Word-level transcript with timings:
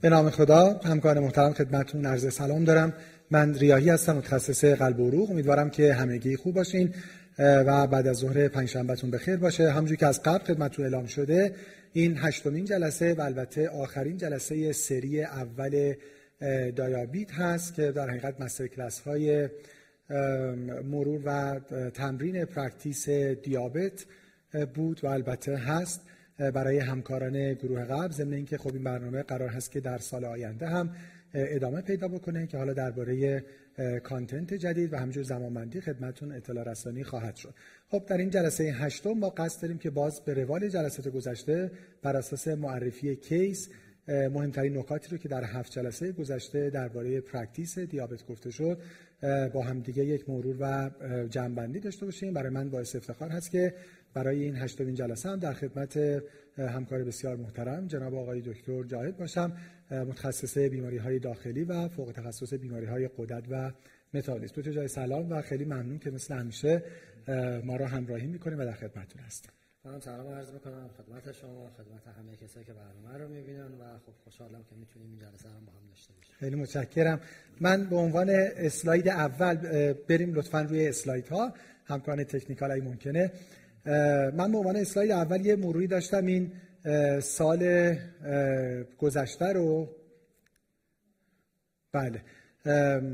به 0.00 0.08
نام 0.08 0.30
خدا 0.30 0.80
همکار 0.84 1.20
محترم 1.20 1.52
خدمتتون 1.52 2.06
عرض 2.06 2.34
سلام 2.34 2.64
دارم. 2.64 2.92
من 3.30 3.54
ریاهی 3.54 3.90
هستم 3.90 4.16
متخصص 4.16 4.64
قلب 4.64 5.00
و 5.00 5.08
عروق. 5.08 5.30
امیدوارم 5.30 5.70
که 5.70 5.94
همگی 5.94 6.36
خوب 6.36 6.54
باشین 6.54 6.94
و 7.38 7.86
بعد 7.86 8.06
از 8.06 8.16
ظهر 8.16 8.48
پنجشنبهتون 8.48 9.10
بخیر 9.10 9.36
باشه. 9.36 9.70
همونجوری 9.70 9.96
که 9.96 10.06
از 10.06 10.22
قبل 10.22 10.44
خدمتتون 10.44 10.84
اعلام 10.84 11.06
شده 11.06 11.54
این 11.92 12.18
هشتمین 12.18 12.64
جلسه 12.64 13.14
و 13.14 13.20
البته 13.20 13.68
آخرین 13.68 14.16
جلسه 14.16 14.72
سری 14.72 15.22
اول 15.22 15.94
DiaBeat 16.76 17.32
هست 17.32 17.74
که 17.74 17.92
در 17.92 18.10
حقیقت 18.10 18.40
master 18.40 18.66
class 18.66 19.00
های 19.00 19.48
مرور 20.84 21.20
و 21.24 21.60
تمرین 21.90 22.44
practice 22.44 23.08
دیابت 23.08 24.04
بود 24.74 25.00
و 25.02 25.06
البته 25.06 25.56
هست. 25.56 26.00
برای 26.38 26.78
همکاران 26.78 27.54
گروه 27.54 27.84
قلب. 27.84 28.12
ضمن 28.12 28.32
اینکه 28.32 28.58
خب 28.58 28.74
این 28.74 28.84
برنامه 28.84 29.22
قرار 29.22 29.48
هست 29.48 29.70
که 29.70 29.80
در 29.80 29.98
سال 29.98 30.24
آینده 30.24 30.66
هم 30.66 30.90
ادامه 31.34 31.80
پیدا 31.80 32.08
بکنه 32.08 32.46
که 32.46 32.56
حالا 32.56 32.72
درباره 32.72 33.44
content 34.02 34.54
جدید 34.54 34.92
و 34.92 34.96
همینجور 34.96 35.22
زمانبندی 35.22 35.80
خدمتتون 35.80 36.32
اطلاع 36.32 36.70
رسانی 36.70 37.04
خواهد 37.04 37.36
شد. 37.36 37.54
خب 37.88 38.06
در 38.06 38.16
این 38.16 38.30
جلسه 38.30 38.64
هشتم 38.64 39.12
ما 39.12 39.30
قصد 39.30 39.62
داریم 39.62 39.78
که 39.78 39.90
باز 39.90 40.20
به 40.20 40.34
روال 40.34 40.68
جلسات 40.68 41.08
گذشته 41.08 41.70
بر 42.02 42.16
اساس 42.16 42.48
معرفی 42.48 43.16
case 43.16 43.68
مهمترین 44.08 44.78
نکاتی 44.78 45.08
رو 45.10 45.16
که 45.16 45.28
در 45.28 45.44
هفت 45.44 45.72
جلسه 45.72 46.12
گذشته 46.12 46.70
درباره 46.70 47.20
practice 47.20 47.78
دیابت 47.78 48.26
گفته 48.26 48.50
شد 48.50 48.78
با 49.52 49.62
همدیگه 49.62 50.04
یک 50.04 50.28
مرور 50.28 50.56
و 50.60 50.90
جمع‌بندی 51.26 51.80
داشته 51.80 52.04
باشیم. 52.04 52.32
برای 52.34 52.50
من 52.50 52.70
باعث 52.70 52.96
افتخار 52.96 53.28
هست 53.28 53.50
که 53.50 53.74
برای 54.16 54.42
این 54.42 54.56
هشتمین 54.56 54.94
جلسه 54.94 55.28
هم 55.28 55.38
در 55.38 55.52
خدمت 55.52 56.22
همکار 56.58 57.04
بسیار 57.04 57.36
محترم 57.36 57.86
جناب 57.86 58.14
آقای 58.14 58.40
دکتر 58.40 58.82
جاهد 58.82 59.16
باشم 59.16 59.52
متخصص 59.90 60.58
بیماری 60.58 60.96
های 60.96 61.18
داخلی 61.18 61.64
و 61.64 61.88
فوق 61.88 62.12
تخصص 62.12 62.54
بیماری 62.54 62.86
های 62.86 63.10
قدرت 63.18 63.44
و 63.50 63.72
متابولیسم. 64.14 64.54
دکتر 64.56 64.72
جای 64.72 64.88
سلام 64.88 65.32
و 65.32 65.42
خیلی 65.42 65.64
ممنون 65.64 65.98
که 65.98 66.10
مثل 66.10 66.34
همیشه 66.34 66.82
ما 67.64 67.76
را 67.76 67.86
همراهی 67.86 68.26
می‌کنیم 68.26 68.58
و 68.58 68.64
در 68.64 68.72
خدمتتون 68.72 69.22
هستیم. 69.22 69.50
من 69.84 70.00
سلام 70.00 70.34
عرض 70.34 70.52
می‌کنم 70.52 70.90
خدمت 70.98 71.32
شما 71.32 71.70
خدمت 71.70 72.16
همه 72.18 72.36
کسایی 72.36 72.66
که 72.66 72.72
برنامه 72.72 73.24
رو 73.24 73.28
می‌بینن 73.28 73.60
و 73.60 73.98
خب 74.06 74.12
خوشحالم 74.24 74.64
که 74.70 74.76
می‌تونیم 74.76 75.08
این 75.10 75.18
جلسه 75.18 75.48
هم 75.48 75.64
با 75.66 75.72
هم 75.72 75.88
داشته 75.88 76.12
باشیم. 76.12 76.34
خیلی 76.38 76.56
متشکرم. 76.56 77.20
من 77.60 77.84
به 77.84 77.96
عنوان 77.96 78.30
اسلاید 78.56 79.08
اول 79.08 79.54
بریم 79.92 80.34
لطفا 80.34 80.60
روی 80.60 80.88
اسلاید 80.88 81.28
ها 81.28 81.52
همکاران 81.84 82.24
تکنیکال 82.24 82.70
ای 82.70 82.80
ممکنه 82.80 83.32
من 84.36 84.52
به 84.52 84.58
عنوان 84.58 84.76
اسلاید 84.76 85.10
اول 85.10 85.46
یه 85.46 85.56
مروری 85.56 85.86
داشتم 85.86 86.26
این 86.26 86.52
سال 87.20 87.94
گذشته 88.98 89.52
رو. 89.52 89.88
بله. 91.92 92.22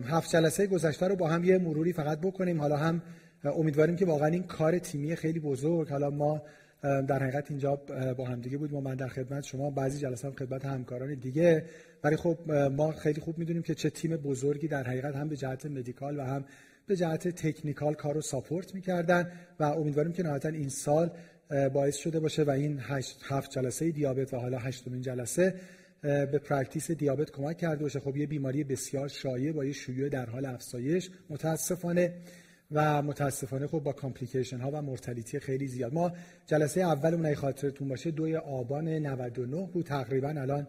هفت 0.05 0.31
جلسه 0.31 0.67
گذشته 0.67 1.09
رو 1.09 1.17
با 1.17 1.29
هم 1.29 1.45
یه 1.45 1.59
مروری 1.59 1.93
فقط 1.93 2.21
بکنیم. 2.21 2.61
حالا 2.61 2.77
هم 2.77 3.03
امیدواریم 3.45 3.97
که 3.97 4.07
واقعا 4.07 4.29
این 4.29 4.43
کار 4.43 4.79
تیمی 4.79 5.17
خیلی 5.17 5.41
بزرگ. 5.41 5.89
حالا 5.89 6.11
ما 6.11 6.43
در 6.83 7.23
حقیقت 7.23 7.51
اینجا 7.51 7.77
با 8.17 8.25
هم 8.25 8.41
دیگه 8.41 8.59
بودیم 8.59 8.77
و 8.77 8.81
من 8.81 8.95
در 8.95 9.09
خدمت 9.09 9.45
شما 9.45 9.71
بعضی 9.71 9.99
جلسات 9.99 10.25
هم 10.25 10.47
خدمت 10.47 10.65
همکاران 10.65 11.15
دیگه. 11.15 11.65
ولی 12.05 12.17
خب 12.17 12.51
ما 12.53 12.93
خیلی 12.93 13.21
خوب 13.21 13.39
می‌دونیم 13.39 13.63
که 13.63 13.75
چه 13.75 13.91
تیم 13.91 14.17
بزرگی 14.17 14.69
در 14.69 14.83
حقیقت 14.83 15.17
هم 15.17 15.29
به 15.29 15.37
جهت 15.37 15.67
medical 15.67 16.19
و 16.19 16.23
هم 16.23 16.45
به 16.87 16.97
جهت 16.97 17.29
technical 17.29 17.95
کار 17.95 18.15
رو 18.15 18.21
support 18.21 18.75
می‌کردن 18.75 19.33
و 19.61 19.65
امیدواریم 19.65 20.13
که 20.13 20.23
نهایتا 20.23 20.49
این 20.49 20.69
سال 20.69 21.11
باعث 21.73 21.97
شده 21.97 22.21
باشه 22.21 22.43
و 22.43 22.51
این 22.51 22.79
هشت 22.81 23.21
هفت 23.25 23.51
جلسه 23.51 23.91
DiaBeat 23.91 24.35
و 24.35 24.37
حالا 24.37 24.59
هشتمین 24.59 25.01
جلسه 25.01 25.55
به 26.03 26.39
practice 26.45 26.91
دیابت 26.91 27.31
کمک 27.31 27.59
کرده 27.59 27.83
باشه. 27.83 28.01
خب 28.01 28.17
یه 28.17 28.27
بیماری 28.27 28.65
بسیار 28.65 29.09
شایع 29.09 29.53
با 29.53 29.65
یه 29.65 29.73
شیوع 29.73 30.09
در 30.09 30.27
حال 30.27 30.45
افزایش 30.45 31.11
متاسفانه 31.31 32.13
و 32.71 33.03
متاسفانه 33.03 33.67
خب 33.67 33.79
با 33.79 33.93
complication 33.93 34.59
ها 34.59 34.71
و 34.71 34.83
mortality 34.83 35.39
خیلی 35.39 35.67
زیاد. 35.67 35.95
ما 35.95 36.13
جلسه 36.47 36.81
اولمون 36.81 37.27
اگه 37.27 37.35
خاطرتون 37.35 37.89
باشه 37.89 38.11
دوی 38.11 38.37
آبان 38.37 38.89
99 38.89 39.69
بود. 39.73 39.87
تقریبا 39.87 40.29
الان 40.29 40.67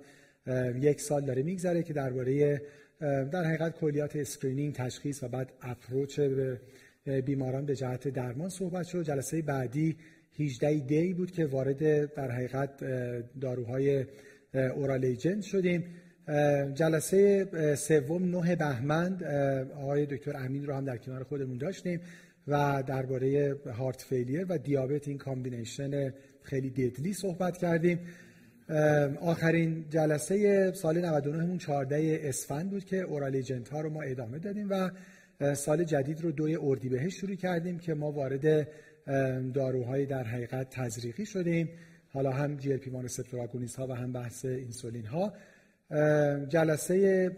یک 0.81 1.01
سال 1.01 1.25
داره 1.25 1.43
میگذره 1.43 1.83
که 1.83 1.93
درباره 1.93 2.61
در 3.03 3.43
حقیقت 3.43 3.79
کلیات 3.79 4.15
screening 4.16 4.73
تشخیص 4.73 5.23
و 5.23 5.27
بعد 5.27 5.51
approach 5.61 6.19
به 6.19 7.21
بیماران 7.21 7.65
به 7.65 7.75
جهت 7.75 8.07
درمان 8.07 8.49
صحبت 8.49 8.85
شد. 8.85 9.03
جلسه 9.03 9.41
بعدی 9.41 9.97
18 10.39 10.79
دی 10.79 11.13
بود 11.13 11.31
که 11.31 11.45
وارد 11.45 12.13
در 12.13 12.31
حقیقت 12.31 12.83
داروهای 13.41 14.05
oral 14.53 15.05
agent 15.05 15.41
شدیم. 15.41 15.85
جلسه 16.73 17.75
سوم 17.75 18.35
نه 18.35 18.55
بهمن 18.55 19.23
آقای 19.75 20.05
دکتر 20.05 20.37
امین 20.37 20.65
رو 20.65 20.73
هم 20.73 20.85
در 20.85 20.97
کنار 20.97 21.23
خودمون 21.23 21.57
داشتیم 21.57 22.01
و 22.47 22.83
درباره 22.87 23.55
heart 23.77 24.01
failure 24.01 24.45
و 24.49 24.57
دیابت 24.57 25.07
این 25.07 25.17
combination 25.17 26.13
خیلی 26.41 26.69
دیدلی 26.69 27.13
صحبت 27.13 27.57
کردیم. 27.57 27.99
آخرین 29.22 29.85
جلسه 29.90 30.72
سال 30.72 31.06
99 31.06 31.46
مون 31.46 31.57
14 31.57 32.19
اسفند 32.24 32.69
بود 32.69 32.85
که 32.85 32.97
اورال 32.97 33.35
ایجنت 33.35 33.69
ها 33.69 33.81
رو 33.81 33.90
ما 33.90 34.01
ادامه 34.01 34.40
دادیم 34.40 34.69
و 34.69 34.90
سال 35.56 35.84
جدید 35.84 36.22
رو 36.22 36.31
دوی 36.31 36.56
اردیبهشت 36.56 37.18
شروع 37.18 37.35
کردیم 37.35 37.79
که 37.79 37.94
ما 37.94 38.12
وارد 38.12 38.68
داروهای 39.53 40.06
در 40.06 40.24
حقیقت 40.24 40.69
تزریقی 40.69 41.25
شدیم. 41.25 41.69
حالا 42.09 42.31
هم 42.31 42.57
جی 42.57 42.72
ال 42.72 42.78
پی 42.78 42.91
ها 43.78 43.88
و 43.88 43.94
هم 43.94 44.12
بحث 44.12 44.46
اینسولین 44.46 45.06
ها 45.06 45.34
جلسه 46.47 47.30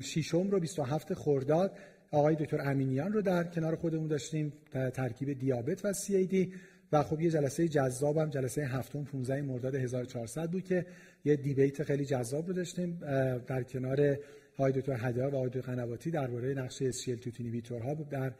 ششم 0.00 0.50
رو 0.50 0.60
27 0.60 1.14
خرداد 1.14 1.72
آقای 2.10 2.36
دکتر 2.36 2.60
امینیان 2.60 3.12
رو 3.12 3.22
در 3.22 3.44
کنار 3.44 3.76
خودمون 3.76 4.06
داشتیم 4.06 4.52
ترکیب 4.94 5.38
دیابت 5.38 5.84
و 5.84 5.92
CAD. 5.92 6.52
و 6.92 7.02
خب 7.02 7.20
یه 7.20 7.30
جلسه 7.30 7.68
جذابم 7.68 8.30
جلسه 8.30 8.66
هفتم 8.66 9.04
15 9.04 9.42
مرداد 9.42 9.74
1400 9.74 10.50
بود 10.50 10.64
که 10.64 10.86
یه 11.24 11.36
debate 11.36 11.82
خیلی 11.82 12.04
جذاب 12.04 12.46
رو 12.46 12.52
داشتیم 12.52 12.98
در 13.46 13.62
کنار 13.62 14.16
آقای 14.58 14.72
دکتر 14.72 14.96
هدیار 14.98 15.34
و 15.34 15.36
آقای 15.36 15.60
قنواتی 15.60 16.10
درباره 16.10 16.54
نقش 16.54 16.82
SGLT2 16.82 17.78
ها 17.78 17.94
در 17.94 18.32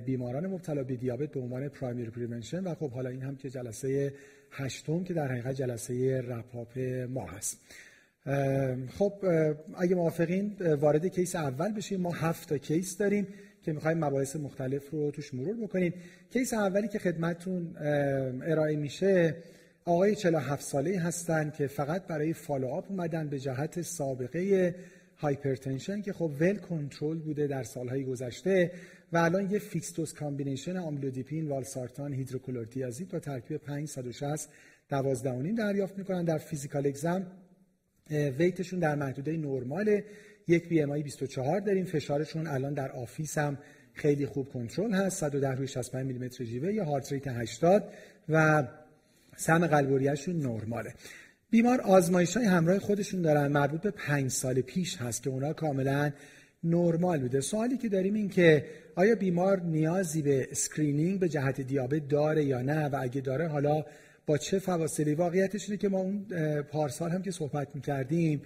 بیماران 0.00 0.46
مبتلا 0.46 0.84
به 0.84 0.96
دیابت 0.96 1.30
به 1.30 1.40
عنوان 1.40 1.68
primary 1.68 2.10
prevention 2.10 2.64
و 2.64 2.74
خب 2.74 2.90
حالا 2.90 3.10
این 3.10 3.22
هم 3.22 3.36
که 3.36 3.50
جلسه 3.50 4.14
هشتم 4.50 5.04
که 5.04 5.14
در 5.14 5.28
حقیقت 5.28 5.54
جلسه 5.54 6.20
wrap-up 6.20 6.78
ما 7.08 7.26
هست. 7.26 7.60
خب 8.98 9.12
اگه 9.78 9.94
موافقین 9.94 10.56
وارد 10.60 11.06
case 11.06 11.36
اول 11.36 11.72
بشیم. 11.72 12.00
ما 12.00 12.12
هفت 12.12 12.48
تا 12.48 12.58
case 12.58 12.98
داریم. 12.98 13.26
که 13.64 13.72
می‌خوایم 13.72 14.04
مباحث 14.04 14.36
مختلف 14.36 14.90
رو 14.90 15.10
توش 15.10 15.34
مرور 15.34 15.56
بکنیم. 15.56 15.94
case 16.32 16.54
اولی 16.54 16.88
که 16.88 16.98
خدمتتون 16.98 17.76
ارائه 18.42 18.76
میشه 18.76 19.36
آقای 19.84 20.14
47 20.14 20.62
ساله 20.62 21.00
هستن 21.00 21.50
که 21.50 21.66
فقط 21.66 22.06
برای 22.06 22.32
follow-up 22.32 22.90
اومدن 22.90 23.28
به 23.28 23.38
جهت 23.38 23.82
سابقه 23.82 24.74
hypertension 25.16 26.02
که 26.02 26.12
خب 26.12 26.30
well 26.40 26.56
control 26.56 27.18
بوده 27.18 27.46
در 27.46 27.62
سالهای 27.62 28.04
گذشته 28.04 28.70
و 29.12 29.16
الان 29.16 29.50
یه 29.50 29.58
fixed 29.58 29.88
dose 29.88 30.12
combination 30.12 30.76
آملودیپین 30.76 31.48
والسارتان 31.48 32.12
هیدروکلروتیازید 32.12 33.08
با 33.08 33.18
ترکیب 33.18 33.56
5 33.56 33.79
160 33.79 34.48
12 34.88 35.52
دریافت 35.52 35.98
می‌کنن. 35.98 36.24
در 36.24 36.38
physical 36.38 36.86
exam 36.86 37.26
weight 38.10 38.51
شون 38.51 38.78
در 38.78 38.94
محدوده 38.94 39.36
نرمال 39.36 40.00
یک 40.48 40.68
BMI 40.68 41.02
24 41.02 41.60
داریم. 41.60 41.84
فشارشون 41.84 42.46
الان 42.46 42.74
در 42.74 42.92
office 42.92 43.38
هم 43.38 43.58
خیلی 43.92 44.26
خوب 44.26 44.48
کنترل 44.48 44.92
هست. 44.92 45.20
110 45.20 45.50
روی 45.50 45.66
65 45.66 46.06
میلیمتر 46.06 46.44
جیوه 46.44 46.72
با 46.72 46.84
heart 46.84 47.12
rate 47.12 47.28
80 47.28 47.84
و 48.28 48.68
سمع 49.36 49.66
قلب 49.66 49.85
و 49.85 49.92
ریه‌شون 49.92 50.36
نرماله. 50.36 50.94
بیمار 51.50 51.80
آزمایش 51.80 52.36
های 52.36 52.46
همراه 52.46 52.78
خودشون 52.78 53.22
دارن. 53.22 53.46
مربوط 53.46 53.80
به 53.80 53.90
پنج 53.90 54.30
سال 54.30 54.60
پیش 54.60 54.96
هست 54.96 55.22
که 55.22 55.30
اونا 55.30 55.52
کاملا 55.52 56.12
نرمال 56.64 57.20
بوده. 57.20 57.40
سوالی 57.40 57.78
که 57.78 57.88
داریم 57.88 58.14
این 58.14 58.28
که 58.28 58.64
آیا 58.94 59.14
بیمار 59.14 59.60
نیازی 59.60 60.22
به 60.22 60.48
screening 60.50 61.20
به 61.20 61.28
جهت 61.28 61.60
دیابت 61.60 62.08
داره 62.08 62.44
یا 62.44 62.62
نه؟ 62.62 62.88
و 62.88 62.98
اگه 63.00 63.20
داره 63.20 63.48
حالا 63.48 63.84
با 64.26 64.38
چه 64.38 64.58
فواصلی؟ 64.58 65.14
واقعیتش 65.14 65.68
اینه 65.68 65.76
که 65.76 65.88
ما 65.88 65.98
اون 65.98 66.26
پارسال 66.62 67.10
هم 67.10 67.22
که 67.22 67.30
صحبت 67.30 67.74
می‌کردیم 67.74 68.42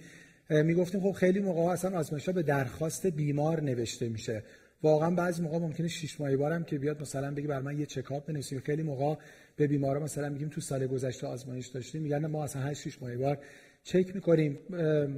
می‌گفتیم 0.49 1.01
خب 1.01 1.11
خیلی 1.11 1.39
موقع 1.39 1.61
اصلا 1.61 1.97
آزمایش 1.97 2.29
به 2.29 2.43
درخواست 2.43 3.07
بیمار 3.07 3.61
نوشته 3.61 4.09
میشه. 4.09 4.43
واقعا 4.83 5.11
بعضی 5.11 5.41
موقع 5.41 5.57
ممکنه 5.57 5.87
شش 5.87 6.21
ماهه 6.21 6.37
بارم 6.37 6.63
که 6.63 6.77
بیاد 6.77 7.01
مثلا 7.01 7.33
بگه 7.33 7.47
بر 7.47 7.61
من 7.61 7.79
یه 7.79 7.85
چکاپ 7.85 8.25
بنویسید 8.25 8.59
خیلی 8.59 8.83
موقع 8.83 9.21
به 9.55 9.67
بیمارا 9.67 9.99
مثلا 9.99 10.29
میگیم 10.29 10.49
تو 10.49 10.61
سال 10.61 10.87
گذشته 10.87 11.27
آزمایش 11.27 11.67
داشتیم 11.67 12.01
میگن 12.01 12.25
ما 12.25 12.43
اصلا 12.43 12.61
8 12.61 12.89
6 12.89 13.01
ماهه 13.01 13.17
بار 13.17 13.37
چک 13.83 14.15
می‌کنیم. 14.15 14.59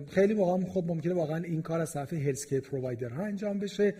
خیلی 0.09 0.33
موقع 0.33 0.65
خب 0.65 0.83
ممکنه 0.87 1.13
واقعا 1.13 1.43
این 1.43 1.61
کار 1.61 1.79
از 1.79 1.93
طرف 1.93 2.13
هلت 2.13 2.53
پرووایدر 2.53 3.09
ها 3.09 3.23
انجام 3.23 3.59
بشه. 3.59 3.93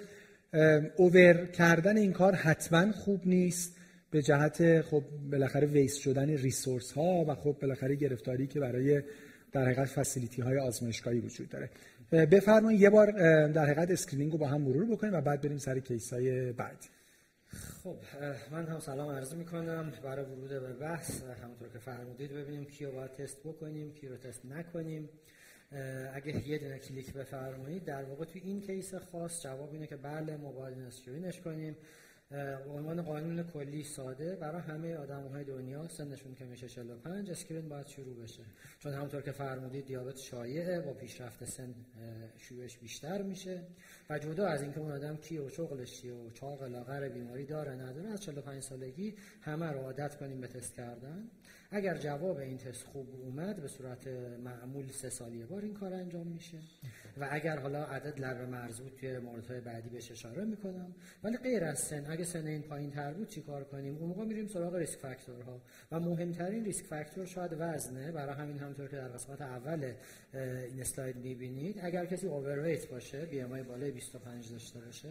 اوور 0.98 1.46
کردن 1.46 1.98
این 1.98 2.12
کار 2.12 2.36
حتما 2.36 2.92
خوب 2.92 3.22
نیست. 3.26 3.78
به 4.12 4.22
جهت 4.22 4.82
خب 4.82 5.04
بالاخره 5.32 5.68
waste 5.68 6.00
شدن 6.00 6.30
resource 6.30 6.92
ها 6.92 7.26
و 7.28 7.36
خب 7.36 7.58
بالاخره 7.62 7.96
گرفتاری 7.96 8.48
که 8.48 8.60
برای 8.60 9.02
در 9.52 9.66
حقیقت 9.66 9.86
facility 9.86 10.42
های 10.42 10.60
آزمایشگاهی 10.60 11.20
وجود 11.20 11.50
داره. 11.50 11.70
بفرمایید 12.12 12.82
یه 12.82 12.90
بار 12.90 13.12
در 13.48 13.66
حقیقت 13.66 13.92
screening 13.92 14.32
رو 14.32 14.38
با 14.38 14.48
هم 14.48 14.62
مرور 14.62 14.86
بکنیم 14.86 15.14
و 15.14 15.22
بعد 15.22 15.42
بریم 15.42 15.58
سر 15.58 15.80
case 15.80 16.14
های 16.14 16.52
بعد 16.52 16.78
خب 17.84 17.96
من 18.52 18.66
هم 18.66 18.80
سلام 18.80 19.10
عرض 19.10 19.34
می 19.34 19.46
کنم 19.46 19.94
برای 20.04 20.26
ورود 20.26 20.50
به 20.50 20.74
بحث 20.74 21.24
همونطور 21.44 21.70
که 21.70 21.80
فرمودید 21.80 22.34
ببینیم 22.34 22.66
کی 22.66 22.86
رو 22.86 22.92
باید 22.92 23.12
تست 23.12 23.40
بکنیم 23.44 23.94
کی 23.94 24.08
رو 24.08 24.18
تست 24.18 24.46
نکنیم. 24.46 25.10
اگه 26.14 26.48
یه 26.48 26.58
دونه 26.58 26.80
کلیک 26.80 27.14
بفرمایید 27.14 27.86
در 27.86 28.04
واقع 28.04 28.26
تو 28.26 28.40
این 28.44 28.62
case 28.62 28.96
خاص 28.96 29.44
جواب 29.44 29.74
اینه 29.74 29.88
که 29.88 29.96
بله 29.96 30.38
ما 30.38 30.48
باید 30.48 30.78
screen 30.88 31.28
ش 31.28 31.42
کنیم. 31.42 31.78
عنوان 32.70 33.02
قانون 33.02 33.44
کلی 33.44 33.84
ساده 33.84 34.36
برای 34.36 34.62
همه 34.62 34.96
آدم 34.96 35.28
های 35.28 35.44
دنیا 35.44 35.88
سنشون 35.88 36.36
که 36.36 36.46
میشه 36.46 36.70
45 36.70 37.32
screen 37.32 37.70
باید 37.70 37.88
شروع 37.88 38.24
بشه. 38.24 38.44
چون 38.80 38.94
همونطور 38.94 39.22
که 39.22 39.32
فرمودید 39.32 39.86
دیابت 39.86 40.18
شایعه 40.18 40.82
با 40.82 40.94
پیشرفت 40.94 41.46
سن 41.46 41.76
شیوعش 42.38 42.78
بیشتر 42.78 43.22
میشه 43.22 43.62
و 44.10 44.20
جدا 44.20 44.48
از 44.48 44.62
اینکه 44.62 44.80
اون 44.80 44.92
آدم 44.92 45.18
کی 45.18 45.38
و 45.38 45.50
شغلش 45.50 46.02
چیه 46.02 46.14
و 46.14 46.30
چاق 46.30 46.64
لاغر 46.64 47.10
بیماری 47.10 47.46
داره 47.46 47.72
نداره 47.72 48.10
از 48.10 48.22
45 48.22 48.64
سالگی 48.64 49.16
همه 49.42 49.66
رو 49.66 49.80
عادت 49.80 50.16
کنیم 50.16 50.42
به 50.42 50.48
تست 50.48 50.76
کردن. 50.76 51.30
اگر 51.72 51.98
جواب 51.98 52.38
این 52.38 52.58
تست 52.58 52.84
خوب 52.84 53.08
اومد 53.22 53.62
به 53.62 53.68
صورت 53.68 54.08
معمول 54.44 54.88
سه 54.88 55.10
سال 55.10 55.34
یه 55.34 55.46
بار 55.46 55.62
این 55.62 55.74
کار 55.74 55.94
انجام 55.94 56.28
میشه. 56.28 56.58
و 57.18 57.28
اگر 57.32 57.60
حالا 57.60 57.84
عدد 57.84 58.20
لب 58.20 58.50
مرز 58.50 58.73
بود 58.73 58.96
توی 59.00 59.18
موردهای 59.18 59.62
بعدی 59.62 59.90
بهش 59.90 60.12
اشاره 60.12 60.46
می‌کنم. 60.46 60.96
ولی 61.24 61.38
غیر 61.38 61.64
از 61.64 61.80
سن 61.80 62.06
اگه 62.10 62.24
سن 62.24 62.48
این 62.48 62.62
پایین 62.62 62.92
تر 62.92 63.14
بود 63.14 63.30
چیکار 63.30 63.64
کنیم؟ 63.64 63.98
اون 63.98 64.10
موقع 64.10 64.26
میریم 64.26 64.48
سراغ 64.48 64.76
risk 64.76 65.00
factor 65.00 65.53
ها 65.53 65.62
و 65.92 66.00
مهمترین 66.00 66.66
risk 66.66 66.86
factor 66.86 67.26
شاید 67.26 67.52
وزنه. 67.60 68.12
برای 68.12 68.36
همین 68.36 68.58
همطور 68.58 68.88
که 68.88 68.96
در 68.96 69.08
قسمت 69.08 69.42
اول 69.42 69.94
این 70.34 70.82
اسلاید 70.82 71.16
می‌بینید 71.16 71.80
اگر 71.82 72.06
کسی 72.06 72.28
overweight 72.28 72.90
باشه 72.90 73.26
BMI 73.26 73.64
بالای 73.64 73.92
25 73.92 74.52
داشته 74.52 74.80
باشه 74.80 75.10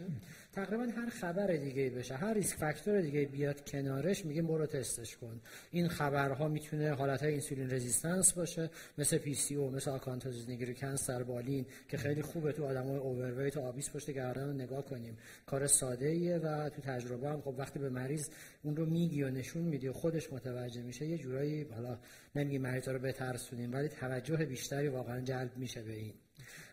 تقریبا 0.53 0.83
هر 0.83 1.09
خبر 1.09 1.47
دیگه 1.47 1.89
بشه 1.89 2.15
هر 2.15 2.33
risk 2.33 2.57
factor 2.57 3.01
دیگه 3.01 3.25
بیاد 3.25 3.69
کنارش 3.69 4.25
میگیم 4.25 4.47
برو 4.47 4.65
تستش 4.65 5.17
کن. 5.17 5.41
این 5.71 5.87
خبرها 5.87 6.50
می‌تونه 6.51 6.93
حالت 6.93 7.23
insulin 7.23 7.71
resistance 7.71 8.33
باشه 8.33 8.69
مثل 8.97 9.17
PCO 9.17 9.71
مثل 9.71 9.91
acanthosis 9.91 10.49
nigricans 10.49 11.09
بالین 11.09 11.65
که 11.87 11.97
خیلی 11.97 12.21
خوبه 12.21 12.51
تو 12.51 12.65
آدمای 12.65 12.97
overweight 12.97 13.57
obese 13.57 13.89
پشت 13.89 14.11
گردن 14.11 14.47
رو 14.47 14.53
نگاه 14.53 14.85
کنیم. 14.85 15.17
کار 15.45 15.67
ساده 15.67 16.07
ایه 16.07 16.37
و 16.37 16.69
تو 16.69 16.81
تجربه 16.81 17.29
هم 17.29 17.41
خب 17.41 17.55
وقتی 17.57 17.79
به 17.79 17.89
مریض 17.89 18.29
اون 18.63 18.75
رو 18.75 18.85
میگی 18.85 19.23
و 19.23 19.29
نشون 19.29 19.63
میدی 19.63 19.87
و 19.87 19.93
خودش 19.93 20.33
متوجه 20.33 20.81
میشه 20.81 21.05
یه 21.05 21.17
جورایی 21.17 21.63
حالا 21.63 21.97
نمیگی 22.35 22.57
مریض 22.57 22.87
رو 22.87 22.99
بترسونیم 22.99 23.73
ولی 23.73 23.87
توجه 23.89 24.35
بیشتری 24.35 24.87
واقعا 24.87 25.21
جلب 25.21 25.57
میشه 25.57 25.81
به 25.81 25.93
این. 25.93 26.13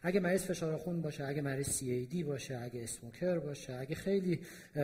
اگه 0.02 0.20
مریض 0.20 0.42
فشار 0.42 0.76
خون 0.76 1.02
باشه 1.02 1.24
اگه 1.24 1.42
مریض 1.42 1.78
دی 1.78 2.22
باشه 2.22 2.58
اگه 2.58 2.82
اسموکر 2.82 3.38
باشه 3.38 3.74
اگه 3.74 3.94
خیلی 3.94 4.40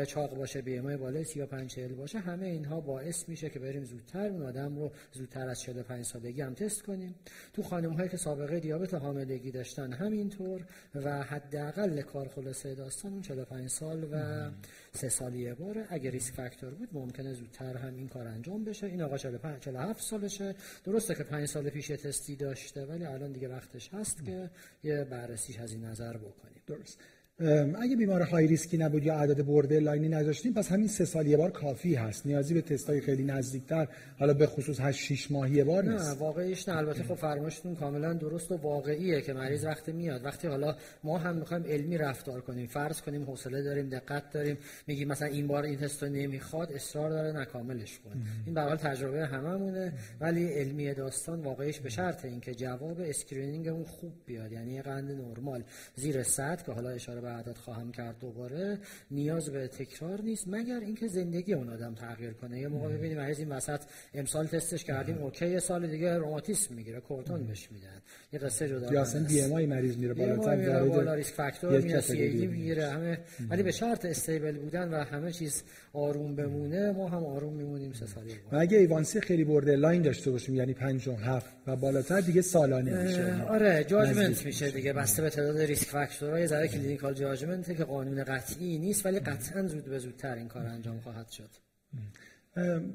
چاق 0.07 0.37
باشه 0.37 0.63
بی 0.63 0.79
ام 0.79 0.97
بالای 0.97 1.25
35 1.25 1.71
40 1.71 1.95
باشه 1.95 2.19
همه 2.19 2.47
اینها 2.47 2.81
باعث 2.81 3.29
میشه 3.29 3.51
که 3.51 3.59
بریم 3.59 3.85
زودتر 3.85 4.29
اون 4.29 4.43
آدم 4.43 4.79
رو 4.79 4.93
زودتر 5.13 5.49
از 5.49 5.61
45 5.61 6.05
سالگی 6.05 6.41
هم 6.41 6.55
تست 6.55 6.83
کنیم. 6.83 7.15
تو 7.53 7.63
خانم 7.63 7.93
هایی 7.93 8.09
که 8.09 8.17
سابقه 8.17 8.61
دیابت 8.61 8.95
حاملگی 8.95 9.51
داشتن 9.51 9.93
همینطور 9.93 10.67
و 10.95 11.23
حداقل 11.23 12.03
کار 12.03 12.29
خلاصه 12.29 12.75
داستان 12.75 13.13
اون 13.13 13.23
45 13.23 13.71
سال 13.71 14.09
و 14.13 14.51
سه 14.93 15.09
سال 15.09 15.35
یه 15.35 15.55
باره 15.55 15.87
اگه 15.89 16.11
risk 16.11 16.35
factor 16.35 16.75
بود 16.75 16.89
ممکنه 16.93 17.33
زودتر 17.33 17.77
هم 17.77 17.97
این 17.97 18.09
کار 18.09 18.27
انجام 18.27 18.65
بشه. 18.65 18.87
این 18.87 19.03
آقا 19.03 19.19
45 19.19 19.61
47 19.61 20.03
سالشه. 20.03 20.55
درسته 20.85 21.15
که 21.15 21.23
5 21.23 21.49
سال 21.49 21.71
پیش 21.71 21.89
تستی 21.89 22.37
داشته 22.37 22.87
ولی 22.87 23.05
الان 23.05 23.33
دیگه 23.33 23.49
وقتش 23.49 23.89
هست 23.95 24.25
که 24.25 24.51
یه 24.83 25.04
بررسیش 25.05 25.59
از 25.59 25.73
این 25.73 25.85
نظر 25.85 26.17
بکنیم. 26.17 26.63
درست. 26.67 27.01
اگه 27.39 27.97
بیمار 27.99 28.23
high 28.23 28.47
risk 28.47 28.71
ی 28.71 28.77
نبود 28.77 29.07
یا 29.07 29.15
عدد 29.15 29.47
borderline 29.47 29.81
ی 29.81 30.09
نداشتیم 30.09 30.53
پس 30.53 30.73
همین 30.73 30.89
سه 30.89 31.05
سال 31.05 31.27
یه 31.27 31.37
بار 31.37 31.51
کافی 31.51 31.95
هست. 31.95 32.27
نیازی 32.27 32.55
به 32.55 32.61
تستای 32.61 33.01
خیلی 33.01 33.25
نزدیکتر 33.25 33.89
حالا 34.19 34.35
به 34.35 34.47
خصوص 34.47 34.81
8 34.81 34.99
6 35.01 35.31
ماه 35.31 35.51
یه 35.51 35.65
بار 35.65 35.85
نیست. 35.85 36.09
نه 36.09 36.19
واقعیش 36.19 36.69
نه. 36.69 36.77
البته 36.77 37.03
خب 37.03 37.15
فرمایشتون 37.15 37.75
کاملا 37.75 38.13
درست 38.13 38.53
و 38.53 38.57
واقعیه 38.57 39.21
که 39.21 39.33
مریض 39.33 39.65
وقتی 39.65 39.93
میاد. 39.93 40.25
وقتی 40.25 40.49
حالا 40.49 40.77
ما 41.05 41.19
هم 41.19 41.37
می‌خوایم 41.37 41.65
علمی 41.65 41.99
رفتار 41.99 42.41
کنیم 42.41 42.67
فرض 42.67 43.01
کنیم 43.01 43.25
حوصله 43.25 43.63
داریم 43.63 43.89
دقت 43.89 44.31
داریم 44.31 44.59
میگیم 44.87 45.09
مثلا 45.09 45.29
این 45.29 45.47
بار 45.47 45.63
این 45.63 45.79
تست 45.79 46.05
نمی‌خواد 46.05 46.73
اصرار 46.73 47.11
داره 47.11 47.41
نکاملش 47.41 47.99
کن 47.99 48.23
این 48.47 48.55
به 48.55 48.61
حال 48.61 48.77
تجربه 48.77 49.27
هممونه 49.27 49.93
ولی 50.21 50.49
علمی 50.49 50.95
داستان 50.95 51.41
واقعیش 51.41 51.81
به 51.81 51.89
شرط 51.89 52.25
اینکه 52.25 52.55
جواب 52.55 53.01
screening 53.01 53.69
اون 53.69 53.85
خوب 53.85 54.13
بیاد 54.27 54.53
یعنی 54.53 54.83
قند 54.83 55.11
نرمال 55.11 55.63
زیر 55.95 56.23
100 56.23 56.63
که 56.63 56.73
حالا 56.73 56.91
اشاره 56.91 57.24
به 57.25 57.31
اعداد 57.31 57.57
خواهم 57.57 57.93
کرد 57.93 58.19
دوباره 58.19 58.79
نیاز 59.11 59.51
به 59.51 59.69
تکرار 59.69 60.21
نیست 60.21 60.49
مگر 60.49 60.81
اینکه 60.81 61.09
زندگی 61.09 61.55
اون 61.55 61.69
آدم 61.69 61.95
تغییر 61.95 62.33
کنه. 62.33 62.61
یه 62.61 62.69
موقع 62.69 62.89
ببینیم 62.89 63.19
از 63.19 63.39
این 63.39 63.49
وسط 63.49 63.81
امسال 64.15 64.47
تستش 64.47 64.85
کردیم 64.85 65.19
OK 65.19 65.61
سال 65.61 65.87
دیگه 65.87 66.19
روماتیسم 66.19 66.75
می‌گیره 66.75 67.01
کورتون 67.01 67.47
بهش 67.47 67.69
میدن. 67.73 68.03
یه 68.33 68.39
قصه 68.39 68.69
جدا 68.69 68.93
یا 68.93 69.03
اصلا 69.03 69.27
BMI 69.27 69.67
مریض 69.67 69.97
میره 69.97 70.15
بالاتر 70.15 70.85
بالا 70.85 71.15
risk 71.15 71.35
factor 71.35 71.81
میره 71.81 72.01
CA 72.01 72.47
می‌گیره 72.47 72.91
همه. 72.91 73.19
ولی 73.51 73.63
به 73.63 73.73
شرط 73.73 74.05
stable 74.05 74.59
بودن 74.59 74.95
و 74.95 75.05
همه 75.05 75.33
چیز 75.33 75.63
آروم 75.95 76.35
بمونه 76.35 76.93
ما 76.93 77.09
هم 77.09 77.25
آروم 77.25 77.53
میمونیم 77.53 77.93
سه 77.93 78.07
سالی 78.07 78.31
و 78.53 78.57
اگه 78.57 78.79
A1C 78.79 79.21
خیلی 79.21 79.45
borderline 79.45 80.03
داشته 80.03 80.31
باشیم 80.31 80.55
یعنی 80.55 80.75
5 80.75 81.09
و 81.09 81.13
7 81.13 81.47
و 81.67 81.77
بالاتر 81.77 82.21
دیگه 82.21 82.43
سالانه 82.43 83.03
میشه 83.03 83.43
آره 83.49 83.85
judgment 83.85 84.47
میشه 84.47 84.71
دیگه 84.71 84.93
بسته 84.93 85.23
به 85.23 85.31
تعداد 85.31 85.59
risk 85.59 85.87
factor 85.87 86.33
ها 86.33 86.41
یه 86.41 86.47
ذره 86.47 86.69
clinical 86.69 87.15
judgment 87.15 87.77
که 87.77 87.85
قانون 87.85 88.25
قطعی 88.25 88.79
نیست 88.79 89.07
ولی 89.07 89.19
قطعا 89.19 89.67
زود 89.67 89.85
به 89.85 89.99
زودتر 89.99 90.35
این 90.35 90.49
کار 90.49 90.67
انجام 90.67 91.01
خواهد 91.01 91.29
شد. 91.29 91.51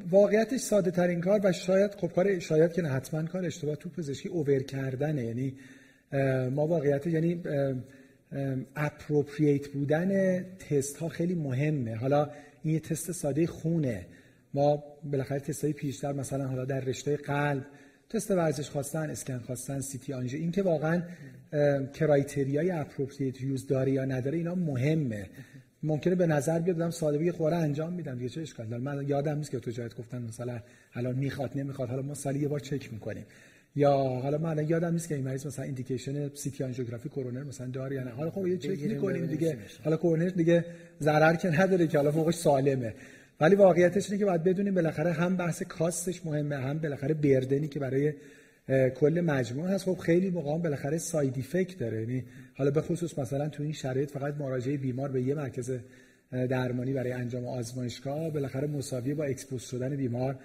واقعیتش 0.09 0.59
ساده 0.59 0.91
ترین 0.91 1.21
کار 1.21 1.39
و 1.43 1.51
شاید 1.51 1.95
خب 1.95 2.07
کار 2.07 2.39
شاید 2.39 2.73
که 2.73 2.81
نه 2.81 2.89
حتما 2.89 3.23
کار 3.23 3.45
اشتباه 3.45 3.75
تو 3.75 3.89
پزشکی 3.89 4.29
over 4.29 4.59
کردنه 4.59 5.25
یعنی 5.25 5.53
ما 6.51 6.67
واقعیت 6.67 7.07
یعنی 7.07 7.43
appropriate 8.75 9.67
بودن 9.67 10.39
تست 10.43 10.97
ها 10.97 11.09
خیلی 11.09 11.35
مهمه. 11.35 11.95
حالا 11.95 12.29
این 12.63 12.73
یه 12.73 12.79
تست 12.79 13.11
ساده 13.11 13.47
خونه. 13.47 14.05
ما 14.53 14.83
بالاخره 15.11 15.39
تست 15.39 15.63
های 15.63 15.73
پیشتر 15.73 16.11
مثلا 16.11 16.47
حالا 16.47 16.65
در 16.65 16.79
رشته 16.79 17.17
قلب 17.17 17.65
تست 18.09 18.31
ورزش 18.31 18.69
خواستن 18.69 19.09
اسکن 19.09 19.39
خواستن 19.39 19.79
CT 19.79 20.13
angio 20.13 20.39
این 20.39 20.51
که 20.51 20.63
واقعا 20.63 21.01
criteria 21.93 22.71
ی 22.71 22.77
appropriate 22.77 23.41
use 23.41 23.67
داره 23.67 23.91
یا 23.91 24.05
نداره 24.05 24.37
اینا 24.37 24.55
مهمه. 24.55 25.29
ممکنه 25.83 26.15
به 26.15 26.27
نظر 26.27 26.59
بیاد 26.59 26.77
دادم 26.77 26.91
ساده 26.91 27.17
بگه 27.17 27.31
خوره 27.31 27.55
انجام 27.55 27.93
میدم 27.93 28.15
دیگه 28.15 28.29
چه 28.29 28.41
اشکال 28.41 28.67
من 28.67 29.07
یادم 29.07 29.37
نیست 29.37 29.51
که 29.51 29.59
تو 29.59 29.71
جایت 29.71 29.95
گفتن 29.95 30.21
مثلا 30.21 30.59
الان 30.93 31.15
می‌خواد 31.15 31.51
نمی‌خواد 31.55 31.89
حالا 31.89 32.01
ما 32.01 32.13
سالی 32.13 32.39
یه 32.39 32.47
بار 32.47 32.59
چک 32.59 32.93
می‌کنیم. 32.93 33.25
یا 33.75 33.91
حالا 33.97 34.37
من 34.37 34.49
الان 34.49 34.69
یادم 34.69 34.93
نیست 34.93 35.07
که 35.07 35.15
این 35.15 35.23
مریض 35.23 35.47
مثلا 35.47 35.65
ایندیکیشن 35.65 36.29
سی 36.33 36.51
تی 36.51 36.63
آنژیوگرافی 36.63 37.09
کورونر 37.09 37.43
مثلا 37.43 37.67
داره 37.67 37.95
یا 37.95 38.03
نه. 38.03 38.11
حالا 38.11 38.31
خب 38.31 38.47
یه 38.47 38.57
چک 38.57 38.83
می‌کنیم 38.83 39.25
دیگه. 39.25 39.57
حالا 39.83 39.97
کورونر 39.97 40.29
دیگه 40.29 40.65
ضرر 41.01 41.35
که 41.35 41.61
نداره 41.61 41.87
که 41.87 41.97
حالا 41.97 42.11
فوقش 42.11 42.35
سالمه. 42.35 42.93
ولی 43.41 43.55
واقعیتش 43.55 44.05
اینه 44.05 44.19
که 44.19 44.25
باید 44.25 44.43
بدونیم 44.43 44.75
بالاخره 44.75 45.11
هم 45.11 45.35
بحث 45.35 45.63
کاستش 45.63 46.25
مهمه 46.25 46.55
هم 46.55 46.79
بالاخره 46.79 47.13
بردنی 47.13 47.67
که 47.67 47.79
برای 47.79 48.13
کل 48.95 49.21
مجموعه 49.21 49.71
هست. 49.71 49.85
خب 49.85 49.97
خیلی 49.97 50.29
موقع 50.29 50.57
بالاخره 50.57 50.97
ساید 50.97 51.39
افکت 51.39 51.77
داره. 51.77 51.99
یعنی 51.99 52.23
حالا 52.55 52.71
به 52.71 52.81
خصوص 52.81 53.19
مثلا 53.19 53.49
تو 53.49 53.63
این 53.63 53.71
شرایط 53.71 54.11
فقط 54.11 54.33
مراجعه 54.33 54.77
بیمار 54.77 55.09
به 55.09 55.21
یه 55.21 55.35
مرکز 55.35 55.71
درمانی 56.31 56.93
برای 56.93 57.11
انجام 57.11 57.45
آزمایشگاه 57.45 58.29
بالاخره 58.29 58.67
مساوی 58.67 59.13
با 59.13 59.23
expose 59.23 59.61
شدن 59.61 59.95
بیمار 59.95 60.35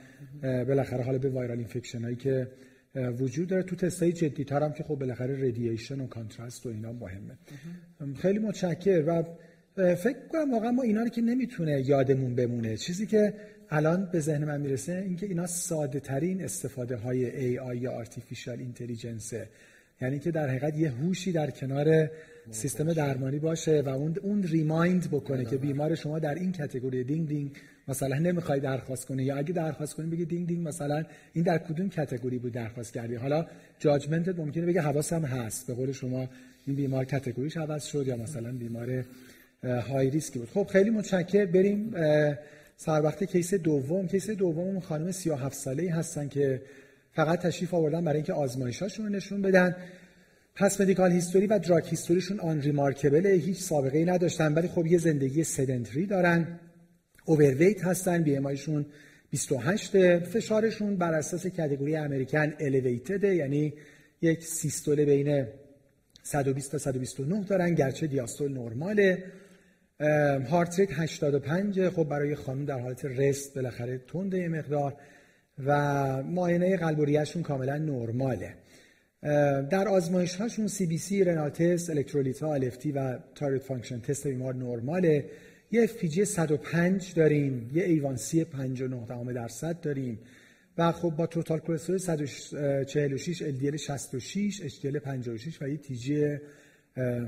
بالاخره 0.43 1.03
حالا 1.03 1.19
به 1.19 1.29
viral 1.29 1.59
infection 1.59 2.03
هایی 2.03 2.17
که 2.17 2.49
وجود 2.95 3.49
داره. 3.49 3.63
تو 3.63 3.77
تستای 3.77 4.13
جدی 4.13 4.47
هم 4.51 4.73
که 4.73 4.83
خب 4.83 4.95
بالاخره 4.95 5.49
radiation 5.49 6.01
و 6.01 6.07
contrast 6.07 6.67
و 6.67 6.69
اینا 6.69 6.93
مهمه. 6.93 7.39
خیلی 8.17 8.39
متشکر 8.39 9.05
و 9.07 9.25
فکر 9.95 10.29
کنم 10.33 10.53
واقعا 10.53 10.71
ما 10.71 10.83
اینا 10.83 11.03
رو 11.03 11.09
که 11.09 11.23
نمی‌تونه 11.23 11.81
یادمون 11.81 12.35
بمونه. 12.35 12.77
چیزی 12.77 13.07
که 13.07 13.35
الان 13.71 14.09
به 14.13 14.21
ذهن 14.21 14.45
من 14.45 14.61
می‌رسه 14.61 14.93
اینکه 14.93 15.27
اینا 15.27 15.47
ساده 15.47 16.01
ترین 16.01 16.45
استفاده 16.45 16.97
های 16.97 17.57
AI 17.57 17.75
یا 17.83 17.93
artificial 17.93 18.59
intelligence 18.59 19.33
یعنی 20.01 20.19
که 20.19 20.31
در 20.31 20.49
حقیقت 20.49 20.77
یه 20.79 20.91
هوشی 20.91 21.33
در 21.33 21.51
کنار 21.51 22.11
سیستم 22.51 22.93
درمانی 22.93 23.39
باشه 23.39 23.81
و 23.81 23.89
اون 23.89 24.17
اون 24.23 24.43
remind 24.43 25.11
بکنه 25.11 25.45
که 25.45 25.57
بیمار 25.57 25.95
شما 25.95 26.19
در 26.19 26.35
این 26.35 26.53
category 26.53 27.05
دینگ 27.05 27.29
دینگ 27.29 27.57
مثلا 27.89 28.19
نمی‌خوای 28.19 28.61
درخواست 28.61 29.07
کنه 29.07 29.25
یا 29.25 29.37
اگه 29.37 29.53
درخواست 29.53 29.95
کنی 29.95 30.11
بگی 30.11 30.25
دینگ 30.25 30.47
دینگ 30.49 30.69
مثلا 30.69 31.05
این 31.33 31.45
در 31.45 31.59
کدوم 31.59 31.89
category 31.89 32.39
بود 32.39 32.53
درخواست 32.53 32.93
کردی؟ 32.93 33.15
حالا 33.15 33.47
judgment 33.79 34.29
ممکنه 34.29 34.67
بگه 34.67 34.81
حواسم 34.81 35.25
هست. 35.25 35.67
به 35.67 35.75
قول 35.75 35.93
شما 35.93 36.29
این 36.67 36.77
بیمار 36.77 37.05
category 37.05 37.46
ش 37.46 37.57
عوض 37.57 37.85
شد 37.85 38.07
یا 38.07 38.17
مثلا 38.17 38.53
بیمار 38.53 39.05
high 39.65 40.11
risk 40.11 40.33
ی 40.33 40.39
بود. 40.39 40.49
خب 40.49 40.67
خیلی 40.67 40.91
متشکر. 40.91 41.47
بریم 41.47 41.95
سر 42.77 43.03
وقت 43.03 43.25
case 43.25 43.55
دوم. 43.55 44.09
case 44.09 44.31
دوم 44.31 44.81
خانم 44.81 45.11
37 45.11 45.55
ساله 45.55 45.83
ای 45.83 45.89
هستن 45.89 46.29
که 46.29 46.63
فقط 47.15 47.41
تشریف 47.41 47.75
آوردن 47.75 48.05
برای 48.05 48.17
اینکه 48.17 48.33
آزمایشاشون 48.33 49.07
رو 49.07 49.13
نشون 49.13 49.43
بدن. 49.43 49.77
پس 50.55 50.81
medical 50.81 51.13
history 51.13 51.47
و 51.47 51.59
drug 51.59 51.85
history 51.87 52.21
شون 52.21 52.41
unremarkable 52.41 53.27
هیچ 53.27 53.59
سابقه 53.59 53.99
ای 53.99 54.05
نداشتن 54.05 54.55
ولی 54.55 54.69
خب 54.69 54.87
یه 54.87 54.99
زندگی 54.99 55.45
sedentary 55.45 56.01
ی 56.01 56.07
دارن. 56.07 56.61
overweight 57.25 57.85
هستن 57.85 58.23
BMI 58.23 58.57
28 59.31 60.19
فشارشون 60.19 60.97
بر 60.97 61.15
اساس 61.15 61.47
category 61.47 61.97
American 61.97 62.55
elevated 62.61 63.25
یعنی 63.25 63.73
یک 64.23 64.45
سیستول 64.45 65.05
بین 65.05 65.47
120 66.23 66.73
تا 66.73 66.79
129 66.79 67.45
دارن 67.45 67.75
گرچه 67.75 68.07
دیاستول 68.07 68.53
نرماله 68.53 69.25
heart 70.51 70.79
rate 70.79 70.89
85 70.93 71.89
خب 71.89 72.05
برای 72.05 72.35
خانم 72.35 72.65
در 72.65 72.81
حالت 72.81 73.05
rest 73.05 73.55
بالاخره 73.55 73.99
تنده 73.99 74.39
یه 74.39 74.49
مقدار. 74.49 74.97
و 75.59 76.23
معاینه 76.23 76.77
قلب 76.77 76.99
و 76.99 77.05
ریهشون 77.05 77.43
کاملا 77.43 77.79
نرماله. 77.79 78.55
در 79.71 79.89
آزمایش 79.89 80.37
هاشون 80.37 80.67
CBC 80.67 81.25
renal 81.25 81.51
test 81.51 81.91
الکترولیت 81.91 82.43
ها 82.43 82.59
و 82.95 83.19
thyroid 83.35 83.63
function 83.63 84.01
test 84.01 84.27
بیمار 84.27 84.55
نرماله. 84.55 85.31
یه 85.71 85.83
FPG 85.83 86.25
105 86.25 87.15
داریم 87.15 87.71
یه 87.75 87.85
A1C 87.85 88.45
59 88.45 89.33
درصد 89.33 89.81
داریم. 89.81 90.19
و 90.79 90.93
خب 90.93 91.11
با 91.11 91.27
total 91.27 91.59
cholesterol 91.59 91.99
146 91.99 93.43
LDL 93.43 93.77
66 93.77 94.63
HDL 94.69 94.97
56 94.97 95.63
و 95.63 95.69
یه 95.69 95.77
TG 95.77 96.39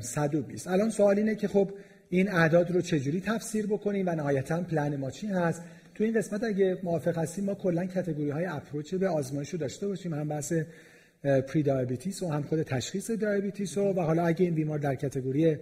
120 0.01 0.69
الان 0.69 0.91
سوال 0.91 1.19
اینه 1.19 1.35
که 1.35 1.49
خب 1.49 1.71
این 2.09 2.31
اعداد 2.31 2.71
رو 2.71 2.81
چجوری 2.81 3.21
تفسیر 3.21 3.67
بکنیم 3.67 4.07
و 4.09 4.15
نهایتا 4.15 4.63
پلن 4.63 4.97
ما 4.97 5.11
چی 5.11 5.27
هست؟ 5.27 5.63
تو 5.97 6.05
این 6.05 6.15
قسمت 6.19 6.45
اگه 6.45 6.79
موافق 6.83 7.19
هستیم 7.19 7.45
ما 7.45 7.55
کلا 7.55 7.87
category 7.87 8.31
های 8.31 8.45
approach 8.45 8.95
به 8.95 9.09
آزمایش 9.09 9.51
رو 9.51 9.59
داشته 9.59 9.89
باشیم. 9.89 10.15
هم 10.15 10.29
بحث 10.29 10.53
prediabetes 11.23 12.23
و 12.23 12.29
هم 12.29 12.43
خود 12.43 12.63
تشخیص 12.63 13.11
diabetes 13.11 13.79
و, 13.79 13.93
و 13.93 14.01
حالا 14.01 14.27
اگه 14.27 14.45
این 14.45 14.55
بیمار 14.55 14.79
در 14.79 14.95
category 14.95 15.57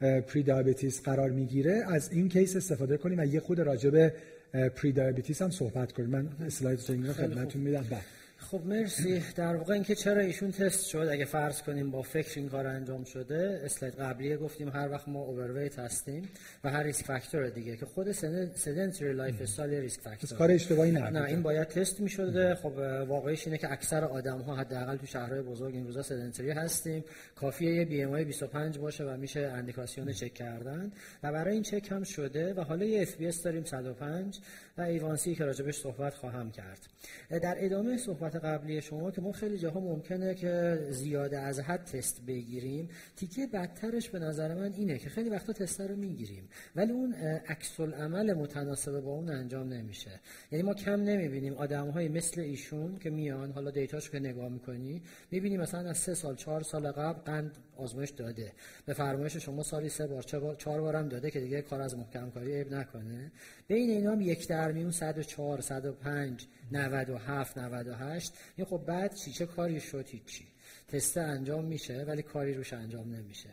prediabetes 0.00 1.02
قرار 1.02 1.30
می‌گیره 1.30 1.84
از 1.88 2.12
این 2.12 2.28
case 2.28 2.56
استفاده 2.56 2.96
کنیم 2.96 3.18
و 3.18 3.24
یه 3.24 3.40
خورده 3.40 3.60
راجع 3.60 3.90
به 3.90 4.12
prediabetes 4.52 5.42
هم 5.42 5.50
صحبت 5.50 5.92
کنیم. 5.92 6.08
من 6.08 6.28
اسلاید 6.46 6.80
رو 6.88 7.12
خدمتتون 7.12 7.62
میدم. 7.62 7.86
بعد 7.90 8.02
خب 8.50 8.60
مرسی. 8.64 9.22
در 9.36 9.56
واقع 9.56 9.74
اینکه 9.74 9.94
چرا 9.94 10.20
ایشون 10.20 10.50
تست 10.50 10.86
شد 10.86 11.08
اگه 11.10 11.24
فرض 11.24 11.62
کنیم 11.62 11.90
با 11.90 12.02
فکر 12.02 12.40
این 12.40 12.48
کار 12.48 12.66
انجام 12.66 13.04
شده 13.04 13.60
اسلاید 13.64 13.94
قبلی 13.94 14.36
گفتیم 14.36 14.68
هر 14.68 14.88
وقت 14.90 15.08
ما 15.08 15.20
overweight 15.20 15.78
هستیم 15.78 16.28
و 16.64 16.70
هر 16.70 16.82
risk 16.82 17.04
factor 17.04 17.48
دیگه 17.48 17.76
که 17.76 17.86
خود 17.86 18.12
sedentary 18.54 19.12
lifestyle 19.12 19.80
risk 19.80 20.00
factor 20.00 20.38
کار 20.38 20.50
اشتباهی 20.50 20.90
نه 20.90 21.10
نه 21.10 21.24
این 21.24 21.42
باید 21.42 21.68
تست 21.68 22.00
می 22.00 22.08
شده 22.08 22.54
خب 22.54 22.72
واقعیش 23.08 23.46
اینه 23.46 23.58
که 23.58 23.72
اکثر 23.72 24.04
آدم 24.04 24.38
ها 24.38 24.56
حداقل 24.56 24.96
تو 24.96 25.06
شهرهای 25.06 25.42
بزرگ 25.42 25.74
این 25.74 25.86
روزا 25.86 26.02
sedentary 26.02 26.50
هستیم. 26.50 27.04
کافیه 27.36 27.74
یه 27.74 27.84
BMI 27.84 28.24
25 28.24 28.78
باشه 28.78 29.04
و 29.04 29.16
میشه 29.16 29.40
اندیکاسیون 29.40 30.12
چک 30.12 30.34
کردن. 30.34 30.92
و 31.22 31.32
برای 31.32 31.54
این 31.54 31.62
چک 31.62 31.92
هم 31.92 32.04
شده 32.04 32.54
و 32.54 32.60
حالا 32.60 32.84
یه 32.84 33.02
FBS 33.02 33.42
داریم 33.42 33.64
105 33.64 34.38
و 34.78 34.82
A1C 34.82 35.34
که 35.34 35.44
راجبش 35.44 35.76
صحبت 35.76 36.14
خواهم 36.14 36.50
کرد. 36.50 36.86
در 37.30 37.56
ادامه 37.58 37.98
صحبت 37.98 38.36
قبلی 38.36 38.80
شما 38.80 39.10
که 39.10 39.20
ما 39.20 39.32
خیلی 39.32 39.58
جاها 39.58 39.80
ممکنه 39.80 40.34
که 40.34 40.78
زیاده 40.90 41.38
از 41.38 41.60
حد 41.60 41.84
تست 41.84 42.26
بگیریم 42.26 42.88
تیکه 43.16 43.46
بدترش 43.46 44.10
به 44.10 44.18
نظر 44.18 44.54
من 44.54 44.72
اینه 44.72 44.98
که 44.98 45.10
خیلی 45.10 45.30
وقتا 45.30 45.52
تست 45.52 45.80
رو 45.80 45.96
می‌گیریم 45.96 46.48
ولی 46.76 46.92
اون 46.92 47.14
عکس 47.48 47.80
عمل 47.80 48.34
متناسب 48.34 49.00
با 49.00 49.10
اون 49.10 49.28
انجام 49.28 49.68
نمیشه. 49.68 50.20
یعنی 50.52 50.62
ما 50.62 50.74
کم 50.74 51.00
نمی‌بینیم 51.00 51.54
آدم 51.54 51.90
های 51.90 52.08
مثل 52.08 52.40
ایشون 52.40 52.98
که 52.98 53.10
میان 53.10 53.52
حالا 53.52 53.70
دیتاشو 53.70 54.12
که 54.12 54.18
نگاه 54.18 54.48
می‌کنی 54.48 55.02
می‌بینی 55.30 55.56
مثلا 55.56 55.90
از 55.90 55.98
سه 55.98 56.14
سال 56.14 56.36
چهار 56.36 56.62
سال 56.62 56.92
قبل 56.92 57.20
قند 57.20 57.56
آزمایش 57.78 58.10
داده. 58.10 58.52
به 58.86 58.92
فرمایش 58.92 59.36
شما 59.36 59.62
سالی 59.62 59.88
سه 59.88 60.06
بار 60.06 60.22
چهار 60.58 60.80
بارم 60.80 61.08
داده 61.08 61.30
که 61.30 61.40
دیگه 61.40 61.62
کار 61.62 61.80
از 61.80 61.96
محکم 61.96 62.30
کاری 62.30 62.56
عیب 62.56 62.74
نکنه. 62.74 63.32
بین 63.68 63.90
اینا 63.90 64.12
هم 64.12 64.20
یک 64.20 64.48
در 64.48 64.72
میون 64.72 64.90
104 64.90 65.60
105 65.60 66.46
97 66.72 67.58
98 67.58 68.32
این 68.56 68.66
خب 68.66 68.84
بعد 68.86 69.14
چی؟ 69.14 69.32
چه 69.32 69.46
کاری 69.46 69.80
شد؟ 69.80 70.06
هیچی. 70.08 70.44
تست 70.88 71.18
انجام 71.18 71.64
میشه 71.64 72.04
ولی 72.08 72.22
کاری 72.22 72.54
روش 72.54 72.72
انجام 72.72 73.14
نمیشه. 73.14 73.48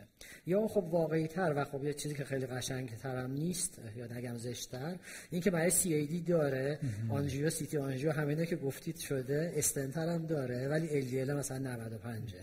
یا 0.46 0.68
خب 0.68 0.84
واقعی 0.84 1.26
تر 1.26 1.52
و 1.56 1.64
خب 1.64 1.84
یه 1.84 1.94
چیزی 1.94 2.14
که 2.14 2.24
خیلی 2.24 2.46
قشنگ 2.46 2.96
ترم 2.96 3.30
نیست 3.30 3.80
یا 3.96 4.06
نگم 4.06 4.36
زشتر 4.38 4.96
این 5.30 5.40
که 5.40 5.50
برای 5.50 5.70
سی 5.70 5.94
ای 5.94 6.06
دی 6.06 6.20
داره. 6.20 6.78
آنژیو 7.08 7.50
سیتی 7.50 7.78
آنژیو 7.78 8.12
همینه 8.12 8.46
که 8.46 8.56
گفتید 8.56 8.96
شده 8.96 9.52
استنتر 9.56 10.08
هم 10.08 10.26
داره 10.26 10.68
ولی 10.68 11.20
ال 11.20 11.36
مثلا 11.36 11.58
95 11.58 12.34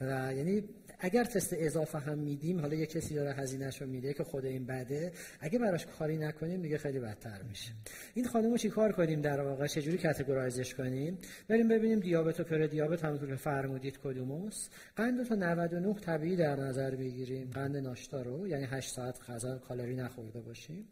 و 0.00 0.32
یعنی 0.36 0.64
اگر 0.98 1.24
تست 1.24 1.52
اضافه 1.52 1.98
هم 1.98 2.18
میدیم 2.18 2.60
حالا 2.60 2.74
یه 2.74 2.86
کسی 2.86 3.14
داره 3.14 3.32
هزینهش 3.32 3.82
رو 3.82 3.88
میده 3.88 4.14
که 4.14 4.24
خود 4.24 4.44
این 4.44 4.66
بده 4.66 5.12
اگه 5.40 5.58
براش 5.58 5.86
کاری 5.86 6.16
نکنیم 6.16 6.62
دیگه 6.62 6.78
خیلی 6.78 7.00
بدتر 7.00 7.42
میشه. 7.42 7.72
این 8.14 8.24
خانم 8.24 8.50
رو 8.50 8.56
چیکار 8.56 8.92
کنیم 8.92 9.20
در 9.20 9.40
واقع؟ 9.40 9.66
چجوری 9.66 9.98
کاتگورایزش 9.98 10.74
کنیم؟ 10.74 11.18
بریم 11.48 11.68
ببینیم 11.68 12.00
دیابت 12.00 12.40
و 12.40 12.44
پر 12.44 12.66
دیابت 12.66 13.04
همونطور 13.04 13.28
که 13.28 13.36
فرمودید 13.36 13.98
کدوموس 13.98 14.68
قند 14.96 15.28
تا 15.28 15.34
99 15.34 15.94
طبیعی 15.94 16.36
در 16.36 16.56
نظر 16.56 16.94
بگیریم. 16.94 17.50
قند 17.50 17.76
ناشتا 17.76 18.22
رو 18.22 18.48
یعنی 18.48 18.64
8 18.64 18.90
ساعت 18.90 19.30
غذا 19.30 19.58
کالری 19.58 19.96
نخورده 19.96 20.40
باشیم. 20.40 20.88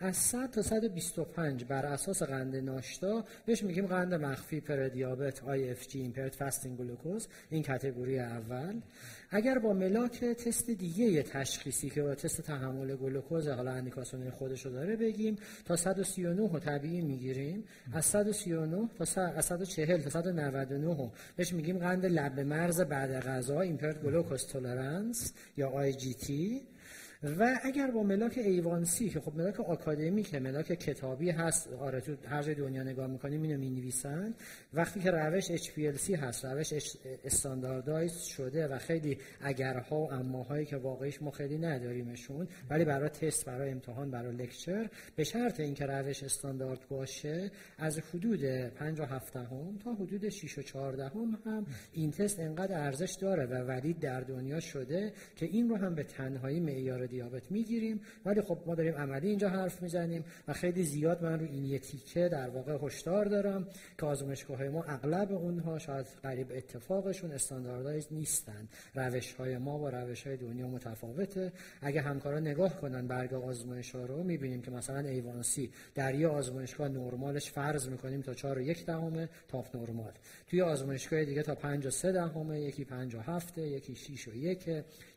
از 0.00 0.16
100 0.16 0.50
تا 0.50 0.62
125 0.62 1.64
بر 1.64 1.86
اساس 1.86 2.22
قند 2.22 2.56
ناشتا 2.56 3.24
بهش 3.46 3.62
میگیم 3.62 3.86
قند 3.86 4.14
مخفی 4.14 4.60
پر 4.60 4.88
دیابت 4.88 5.38
impaired 5.38 6.34
fasting 6.34 6.76
glucose. 6.80 7.26
این 7.50 7.62
کاتگوری 7.62 8.18
اول. 8.18 8.80
اگر 9.30 9.58
با 9.58 9.72
ملاک 9.72 10.24
تست 10.24 10.70
دیگه 10.70 11.04
یه 11.04 11.22
تشخیصی 11.22 11.90
که 11.90 12.02
با 12.02 12.14
تست 12.14 12.40
تحمل 12.40 12.96
گلوکوز 12.96 13.48
حالا 13.48 13.70
اندیکاسیون 13.70 14.30
خودش 14.30 14.66
رو 14.66 14.72
داره 14.72 14.96
بگیم 14.96 15.36
تا 15.64 15.76
139 15.76 16.52
رو 16.52 16.58
طبیعی 16.58 17.00
می‌گیریم. 17.00 17.64
از 17.92 18.04
139 18.04 18.88
تا 18.98 19.22
از 19.22 19.44
140 19.44 20.00
تا 20.02 20.10
199 20.10 21.10
بهش 21.36 21.52
میگیم 21.52 21.78
قند 21.78 22.06
لب 22.06 22.40
مرز 22.40 22.80
بعد 22.80 23.20
غذا 23.20 23.60
impaired 23.60 24.02
glucose 24.02 24.46
tolerance 24.46 25.32
یا 25.56 25.68
IGT 25.68 26.62
و 27.22 27.58
اگر 27.62 27.90
با 27.90 28.02
ملاک 28.02 28.38
A1C 28.38 29.08
که 29.08 29.20
خب 29.20 29.36
ملاک 29.36 29.60
آکادمیک 29.60 30.22
که 30.22 30.40
ملاک 30.40 30.66
کتابی 30.66 31.30
هست 31.30 31.72
آره 31.72 32.00
تو 32.00 32.16
هر 32.28 32.42
جای 32.42 32.54
دنیا 32.54 32.82
نگاه 32.82 33.06
می‌کنیم 33.06 33.42
اینو 33.42 33.58
می 33.58 33.70
نویسن 33.70 34.34
وقتی 34.74 35.00
که 35.00 35.10
روش 35.10 35.52
HPLC 35.52 36.10
هست 36.10 36.44
روش 36.44 36.72
standardize 37.24 38.16
شده 38.16 38.66
و 38.66 38.78
خیلی 38.78 39.18
اگرها 39.40 39.96
و 39.96 40.12
اماهایی 40.12 40.66
که 40.66 40.76
واقعیش 40.76 41.22
ما 41.22 41.30
خیلی 41.30 41.58
نداریمشون 41.58 42.48
ولی 42.70 42.84
برای 42.84 43.08
تست 43.08 43.46
برای 43.46 43.70
امتحان 43.70 44.10
برای 44.10 44.36
lecture 44.36 44.90
به 45.16 45.24
شرط 45.24 45.60
اینکه 45.60 45.86
روش 45.86 46.22
استاندارد 46.22 46.88
باشه 46.88 47.50
از 47.78 47.98
حدود 47.98 48.44
5 48.68 49.00
و 49.00 49.04
7 49.04 49.36
هم 49.36 49.78
تا 49.84 49.94
حدود 49.94 50.28
6 50.28 50.58
و 50.58 50.62
14 50.62 51.08
هم, 51.08 51.38
هم 51.46 51.66
این 51.92 52.10
تست 52.10 52.40
انقدر 52.40 52.80
ارزش 52.80 53.16
داره 53.20 53.46
و 53.46 53.54
ولید 53.54 53.98
در 53.98 54.20
دنیا 54.20 54.60
شده 54.60 55.12
که 55.36 55.46
این 55.46 55.68
رو 55.68 55.76
هم 55.76 55.94
به 55.94 56.02
تنهایی 56.02 56.60
معیار 56.60 57.07
دیابت 57.08 57.52
می‌گیریم. 57.52 58.00
ولی 58.24 58.40
خب 58.40 58.58
ما 58.66 58.74
داریم 58.74 58.94
عملی 58.94 59.28
اینجا 59.28 59.48
حرف 59.48 59.82
می‌زنیم 59.82 60.24
و 60.48 60.52
خیلی 60.52 60.82
زیاد 60.84 61.24
من 61.24 61.40
رو 61.40 61.46
این 61.46 61.64
یه 61.64 61.78
تیکه 61.78 62.28
در 62.28 62.48
واقع 62.48 62.78
هشدار 62.82 63.24
دارم 63.24 63.66
که 63.98 64.06
آزمایشگاه 64.06 64.68
ما 64.68 64.82
اغلب 64.82 65.32
اونها 65.32 65.78
شاید 65.78 66.06
قریب 66.22 66.46
اتفاقشون 66.50 67.30
استانداردایز 67.30 68.06
نیستن. 68.10 68.68
روش 68.94 69.32
های 69.32 69.58
ما 69.58 69.78
با 69.78 69.88
روش 69.88 70.26
های 70.26 70.36
دنیا 70.36 70.68
متفاوته. 70.68 71.52
اگه 71.80 72.00
همکارا 72.00 72.40
نگاه 72.40 72.80
کنن 72.80 73.06
برگ 73.06 73.34
آزمایش 73.34 73.94
ها 73.94 74.04
رو 74.04 74.22
می‌بینیم 74.22 74.62
که 74.62 74.70
مثلا 74.70 74.98
ایوانسی 74.98 75.70
در 75.94 76.14
یه 76.14 76.28
آزمایشگاه 76.28 76.88
نرمالش 76.88 77.50
فرض 77.50 77.88
می‌کنیم 77.88 78.22
تا 78.22 78.34
4 78.34 78.58
و 78.58 78.60
یک 78.60 78.86
دهمه 78.86 79.28
تاپ 79.48 79.76
نرمال. 79.76 80.12
توی 80.46 80.62
آزمایشگاه 80.62 81.24
دیگه 81.24 81.42
تا 81.42 81.54
5 81.54 81.86
و 81.86 81.90
3 81.90 82.12
دهمه 82.12 82.60
یکی 82.60 82.84
5 82.84 83.14
و 83.14 83.20
7 83.20 83.58
یکی 83.58 83.94
6 83.94 84.28
و 84.28 84.34
1 84.34 84.68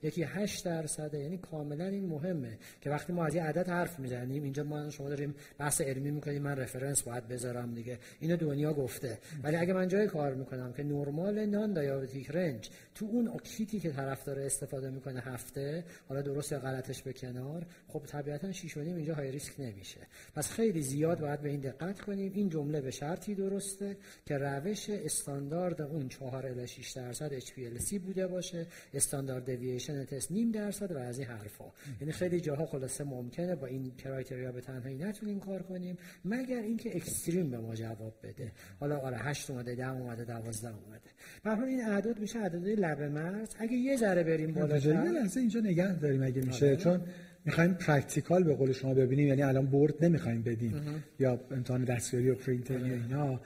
یکی 0.03 0.23
8 0.23 0.65
درصده 0.65 1.19
یعنی 1.19 1.37
کاملا 1.37 1.85
این 1.85 2.05
مهمه 2.05 2.57
که 2.81 2.89
وقتی 2.89 3.13
ما 3.13 3.25
از 3.25 3.35
یه 3.35 3.43
عدد 3.43 3.69
حرف 3.69 3.99
می‌زنیم 3.99 4.43
اینجا 4.43 4.63
ما 4.63 4.89
شما 4.89 5.09
داریم 5.09 5.35
بحث 5.57 5.81
علمی 5.81 6.11
می‌کنیم 6.11 6.41
من 6.41 6.55
رفرنس 6.55 7.03
باید 7.03 7.27
بذارم 7.27 7.73
دیگه. 7.73 7.99
اینو 8.19 8.37
دنیا 8.37 8.73
گفته. 8.73 9.19
ولی 9.43 9.55
اگه 9.55 9.73
من 9.73 9.87
جای 9.87 10.07
کار 10.07 10.33
می‌کنم 10.33 10.73
که 10.73 10.83
نرمال 10.83 11.45
نان 11.45 11.73
دیابتیک 11.73 12.31
رنج 12.31 12.69
تو 12.95 13.05
اون 13.05 13.27
اکیتی 13.27 13.79
که 13.79 13.91
طرف 13.91 14.23
داره 14.23 14.45
استفاده 14.45 14.89
می‌کنه 14.89 15.19
هفته 15.19 15.83
حالا 16.09 16.21
درست 16.21 16.51
یا 16.51 16.59
غلطش 16.59 17.01
به 17.01 17.13
کنار 17.13 17.65
خب 17.87 18.03
طبیعتا 18.05 18.51
6 18.51 18.77
اینجا 18.77 19.15
های 19.15 19.31
ریسک 19.31 19.59
نمیشه. 19.59 19.99
پس 20.35 20.51
خیلی 20.51 20.81
زیاد 20.81 21.19
باید 21.19 21.41
به 21.41 21.49
این 21.49 21.59
دقت 21.59 22.01
کنیم. 22.01 22.31
این 22.35 22.49
جمله 22.49 22.81
به 22.81 22.91
شرطی 22.91 23.35
درسته 23.35 23.97
که 24.25 24.37
روش 24.37 24.89
استاندارد 24.89 25.81
اون 25.81 26.07
4 26.07 26.47
الی 26.47 26.67
6 26.67 26.91
درصد 26.91 27.39
HPLC 27.39 27.99
بوده 27.99 28.27
باشه. 28.27 28.67
استاندارد 28.93 29.45
دیوییشن 29.45 29.90
تست 30.05 30.31
نیم 30.31 30.51
درصد 30.51 30.91
و 30.91 30.97
از 30.97 31.19
این 31.19 31.27
حرفا. 31.27 31.65
یعنی 32.01 32.13
خیلی 32.13 32.39
جاها 32.39 32.65
خلاصه 32.65 33.03
ممکنه 33.03 33.55
با 33.55 33.67
این 33.67 33.91
کرایتریا 33.95 34.51
به 34.51 34.61
تنهایی 34.61 34.97
نتونیم 34.97 35.39
کار 35.39 35.61
کنیم 35.61 35.97
مگر 36.25 36.61
اینکه 36.61 36.95
اکستریم 36.95 37.49
به 37.49 37.57
ما 37.57 37.75
جواب 37.75 38.13
بده. 38.23 38.51
حالا 38.79 38.97
آره 38.97 39.17
8 39.17 39.49
اومده 39.49 39.75
10 39.75 39.89
اومده 39.89 40.25
12 40.25 40.67
اومده. 40.67 41.61
به 41.61 41.67
این 41.67 41.81
اعداد 41.81 42.19
میشه 42.19 42.39
اعداد 42.39 42.67
لب 42.67 43.01
مرز. 43.01 43.49
اگه 43.59 43.73
یه 43.73 43.97
ذره 43.97 44.23
بریم 44.23 44.53
بالا 44.53 44.77
یه 44.77 45.11
لحظه 45.11 45.39
اینجا 45.39 45.59
نگه 45.59 45.99
داریم 45.99 46.23
اگه 46.23 46.41
میشه 46.41 46.65
آره. 46.65 46.75
چون 46.75 47.01
می‌خوایم 47.45 47.73
practical 47.73 48.43
به 48.43 48.55
قول 48.55 48.71
شما 48.71 48.93
ببینیم 48.93 49.27
یعنی 49.27 49.43
الان 49.43 49.65
board 49.65 50.05
نمی‌خوایم 50.05 50.41
بدیم 50.41 51.03
یا 51.19 51.39
امتحان 51.51 51.83
دستیاری 51.83 52.29
و 52.29 52.35
پره‌اینترنی 52.35 52.79
یا 52.79 52.93
اینا. 52.93 53.39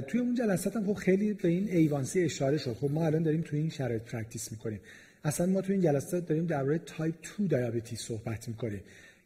توی 0.00 0.20
اون 0.20 0.34
جلسات 0.34 0.76
هم 0.76 0.86
خب 0.86 0.92
خیلی 0.92 1.34
به 1.34 1.48
این 1.48 1.68
A1C 1.68 2.22
اشاره 2.22 2.58
شد. 2.58 2.72
خب 2.72 2.90
ما 2.90 3.06
الان 3.06 3.22
داریم 3.22 3.42
توی 3.42 3.58
این 3.58 3.70
شرایط 3.70 4.02
practice 4.02 4.52
می‌کنیم. 4.52 4.80
اصلا 5.26 5.46
ما 5.46 5.60
توی 5.60 5.72
این 5.72 5.84
جلسات 5.84 6.26
داریم 6.26 6.46
درباره 6.46 6.78
تایپ 6.78 7.14
2 7.38 7.46
diabetes 7.46 7.96
صحبت 7.96 8.48
می‌کنیم 8.48 8.80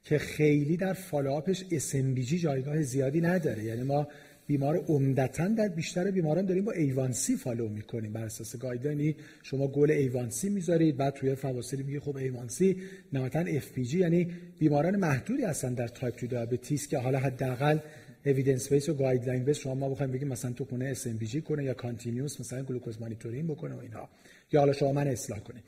که 0.04 0.18
خیلی 0.18 0.76
در 0.76 0.92
follow-up 0.92 1.51
ش 1.51 1.64
SMBG 1.64 2.34
جایگاه 2.34 2.82
زیادی 2.82 3.20
نداره. 3.20 3.64
یعنی 3.64 3.82
ما 3.82 4.08
بیمار 4.46 4.76
عمدتا 4.76 5.48
در 5.48 5.68
بیشتر 5.68 6.10
بیماران 6.10 6.46
داریم 6.46 6.64
با 6.64 6.72
A1C 6.72 7.36
follow 7.36 7.68
می‌کنیم. 7.68 8.12
بر 8.12 8.24
اساس 8.24 8.56
guideline 8.56 9.10
ی 9.10 9.16
شما 9.42 9.68
goal 9.68 9.90
A1C 9.90 10.48
می‌ذارید 10.48 10.96
بعد 10.96 11.14
توی 11.14 11.34
فواصلی 11.34 11.82
میگه 11.82 12.00
خب 12.00 12.16
A1C 12.16 12.76
نهایتا 13.12 13.40
FPG 13.40 13.98
یعنی 13.98 14.28
بیماران 14.58 14.96
محدودی 14.96 15.42
هستن 15.42 15.74
در 15.74 15.88
تایپ 15.88 16.20
2 16.20 16.26
diabetes 16.26 16.88
که 16.88 16.98
حالا 16.98 17.18
حداقل 17.18 17.78
evidence 18.26 18.72
base 18.72 18.88
و 18.88 18.94
guideline 18.94 19.44
base 19.44 19.58
شما 19.58 19.74
ما 19.74 19.88
بخوایم 19.88 20.12
بگیم 20.12 20.28
مثلا 20.28 20.52
تو 20.52 20.64
خونه 20.64 20.84
SMBG 20.84 21.40
کنه 21.40 21.64
یا 21.64 21.74
continuous 21.74 22.40
مثلا 22.40 22.62
glucose 22.62 23.00
monitoring 23.00 23.50
بکنه 23.50 23.74
و 23.74 23.78
اینها. 23.78 24.08
یا 24.52 24.60
حالا 24.60 24.72
شما 24.72 24.92
من 24.92 25.08
اصلاح 25.08 25.38
کنید. 25.38 25.62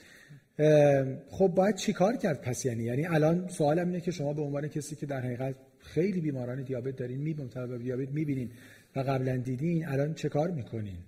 خب 1.31 1.49
باید 1.49 1.75
چیکار 1.75 2.17
کرد 2.17 2.41
پس 2.41 2.65
یعنی؟ 2.65 2.83
یعنی 2.83 3.07
الان 3.07 3.49
سوالم 3.49 3.87
اینه 3.87 4.01
که 4.01 4.11
شما 4.11 4.33
به 4.33 4.43
عنوان 4.43 4.69
کسی 4.69 4.97
که 4.97 5.07
در 5.07 5.21
حقیقت 5.21 5.55
خیلی 5.79 6.21
بیماران 6.21 6.63
دیابت 6.63 6.97
دارین 6.97 7.19
می‌بینیم 7.19 7.51
به 7.69 7.79
دیابت 7.79 8.09
می‌بینین 8.09 8.51
و 8.97 9.01
قبلا 9.01 9.37
دیدین 9.37 9.89
الان 9.89 10.15
چه 10.15 10.29
کار 10.29 10.51
می‌کنین؟ 10.51 10.99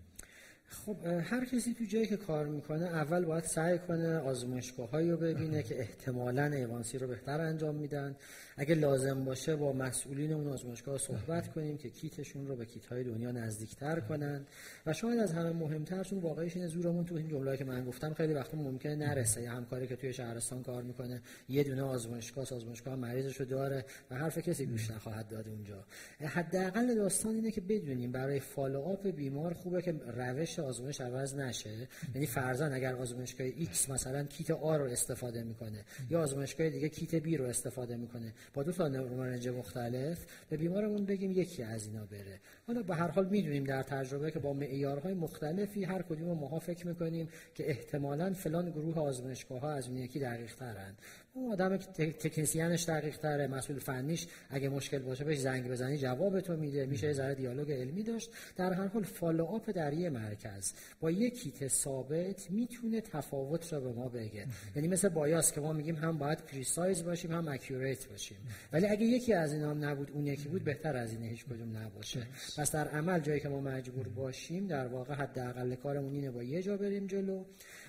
خب 0.68 0.96
هر 1.06 1.44
کسی 1.44 1.74
تو 1.74 1.84
جایی 1.84 2.06
که 2.06 2.16
کار 2.16 2.46
می‌کنه 2.46 2.84
اول 2.84 3.24
باید 3.24 3.44
سعی 3.44 3.78
کنه 3.78 4.16
آزمایشگاه 4.16 5.00
رو 5.00 5.16
ببینه 5.16 5.62
که 5.62 5.80
احتمالا 5.80 6.44
ایوانسی 6.44 6.98
رو 6.98 7.06
بهتر 7.06 7.40
انجام 7.40 7.74
میدن. 7.74 8.16
اگه 8.56 8.74
لازم 8.74 9.24
باشه 9.24 9.56
با 9.56 9.72
مسئولین 9.72 10.32
اون 10.32 10.48
آزمایشگاه 10.48 10.98
صحبت 10.98 11.52
کنیم 11.52 11.76
که 11.76 11.90
کیتشون 11.90 12.46
رو 12.46 12.56
به 12.56 12.66
کیت 12.66 12.86
های 12.86 13.04
دنیا 13.04 13.32
نزدیکتر 13.32 14.00
کنن. 14.00 14.46
و 14.86 14.92
شاید 14.92 15.18
از 15.18 15.32
همه 15.32 15.50
مهمتر 15.50 16.04
چون 16.04 16.18
واقعیش 16.18 16.56
اینه 16.56 16.68
زورمون 16.68 17.04
تو 17.04 17.14
این 17.14 17.28
جمله 17.28 17.56
که 17.56 17.64
من 17.64 17.84
گفتم 17.84 18.14
خیلی 18.14 18.34
وقتا 18.34 18.56
ممکنه 18.56 18.96
نرسه. 18.96 19.42
یه 19.42 19.50
همکاری 19.50 19.86
که 19.86 19.96
توی 19.96 20.12
شهرستان 20.12 20.62
کار 20.62 20.82
می‌کنه 20.82 21.22
یه 21.48 21.64
دونه 21.64 21.82
آزمایشگاه 21.82 22.44
آزمایشگاه 22.52 22.96
مریضش 22.96 23.36
رو 23.36 23.46
داره 23.46 23.84
و 24.10 24.14
حرف 24.14 24.38
کسی 24.38 24.66
گوش 24.66 24.90
نخواهد 24.90 25.28
داد 25.28 25.48
اونجا. 25.48 25.84
حداقل 26.20 26.94
داستان 26.94 27.34
اینه 27.34 27.50
که 27.50 27.60
بدونیم 27.60 28.12
برای 28.12 28.40
follow-up 28.40 29.06
بیمار 29.06 29.54
خوبه 29.54 29.82
که 29.82 29.94
روش 30.06 30.58
آزمایش 30.58 31.00
عوض 31.00 31.34
نشه. 31.34 31.88
یعنی 32.14 32.26
فرضاً 32.26 32.66
اگر 32.66 32.94
آزمایشگاه 32.94 33.50
X 33.50 33.90
مثلا 33.90 34.24
کیت 34.24 34.46
A 34.46 34.50
رو 34.62 34.84
استفاده 34.84 35.42
می‌کنه 35.42 35.84
یا 36.10 36.22
آزمایشگاه 36.22 36.70
دیگه 36.70 36.88
کیت 36.88 37.24
B 37.24 37.34
رو 37.34 37.44
استفاده 37.44 37.96
می‌کنه. 37.96 38.32
با 38.54 38.62
دو 38.62 38.72
تا 38.72 38.88
normal 38.88 39.21
range 39.21 39.48
مختلف 39.48 40.26
به 40.50 40.56
بیمارمون 40.56 41.04
بگیم 41.04 41.32
یکی 41.32 41.62
از 41.62 41.86
اینا 41.86 42.06
بره. 42.06 42.40
حالا 42.66 42.82
به 42.82 42.94
هر 42.94 43.08
حال 43.08 43.28
می‌دونیم 43.28 43.64
در 43.64 43.82
تجربه 43.82 44.30
که 44.30 44.38
با 44.38 44.52
معیارهای 44.52 45.14
مختلفی 45.14 45.84
هر 45.84 46.02
کدوم 46.02 46.38
ماها 46.38 46.58
فکر 46.58 46.86
می‌کنیم 46.86 47.28
که 47.54 47.70
احتمالا 47.70 48.32
فلان 48.32 48.70
گروه 48.70 48.98
آزمایشگاه 48.98 49.60
ها 49.60 49.72
از 49.72 49.88
اون 49.88 49.96
یکی 49.96 50.18
دقیق 50.18 50.54
ترن 50.54 50.94
آدم 51.36 51.76
تکنسیانش 51.76 52.84
دقیق 52.84 53.16
تره 53.16 53.46
مسئول 53.46 53.78
فنیش 53.78 54.26
اگه 54.50 54.68
مشکل 54.68 54.98
باشه 54.98 55.24
بهش 55.24 55.38
زنگ 55.38 55.68
بزنی 55.68 55.98
جواب 55.98 56.40
تو 56.40 56.56
میده. 56.56 56.86
میشه 56.86 57.12
ذره 57.12 57.34
دیالوگ 57.34 57.72
علمی 57.72 58.02
داشت. 58.02 58.30
در 58.56 58.72
هر 58.72 58.86
حال 58.86 59.02
follow-up 59.02 59.70
در 59.70 59.92
یه 59.92 60.10
مرکز. 60.10 60.72
با 61.00 61.10
یک 61.10 61.40
کیت 61.42 61.68
ثابت 61.68 62.50
می‌تونه 62.50 63.00
تفاوت 63.00 63.72
رو 63.72 63.80
به 63.80 63.92
ما 63.92 64.08
بگه. 64.08 64.46
یعنی 64.76 64.88
مثل 64.88 65.08
bias 65.08 65.52
که 65.52 65.60
ما 65.60 65.72
میگیم 65.72 65.96
هم 65.96 66.18
باید 66.18 66.38
precise 66.38 67.04
باشیم 67.04 67.32
هم 67.32 67.48
accurate 67.48 68.08
باشیم. 68.08 68.36
ولی 68.72 68.86
اگه 68.86 69.04
یکی 69.04 69.32
از 69.32 69.52
اینا 69.52 69.70
هم 69.70 69.84
نبود 69.84 70.10
اون 70.10 70.26
یکی 70.26 70.48
بود 70.48 70.64
بهتر 70.64 70.96
از 70.96 71.12
این 71.12 71.22
هیچ 71.22 71.44
کدوم 71.44 71.76
نباشه. 71.76 72.26
پس 72.58 72.72
در 72.72 72.88
عمل 72.88 73.20
جایی 73.20 73.40
که 73.40 73.48
ما 73.48 73.60
مجبور 73.60 74.08
باشیم 74.08 74.66
در 74.66 74.86
واقع 74.86 75.14
حداقل 75.14 75.74
کارمون 75.74 76.14
اینه 76.14 76.30
با 76.30 76.42
یه 76.42 76.62
جا 76.62 76.76
بریم 76.76 77.06
جلو. 77.06 77.44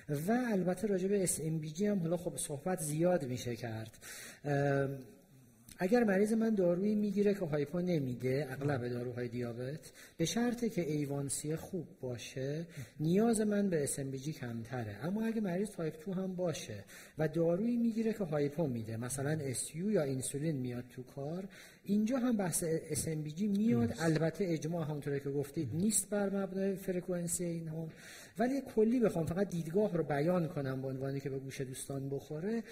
و 0.08 0.32
البته 0.52 0.86
راجع 0.86 1.08
به 1.08 1.26
SMBG 1.26 1.82
هم 1.82 1.98
حالا 1.98 2.16
خب 2.16 2.36
صحبت 2.36 2.80
زیاد 2.80 3.24
میشه 3.24 3.56
کرد. 3.56 3.98
اگر 5.78 6.04
مریض 6.04 6.32
من 6.32 6.54
دارویی 6.54 6.94
می‌گیره 6.94 7.34
که 7.34 7.44
hypo 7.44 7.80
نمیده 7.80 8.46
اغلب 8.50 8.88
داروهای 8.88 9.28
دیابت 9.28 9.92
به 10.16 10.24
شرطی 10.24 10.70
که 10.70 10.92
A1C 10.92 11.56
خوب 11.56 11.86
باشه 12.00 12.66
نیاز 13.00 13.40
من 13.40 13.70
به 13.70 13.86
SMBG 13.86 14.28
کمتره. 14.28 14.96
اما 15.02 15.26
اگه 15.26 15.40
مریض 15.40 15.70
تایپ 15.70 16.04
2 16.04 16.12
هم 16.12 16.36
باشه 16.36 16.84
و 17.18 17.28
دارویی 17.28 17.76
می‌گیره 17.76 18.12
که 18.12 18.24
hypo 18.24 18.66
میده 18.66 18.96
مثلا 18.96 19.30
SU 19.30 19.90
یا 19.90 20.02
insulin 20.02 20.56
میاد 20.56 20.84
تو 20.88 21.02
کار 21.02 21.48
اینجا 21.84 22.18
هم 22.18 22.36
بحث 22.36 22.64
SMBG 22.90 23.42
میاد. 23.42 23.94
البته 23.98 24.44
اجماع 24.44 24.86
همونطور 24.86 25.18
که 25.18 25.30
گفتید 25.30 25.74
نیست 25.74 26.10
بر 26.10 26.30
مبنای 26.30 26.74
فرکانسی 26.74 27.44
این 27.44 27.68
هم 27.68 27.88
ولی 28.38 28.60
کلی 28.74 29.00
بخوام 29.00 29.26
فقط 29.26 29.50
دیدگاه 29.50 29.96
رو 29.96 30.04
بیان 30.04 30.48
کنم 30.48 30.82
به 30.82 30.88
عنوانی 30.88 31.20
که 31.20 31.30
به 31.30 31.38
گوش 31.38 31.60
دوستان 31.60 32.08
بخوره 32.08 32.62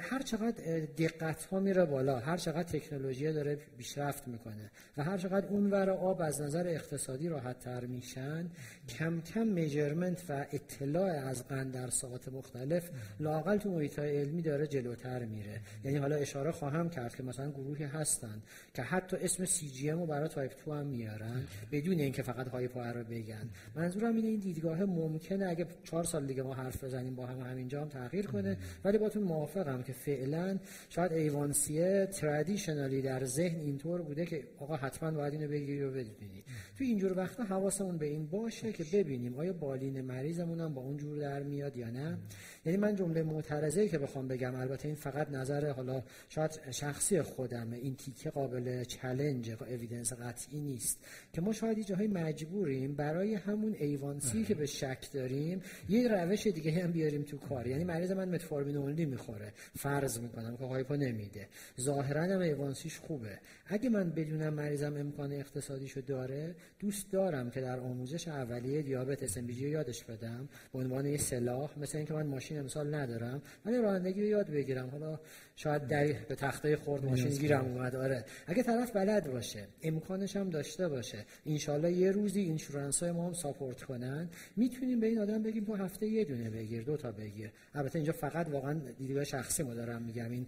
هر 0.00 0.22
چقدر 0.22 0.80
دقت 0.80 1.44
ها 1.44 1.60
میره 1.60 1.84
بالا 1.84 2.18
هر 2.18 2.36
چقدر 2.36 2.62
تکنولوژی 2.62 3.32
داره 3.32 3.58
پیشرفت 3.78 4.28
می‌کنه 4.28 4.70
و 4.96 5.02
هر 5.02 5.18
چقدر 5.18 5.46
اون 5.46 5.70
ور 5.70 5.90
آب 5.90 6.22
از 6.22 6.40
نظر 6.40 6.66
اقتصادی 6.66 7.28
راحت 7.28 7.58
تر 7.58 7.86
میشن 7.86 8.50
کم 8.88 9.20
کم 9.20 9.46
measurement 9.46 10.22
و 10.28 10.46
اطلاع 10.52 11.10
از 11.10 11.48
قند 11.48 11.74
در 11.74 11.90
ساعت 11.90 12.28
مختلف 12.28 12.90
لاقل 13.20 13.56
تو 13.56 13.70
محیط 13.70 13.98
علمی 13.98 14.42
داره 14.42 14.66
جلوتر 14.66 15.24
میره. 15.24 15.60
یعنی 15.84 15.96
حالا 15.96 16.16
اشاره 16.16 16.50
خواهم 16.50 16.90
کرد 16.90 17.16
که 17.16 17.22
مثلا 17.22 17.50
گروهی 17.50 17.84
هستن 17.84 18.42
که 18.74 18.82
حتی 18.82 19.16
اسم 19.16 19.44
CGM 19.44 20.00
رو 20.00 20.06
برای 20.06 20.28
تایپ 20.28 20.64
2 20.64 20.72
هم 20.72 20.86
میارن 20.86 21.42
بدون 21.72 21.98
اینکه 21.98 22.22
فقط 22.22 22.48
هایپو 22.48 22.80
رو 22.80 23.04
بگن. 23.04 23.50
منظورم 23.74 24.16
اینه 24.16 24.28
این 24.28 24.40
دیدگاه 24.40 24.84
ممکنه 24.92 25.46
اگه 25.48 25.66
چهار 25.84 26.04
سال 26.04 26.26
دیگه 26.26 26.42
ما 26.42 26.54
حرف 26.54 26.84
بزنیم 26.84 27.14
با 27.14 27.26
هم 27.26 27.40
همینجا 27.40 27.80
هم 27.80 27.88
تغییر 27.88 28.26
کنه. 28.26 28.56
ولی 28.84 28.98
باتون 28.98 29.22
موافقم 29.22 29.82
که 29.82 29.92
فعلا 29.92 30.58
شاید 30.88 31.12
ایوانسیه 31.12 32.06
ترادیشنالی 32.06 33.02
در 33.02 33.24
ذهن 33.24 33.60
اینطور 33.60 34.02
بوده 34.02 34.26
که 34.26 34.44
آقا 34.58 34.76
حتما 34.76 35.10
باید 35.10 35.34
اینو 35.34 35.48
بگیری 35.48 35.82
و 35.82 35.90
بدونی. 35.90 36.44
تو 36.82 36.88
اینجور 36.88 37.18
وقتا 37.18 37.44
حواسمون 37.44 37.98
به 37.98 38.06
این 38.06 38.26
باشه 38.26 38.72
که 38.72 38.84
ببینیم 38.92 39.34
آیا 39.34 39.52
بالین 39.52 40.00
مریضمون 40.00 40.60
هم 40.60 40.74
با 40.74 40.82
اون 40.82 40.96
جور 40.96 41.18
در 41.18 41.42
میاد 41.42 41.76
یا 41.76 41.90
نه. 41.90 42.18
یعنی 42.64 42.78
من 42.78 42.96
جمله 42.96 43.22
معترضه 43.22 43.88
که 43.88 43.98
بخوام 43.98 44.28
بگم 44.28 44.54
البته 44.54 44.88
این 44.88 44.94
فقط 44.94 45.30
نظر 45.30 45.70
حالا 45.70 46.02
شاید 46.28 46.50
شخصی 46.70 47.22
خودمه 47.22 47.76
این 47.76 47.96
تیکه 47.96 48.30
قابل 48.30 48.84
چلنج 48.84 49.50
اویدنس 49.50 50.12
قطعی 50.12 50.60
نیست 50.60 50.98
که 51.32 51.40
ما 51.40 51.52
شاید 51.52 51.86
جاهای 51.86 52.06
مجبوریم 52.06 52.94
برای 52.94 53.34
همون 53.34 53.74
A1C 53.78 54.44
که 54.44 54.54
به 54.54 54.66
شک 54.66 55.12
داریم 55.12 55.62
یه 55.88 56.08
روش 56.08 56.46
دیگه 56.46 56.72
هم 56.72 56.92
بیاریم 56.92 57.22
تو 57.22 57.38
کار. 57.38 57.66
یعنی 57.66 57.84
مریض 57.84 58.12
من 58.12 58.28
متفورمین 58.28 58.76
only 58.76 59.06
می‌خوره 59.06 59.52
فرض 59.76 60.20
می‌کنم 60.20 60.56
که 60.56 60.64
hypo 60.64 60.96
نمیده. 60.96 61.48
ظاهرا 61.80 62.22
هم 62.22 62.40
A1C 62.40 62.75
ش 62.75 62.98
خوبه. 62.98 63.38
اگه 63.66 63.88
من 63.88 64.10
بدونم 64.10 64.54
مریضم 64.54 64.96
امکان 64.96 65.32
اقتصادیشو 65.32 66.00
داره 66.00 66.54
دوست 66.78 67.12
دارم 67.12 67.50
که 67.50 67.60
در 67.60 67.80
آموزش 67.80 68.28
اولیه 68.28 68.82
دیابت 68.82 69.22
اس 69.22 69.36
یادش 69.36 70.04
بدم. 70.04 70.48
به 70.72 70.78
عنوان 70.78 71.06
یه 71.06 71.16
سلاح 71.16 71.78
مثل 71.78 71.98
اینکه 71.98 72.14
من 72.14 72.26
ماشین 72.26 72.58
امسال 72.58 72.94
ندارم 72.94 73.42
ولی 73.64 73.78
رانندگی 73.78 74.20
رو 74.20 74.26
یاد 74.26 74.50
بگیرم. 74.50 74.88
حالا 74.88 75.20
شاید 75.56 75.86
در 75.86 76.12
به 76.28 76.34
تخته 76.34 76.76
خورد 76.76 77.04
ماشین 77.04 77.28
گیرم 77.28 77.64
اومد. 77.64 77.96
آره. 77.96 78.24
اگه 78.46 78.62
طرف 78.62 78.96
بلد 78.96 79.32
باشه 79.32 79.66
امکانش 79.82 80.36
هم 80.36 80.50
داشته 80.50 80.88
باشه 80.88 81.24
انشالله 81.46 81.92
یه 81.92 82.10
روزی 82.10 82.40
insurance 82.40 83.02
های 83.02 83.12
ما 83.12 83.26
هم 83.26 83.32
support 83.32 83.82
کنن. 83.82 84.28
می‌تونیم 84.56 85.00
به 85.00 85.06
این 85.06 85.18
آدم 85.18 85.42
بگیم 85.42 85.64
تو 85.64 85.74
هفته 85.74 86.06
یه 86.06 86.24
دونه 86.24 86.50
بگیر 86.50 86.82
دو 86.82 86.96
تا 86.96 87.12
بگیر. 87.12 87.52
البته 87.74 87.96
اینجا 87.96 88.12
فقط 88.12 88.48
واقعا 88.48 88.80
دیدگاه 88.98 89.24
شخصی 89.24 89.62
ما 89.62 89.74
دارم 89.74 90.02
میگم. 90.02 90.30
این 90.30 90.46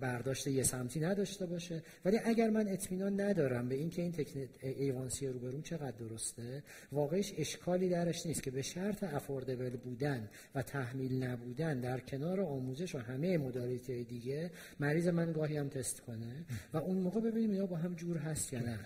برداشت 0.00 0.46
یه 0.46 0.62
سمتی 0.62 1.00
نداشته 1.00 1.46
باشه. 1.46 1.82
ولی 2.04 2.18
اگر 2.24 2.50
من 2.50 2.68
اطمینان 2.68 3.20
ندارم 3.20 3.68
به 3.68 3.74
اینکه 3.74 4.02
این 4.02 4.12
تکنیک 4.12 4.50
ایوانسی 4.62 5.26
روبروم 5.26 5.62
چقدر 5.62 5.96
درسته 5.96 6.62
واقعش 6.92 7.32
اشکالی 7.38 7.88
درش 7.88 8.26
نیست 8.26 8.42
که 8.42 8.50
به 8.50 8.62
شرط 8.62 9.04
افوردبل 9.04 9.76
بودن 9.76 10.28
و 10.54 10.62
تحمیل 10.62 11.24
نبودن 11.24 11.80
در 11.80 12.00
کنار 12.00 12.40
آموزش 12.40 12.94
و 12.94 12.98
همه 12.98 13.38
مدالیتی 13.38 14.04
دیگه 14.04 14.50
مریض 14.80 15.08
من 15.08 15.32
گاهی 15.32 15.56
هم 15.56 15.68
تست 15.68 16.00
کنه 16.00 16.44
و 16.72 16.76
اون 16.76 16.96
موقع 16.96 17.20
ببینیم 17.20 17.54
یا 17.54 17.66
با 17.66 17.76
هم 17.76 17.94
جور 17.94 18.16
هست 18.16 18.52
یا 18.52 18.60
نه. 18.60 18.78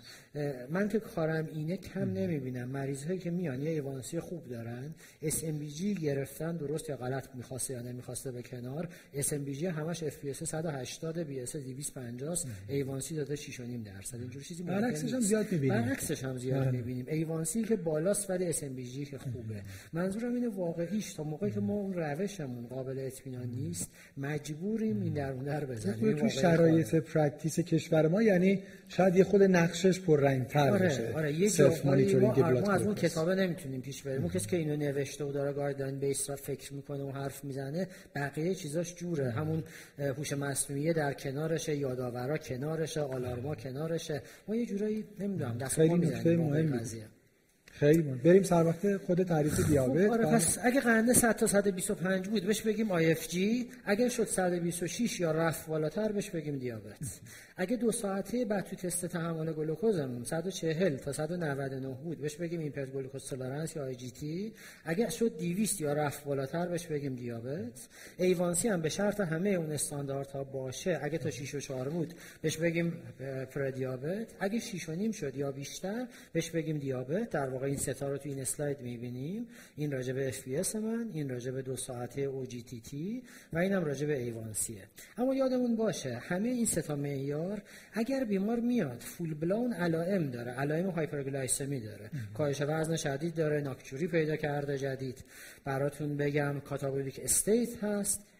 من 0.71 0.89
که 0.89 1.01
کارم 1.01 1.47
اینه 1.47 1.77
کم 1.77 2.13
نمی‌بینم. 2.13 2.69
مریض 2.69 3.05
هایی 3.05 3.19
که 3.19 3.31
میان 3.31 3.63
یه 3.63 3.71
ایوانسی 3.71 4.21
خوب 4.21 4.49
دارن 4.49 4.95
SMBG 5.23 5.83
گرفتن 5.83 6.57
درست 6.57 6.89
یا 6.89 6.97
غلط 6.97 7.35
می‌خواسته 7.35 7.75
یا 7.75 7.83
نمی‌خواسته 7.83 8.33
به 8.33 8.43
کنار 8.43 8.89
SMBG 9.15 9.63
همش 9.65 10.05
FPS 10.05 10.45
180 10.65 11.25
BS 11.25 11.57
250 11.57 12.39
ایوانسی 12.69 13.17
داده 13.17 13.37
6.5 13.37 13.61
درصد. 13.85 14.17
اینجور 14.21 14.43
چیزی 14.43 14.63
برعکسش 14.63 15.15
هم 15.15 15.21
زیاد 15.21 15.53
می‌بینیم. 15.53 15.83
برعکسش 15.83 16.25
هم 16.25 16.39
زیاد 16.39 16.61
بله. 16.63 16.71
می‌بینیم. 16.71 17.07
ایوانسی 17.09 17.63
که 17.63 17.77
بالاست 17.77 18.31
ولی 18.31 18.53
SMBG 18.53 19.09
که 19.11 19.19
خوبه. 19.19 19.63
منظورم 19.93 20.35
اینه 20.35 20.49
واقعیش. 20.49 21.15
تا 21.15 21.25
موقعی 21.25 21.51
که 21.51 21.61
ما 21.61 21.75
اون 21.75 21.95
روشمون 21.95 22.67
قابل 22.67 22.99
اطمینان 22.99 23.47
نیست 23.47 23.91
مجبوریم 24.17 25.03
این 25.03 25.13
درونه 25.13 25.61
رو 25.61 25.67
بزنیم. 25.67 26.17
تو 26.17 26.29
شرایط 26.29 26.95
practice 26.95 27.61
کشور 27.61 28.09
ما 28.09 28.23
یعنی 28.23 28.63
شاید 28.89 29.17
یه 29.17 29.25
خود 29.25 29.43
نقشش 29.43 30.01
پررنگ‌تر 30.01 30.71
آره 30.71 30.87
بشه 30.87 31.13
آره. 31.15 31.33
یه 31.33 31.49
self 31.49 31.87
monitoring 31.87 32.41
of 32.41 32.49
blood 32.49 32.71
از 32.71 32.83
اون. 32.83 32.95
کتابه 32.95 33.35
نمی‌تونیم 33.35 33.81
پیش 33.81 34.03
بریم. 34.03 34.21
اون 34.21 34.31
کسی 34.31 34.49
که 34.49 34.57
اینو 34.57 34.77
نوشته 34.77 35.25
و 35.25 35.33
داره 35.33 35.53
guideline 35.53 35.99
base 35.99 36.31
را 36.31 36.37
فکر 36.37 36.75
می‌کنه 36.75 37.03
و 37.03 37.11
حرف 37.11 37.45
می‌زنه 37.45 37.89
بقیه 38.15 38.55
چیزاش 38.55 38.95
جوره. 38.95 39.31
همون 39.31 39.63
هوش 39.99 40.33
مصنوعی 40.55 40.93
در 40.93 41.13
کنارشه 41.13 41.77
یادآورا 41.77 42.39
کنارشه 42.39 43.01
آلارما 43.01 43.55
کنارشه 43.55 44.23
ما 44.49 44.57
یه 44.57 44.67
جورایی 44.67 45.05
نمی‌دونم 45.19 45.59
دست 45.59 45.79
و 45.79 45.83
خیلی 45.83 45.95
می‌زنیم. 45.95 46.79
قضیه 46.79 47.09
خیلی 47.79 48.03
مهم. 48.03 48.19
بریم 48.19 48.43
سر 48.43 48.65
وقت 48.67 48.97
خود 48.97 49.23
تعریف 49.23 49.67
دیابت. 49.67 50.11
آره 50.11 50.25
بعد- 50.25 50.35
پس 50.35 50.59
اگه 50.63 50.81
قنده 50.81 51.13
100 51.13 51.37
تا 51.37 51.47
125 51.47 52.29
بود 52.29 52.45
بهش 52.47 52.61
بگیم 52.63 52.89
IFG 53.15 53.37
اگه 53.85 54.09
شد 54.09 54.25
126 54.27 55.21
یا 55.21 55.33
رفت 55.33 55.67
بالاتر 55.67 56.13
بهش 56.13 56.31
بگیم 56.31 56.59
دیابت. 56.59 57.21
اگه 57.57 57.77
دو 57.77 57.93
ساعته 57.93 58.45
بعد 58.45 58.65
تو 58.65 58.77
تست 58.77 59.07
تحمل 59.07 59.53
گلوکوزمون 59.53 60.25
140 60.25 60.97
تا 60.97 61.13
199 61.13 61.89
بود 62.05 62.19
بهش 62.21 62.37
بگیم 62.37 62.61
impaired 62.61 62.91
glucose 62.93 63.25
tolerance 63.29 63.77
یا 63.77 63.93
IGT 63.93 64.25
اگه 64.85 65.11
شد 65.11 65.39
200 65.39 65.81
یا 65.81 65.93
رفت 65.93 66.25
بالاتر 66.25 66.67
بهش 66.67 66.87
بگیم 66.87 67.15
دیابت. 67.15 67.89
A1C 68.17 68.69
هم 68.69 68.81
به 68.83 68.89
شرط 68.89 69.21
همه 69.21 69.51
اون 69.51 69.73
استانداردها 69.73 70.45
باشه. 70.45 70.99
اگه 71.03 71.19
تا 71.19 71.31
6 71.31 71.55
و 71.55 71.61
4 71.61 71.89
بود 71.89 72.15
بهش 72.43 72.57
بگیم 72.57 72.93
پره‌دیابت 73.55 74.27
اگه 74.41 74.59
6 74.61 74.89
و 74.89 74.93
نیم 74.93 75.13
شد 75.13 75.37
یا 75.37 75.53
بیشتر 75.53 76.07
بهش 76.33 76.51
بگیم 76.51 76.79
دیابت. 76.79 77.31
در 77.31 77.49
واقع 77.49 77.64
این 77.65 77.77
ستا 77.77 78.09
رو 78.09 78.19
تو 78.19 78.29
این 78.29 78.41
اسلاید 78.41 78.81
می‌بینیم. 78.81 79.47
این 79.77 79.93
راجع 79.93 80.13
به 80.13 80.33
FPG 80.33 80.75
من 80.75 81.11
این 81.13 81.29
راجع 81.29 81.51
به 81.51 81.63
دو 81.63 81.77
ساعته 81.77 82.29
OGTT 82.29 82.95
و 83.53 83.59
اینم 83.59 83.85
راجع 83.85 84.07
به 84.07 84.19
A1C 84.19 84.67
ه 84.67 84.83
اما 85.19 85.35
یادمون 85.35 85.77
باشه 85.77 86.15
همه 86.15 86.49
این 86.49 86.67
ستا 86.67 86.97
معیار 86.97 87.63
اگر 87.93 88.25
بیمار 88.25 88.61
میاد 88.61 89.01
full 89.01 89.35
blown 89.35 89.73
علائم 89.73 90.31
داره. 90.31 90.53
علائم 90.53 90.91
hyperglycemia 90.91 91.81
داره. 91.81 92.11
کاهش 92.35 92.63
وزن 92.63 92.97
شدید 92.97 93.35
داره 93.35 93.61
nocturia 93.61 94.07
پیدا 94.07 94.37
کرده 94.37 94.79
جدید. 94.79 95.25
براتون 95.65 96.17
بگم 96.17 96.61
catabolic 96.61 97.21
state 97.25 97.85
هست. 97.85 98.34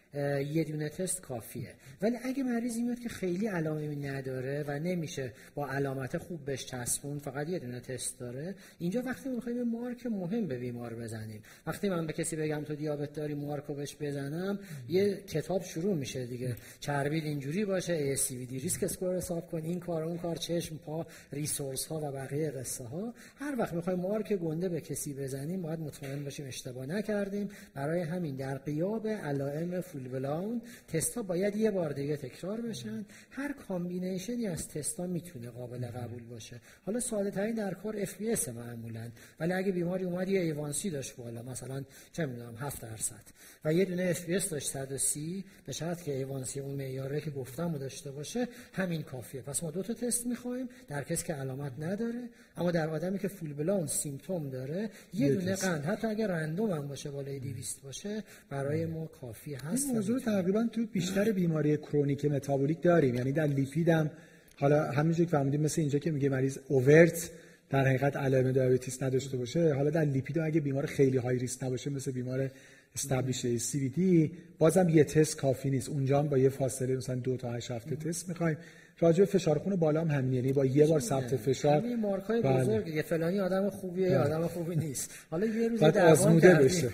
یه 0.53 0.63
دونه 0.63 0.89
تست 0.89 1.21
کافیه. 1.21 1.73
ولی 2.01 2.17
اگه 2.23 2.43
مریضی 2.43 2.81
میاد 2.81 2.99
که 2.99 3.09
خیلی 3.09 3.47
علائمی 3.47 3.95
نداره 3.95 4.63
و 4.67 4.79
نمیشه 4.79 5.33
با 5.55 5.69
علامت 5.69 6.17
خوب 6.17 6.45
بهش 6.45 6.65
چسبون 6.65 7.19
فقط 7.19 7.49
یه 7.49 7.59
دونه 7.59 7.79
تست 7.79 8.19
داره 8.19 8.55
اینجا 8.79 9.01
وقتی 9.01 9.29
می‌خوایم 9.29 9.63
مارک 9.63 10.05
مهم 10.05 10.47
به 10.47 10.57
بیمار 10.57 10.93
بزنیم. 10.93 11.41
وقتی 11.67 11.89
من 11.89 12.07
به 12.07 12.13
کسی 12.13 12.35
بگم 12.35 12.63
تو 12.63 12.75
دیابت 12.75 13.13
داری 13.13 13.33
مارکو 13.33 13.73
بهش 13.73 13.95
بزنم 14.01 14.59
یه 14.89 15.15
کتاب 15.15 15.63
شروع 15.63 15.95
میشه 15.95 16.25
دیگه. 16.25 16.55
چربیت 16.79 17.23
اینجوری 17.23 17.65
باشه 17.65 18.15
ASCVD 18.15 18.51
risk 18.51 18.83
score 18.83 19.17
حساب 19.17 19.47
کن 19.51 19.61
این 19.61 19.79
کار 19.79 20.03
اون 20.03 20.17
کار 20.17 20.35
چشم 20.35 20.77
پا 20.77 21.05
resource 21.31 21.85
ها 21.85 21.99
و 21.99 22.11
بقیه 22.11 22.51
قصه 22.51 22.83
ها 22.83 23.13
هر 23.35 23.55
وقت 23.59 23.73
می‌خوایم 23.73 23.99
مارک 23.99 24.33
گنده 24.33 24.69
به 24.69 24.81
کسی 24.81 25.13
بزنیم 25.13 25.61
باید 25.61 25.79
مطمئن 25.79 26.23
باشیم 26.23 26.47
اشتباه 26.47 26.85
نکردیم. 26.85 27.49
برای 27.73 28.01
همین 28.01 28.35
در 28.35 28.57
غیاب 28.57 29.07
علائم 29.07 29.81
full-blown 29.81 30.61
تستا 30.87 31.23
باید 31.23 31.55
یه 31.55 31.71
بار 31.71 31.93
دیگه 31.93 32.17
تکرار 32.17 32.61
بشن. 32.61 33.05
هر 33.31 33.53
combination 33.53 34.39
ی 34.39 34.47
از 34.47 34.67
تستا 34.67 35.07
می‌تونه 35.07 35.49
قابل 35.49 35.85
قبول 35.85 36.23
باشه. 36.23 36.61
حالا 36.85 36.99
ساده 36.99 37.31
ترین 37.31 37.55
در 37.55 37.73
کار 37.73 37.95
FBS 37.97 38.49
معمولا. 38.49 39.09
ولی 39.39 39.53
اگه 39.53 39.71
بیماری 39.71 40.03
اومد 40.03 40.29
یه 40.29 40.39
A1C 40.39 40.89
داشت 40.89 41.15
بالا 41.15 41.43
مثلا 41.43 41.83
چه 42.11 42.25
می‌دونم 42.25 42.55
7 42.55 42.81
درصد. 42.81 43.23
و 43.65 43.73
یه 43.73 43.85
دونه 43.85 44.03
FBS 44.03 44.49
داشت 44.49 44.69
130 44.69 45.45
به 45.65 45.71
شرط 45.71 46.01
که 46.01 46.15
A1C 46.15 46.59
اون 46.59 46.75
معیاره 46.75 47.21
که 47.21 47.31
گفتم 47.31 47.73
رو 47.73 47.77
داشته 47.77 48.11
باشه 48.11 48.47
همین 48.73 49.03
کافیه. 49.03 49.41
پس 49.41 49.63
ما 49.63 49.71
دو 49.71 49.83
تا 49.83 49.93
تست 49.93 50.27
می‌خوایم 50.27 50.69
در 50.87 51.03
کسی 51.03 51.25
که 51.25 51.33
علامت 51.33 51.71
نداره 51.79 52.29
اما 52.57 52.71
در 52.71 52.89
آدمی 52.89 53.19
که 53.19 53.27
full-blown 53.27 53.87
symptom 53.87 54.49
داره 54.49 54.89
یه, 55.13 55.33
دونه. 55.33 55.55
قند 55.55 55.85
حتی 55.85 56.07
اگر 56.07 56.27
random 56.27 56.71
هم 56.71 56.87
باشه 56.87 57.11
بالای 57.11 57.39
200 57.39 57.81
باشه 57.81 58.23
برای 58.49 58.85
ما 58.85 59.05
کافی 59.05 59.53
هست. 59.53 59.84
این 59.85 59.95
موضوع 59.95 60.19
تقریبا 60.19 60.67
تو 60.71 60.85
بیشتر 60.85 61.31
بیماری 61.31 61.77
chronic 61.77 62.25
metabolic 62.25 62.81
داریم. 62.81 63.15
یعنی 63.15 63.31
در 63.31 63.47
لیپید 63.47 63.89
هم 63.89 64.09
حالا 64.55 64.91
همینجور 64.91 65.25
که 65.25 65.31
فهمیدیم 65.31 65.61
مثل 65.61 65.81
اینجا 65.81 65.99
که 65.99 66.11
میگه 66.11 66.29
مریض 66.29 66.57
اوورت 66.67 67.29
در 67.69 67.87
حقیقت 67.87 68.15
علائم 68.15 68.51
دیابتیس 68.51 69.03
نداشته 69.03 69.37
باشه. 69.37 69.73
حالا 69.73 69.89
در 69.89 70.05
لیپید 70.05 70.39
اگه 70.39 70.61
بیمار 70.61 70.85
خیلی 70.85 71.17
های 71.17 71.39
ریسک 71.39 71.63
نباشه 71.63 71.89
مثل 71.89 72.11
بیمار 72.11 72.51
استابلیش 72.95 73.57
سی 73.57 73.79
وی 73.79 73.89
دی 73.89 74.31
بازم 74.57 74.89
یه 74.89 75.03
تست 75.03 75.37
کافی 75.37 75.69
نیست. 75.69 75.89
اونجا 75.89 76.19
هم 76.19 76.27
با 76.27 76.37
یه 76.37 76.49
فاصله 76.49 76.95
مثلا 76.95 77.15
دو 77.15 77.37
تا 77.37 77.51
هشت 77.51 77.71
هفته 77.71 77.95
تست 77.95 78.29
می‌خوایم. 78.29 78.57
راجع 78.99 79.19
به 79.19 79.25
فشار 79.25 79.57
خون 79.57 79.75
بالا 79.75 80.01
هم 80.01 80.07
همین 80.07 80.33
یعنی 80.33 80.53
با 80.53 80.65
یه 80.65 80.87
بار 80.87 80.99
ثبت 80.99 81.35
فشار 81.35 81.77
همین 81.77 81.99
مارکای 81.99 82.41
بله. 82.41 82.61
بزرگ 82.61 82.87
یه 82.87 83.01
فلانی 83.01 83.39
آدم 83.39 83.69
خوبیه 83.69 84.09
یا 84.09 84.23
آدم 84.23 84.47
خوبی 84.47 84.75
نیست. 84.75 85.11
حالا 85.31 85.45
یه 85.45 85.67
روز 85.67 85.83
آزموده. 85.83 86.55
بشه. 86.55 86.89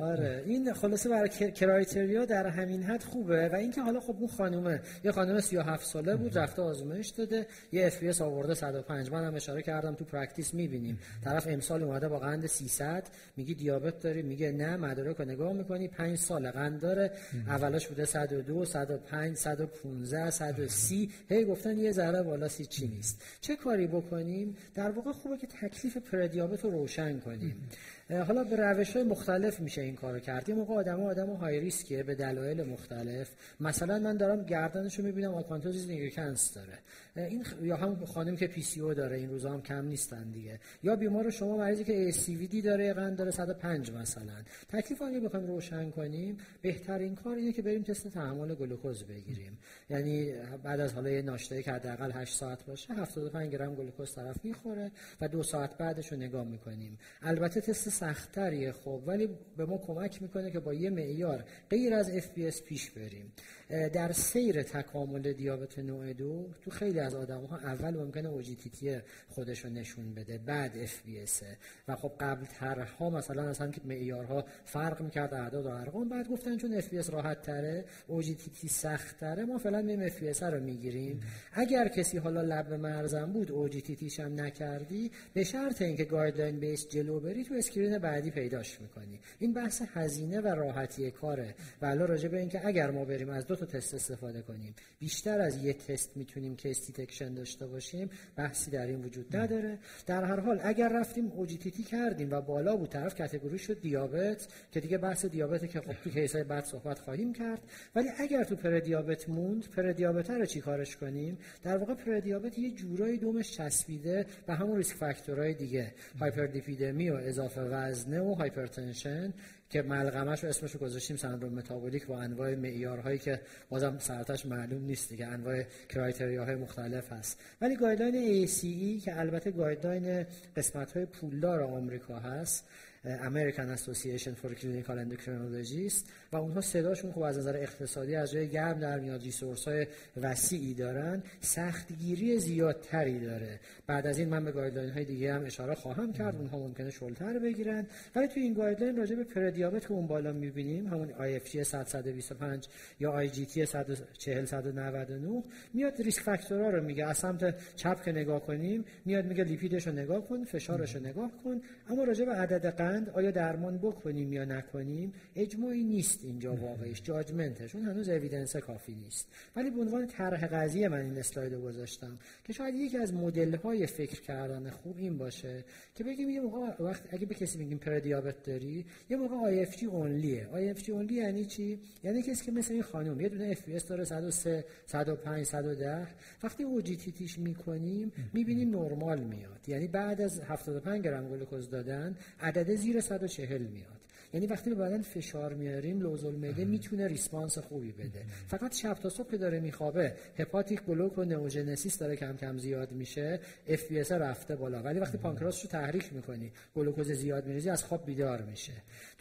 آره. 0.00 0.42
این 0.46 0.72
خلاصه 0.72 1.08
برای 1.08 1.28
کر- 1.28 1.50
کرایتریا 1.50 2.24
در 2.24 2.46
همین 2.46 2.82
حد 2.82 3.02
خوبه. 3.02 3.48
و 3.48 3.54
اینکه 3.56 3.80
حالا 3.82 4.00
خب 4.00 4.16
اون 4.18 4.28
خانومه 4.28 4.80
یه 5.04 5.12
خانم 5.12 5.40
37 5.40 5.86
ساله 5.86 6.16
بود 6.16 6.38
رفته 6.38 6.62
آزمایش 6.62 7.08
داده. 7.08 7.46
یه 7.72 7.86
FBS 7.86 8.20
آورده 8.22 8.54
105 8.54 9.10
من 9.10 9.24
هم 9.24 9.34
اشاره 9.34 9.62
کردم 9.62 9.94
تو 9.94 10.04
practice 10.04 10.54
می‌بینیم. 10.54 10.98
طرف 11.24 11.46
امسال 11.50 11.82
اومده 11.82 12.08
با 12.08 12.18
قند 12.18 12.46
300 12.46 13.04
میگی 13.36 13.54
دیابت 13.54 14.00
داری؟ 14.00 14.22
میگه 14.22 14.52
نه. 14.52 14.76
مدارک 14.76 15.16
رو 15.16 15.24
نگاه 15.24 15.52
می‌کنی. 15.52 15.88
5 15.88 16.18
سال 16.18 16.50
قند 16.50 16.80
داره. 16.80 17.10
اولاش 17.48 17.86
بوده 17.88 18.04
102 18.04 18.64
105 18.64 19.36
115 19.36 20.30
130 20.30 21.10
هی 21.28 21.44
گفتن 21.44 21.78
یه 21.78 21.92
ذره 21.92 22.22
بالاست 22.22 22.66
چیزی 22.66 22.86
نیست. 22.88 23.22
چه 23.40 23.56
کاری 23.56 23.86
بکنیم؟ 23.86 24.56
در 24.74 24.90
واقع 24.90 25.12
خوبه 25.12 25.36
که 25.38 25.46
تکلیف 25.46 25.96
پردیابت 25.96 26.64
رو 26.64 26.70
روشن 26.70 27.18
کنیم. 27.20 27.68
حالا 28.10 28.44
به 28.44 28.56
روش 28.56 28.96
های 28.96 29.02
مختلف 29.04 29.60
میشه 29.60 29.80
این 29.80 29.94
کارو 29.94 30.18
کرد. 30.18 30.48
یه 30.48 30.54
موقع 30.54 30.74
آدم 30.74 31.02
آدم 31.02 31.30
high 31.30 31.60
risk 31.60 31.94
ه 31.94 32.02
به 32.02 32.14
دلایل 32.14 32.62
مختلف. 32.62 33.30
مثلا 33.60 33.98
من 33.98 34.16
دارم 34.16 34.44
گردنشو 34.44 35.02
می‌بینم 35.02 35.34
acanthosis 35.34 35.88
nigricans 35.88 36.54
داره. 36.54 36.78
این 37.16 37.44
یا 37.62 37.76
همین 37.76 38.04
خانم 38.04 38.36
که 38.36 38.46
PCO 38.46 38.94
داره 38.94 39.16
این 39.16 39.28
روزا 39.28 39.52
هم 39.52 39.62
کم 39.62 39.84
نیستن 39.84 40.30
دیگه. 40.30 40.60
یا 40.82 40.96
بیمار 40.96 41.30
شما 41.30 41.56
مریضی 41.56 41.84
که 41.84 42.10
دی 42.46 42.62
داره 42.62 42.92
قند 42.92 43.16
داره 43.16 43.30
105 43.30 43.90
مثلا. 43.90 44.42
تکلیف 44.68 45.02
اگه 45.02 45.20
بخوایم 45.20 45.46
روشن 45.46 45.90
کنیم 45.90 46.36
بهترین 46.62 47.14
کار 47.14 47.36
اینه 47.36 47.52
که 47.52 47.62
بریم 47.62 47.82
تست 47.82 48.08
تحمل 48.08 48.54
گلوکوز 48.54 49.04
بگیریم. 49.04 49.58
یعنی 49.90 50.32
بعد 50.62 50.80
از 50.80 50.94
حالا 50.94 51.10
یه 51.10 51.22
ناشتایی 51.22 51.62
که 51.62 51.72
حداقل 51.72 52.12
8 52.12 52.34
ساعت 52.34 52.66
باشه 52.66 52.94
75 52.94 53.52
گرم 53.52 53.74
گلوکوز 53.74 54.14
طرف 54.14 54.44
می‌خوره 54.44 54.90
و 55.20 55.28
دو 55.28 55.42
ساعت 55.42 55.78
بعدش 55.78 56.12
رو 56.12 56.18
نگاه 56.18 56.44
می‌کنیم. 56.44 56.98
البته 57.22 57.60
تست 57.60 57.88
سختتریه 57.88 58.72
خب 58.72 59.02
ولی 59.06 59.28
به 59.56 59.66
ما 59.66 59.78
کمک 59.78 60.22
می‌کنه 60.22 60.50
که 60.50 60.60
با 60.60 60.74
یه 60.74 60.90
معیار 60.90 61.44
غیر 61.70 61.94
از 61.94 62.18
FBS 62.18 62.62
پیش 62.62 62.90
بریم. 62.90 63.32
در 63.68 64.12
سیر 64.12 64.62
تکامل 64.62 65.32
دیابت 65.32 65.78
نوع 65.78 66.12
دو 66.12 66.48
تو 66.62 66.70
خیلی 66.70 67.00
از 67.00 67.14
آدم 67.14 67.44
ها 67.44 67.56
اول 67.56 67.94
ممکنه 67.94 68.28
OGTT 68.28 68.98
خودش 69.28 69.64
رو 69.64 69.70
نشون 69.70 70.14
بده 70.14 70.38
بعد 70.38 70.86
FBS 70.86 71.44
و 71.88 71.96
خب 71.96 72.12
قبل 72.20 72.46
ترها 72.46 73.10
مثلا 73.10 73.42
اصلا 73.42 73.70
که 73.70 73.80
معیارها 73.84 74.44
فرق 74.64 75.02
می‌کرد 75.02 75.34
اعداد 75.34 75.66
و 75.66 75.68
ارقام 75.68 76.08
بعد 76.08 76.28
گفتن 76.28 76.56
چون 76.56 76.80
FBS 76.80 77.10
راحت 77.10 77.42
تره 77.42 77.84
OGTT 78.06 78.68
سخت 78.68 79.20
تره 79.20 79.44
ما 79.44 79.58
فعلا 79.58 79.82
میایم 79.82 80.08
FBS 80.08 80.42
رو 80.42 80.60
می‌گیریم. 80.60 81.20
اگر 81.52 81.88
کسی 81.88 82.18
حالا 82.18 82.42
لب 82.42 82.72
مرزم 82.72 83.32
بود 83.32 83.50
OGTT 83.50 83.97
ش 83.97 84.20
هم 84.20 84.40
نکردی 84.40 85.10
به 85.34 85.44
شرط 85.44 85.82
اینکه 85.82 86.04
guideline 86.04 86.60
base 86.60 86.88
جلو 86.88 87.20
بری 87.20 87.44
تو 87.44 87.54
screen 87.54 87.98
بعدی 87.98 88.30
پیداش 88.30 88.80
می‌کنی. 88.80 89.20
این 89.38 89.52
بحث 89.52 89.82
هزینه 89.94 90.40
و 90.40 90.46
راحتی 90.46 91.10
کاره. 91.10 91.54
و 91.82 91.86
راجع 91.86 92.28
به 92.28 92.38
اینکه 92.38 92.66
اگر 92.66 92.90
ما 92.90 93.04
بریم 93.04 93.30
از 93.30 93.35
دو 93.35 93.46
تا 93.56 93.66
تست 93.66 93.94
استفاده 93.94 94.42
کنیم. 94.42 94.74
بیشتر 94.98 95.40
از 95.40 95.64
یه 95.64 95.72
تست 95.72 96.16
می‌تونیم 96.16 96.56
case 96.56 96.86
detection 96.86 97.34
داشته 97.34 97.66
باشیم 97.66 98.10
بحثی 98.36 98.70
در 98.70 98.86
این 98.86 99.04
وجود 99.04 99.36
نداره. 99.36 99.78
در 100.06 100.24
هر 100.24 100.40
حال 100.40 100.60
اگر 100.62 100.88
رفتیم 100.88 101.32
OGTT 101.32 101.82
کردیم 101.82 102.30
و 102.30 102.40
بالا 102.40 102.76
بود 102.76 102.88
طرف 102.88 103.14
category 103.14 103.58
شد 103.58 103.80
دیابت 103.80 104.48
که 104.72 104.80
دیگه 104.80 104.98
بحث 104.98 105.24
دیابت 105.24 105.70
که 105.70 105.80
خب 105.80 105.92
تو 106.04 106.10
case 106.10 106.37
ای 106.37 106.44
بعد 106.44 106.64
صحبت 106.64 106.98
خواهیم 106.98 107.32
کرد. 107.32 107.62
ولی 107.94 108.08
اگر 108.18 108.44
تو 108.44 108.56
پر 108.56 108.78
دیابت 108.78 109.28
موند 109.28 109.68
پر 109.70 109.92
دیابت 109.92 110.30
رو 110.30 110.46
چی 110.46 110.60
کارش 110.60 110.96
کنیم؟ 110.96 111.38
در 111.62 111.76
واقع 111.76 111.94
پر 111.94 112.18
دیابت 112.18 112.58
یه 112.58 112.70
جورایی 112.70 113.18
دمش 113.18 113.52
چسبیده 113.52 114.26
به 114.46 114.54
همون 114.54 114.76
risk 114.76 114.96
factor 114.96 115.39
های 115.39 115.54
دیگه. 115.54 115.94
hyperlipidemia 116.20 117.10
و 117.10 117.14
اضافه 117.14 117.60
وزنه 117.60 118.20
و 118.20 118.34
hypertension 118.34 119.34
که 119.70 119.82
ملغمه‌ش 119.82 120.44
رو 120.44 120.48
اسمش 120.48 120.72
رو 120.72 120.80
گذاشتیم 120.80 121.16
سندروم 121.16 121.52
متابولیک 121.52 122.06
با 122.06 122.20
انواع 122.20 122.54
معیارهایی 122.54 123.18
که 123.18 123.40
بازم 123.68 123.98
سر 123.98 124.12
و 124.12 124.19
تهش 124.19 124.46
معلوم 124.46 124.84
نیست 124.84 125.08
دیگه 125.08 125.26
انواع 125.26 125.62
criteria 125.88 126.41
های 126.41 126.54
مختلف 126.54 127.12
هست. 127.12 127.40
ولی 127.60 127.76
guideline 127.76 128.46
AACE 128.46 129.04
که 129.04 129.18
البته 129.20 129.50
guideline 129.50 130.26
قسمت 130.56 130.92
های 130.92 131.06
پولدار 131.06 131.62
آمریکا 131.62 132.18
هست 132.18 132.68
American 133.04 133.68
Association 133.78 134.34
for 134.34 134.54
Clinical 134.54 134.96
Endocrinologists 134.98 136.04
و 136.32 136.36
اونها 136.36 136.60
صداشون 136.60 137.12
خوب 137.12 137.22
از 137.22 137.38
نظر 137.38 137.56
اقتصادی 137.56 138.16
از 138.16 138.32
جای 138.32 138.48
گرم 138.48 138.78
در 138.78 138.98
میاد 139.00 139.22
resource 139.22 139.68
های 139.68 139.86
وسیعی 140.16 140.74
دارن 140.74 141.22
سختگیری 141.40 142.38
زیادتری 142.38 143.20
داره. 143.20 143.60
بعد 143.86 144.06
از 144.06 144.18
این 144.18 144.28
من 144.28 144.44
به 144.44 144.52
guideline 144.52 144.90
های 144.90 145.04
دیگه 145.04 145.34
هم 145.34 145.44
اشاره 145.44 145.74
خواهم 145.74 146.12
کرد 146.12 146.36
اونها 146.36 146.58
ممکنه 146.58 146.90
شلتر 146.90 147.38
بگیرن. 147.38 147.86
ولی 148.14 148.28
تو 148.28 148.40
این 148.40 148.54
guideline 148.54 148.96
راجع 148.96 149.16
به 149.16 149.24
پردیابت 149.24 149.82
که 149.82 149.92
اون 149.92 150.06
بالا 150.06 150.32
می‌بینیم 150.32 150.86
همون 150.86 151.08
IFG 151.08 151.62
125 151.62 152.68
یا 153.00 153.26
IGT 153.26 153.64
140 153.64 154.44
199 154.44 155.42
میاد 155.74 156.02
risk 156.02 156.22
factor 156.22 156.63
ها 156.63 156.70
رو 156.70 156.84
میگه. 156.84 157.06
از 157.06 157.18
سمت 157.18 157.74
چپ 157.76 158.04
که 158.04 158.12
نگاه 158.12 158.46
کنیم 158.46 158.84
میاد 159.04 159.24
میگه 159.24 159.44
لیپیدش 159.44 159.86
رو 159.86 159.92
نگاه 159.92 160.28
کن 160.28 160.44
فشارش 160.44 160.94
رو 160.94 161.02
نگاه 161.02 161.30
کن. 161.44 161.60
اما 161.88 162.04
راجع 162.04 162.24
به 162.24 162.32
عدد 162.32 162.66
قند 162.66 162.93
آیا 163.14 163.30
درمان 163.30 163.78
بکنیم 163.78 164.32
یا 164.32 164.44
نکنیم؟ 164.44 165.12
اجماعی 165.36 165.84
نیست 165.84 166.24
اینجا 166.24 166.54
واقعیش. 166.54 167.02
judgment 167.02 167.60
ش 167.60 167.74
اون 167.74 167.84
هنوز 167.84 168.08
evidence 168.08 168.56
کافی 168.56 168.94
نیست. 168.94 169.28
ولی 169.56 169.70
به 169.70 169.80
عنوان 169.80 170.06
طرح 170.06 170.46
قضیه 170.46 170.88
من 170.88 171.00
این 171.00 171.18
اسلاید 171.18 171.54
گذاشتم 171.54 172.18
که 172.44 172.52
شاید 172.52 172.74
یکی 172.74 172.98
از 172.98 173.14
مدل 173.14 173.54
های 173.54 173.86
فکر 173.86 174.20
کردن 174.20 174.70
خوب 174.70 174.98
این 174.98 175.18
باشه 175.18 175.64
که 175.94 176.04
بگیم 176.04 176.30
یه 176.30 176.40
موقع 176.40 176.82
وقت 176.82 177.02
اگه 177.10 177.26
به 177.26 177.34
کسی 177.34 177.58
میگیم 177.58 177.78
پردیابت 177.78 178.42
داری 178.42 178.86
یه 179.10 179.16
موقع 179.16 179.36
IFG 179.36 179.86
only 179.86 180.36
ه 180.36 180.48
IFG 180.52 180.92
only 180.92 181.14
یعنی 181.14 181.44
چی؟ 181.44 181.80
یعنی 182.04 182.22
کسی 182.22 182.44
که 182.44 182.52
مثل 182.52 182.72
این 182.72 182.82
خانم 182.82 183.20
یه 183.20 183.28
دونه 183.28 183.44
FBS 183.44 183.86
داره 183.86 184.04
103 184.04 184.64
105 184.86 185.46
110 185.46 186.06
وقتی 186.42 186.62
OGTT 186.62 187.12
ش 187.12 187.38
می‌کنیم 187.38 188.12
می‌بینیم 188.32 188.70
نرمال 188.70 189.20
میاد. 189.20 189.68
یعنی 189.68 189.88
بعد 189.88 190.20
از 190.20 190.40
75 190.40 191.04
گرم 191.04 191.28
گلوکوز 191.28 191.70
دادن 191.70 192.16
عدد 192.40 192.74
زیر 192.84 193.00
140 193.00 193.62
میاد. 193.62 194.00
یعنی 194.34 194.46
وقتی 194.46 194.70
به 194.70 194.76
بدن 194.76 195.02
فشار 195.02 195.54
میاریم 195.54 196.00
لوز 196.00 196.24
المعده 196.24 196.64
می‌تونه 196.64 197.06
response 197.06 197.58
خوبی 197.58 197.92
بده. 197.92 198.22
فقط 198.48 198.74
شب 198.74 198.94
تا 198.94 199.08
صبح 199.08 199.30
که 199.30 199.36
داره 199.36 199.60
میخوابه 199.60 200.14
hepatic 200.38 200.82
gluconeogenesis 200.82 201.98
داره 201.98 202.16
کم 202.16 202.36
کم 202.36 202.58
زیاد 202.58 202.92
میشه. 202.92 203.40
FBS 203.68 204.12
رفته 204.12 204.56
بالا. 204.56 204.82
ولی 204.82 204.98
وقتی 204.98 205.18
پانکراس 205.18 205.62
رو 205.62 205.70
تحریک 205.70 206.12
می‌کنی 206.12 206.52
گلوکوز 206.76 207.10
زیاد 207.10 207.46
میریزی 207.46 207.70
از 207.70 207.84
خواب 207.84 208.06
بیدار 208.06 208.42
میشه. 208.42 208.72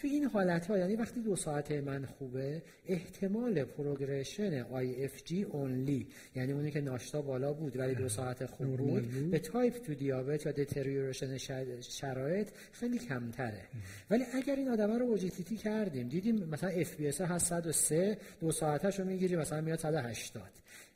تو 0.03 0.09
این 0.09 0.25
حالت 0.25 0.65
ها 0.65 0.77
یعنی 0.77 0.95
وقتی 0.95 1.21
دو 1.21 1.35
ساعته 1.35 1.81
من 1.81 2.05
خوبه 2.05 2.61
احتمال 2.87 3.63
progression 3.63 4.61
IFG 4.61 5.43
only 5.43 6.07
یعنی 6.35 6.51
اونی 6.51 6.71
که 6.71 6.81
ناشتا 6.81 7.21
بالا 7.21 7.53
بود 7.53 7.77
ولی 7.77 7.95
دو 7.95 8.09
ساعت 8.09 8.45
خوب 8.45 8.77
بود 8.77 9.31
به 9.31 9.39
type 9.39 9.77
two 9.77 9.93
دیابت 9.93 10.45
یا 10.45 10.51
deterioration 10.51 11.37
شرایط 11.81 12.49
خیلی 12.71 12.99
کمتره. 12.99 13.61
ولی 14.09 14.23
اگر 14.33 14.55
این 14.55 14.69
آدم 14.69 14.91
رو 14.91 15.05
OGTT 15.05 15.57
کردیم 15.57 16.07
دیدیم 16.07 16.35
مثلا 16.35 16.69
FBS 16.69 17.21
هست 17.21 17.45
103 17.45 18.17
دو 18.39 18.51
ساعتش 18.51 18.99
رو 18.99 19.05
می‌گیری 19.05 19.35
مثلا 19.35 19.61
میاد 19.61 19.79
180 19.79 20.41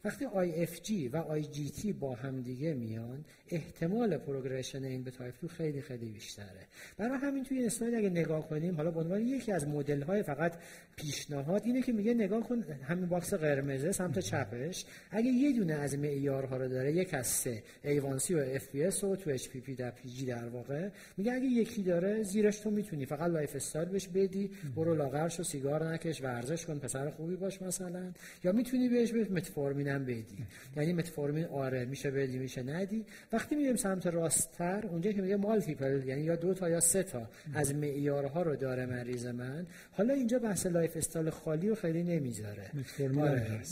وقتی 0.03 0.25
IFG 0.25 1.13
و 1.13 1.41
IGT 1.41 1.93
با 1.99 2.15
هم 2.15 2.41
دیگه 2.41 2.73
میان 2.73 3.25
احتمال 3.49 4.17
پروگرشن 4.17 4.83
این 4.83 5.03
به 5.03 5.11
تایپ 5.11 5.33
2 5.41 5.47
خیلی 5.47 5.81
خیلی 5.81 6.05
بیشتره. 6.05 6.67
برای 6.97 7.17
همین 7.17 7.43
توی 7.43 7.57
این 7.57 7.65
اسلاید 7.65 7.95
اگه 7.95 8.09
نگاه 8.09 8.49
کنیم 8.49 8.75
حالا 8.75 8.91
به 8.91 8.99
عنوان 8.99 9.21
یکی 9.21 9.51
از 9.51 9.67
مدل 9.67 10.01
های 10.01 10.23
فقط 10.23 10.53
پیشنهاد 10.95 11.61
اینه 11.65 11.81
که 11.81 11.91
میگه 11.91 12.13
نگاه 12.13 12.43
کن 12.43 12.63
همین 12.83 13.05
باکس 13.05 13.33
قرمزه 13.33 13.91
سمت 13.91 14.19
چپش. 14.19 14.85
اگه 15.11 15.29
یه 15.29 15.53
دونه 15.53 15.73
از 15.73 15.97
معیارها 15.97 16.57
رو 16.57 16.67
داره 16.67 16.93
یک 16.93 17.13
از 17.13 17.27
سه 17.27 17.63
A1C 17.83 18.31
و 18.31 18.59
FPS 18.59 19.03
و 19.03 19.15
تو 19.15 19.37
HPP 19.37 19.69
در 19.77 19.91
PG 19.91 20.23
در 20.27 20.47
واقع 20.47 20.89
میگه 21.17 21.33
اگه 21.33 21.45
یکی 21.45 21.83
داره 21.83 22.23
زیرش 22.23 22.59
تو 22.59 22.71
می‌تونی. 22.71 23.05
فقط 23.05 23.29
لایف 23.29 23.55
استایل 23.55 23.89
بهش 23.89 24.07
بدی 24.07 24.51
برو 24.75 24.95
لاغرش 24.95 25.39
و 25.39 25.43
سیگار 25.43 25.93
نکش 25.93 26.21
ورزش 26.21 26.65
کن 26.65 26.79
پسر 26.79 27.09
خوبی 27.09 27.35
باش 27.35 27.61
مثلا. 27.61 28.11
یا 28.43 28.51
می‌تونی 28.51 28.89
بهش 28.89 29.13
متفورمین 29.13 29.87
هم 29.87 30.05
بدی. 30.05 30.45
یعنی 30.75 30.93
متفورمین 30.93 31.45
آره 31.45 31.85
میشه 31.85 32.11
بدی 32.11 32.37
میشه 32.37 32.63
ندی. 32.63 33.05
وقتی 33.37 33.55
میریم 33.55 33.75
سمت 33.75 34.07
راستتر 34.07 34.87
اونجا 34.87 35.11
که 35.11 35.21
میگه 35.21 35.35
multiple 35.35 36.03
یعنی 36.05 36.21
یا 36.21 36.35
دو 36.35 36.53
تا 36.53 36.69
یا 36.69 36.79
سه 36.79 37.03
تا 37.03 37.29
از 37.53 37.75
معیارها 37.75 38.41
رو 38.41 38.55
داره 38.55 38.85
مریض 38.85 39.25
من. 39.25 39.65
حالا 39.91 40.13
اینجا 40.13 40.39
بحث 40.39 40.65
lifestyle 40.65 41.29
خالی 41.29 41.69
رو 41.69 41.75
خیلی 41.75 42.03
نمی‌ذاره. 42.03 42.71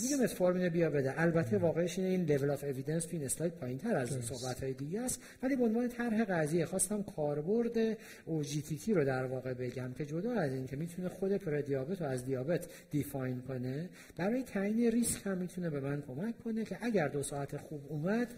میگه 0.02 0.16
متفورمین 0.22 0.68
بیا 0.68 0.90
بده. 0.90 1.20
البته 1.20 1.58
واقعش 1.58 1.98
اینه 1.98 2.10
این 2.10 2.24
level 2.24 2.50
of 2.50 2.64
evidence 2.64 3.04
تو 3.04 3.10
این 3.12 3.24
اسلاید 3.24 3.52
پایینتر 3.52 3.96
از 3.96 4.08
صحبت 4.08 4.62
های 4.62 4.72
دیگه 4.72 5.00
است. 5.00 5.22
ولی 5.42 5.56
به 5.56 5.64
عنوان 5.64 5.88
طرح 5.88 6.24
قضیه 6.24 6.66
خواستم 6.66 7.02
کاربرد 7.02 7.98
OGTT 8.24 8.94
رو 8.94 9.04
در 9.04 9.24
واقع 9.24 9.54
بگم 9.54 9.92
که 9.92 10.06
جدا 10.06 10.32
از 10.32 10.52
این 10.52 10.66
که 10.66 10.76
می‌تونه 10.76 11.08
خود 11.08 11.32
پردیابت 11.36 12.02
رو 12.02 12.08
از 12.08 12.24
دیابت 12.24 12.66
define 12.90 13.40
کنه 13.40 13.88
برای 14.16 14.42
تعیین 14.42 14.90
ریسک 14.92 15.26
هم 15.26 15.38
می‌تونه 15.38 15.70
به 15.70 15.80
من 15.80 16.02
کمک 16.02 16.38
کنه 16.38 16.64
که 16.64 16.78
اگر 16.80 17.08
دو 17.08 17.22
ساعت 17.22 17.56
خوب 17.56 17.80
اومد 17.88 18.34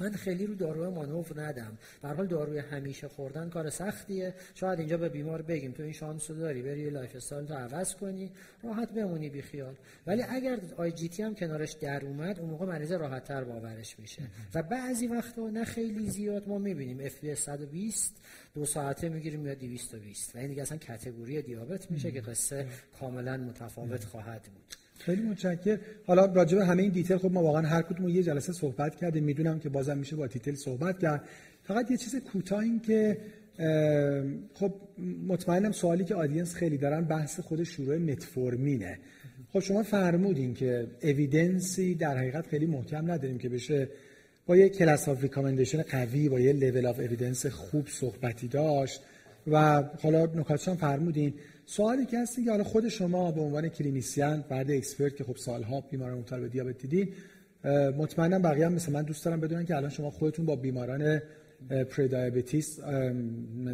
من 0.00 0.12
خیلی 0.12 0.46
رو 0.46 0.54
داروی 0.54 0.88
مانور 0.88 1.42
ندم. 1.42 1.78
در 2.02 2.14
حال 2.14 2.26
داروی 2.26 2.58
همیشه 2.58 3.08
خوردن 3.08 3.48
کار 3.48 3.70
سختیه. 3.70 4.34
شاید 4.54 4.78
اینجا 4.78 4.96
به 4.96 5.08
بیمار 5.08 5.42
بگیم 5.42 5.72
تو 5.72 5.82
این 5.82 5.92
شانس 5.92 6.30
داری 6.30 6.62
بری 6.62 6.90
lifestyle 6.90 7.46
تو 7.46 7.54
عوض 7.54 7.94
کنی 7.94 8.32
راحت 8.62 8.92
بمونی 8.92 9.30
بی 9.30 9.42
خیال 9.42 9.74
ولی 10.06 10.22
اگر 10.22 10.60
IGT 10.76 11.22
هم 11.22 11.34
کنارش 11.34 11.72
در 11.72 12.04
اومد 12.04 12.40
اون 12.40 12.50
موقع 12.50 12.66
مریض 12.66 12.92
راحت 12.92 13.24
تر 13.24 13.44
باورش 13.44 13.98
میشه. 13.98 14.22
و 14.54 14.62
بعضی 14.62 15.06
وقتا 15.06 15.50
نه 15.50 15.64
خیلی 15.64 16.10
زیاد 16.10 16.48
ما 16.48 16.58
می‌بینیم 16.58 17.00
FP 17.00 17.34
120 17.34 18.16
دو 18.54 18.64
ساعته 18.64 19.08
می‌گیریم 19.08 19.46
یا 19.46 19.54
220 19.54 20.36
و 20.36 20.38
این 20.38 20.48
دیگه 20.48 20.62
اصلا 20.62 20.78
category 20.78 21.42
دیابت 21.42 21.90
میشه 21.90 22.12
که 22.12 22.20
قصه 22.20 22.66
کاملا 23.00 23.36
متفاوت 23.36 24.04
خواهد 24.04 24.42
بود. 24.42 24.85
خیلی 25.06 25.22
متشکر 25.22 25.78
حالا 26.06 26.24
راجع 26.24 26.58
به 26.58 26.64
همه 26.64 26.82
این 26.82 26.92
detail 26.92 27.16
خب 27.16 27.32
ما 27.32 27.42
واقعا 27.42 27.62
هر 27.62 27.82
کدوم 27.82 28.08
یه 28.08 28.22
جلسه 28.22 28.52
صحبت 28.52 28.96
کردیم. 28.96 29.24
می‌دونم 29.24 29.58
که 29.58 29.68
بازم 29.68 29.98
میشه 29.98 30.16
با 30.16 30.26
detail 30.26 30.54
صحبت 30.54 30.98
کرد. 30.98 31.24
فقط 31.62 31.90
یه 31.90 31.96
چیز 31.96 32.16
کوتاه 32.16 32.58
این 32.58 32.80
که 32.80 33.18
خب 34.54 34.72
مطمئنم 35.28 35.72
سوالی 35.72 36.04
که 36.04 36.14
audience 36.14 36.54
خیلی 36.54 36.78
دارن 36.78 37.04
بحث 37.04 37.40
خود 37.40 37.62
شروع 37.62 37.96
متفورمینه. 37.96 38.98
خب 39.52 39.60
شما 39.60 39.82
فرمودین 39.82 40.54
که 40.54 40.86
evidence 41.02 41.84
ی 41.84 41.94
در 41.94 42.16
حقیقت 42.16 42.46
خیلی 42.46 42.66
محکم 42.66 43.10
نداریم 43.10 43.38
که 43.38 43.48
بشه 43.48 43.88
با 44.46 44.56
یه 44.56 44.68
class 44.68 45.08
of 45.08 45.22
recommendation 45.22 45.82
قوی 45.82 46.28
با 46.28 46.40
یه 46.40 46.52
level 46.52 46.86
of 46.86 46.98
evidence 46.98 47.46
خوب 47.46 47.88
صحبتی 47.88 48.48
داشت. 48.48 49.00
و 49.46 49.82
حالا 50.02 50.26
نکاتش 50.26 50.68
فرمودین 50.68 51.34
سوالی 51.68 52.06
که 52.06 52.18
هستش 52.18 52.44
که 52.44 52.50
حالا 52.50 52.64
خود 52.64 52.88
شما 52.88 53.32
به 53.32 53.40
عنوان 53.40 53.68
clinician 53.68 54.44
و 54.48 54.70
expert 54.70 55.16
که 55.16 55.24
خب 55.24 55.36
سالها 55.36 55.80
بیماران 55.80 56.18
مبتلا 56.18 56.40
به 56.40 56.48
دیابت 56.48 56.78
دیدین 56.78 57.08
مطمئنا 57.98 58.38
بقیه 58.38 58.66
هم 58.66 58.72
مثل 58.72 58.92
من 58.92 59.02
دوست 59.02 59.24
دارم 59.24 59.40
بدونن 59.40 59.64
که 59.64 59.76
الان 59.76 59.90
شما 59.90 60.10
خودتون 60.10 60.46
با 60.46 60.56
بیماران 60.56 61.22
prediabetes 61.90 62.80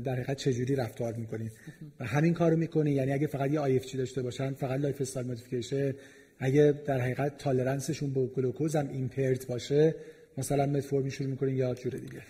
در 0.05 0.13
حقیقت 0.13 0.37
چجوری 0.37 0.77
رفتار 0.77 1.13
می‌کنید 1.15 1.53
و 2.01 2.05
همین 2.05 2.35
کارو 2.35 2.57
می‌کنید 2.57 2.97
یعنی 2.97 3.13
اگه 3.13 3.27
فقط 3.27 3.51
یه 3.51 3.61
IFG 3.61 3.79
داشته 3.79 4.23
باشن 4.23 4.53
فقط 4.53 4.81
lifestyle 4.81 5.27
modification 5.27 5.95
اگه 6.39 6.75
در 6.87 7.01
حقیقت 7.01 7.39
tolerance 7.39 7.90
شون 7.90 8.13
به 8.13 8.27
گلوکوز 8.27 8.77
هم 8.77 8.89
impaired 8.89 9.47
باشه 9.47 9.95
مثلا 10.39 10.67
متفورمین 10.67 11.11
شروع 11.11 11.31
می‌کنین 11.31 11.57
یا 11.57 11.75
جور 11.75 11.93
دیگه؟ 11.93 12.23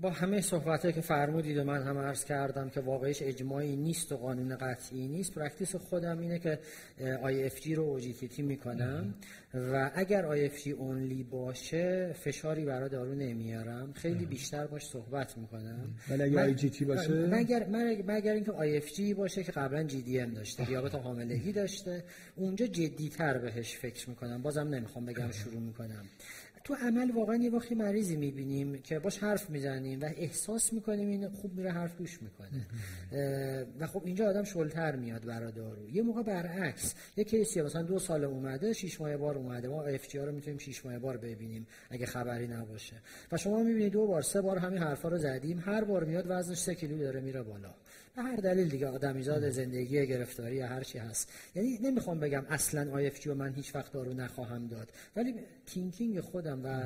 با 0.00 0.10
همه 0.10 0.40
صحبت 0.40 0.94
که 0.94 1.00
فرمودید 1.00 1.58
و 1.58 1.64
من 1.64 1.82
هم 1.82 1.98
عرض 1.98 2.24
کردم 2.24 2.68
که 2.68 2.80
واقعیش 2.80 3.22
اجماعی 3.22 3.76
نیست 3.76 4.12
و 4.12 4.16
قانون 4.16 4.56
قطعی 4.56 5.08
نیست 5.08 5.34
practice 5.34 5.76
خودم 5.76 6.18
اینه 6.18 6.38
که 6.38 6.58
IFG 6.98 7.70
رو 7.70 8.00
OGTT 8.00 8.38
می‌کنم 8.38 9.14
و 9.54 9.90
اگر 9.94 10.48
IFG 10.48 10.68
only 10.68 11.22
باشه 11.22 12.12
فشاری 12.12 12.64
برای 12.64 12.88
دارو 12.88 13.14
نمیارم. 13.14 13.92
خیلی 13.92 14.26
بیشتر 14.26 14.66
باش 14.66 14.86
صحبت 14.86 15.38
می‌کنم. 15.38 15.94
ولی 16.10 16.22
اگر 16.22 16.56
IGT 16.56 16.82
باشه؟ 16.82 17.26
مگر 17.26 17.66
مگر 18.06 18.32
اینکه 18.32 18.52
IFG 18.52 19.14
باشه 19.16 19.44
که 19.44 19.52
قبلا 19.52 19.88
GDM 19.88 20.36
داشته 20.36 20.64
دیابت 20.64 20.94
حاملگی 20.94 21.52
داشته 21.52 22.04
اونجا 22.36 22.66
جدیتر 22.66 23.38
بهش 23.38 23.76
فکر 23.76 24.10
می‌کنم. 24.10 24.42
بازم 24.42 24.68
نمی‌خوام 24.68 25.06
بگم 25.06 25.30
شروع 25.30 25.60
می‌کنم. 25.60 26.04
تو 26.68 26.74
عمل 26.74 27.10
واقعا 27.10 27.36
یه 27.36 27.50
وقتی 27.50 27.74
مریضی 27.74 28.16
می‌بینیم 28.16 28.78
که 28.78 28.98
باش 28.98 29.18
حرف 29.18 29.50
می‌زنیم 29.50 30.00
و 30.00 30.04
احساس 30.16 30.72
می‌کنیم 30.72 31.08
این 31.08 31.28
خوب 31.28 31.54
میره 31.54 31.70
حرف 31.70 31.96
گوش 31.96 32.18
می‌کنه. 32.22 32.66
و 33.80 33.86
خب 33.86 34.02
اینجا 34.04 34.28
آدم 34.28 34.44
شلتر 34.44 34.96
میاد 34.96 35.24
برای 35.24 35.52
دارو. 35.52 35.88
یه 35.90 36.02
موقع 36.02 36.22
برعکس 36.22 36.94
یه 37.16 37.24
case 37.24 37.54
ی 37.54 37.62
مثلا 37.62 37.82
دو 37.82 37.98
سال 37.98 38.24
اومده 38.24 38.72
شش 38.72 39.00
ماه 39.00 39.16
بار 39.16 39.36
اومده. 39.38 39.68
ما 39.68 39.82
IFG 39.82 40.14
رو 40.14 40.32
می‌تونیم 40.32 40.58
شش 40.58 40.86
ماه 40.86 40.98
بار 40.98 41.16
ببینیم 41.16 41.66
اگه 41.90 42.06
خبری 42.06 42.46
نباشه. 42.46 42.96
و 43.32 43.36
شما 43.36 43.62
می‌بینید 43.62 43.92
دو 43.92 44.06
بار 44.06 44.22
سه 44.22 44.40
بار 44.40 44.58
همین 44.58 44.78
حرفا 44.78 45.08
رو 45.08 45.18
زدیم. 45.18 45.58
هر 45.58 45.84
بار 45.84 46.04
میاد 46.04 46.24
وزنش 46.28 46.58
سه 46.58 46.74
کیلو 46.74 46.98
داره 46.98 47.20
میره 47.20 47.42
بالا. 47.42 47.74
به 48.18 48.24
هر 48.24 48.36
دلیل 48.36 48.68
دیگه 48.68 48.86
آدمیزاد 48.86 49.50
زندگی 49.50 50.06
گرفتاری 50.06 50.56
یا 50.56 50.66
هر 50.66 50.82
چی 50.82 50.98
هست. 50.98 51.32
یعنی 51.54 51.78
نمی‌خوام 51.82 52.20
بگم 52.20 52.46
اصلا 52.50 52.92
IFG 52.92 53.26
من 53.26 53.54
هیچ 53.54 53.74
وقت 53.74 53.92
دارو 53.92 54.14
نخواهم 54.14 54.66
داد. 54.66 54.88
ولی 55.16 55.34
thinking 55.66 56.20
خودم 56.20 56.64
و 56.64 56.82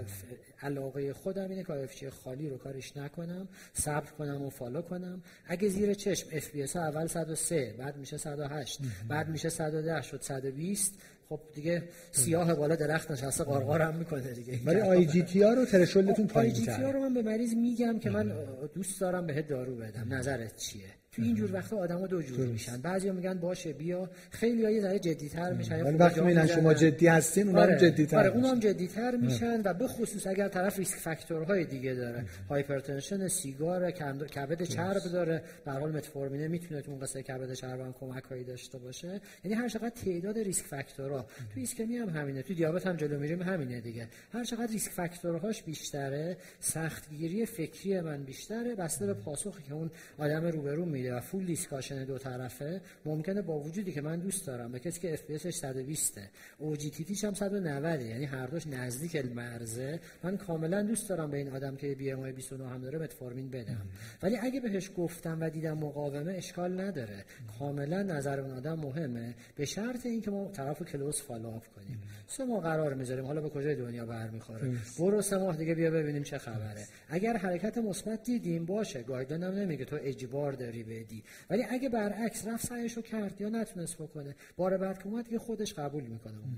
علاقه 0.63 1.13
خودم 1.13 1.51
اینه 1.51 1.65
که 1.65 1.73
IFG 1.73 2.09
خالی 2.09 2.49
رو 2.49 2.59
کارش 2.59 2.97
نکنم 2.97 3.49
صبر 3.73 4.11
کنم 4.11 4.43
و 4.43 4.51
follow 4.51 4.83
کنم. 4.83 5.23
اگه 5.47 5.69
زیر 5.69 5.95
چشم 5.95 6.29
FBS 6.33 6.77
اول 6.77 7.07
103 7.07 7.75
بعد 7.79 7.97
میشه 7.97 8.17
108 8.17 8.81
بعد 9.09 9.29
میشه 9.29 9.49
110 9.49 10.03
شد 10.03 10.21
120 10.23 10.95
خب 11.29 11.41
دیگه 11.55 11.83
سیاه 12.11 12.55
بالا 12.55 12.77
درخت 12.77 13.11
نشسته 13.11 13.45
قارقارم 13.45 13.95
می‌کنه 13.95 14.33
دیگه. 14.33 14.61
ولی 14.65 14.81
IGT 14.81 15.43
ها 15.43 15.55
رو 15.55 15.65
threshold 15.65 16.11
تون 16.11 16.27
پایین 16.27 16.55
IGT 16.55 16.83
ها 16.83 16.91
رو 16.91 17.01
من 17.01 17.15
به 17.15 17.23
مریض 17.23 17.55
میگم 17.55 17.99
که 17.99 18.11
من 18.11 18.33
دوست 18.75 19.01
دارم 19.01 19.27
بهت 19.27 19.49
دارو 19.49 19.77
بدم. 19.77 20.15
نظرت 20.15 20.57
چیه؟ 20.57 21.02
تو 21.13 21.23
اینجور 21.23 21.55
وقتا 21.55 21.77
آدما 21.77 22.07
دو 22.07 22.23
جور 22.23 22.47
میشن. 22.47 22.81
بعضیا 22.81 23.13
میگن 23.13 23.35
باشه 23.35 23.73
بیا. 23.73 24.11
خیلی 24.31 24.65
ها 24.65 24.70
یه 24.70 24.81
ذره 24.81 24.99
جدی‌تر 24.99 25.53
میشن. 25.53 25.83
ولی 25.83 25.97
وقتی 25.97 26.21
می‌بینن 26.21 26.47
شما 26.47 26.75
جدی 26.75 27.07
هستین 27.07 27.47
اونها 27.47 27.63
آره. 27.63 27.73
هم 27.73 27.79
جدی‌تر 27.79 28.19
آره 28.19 28.29
اونها 28.29 28.51
هم 28.51 28.59
جدی‌تر 28.59 29.17
میشن 29.17 29.63
و 29.65 29.75
به 29.75 29.87
خصوص 29.89 30.27
اگر 30.27 30.49
طرف 30.49 30.79
risk 30.79 30.99
factor 30.99 31.48
های 31.48 31.65
دیگه 31.65 31.95
داره. 31.95 32.25
hypertension 32.49 33.29
سیگار 33.29 33.91
کبد 33.91 34.63
چرب 34.63 35.03
داره. 35.13 35.43
به 35.65 35.73
حال 35.73 35.93
متفورمین 35.93 36.47
می‌تونه 36.47 36.81
تو 36.81 36.91
اون 36.91 37.01
قصه 37.01 37.23
کبد 37.23 37.53
چرب 37.53 37.81
هم 37.81 37.95
کمکایی 38.01 38.45
داشته 38.45 38.79
باشه. 38.79 39.21
یعنی 39.45 39.57
هر 39.57 39.69
چقدر 39.69 39.91
تعداد 39.91 40.39
risk 40.39 40.65
factor 40.65 41.18
ها 41.18 41.27
تو 41.55 41.61
ایسکمی 41.61 41.97
هم 41.97 42.09
همینه 42.09 42.43
تو 42.43 42.55
دیابت 42.55 42.87
هم 42.87 42.97
جلو 42.97 43.19
میریم 43.19 43.43
همینه 43.43 43.81
دیگه. 43.81 44.09
هر 44.33 44.45
چقدر 44.45 44.73
risk 44.73 44.91
factor 44.91 45.39
هاش 45.39 45.63
بیشتره 45.63 46.37
سختگیری 46.61 47.47
فکری 47.47 48.01
من 48.01 48.25
بیشتره 48.25 48.75
بسته 48.75 49.07
به 49.07 49.15
پاسخی 49.15 49.63
که 49.69 49.75
اون 49.75 49.91
آدم 50.19 50.47
روبرو 50.47 50.85
میده. 50.85 51.02
و 51.11 51.21
full 51.21 51.45
discussion 51.47 52.05
دو 52.05 52.19
طرفه 52.19 52.81
ممکنه 53.05 53.43
با 53.43 53.59
وجودی 53.59 53.93
که 53.93 54.01
من 54.01 54.21
دوست 54.21 54.47
دارم 54.47 54.73
به 54.73 54.79
کسی 54.79 55.01
که 55.01 55.13
FBS 55.13 55.35
ش 55.35 55.55
120 55.55 56.21
OGTT 56.59 57.05
ش 57.05 57.25
هم 57.25 57.35
190 57.35 58.01
یعنی 58.01 58.25
هر 58.25 58.47
دوش 58.47 58.67
نزدیک 58.67 59.17
مرزه 59.17 60.01
من 60.23 60.37
کاملا 60.37 60.83
دوست 60.83 61.09
دارم 61.09 61.31
به 61.31 61.37
این 61.37 61.49
آدم 61.49 61.77
که 61.77 61.95
BMI 61.95 62.33
29 62.33 62.69
هم 62.69 62.81
داره 62.81 62.99
متفورمین 62.99 63.51
بدم. 63.51 63.87
ولی 64.23 64.37
اگه 64.37 64.61
بهش 64.61 64.91
گفتم 64.97 65.39
و 65.41 65.51
دیدم 65.51 65.79
مقاومه 65.79 66.33
اشکال 66.33 66.81
نداره. 66.81 67.25
کاملا 67.59 68.03
نظر 68.03 68.41
اون 68.41 68.51
آدم 68.51 68.79
مهمه. 68.79 69.35
به 69.57 69.65
شرط 69.65 70.07
اینکه 70.07 70.31
ما 70.31 70.49
طرف 70.49 70.83
close 70.83 71.21
follow-up 71.21 71.67
کنیم. 71.77 72.03
سه 72.27 72.45
ماه 72.45 72.63
قرار 72.63 72.95
می‌ذاریم. 72.95 73.25
حالا 73.25 73.41
به 73.41 73.49
کجای 73.49 73.75
دنیا 73.75 74.07
برمیخوره 74.07 74.71
برو 74.99 75.23
سه 75.23 75.39
ماه 75.39 75.57
دیگه 75.57 75.75
بیا 75.75 75.91
ببینیم 75.91 76.23
چه 76.23 76.39
خبره. 76.39 76.87
اگر 77.09 77.37
حرکت 77.37 77.79
مثبت 77.79 78.23
دیدیم 78.23 78.67
باشه. 78.67 79.03
guideline 79.03 79.43
هم 79.43 79.55
نمیگه 79.55 79.85
تو 79.85 79.99
اجبار 80.01 80.53
داری 80.53 80.83
بدی. 81.01 81.25
ولی 81.51 81.65
اگه 81.71 81.89
برعکس 81.89 82.47
رفت 82.47 82.67
سعیشو 82.67 83.03
کرد 83.03 83.41
یا 83.41 83.49
نتونست 83.49 83.97
بکنه. 83.97 84.35
بار 84.57 84.77
بعد 84.77 84.99
که 84.99 85.07
اومد 85.07 85.37
خودش 85.37 85.75
قبول 85.75 86.05
می‌کنه 86.05 86.39
اون 86.39 86.57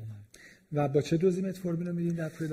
و 0.72 0.88
با 0.88 1.02
چه 1.02 1.16
دوزی 1.16 1.42
متفورمین 1.42 1.86
رو 1.86 1.92
میدین 1.92 2.14
در 2.14 2.28
pre 2.28 2.48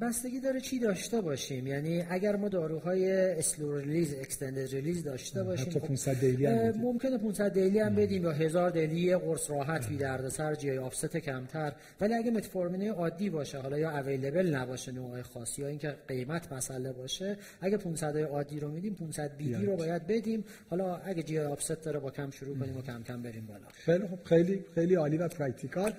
بستگی 0.00 0.40
داره 0.40 0.60
چی 0.60 0.78
داشته 0.78 1.20
باشیم. 1.20 1.66
یعنی 1.66 2.04
اگر 2.10 2.36
ما 2.36 2.48
داروهای 2.48 3.12
slow 3.12 3.78
release 3.78 4.14
extended 4.14 4.74
release 4.74 5.04
داشته 5.04 5.42
باشیم 5.42 5.66
حتی 5.66 5.80
500 5.80 6.20
daily 6.20 6.46
هم 6.46 6.80
ممکنه 6.80 7.18
500 7.18 7.52
daily 7.52 7.78
هم 7.78 7.94
بدیم 7.94 8.22
یا 8.22 8.30
1000 8.30 8.70
daily 8.70 9.16
قرص 9.16 9.50
راحت 9.50 9.88
بی 9.88 9.96
دردسر 9.96 10.54
GI 10.54 10.78
upset 10.78 11.16
کمتر. 11.16 11.72
ولی 12.00 12.14
اگه 12.14 12.30
متفورمین 12.30 12.88
عادی 12.90 13.30
باشه 13.30 13.58
حالا 13.58 13.78
یا 13.78 13.90
available 13.90 14.54
نباشه 14.54 14.92
نوع 14.92 15.22
خاصی 15.22 15.62
یا 15.62 15.68
اینکه 15.68 15.94
قیمت 16.08 16.52
مسئله 16.52 16.92
باشه 16.92 17.36
اگه 17.60 17.76
500 17.76 18.16
عادی 18.16 18.60
رو 18.60 18.70
میدیم 18.70 18.94
500 18.94 19.36
BID 19.36 19.54
رو 19.54 19.76
باید 19.76 20.06
بدیم. 20.06 20.44
حالا 20.70 20.96
اگه 20.96 21.22
GI 21.22 21.38
upset 21.38 21.84
داره 21.84 21.98
با 21.98 22.10
کم 22.10 22.30
شروع 22.30 22.58
کنیم 22.58 22.76
و 22.76 22.82
کم 22.82 23.02
کم 23.02 23.22
بریم 23.22 23.46
بالا. 23.46 23.66
خیلی 23.72 24.06
خوب 24.06 24.18
خیلی 24.24 24.64
خیلی 24.74 24.94
عالی 24.94 25.16
و 25.16 25.28
practical 25.28 25.92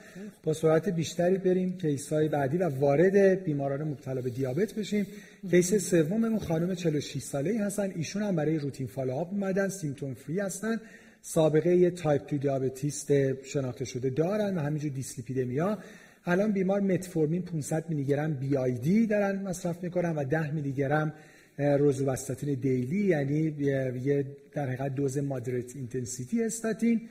با 0.43 0.53
سرعت 0.53 0.89
بیشتری 0.89 1.37
بریم 1.37 1.77
case 1.77 2.13
های 2.13 2.27
بعدی 2.27 2.57
و 2.57 2.69
وارد 2.69 3.43
بیماران 3.43 3.80
مبتلا 3.83 4.21
به 4.21 4.29
دیابت 4.29 4.73
بشیم. 4.73 5.07
case 5.51 5.75
سوممون 5.75 6.39
خانم 6.39 6.75
46 6.75 7.21
ساله 7.21 7.51
ای 7.51 7.57
هستن. 7.57 7.91
ایشون 7.95 8.23
هم 8.23 8.35
برای 8.35 8.57
routine 8.57 8.87
follow-up 8.87 9.29
اومدن 9.31 9.69
symptom 9.69 10.13
free 10.13 10.39
هستن. 10.39 10.79
سابقه 11.21 11.75
یه 11.75 11.91
تایپ 11.91 12.29
2 12.29 12.37
diabetes 12.37 13.43
شناخته 13.43 13.85
شده 13.85 14.09
دارن 14.09 14.57
و 14.57 14.59
همینجور 14.59 14.91
دیسلیپیدمیا. 14.91 15.77
الان 16.25 16.51
بیمار 16.51 16.79
متفورمین 16.79 17.41
500 17.41 17.89
میلی 17.89 18.05
گرم 18.05 18.33
BID 18.33 19.07
دارن 19.07 19.41
مصرف 19.41 19.83
می‌کنن 19.83 20.15
و 20.15 20.23
10 20.23 20.51
میلی 20.51 20.71
گرم 20.71 21.13
روزوستاتین 21.57 22.53
daily 22.53 23.05
یعنی 23.05 23.55
یه 24.03 24.25
در 24.53 24.65
حقیقت 24.65 24.95
دوز 24.95 25.17
moderate 25.17 25.75
intensity 25.75 26.43
statin. 26.43 27.01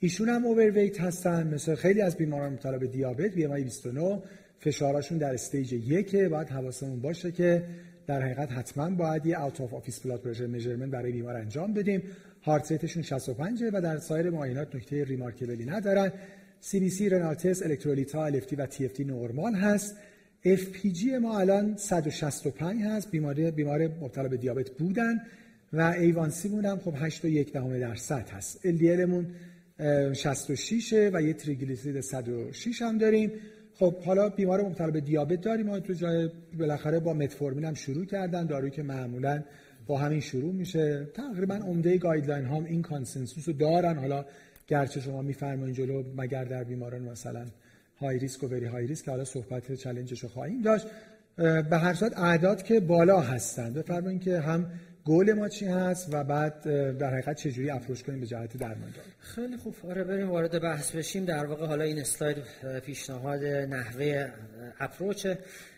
ایشون 0.00 0.28
هم 0.28 0.44
overweight 0.44 1.00
هستن. 1.00 1.54
مثل 1.54 1.74
خیلی 1.74 2.00
از 2.00 2.16
بیماران 2.16 2.52
مبتلا 2.52 2.78
دیابت 2.78 3.30
BMI 3.34 3.54
29 3.54 4.22
فشاراشون 4.58 5.18
در 5.18 5.34
stage 5.34 5.72
یکه 5.72 6.28
باید 6.28 6.48
حواسمون 6.48 7.00
باشه 7.00 7.32
که 7.32 7.64
در 8.06 8.22
حقیقت 8.22 8.52
حتما 8.52 8.90
باید 8.90 9.26
یه 9.26 9.42
out 9.42 9.60
of 9.60 9.74
office 9.74 10.00
blood 10.00 10.20
pressure 10.20 10.46
measurement 10.46 10.90
برای 10.90 11.12
بیمار 11.12 11.36
انجام 11.36 11.74
بدیم. 11.74 12.02
heart 12.42 12.72
rate 12.72 12.87
شون 12.87 13.02
65 13.02 13.64
و 13.72 13.80
در 13.80 13.98
سایر 13.98 14.30
معاینات 14.30 14.74
نکته 14.74 15.04
remarkable 15.04 15.59
ی 15.59 15.64
ندارن. 15.64 16.12
CBC 16.60 17.08
renal 17.08 17.34
test 17.34 17.66
الکترولیتا 17.66 18.24
LFT 18.24 18.56
و 18.56 18.66
TFT 18.66 19.04
normal 19.04 19.54
هست. 19.54 19.96
FPG 20.44 21.18
ما 21.18 21.38
الان 21.38 21.76
165 21.76 22.82
هست. 22.82 23.10
بیمار 23.10 23.50
بیمار 23.50 23.88
مبتلا 23.88 24.28
به 24.28 24.36
دیابت 24.36 24.70
بودن 24.70 25.20
و 25.72 25.80
A1C 25.80 26.48
مون 26.48 26.64
هم 26.64 26.78
خب 26.78 26.94
8 26.96 27.24
و 27.24 27.28
1 27.28 27.52
دهم 27.52 27.78
درصد 27.78 28.28
هست. 28.28 28.66
LDL 28.66 29.04
مون 29.04 29.26
66 30.12 30.92
و 31.12 31.22
یه 31.22 31.32
تری‌گلیسیرید 31.32 32.00
106 32.00 32.82
هم 32.82 32.98
داریم. 32.98 33.32
خب 33.78 33.98
حالا 33.98 34.28
بیمار 34.28 34.62
مبتلا 34.62 34.90
به 34.90 35.00
دیابت 35.00 35.40
داریم 35.40 35.78
تو 35.78 35.92
جای 35.92 36.30
بالاخره 36.58 37.00
با 37.00 37.12
متفورمین 37.12 37.64
هم 37.64 37.74
شروع 37.74 38.04
کردن 38.04 38.46
دارویی 38.46 38.70
که 38.70 38.82
معمولا 38.82 39.42
با 39.86 39.98
همین 39.98 40.20
شروع 40.20 40.52
میشه. 40.52 41.06
تقریبا 41.14 41.54
عمده 41.54 41.98
guideline 41.98 42.44
هم 42.44 42.64
این 42.64 42.82
consensus 42.82 43.48
رو 43.48 43.54
دارن. 43.54 43.98
حالا 43.98 44.24
گرچه 44.68 45.00
شما 45.00 45.22
میفرمایید 45.22 45.76
جلو 45.76 46.02
مگر 46.16 46.44
در 46.44 46.64
بیماران 46.64 47.02
مثلا 47.02 47.46
high 48.00 48.18
risk 48.18 48.42
و 48.42 48.48
very 48.48 48.66
high 48.66 48.86
risk 48.86 49.08
حالا 49.08 49.24
صحبت 49.24 49.74
challenge 49.74 50.12
ش 50.12 50.20
رو 50.20 50.28
خواهیم 50.28 50.62
داشت. 50.62 50.86
به 51.70 51.78
هر 51.78 51.94
صورت 51.94 52.18
اعداد 52.18 52.62
که 52.62 52.80
بالا 52.80 53.20
هستند 53.20 53.74
بفرمایید 53.74 54.22
که 54.22 54.40
هم 54.40 54.66
گول 55.08 55.32
ما 55.32 55.48
چی 55.48 55.66
هست 55.66 56.14
و 56.14 56.24
بعد 56.24 56.62
در 56.98 57.10
حقیقت 57.10 57.36
چجوری 57.36 57.70
approach 57.70 58.02
کنیم 58.02 58.20
به 58.20 58.26
جهت 58.26 58.56
درمان 58.56 58.94
خیلی 59.20 59.56
خوب. 59.56 59.74
آره 59.88 60.04
بریم 60.04 60.30
وارد 60.30 60.62
بحث 60.62 60.90
بشیم. 60.90 61.24
در 61.24 61.46
واقع 61.46 61.66
حالا 61.66 61.84
این 61.84 61.98
اسلاید 61.98 62.36
پیشنهاد 62.84 63.44
نحوه 63.44 64.28
approach 64.80 65.26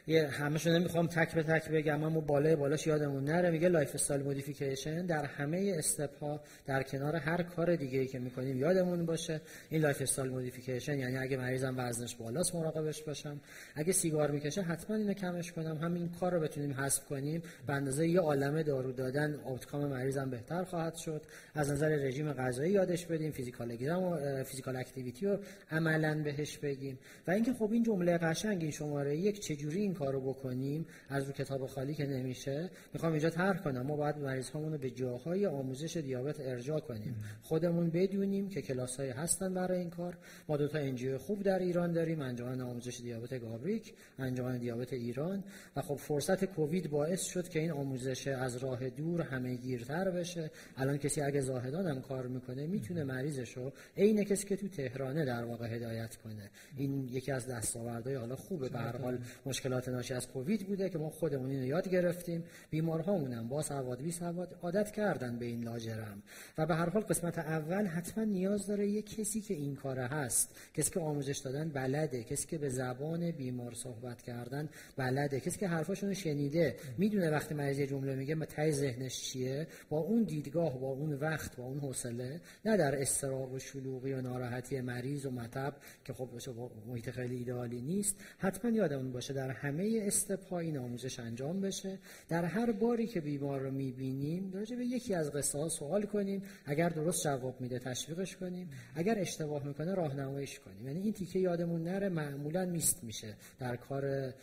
یه 0.06 0.28
همشون 0.28 0.72
نمی‌خوام 0.72 1.06
تک 1.06 1.34
به 1.34 1.42
تک 1.42 1.68
بگم 1.68 2.04
اما 2.04 2.20
بالای 2.20 2.56
بالاش 2.56 2.86
یادمون 2.86 3.24
نره. 3.24 3.50
میگه 3.50 3.68
lifestyle 3.68 4.22
modification 4.22 5.06
در 5.06 5.24
همه 5.24 5.74
step 5.78 6.18
ها 6.18 6.40
در 6.66 6.82
کنار 6.82 7.16
هر 7.16 7.42
کار 7.42 7.76
دیگه 7.76 7.98
ای 7.98 8.06
که 8.06 8.18
می‌کنیم 8.18 8.58
یادمون 8.58 9.06
باشه. 9.06 9.40
این 9.70 9.82
lifestyle 9.82 10.30
modification 10.30 10.98
یعنی 10.98 11.16
اگه 11.16 11.36
مریضم 11.36 11.74
وزنش 11.78 12.14
بالاست 12.14 12.54
مراقبش 12.54 13.02
باشم. 13.02 13.40
اگه 13.74 13.92
سیگار 13.92 14.30
می‌کشه 14.30 14.62
حتما 14.62 14.96
اینو 14.96 15.12
کمش 15.12 15.52
کنم. 15.52 15.78
همین 15.78 16.08
کار 16.20 16.34
رو 16.34 16.40
بتونیم 16.40 16.72
حذف 16.72 17.04
کنیم. 17.04 17.42
به 17.66 17.72
اندازه 17.72 18.08
یه 18.08 18.20
عالمه 18.20 18.62
دارو 18.62 18.92
دادن 18.92 19.40
outcome 19.44 19.86
مریضم 19.86 20.30
بهتر 20.30 20.64
خواهد 20.64 20.94
شد. 20.94 21.22
از 21.54 21.70
نظر 21.72 21.88
رژیم 21.88 22.32
غذایی 22.32 22.72
یادش 22.72 23.06
بدیم. 23.06 23.30
physical 23.30 23.70
و 23.70 24.44
physical 24.44 24.76
activity 24.76 25.26
رو 25.26 25.38
عملا 25.70 26.22
بهش 26.22 26.58
بگیم. 26.58 26.98
و 27.26 27.30
اینکه 27.30 27.52
خب 27.52 27.72
این 27.72 27.82
جمله 27.82 28.18
قشنگ 28.18 28.62
این 28.62 28.70
شماره 28.70 29.16
یک 29.16 29.40
چجوری 29.40 29.89
این 29.90 29.98
کارو 29.98 30.20
بکنیم 30.20 30.86
از 31.08 31.26
رو 31.26 31.32
کتاب 31.32 31.66
خالی 31.66 31.94
که 31.94 32.06
نمیشه 32.06 32.70
می‌خوام 32.92 33.12
اینجا 33.12 33.30
طرح 33.30 33.62
کنم. 33.62 33.86
ما 33.86 33.96
باید 33.96 34.16
مریض 34.16 34.50
رو 34.54 34.78
به 34.78 34.90
جاهای 34.90 35.46
آموزش 35.46 35.96
دیابت 35.96 36.40
ارجاع 36.40 36.80
کنیم. 36.80 37.16
خودمون 37.42 37.90
بدونیم 37.90 38.48
که 38.48 38.62
کلاس 38.62 38.96
های 38.96 39.10
هستن 39.10 39.54
برای 39.54 39.78
این 39.78 39.90
کار. 39.90 40.18
ما 40.48 40.56
دو 40.56 40.68
تا 40.68 40.78
انجیو 40.78 41.18
خوب 41.18 41.42
در 41.42 41.58
ایران 41.58 41.92
داریم 41.92 42.20
انجمن 42.20 42.60
آموزش 42.60 43.00
دیابت 43.00 43.40
گابریک 43.40 43.94
انجمن 44.18 44.58
دیابت 44.58 44.92
ایران. 44.92 45.44
و 45.76 45.80
خب 45.80 45.94
فرصت 45.94 46.44
کووید 46.44 46.90
باعث 46.90 47.22
شد 47.22 47.48
که 47.48 47.60
این 47.60 47.70
آموزش 47.70 48.28
از 48.28 48.56
راه 48.56 48.90
دور 48.90 49.20
همه 49.22 49.54
گیرتر 49.54 50.10
بشه. 50.10 50.50
الان 50.76 50.98
کسی 50.98 51.20
اگه 51.20 51.40
زاهدان 51.40 51.86
هم 51.86 52.00
کار 52.00 52.26
می‌کنه 52.26 52.66
می‌تونه 52.66 53.04
مریضش 53.04 53.56
رو 53.56 53.72
عین 53.96 54.24
کسی 54.24 54.46
که 54.46 54.56
تو 54.56 54.68
تهرانه 54.68 55.24
در 55.24 55.44
واقع 55.44 55.66
هدایت 55.66 56.16
کنه. 56.16 56.50
این 56.76 57.08
یکی 57.08 57.32
از 57.32 57.46
دستاوردهای 57.46 58.14
حالا 58.14 58.36
خوبه. 58.36 58.68
به 58.68 58.78
هر 58.78 58.96
حال 58.96 59.18
مشکلات 59.46 59.79
ناشی 59.88 60.14
از 60.14 60.28
کووید 60.28 60.66
بوده 60.66 60.88
که 60.88 60.98
ما 60.98 61.10
خودمون 61.10 61.50
اینو 61.50 61.66
یاد 61.66 61.88
گرفتیم. 61.88 62.44
بیمارهامون 62.70 63.32
هم 63.32 63.48
با 63.48 63.62
سواد 63.62 64.02
بی 64.02 64.12
سواد 64.12 64.58
عادت 64.62 64.90
کردن 64.90 65.38
به 65.38 65.46
این 65.46 65.64
لاجرم. 65.64 66.22
و 66.58 66.66
به 66.66 66.74
هر 66.74 66.88
حال 66.88 67.02
قسمت 67.02 67.38
اول 67.38 67.86
حتما 67.86 68.24
نیاز 68.24 68.66
داره 68.66 68.88
یه 68.88 69.02
کسی 69.02 69.40
که 69.40 69.54
این 69.54 69.74
کاره 69.74 70.06
هست. 70.06 70.56
کسی 70.74 70.90
که 70.90 71.00
آموزش 71.00 71.38
دادن 71.38 71.68
بلده. 71.68 72.24
کسی 72.24 72.46
که 72.46 72.58
به 72.58 72.68
زبان 72.68 73.30
بیمار 73.30 73.74
صحبت 73.74 74.22
کردن 74.22 74.68
بلده. 74.96 75.40
کسی 75.40 75.58
که 75.58 75.68
حرفاشونو 75.68 76.14
شنیده. 76.14 76.76
می‌دونه 76.98 77.30
وقتی 77.30 77.54
مریض 77.54 77.80
جمله 77.80 78.14
میگه 78.14 78.34
تای 78.34 78.72
ذهنش 78.72 79.22
چیه؟ 79.22 79.66
با 79.88 79.98
اون 79.98 80.22
دیدگاه 80.22 80.80
با 80.80 80.88
اون 80.88 81.12
وقت 81.12 81.56
با 81.56 81.64
اون 81.64 81.78
حوصله 81.78 82.40
نه 82.64 82.76
در 82.76 83.00
استراب 83.00 83.52
و 83.52 83.58
شلوغی 83.58 84.12
و 84.12 84.20
ناراحتی 84.20 84.80
مریض 84.80 85.26
و 85.26 85.30
مطب 85.30 85.74
که 86.04 86.12
خب 86.12 86.24
باشه 86.24 86.52
محیط 86.86 87.10
خیلی 87.10 87.36
ایدئالی 87.36 87.80
نیست. 87.80 88.16
حتما 88.38 88.70
یادمون 88.70 89.12
باشه 89.12 89.34
در 89.34 89.50
همه 89.70 90.00
استپ 90.02 90.52
این 90.52 90.78
آموزش 90.78 91.20
انجام 91.20 91.60
بشه. 91.60 91.98
در 92.28 92.44
هر 92.44 92.72
باری 92.72 93.06
که 93.06 93.20
بیمار 93.20 93.60
رو 93.60 93.70
می‌بینیم 93.70 94.52
راجع 94.52 94.76
به 94.76 94.84
یکی 94.84 95.14
از 95.14 95.32
قصه 95.32 95.58
ها 95.58 95.68
سوال 95.68 96.02
کنیم. 96.02 96.42
اگر 96.64 96.88
درست 96.88 97.24
جواب 97.24 97.60
میده 97.60 97.78
تشویقش 97.78 98.36
کنیم. 98.36 98.70
اگر 98.94 99.18
اشتباه 99.18 99.66
می‌کنه 99.66 99.94
راهنماییش 99.94 100.58
کنیم. 100.58 100.86
یعنی 100.86 101.00
این 101.00 101.12
تیکه 101.12 101.38
یادمون 101.38 101.82
نره 101.82 102.08
معمولا 102.08 102.64
میست 102.64 103.04
میشه 103.04 103.34
در 103.58 103.76
کار 103.76 104.34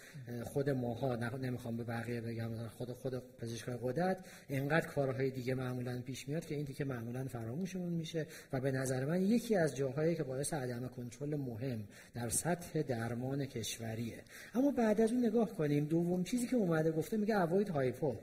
خود 0.43 0.69
ماها. 0.69 1.15
نمی‌خوام 1.15 1.77
به 1.77 1.83
بقیه 1.83 2.21
بگم 2.21 2.67
خود 2.67 2.91
خود 2.91 3.13
پزشکای 3.37 3.75
قدرت. 3.81 4.17
اینقدر 4.49 4.87
کارهای 4.87 5.31
دیگه 5.31 5.55
معمولا 5.55 6.01
پیش 6.01 6.27
میاد 6.27 6.45
که 6.45 6.55
این 6.55 6.65
تیکه 6.65 6.85
معمولا 6.85 7.25
فراموشمون 7.25 7.93
میشه 7.93 8.27
و 8.53 8.59
به 8.59 8.71
نظر 8.71 9.05
من 9.05 9.21
یکی 9.21 9.55
از 9.55 9.75
جاهایی 9.75 10.15
که 10.15 10.23
باعث 10.23 10.53
عدم 10.53 10.87
کنترل 10.87 11.35
مهم 11.35 11.83
در 12.15 12.29
سطح 12.29 12.81
درمان 12.81 13.45
کشوریه. 13.45 14.23
اما 14.53 14.71
بعد 14.71 15.01
از 15.01 15.13
نگاه 15.17 15.49
کنیم. 15.49 15.85
دوم 15.85 16.23
چیزی 16.23 16.47
که 16.47 16.55
اومده 16.55 16.91
گفته 16.91 17.17
میگه 17.17 17.41
اوایت 17.41 17.69
هایپو 17.69 18.15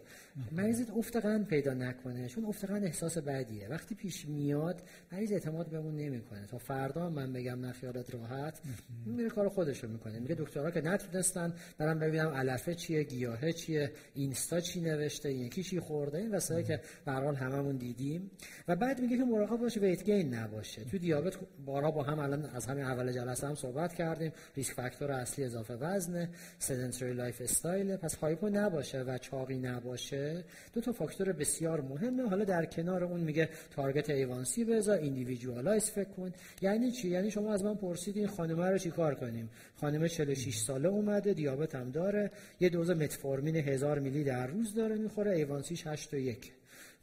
مریضت 0.53 0.91
افت 0.91 1.16
قند 1.16 1.47
پیدا 1.47 1.74
نکنه 1.74 2.28
چون 2.28 2.45
افت 2.45 2.64
قند 2.64 2.85
احساس 2.85 3.18
بدیه. 3.18 3.68
وقتی 3.68 3.95
پیش 3.95 4.28
میاد 4.28 4.82
مریض 5.12 5.32
اعتماد 5.32 5.70
بهمون 5.70 5.97
نمی‌کنه. 5.97 6.47
تا 6.47 6.59
فردا 6.59 7.11
من 7.11 7.32
بگم 7.32 7.66
نخیالت 7.66 8.14
راحت. 8.14 8.61
میره 9.07 9.28
کار 9.28 9.49
خودشو 9.49 9.89
می‌کنه. 9.89 10.18
میگه 10.18 10.35
دکترها 10.35 10.70
که 10.70 10.80
نتونستن 10.80 11.55
برام 11.78 11.99
ببینم 11.99 12.28
علفه 12.28 12.74
چیه 12.74 13.03
گیاهه 13.03 13.53
چیه 13.53 13.93
اینستا 14.14 14.61
چی 14.61 14.80
نوشته 14.80 15.32
یکی 15.32 15.62
چی 15.62 15.80
خورده 15.80 16.18
این 16.18 16.35
وسایلی 16.35 16.68
که 16.68 16.80
به 17.05 17.12
هممون 17.12 17.76
دیدیم. 17.76 18.30
و 18.68 18.76
بعد 18.76 19.01
میگه 19.01 19.16
که 19.16 19.24
مراقب 19.24 19.57
باشه 19.57 19.80
ویت 19.80 20.05
گین 20.05 20.35
نباشه. 20.35 20.85
تو 20.85 20.99
دیابت 20.99 21.37
بارها 21.64 21.91
با 21.91 22.03
هم 22.03 22.18
الان 22.18 22.45
از 22.45 22.66
همین 22.66 22.85
اول 22.85 23.12
جلسه 23.12 23.47
هم 23.47 23.55
صحبت 23.55 23.95
کردیم. 23.95 24.32
risk 24.57 24.73
factor 24.73 25.11
اصلی 25.12 25.45
اضافه 25.45 25.74
وزن 25.74 26.28
sedentary 26.59 27.12
lifestyle 27.12 27.97
پس 27.97 28.14
hypo 28.15 28.49
نباشه 28.49 29.03
و 29.03 29.18
چاقی 29.18 29.59
نباشه. 29.59 30.24
دو 30.72 30.81
تا 30.81 30.93
فاکتور 30.93 31.33
بسیار 31.33 31.81
مهمه. 31.81 32.29
حالا 32.29 32.45
در 32.45 32.64
کنار 32.64 33.05
اون 33.05 33.20
میگه 33.20 33.49
target 33.71 34.11
A1C 34.11 34.65
بذار 34.64 34.99
individualize 34.99 35.91
فکر 35.91 36.09
کن. 36.09 36.33
یعنی 36.62 36.91
چی؟ 36.91 37.09
یعنی 37.09 37.31
شما 37.31 37.53
از 37.53 37.64
من 37.64 37.75
پرسیدین 37.75 38.27
خانم 38.27 38.61
رو 38.61 38.79
چیکار 38.79 39.14
کنیم؟ 39.14 39.51
خانم 39.81 40.09
46 40.09 40.57
ساله 40.57 40.89
اومده 40.89 41.33
دیابت 41.33 41.75
هم 41.75 41.91
داره. 41.91 42.31
یه 42.61 42.68
دوز 42.68 42.91
متفورمین 42.91 43.57
هزار 43.57 43.99
میلی 43.99 44.25
در 44.25 44.47
روز 44.47 44.75
داره 44.75 44.97
می‌خوره. 44.97 45.31
A1C 45.31 45.64
ش 45.64 45.87
8 45.87 46.14
و 46.14 46.16
1 46.16 46.53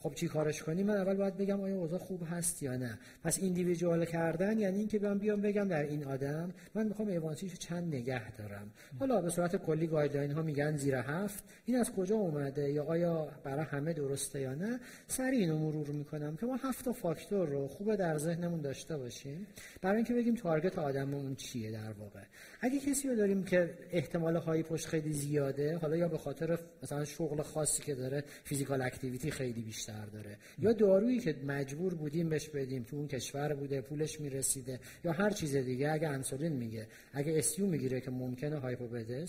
خب 0.03 0.13
چی 0.15 0.27
کارش 0.27 0.63
کنیم؟ 0.63 0.85
من 0.85 0.97
اول 0.97 1.15
باید 1.15 1.37
بگم 1.37 1.61
آیا 1.61 1.75
اوضاع 1.75 1.99
خوب 1.99 2.23
هست 2.31 2.63
یا 2.63 2.77
نه. 2.77 2.99
پس 3.23 3.39
individual 3.39 4.05
کردن 4.05 4.59
یعنی 4.59 4.77
اینکه 4.77 4.99
بیام 4.99 5.17
بیام 5.17 5.41
بگم 5.41 5.67
در 5.67 5.83
این 5.83 6.03
آدم 6.03 6.53
من 6.75 6.87
می‌خوام 6.87 7.07
A1C 7.07 7.31
شو 7.31 7.55
چند 7.55 7.95
نگه 7.95 8.31
دارم. 8.31 8.71
حالا 8.99 9.21
به 9.21 9.29
صورت 9.29 9.55
کلی 9.55 9.87
guideline 9.87 10.31
ها 10.31 10.41
میگن 10.41 10.77
زیر 10.77 10.95
هفت. 10.95 11.43
این 11.65 11.77
از 11.77 11.91
کجا 11.91 12.15
اومده؟ 12.15 12.71
یا 12.71 12.83
آیا 12.83 13.27
برای 13.43 13.65
همه 13.65 13.93
درسته 13.93 14.41
یا 14.41 14.53
نه؟ 14.55 14.79
سریع 15.07 15.37
اینو 15.37 15.57
مرور 15.57 15.87
می‌کنم 15.87 16.35
که 16.35 16.45
ما 16.45 16.55
هفت 16.55 16.85
تا 16.85 16.93
فاکتور 16.93 17.47
رو 17.47 17.67
خوب 17.67 17.95
در 17.95 18.17
ذهنمون 18.17 18.61
داشته 18.61 18.97
باشیم. 18.97 19.47
برای 19.81 19.95
اینکه 19.95 20.13
بگیم 20.13 20.35
target 20.35 20.79
آدممون 20.79 21.35
چیه 21.35 21.71
در 21.71 21.91
واقع. 21.91 22.23
اگه 22.63 22.79
کسی 22.79 23.07
رو 23.07 23.15
داریم 23.15 23.43
که 23.43 23.77
احتمال 23.91 24.35
hypo 24.35 24.63
ش 24.63 24.87
خیلی 24.87 25.13
زیاده 25.13 25.77
حالا 25.77 25.97
یا 25.97 26.07
به 26.07 26.17
خاطر 26.17 26.59
مثلا 26.83 27.05
شغل 27.05 27.41
خاصی 27.41 27.83
که 27.83 27.95
داره 27.95 28.23
physical 28.43 28.81
activity 28.81 29.31
خیلی 29.31 29.61
بیشتر 29.61 30.05
داره 30.05 30.37
یا 30.59 30.73
دارویی 30.73 31.19
که 31.19 31.35
مجبور 31.45 31.93
بودیم 31.93 32.29
بهش 32.29 32.49
بدیم 32.49 32.83
تو 32.83 32.95
اون 32.95 33.07
کشور 33.07 33.53
بوده 33.53 33.81
پولش 33.81 34.19
می‌رسیده 34.19 34.79
یا 35.03 35.11
هر 35.11 35.29
چیز 35.29 35.55
دیگه 35.55 35.91
اگه 35.91 36.07
انسولین 36.07 36.51
میگه 36.53 36.87
اگه 37.13 37.37
SU 37.37 37.65
می‌گیره 37.65 38.01
که 38.01 38.11
ممکنه 38.11 38.57
hypo 38.57 38.87
بده 38.87 39.25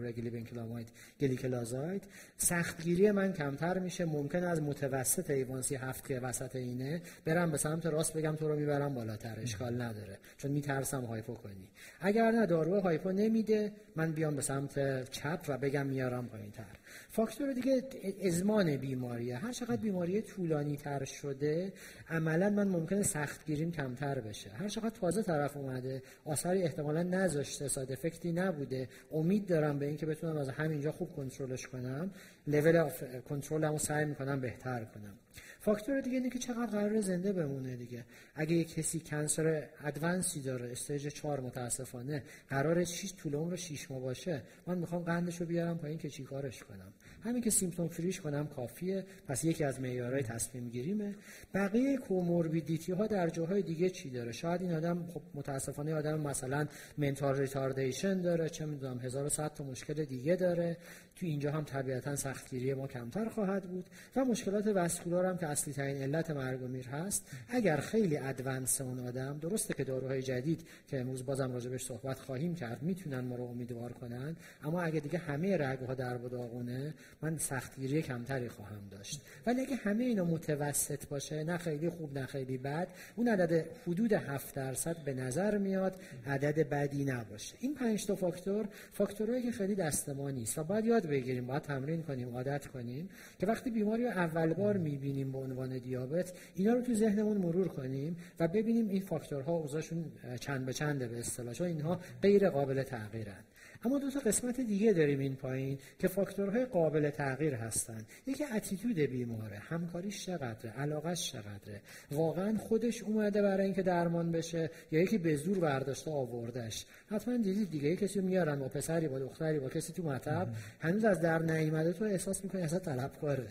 گلی 0.00 0.30
بنکلاماید 0.30 0.88
گلیکلازاید 1.20 2.04
سختگیری 2.36 3.10
من 3.10 3.32
کمتر 3.32 3.78
میشه 3.78 4.04
ممکن 4.04 4.44
از 4.44 4.62
متوسط 4.62 5.30
A1C 5.30 5.74
هفت 5.74 6.08
که 6.08 6.20
وسط 6.20 6.56
اینه 6.56 7.02
برم 7.24 7.50
به 7.50 7.58
سمت 7.58 7.86
راست 7.86 8.16
بگم 8.16 8.36
تو 8.36 8.48
رو 8.48 8.56
می‌برم 8.56 8.94
بالاتر 8.94 9.40
اشکال 9.40 9.82
نداره 9.82 10.18
چون 10.36 10.50
میترسم 10.50 11.04
hypo 11.04 11.34
کنی. 11.34 11.68
اگر 12.00 12.30
نه 12.30 12.46
دارو 12.46 12.75
hypo 12.80 13.12
نمیده 13.12 13.72
من 13.96 14.12
بیام 14.12 14.36
به 14.36 14.42
سمت 14.42 15.04
چپ 15.10 15.40
و 15.48 15.58
بگم 15.58 15.86
میارم 15.86 16.26
پایین 16.26 16.50
تر 16.50 16.64
فاکتور 17.08 17.52
دیگه 17.52 17.82
زمان 18.24 18.76
بیماریه. 18.76 19.36
هر 19.36 19.52
چقدر 19.52 19.76
بیماری 19.76 20.22
طولانی 20.22 20.76
تر 20.76 21.04
شده 21.04 21.72
عملا 22.08 22.50
من 22.50 22.68
ممکنه 22.68 23.02
سخت 23.02 23.46
گیریم 23.46 23.72
کمتر 23.72 24.20
بشه. 24.20 24.50
هر 24.50 24.68
چقدر 24.68 24.90
تازه 24.90 25.22
طرف 25.22 25.56
اومده 25.56 26.02
آثاری 26.24 26.62
احتمالا 26.62 27.02
نذاشته 27.02 27.68
side 27.68 27.92
effect 27.92 28.26
ی 28.26 28.32
نبوده 28.32 28.88
امید 29.12 29.46
دارم 29.46 29.78
به 29.78 29.86
اینکه 29.86 30.06
بتونم 30.06 30.36
از 30.36 30.48
همینجا 30.48 30.92
خوب 30.92 31.12
کنترلش 31.16 31.66
کنم 31.66 32.10
لول 32.46 32.90
کنترلمو 33.28 33.78
سعی 33.78 34.04
می‌کنم 34.04 34.40
بهتر 34.40 34.84
کنم. 34.84 35.18
فاکتور 35.66 36.00
دیگه 36.00 36.16
اینه 36.16 36.30
که 36.30 36.38
چقدر 36.38 36.66
قرار 36.66 37.00
زنده 37.00 37.32
بمونه 37.32 37.76
دیگه. 37.76 38.04
اگه 38.34 38.54
یک 38.54 38.74
کسی 38.74 39.00
cancer 39.00 39.68
advance 39.84 40.33
ی 40.33 40.40
داره 40.40 40.72
stage 40.72 41.08
4 41.08 41.40
متاسفانه 41.40 42.22
قرار 42.48 42.84
6 42.84 43.12
طول 43.14 43.34
عمر 43.34 43.56
6 43.56 43.90
ماه 43.90 44.00
باشه 44.00 44.42
من 44.66 44.78
می‌خوام 44.78 45.02
قندش 45.02 45.40
رو 45.40 45.46
بیارم 45.46 45.78
پایین 45.78 45.98
که 45.98 46.10
چیکارش 46.10 46.62
کنم. 46.62 46.92
همین 47.24 47.42
که 47.42 47.50
symptom 47.50 47.88
free 47.88 48.09
ش 48.09 48.20
کنم 48.20 48.46
کافیه 48.46 49.04
پس 49.28 49.44
یکی 49.44 49.64
از 49.64 49.80
معیارهای 49.80 50.22
تصمیم 50.22 50.68
گیریمه. 50.68 51.14
بقیه 51.54 51.96
comorbidity 51.96 52.92
ها 52.92 53.06
در 53.06 53.28
جاهای 53.28 53.62
دیگه 53.62 53.90
چی 53.90 54.10
داره؟ 54.10 54.32
شاید 54.32 54.62
این 54.62 54.72
آدم 54.72 55.06
خب 55.06 55.22
متاسفانه 55.34 55.94
آدم 55.94 56.20
مثلا 56.20 56.66
mental 56.98 57.38
retardation 57.38 58.20
داره 58.20 58.48
چه 58.48 58.66
می‌دونم 58.66 59.00
1100 59.00 59.54
تا 59.54 59.64
مشکل 59.64 60.04
دیگه 60.04 60.36
داره. 60.36 60.76
تو 61.16 61.26
اینجا 61.26 61.52
هم 61.52 61.64
طبیعتا 61.64 62.16
سختگیری 62.16 62.74
ما 62.74 62.86
کمتر 62.86 63.28
خواهد 63.28 63.62
بود 63.62 63.86
و 64.16 64.24
مشکلات 64.24 64.66
وسکولار 64.66 65.26
هم 65.26 65.38
که 65.38 65.46
اصلی 65.46 65.72
ترین 65.72 66.02
علت 66.02 66.30
مرگ 66.30 66.62
و 66.62 66.68
میر 66.68 66.88
هست 66.88 67.26
اگر 67.48 67.76
خیلی 67.76 68.16
ادوانس 68.16 68.80
اون 68.80 69.00
آدم 69.00 69.38
درسته 69.38 69.74
که 69.74 69.84
داروهای 69.84 70.22
جدید 70.22 70.66
که 70.88 71.00
امروز 71.00 71.26
بازم 71.26 71.52
راجبش 71.52 71.84
صحبت 71.84 72.18
خواهیم 72.18 72.54
کرد 72.54 72.82
می‌تونن 72.82 73.20
ما 73.20 73.36
رو 73.36 73.44
امیدوار 73.44 73.92
کنن 73.92 74.36
اما 74.64 74.82
اگه 74.82 75.00
دیگه 75.00 75.18
همه 75.18 75.56
رگها 75.56 75.94
در 75.94 76.16
داغونه 76.16 76.94
من 77.22 77.38
سختگیری 77.38 78.02
کمتری 78.02 78.48
خواهم 78.48 78.88
داشت. 78.90 79.20
ولی 79.46 79.60
اگه 79.60 79.76
همه 79.76 80.04
اینا 80.04 80.24
متوسط 80.24 81.06
باشه 81.06 81.44
نه 81.44 81.58
خیلی 81.58 81.90
خوب 81.90 82.18
نه 82.18 82.26
خیلی 82.26 82.58
بد 82.58 82.88
اون 83.16 83.28
عدد 83.28 83.66
حدود 83.86 84.12
7 84.12 84.54
درصد 84.54 84.96
به 85.04 85.14
نظر 85.14 85.58
میاد 85.58 86.00
عدد 86.26 86.68
بدی 86.68 87.04
نباشه. 87.04 87.56
این 87.60 87.74
پنج 87.74 88.06
تا 88.06 88.14
فاکتور 88.14 88.68
فاکتورهایی 88.92 89.42
که 89.42 89.52
خیلی 89.52 89.74
دست 89.74 90.08
ما 90.08 90.32
و 90.56 90.64
باید 90.64 90.84
یاد 90.84 91.05
بگیریم 91.06 91.46
باید 91.46 91.62
تمرین 91.62 92.02
کنیم 92.02 92.28
عادت 92.28 92.66
کنیم 92.66 93.08
که 93.38 93.46
وقتی 93.46 93.70
بیماری 93.70 94.04
رو 94.04 94.10
اول 94.10 94.54
بار 94.54 94.76
می‌بینیم 94.76 95.32
به 95.32 95.38
عنوان 95.38 95.78
دیابت 95.78 96.32
اینا 96.54 96.72
رو 96.72 96.80
تو 96.80 96.94
ذهنمون 96.94 97.36
مرور 97.36 97.68
کنیم 97.68 98.16
و 98.40 98.48
ببینیم 98.48 98.88
این 98.88 99.00
فاکتورها 99.00 99.52
اوضاعشون 99.52 100.04
چند 100.40 100.66
به 100.66 100.72
چنده 100.72 101.08
به 101.08 101.18
اصطلاح 101.18 101.62
اینها 101.62 102.00
غیر 102.22 102.50
قابل 102.50 102.82
تغییرن. 102.82 103.44
اما 103.86 103.98
دو 103.98 104.10
تا 104.10 104.20
قسمت 104.20 104.60
دیگه 104.60 104.92
داریم 104.92 105.18
این 105.18 105.36
پایین 105.36 105.78
که 105.98 106.08
فاکتورهای 106.08 106.64
قابل 106.64 107.10
تغییر 107.10 107.54
هستن. 107.54 108.04
یکی 108.26 108.44
اتیتود 108.44 108.98
بیماره 108.98 109.58
همکاریش 109.58 110.26
چقدره 110.26 110.70
علاقش 110.70 111.32
چقدره؟ 111.32 111.80
واقعا 112.10 112.58
خودش 112.58 113.02
اومده 113.02 113.42
برای 113.42 113.64
اینکه 113.64 113.82
درمان 113.82 114.32
بشه 114.32 114.70
یا 114.90 115.00
یکی 115.00 115.18
به 115.18 115.36
زور 115.36 115.58
برداشته 115.58 116.10
آوردش 116.10 116.84
حتما 117.10 117.36
دیدید 117.36 117.70
دیگه 117.70 117.88
یه 117.88 117.96
کسی 117.96 118.20
میارن 118.20 118.58
با 118.58 118.68
پسری 118.68 119.08
با 119.08 119.18
دختری 119.18 119.58
با 119.58 119.68
کسی 119.68 119.92
تو 119.92 120.02
مطب 120.02 120.48
هنوز 120.80 121.04
از 121.04 121.20
در 121.20 121.38
نیامده 121.38 121.92
تو 121.92 122.04
احساس 122.04 122.44
می‌کنی 122.44 122.62
اصلا 122.62 122.78
طلبکاره 122.78 123.46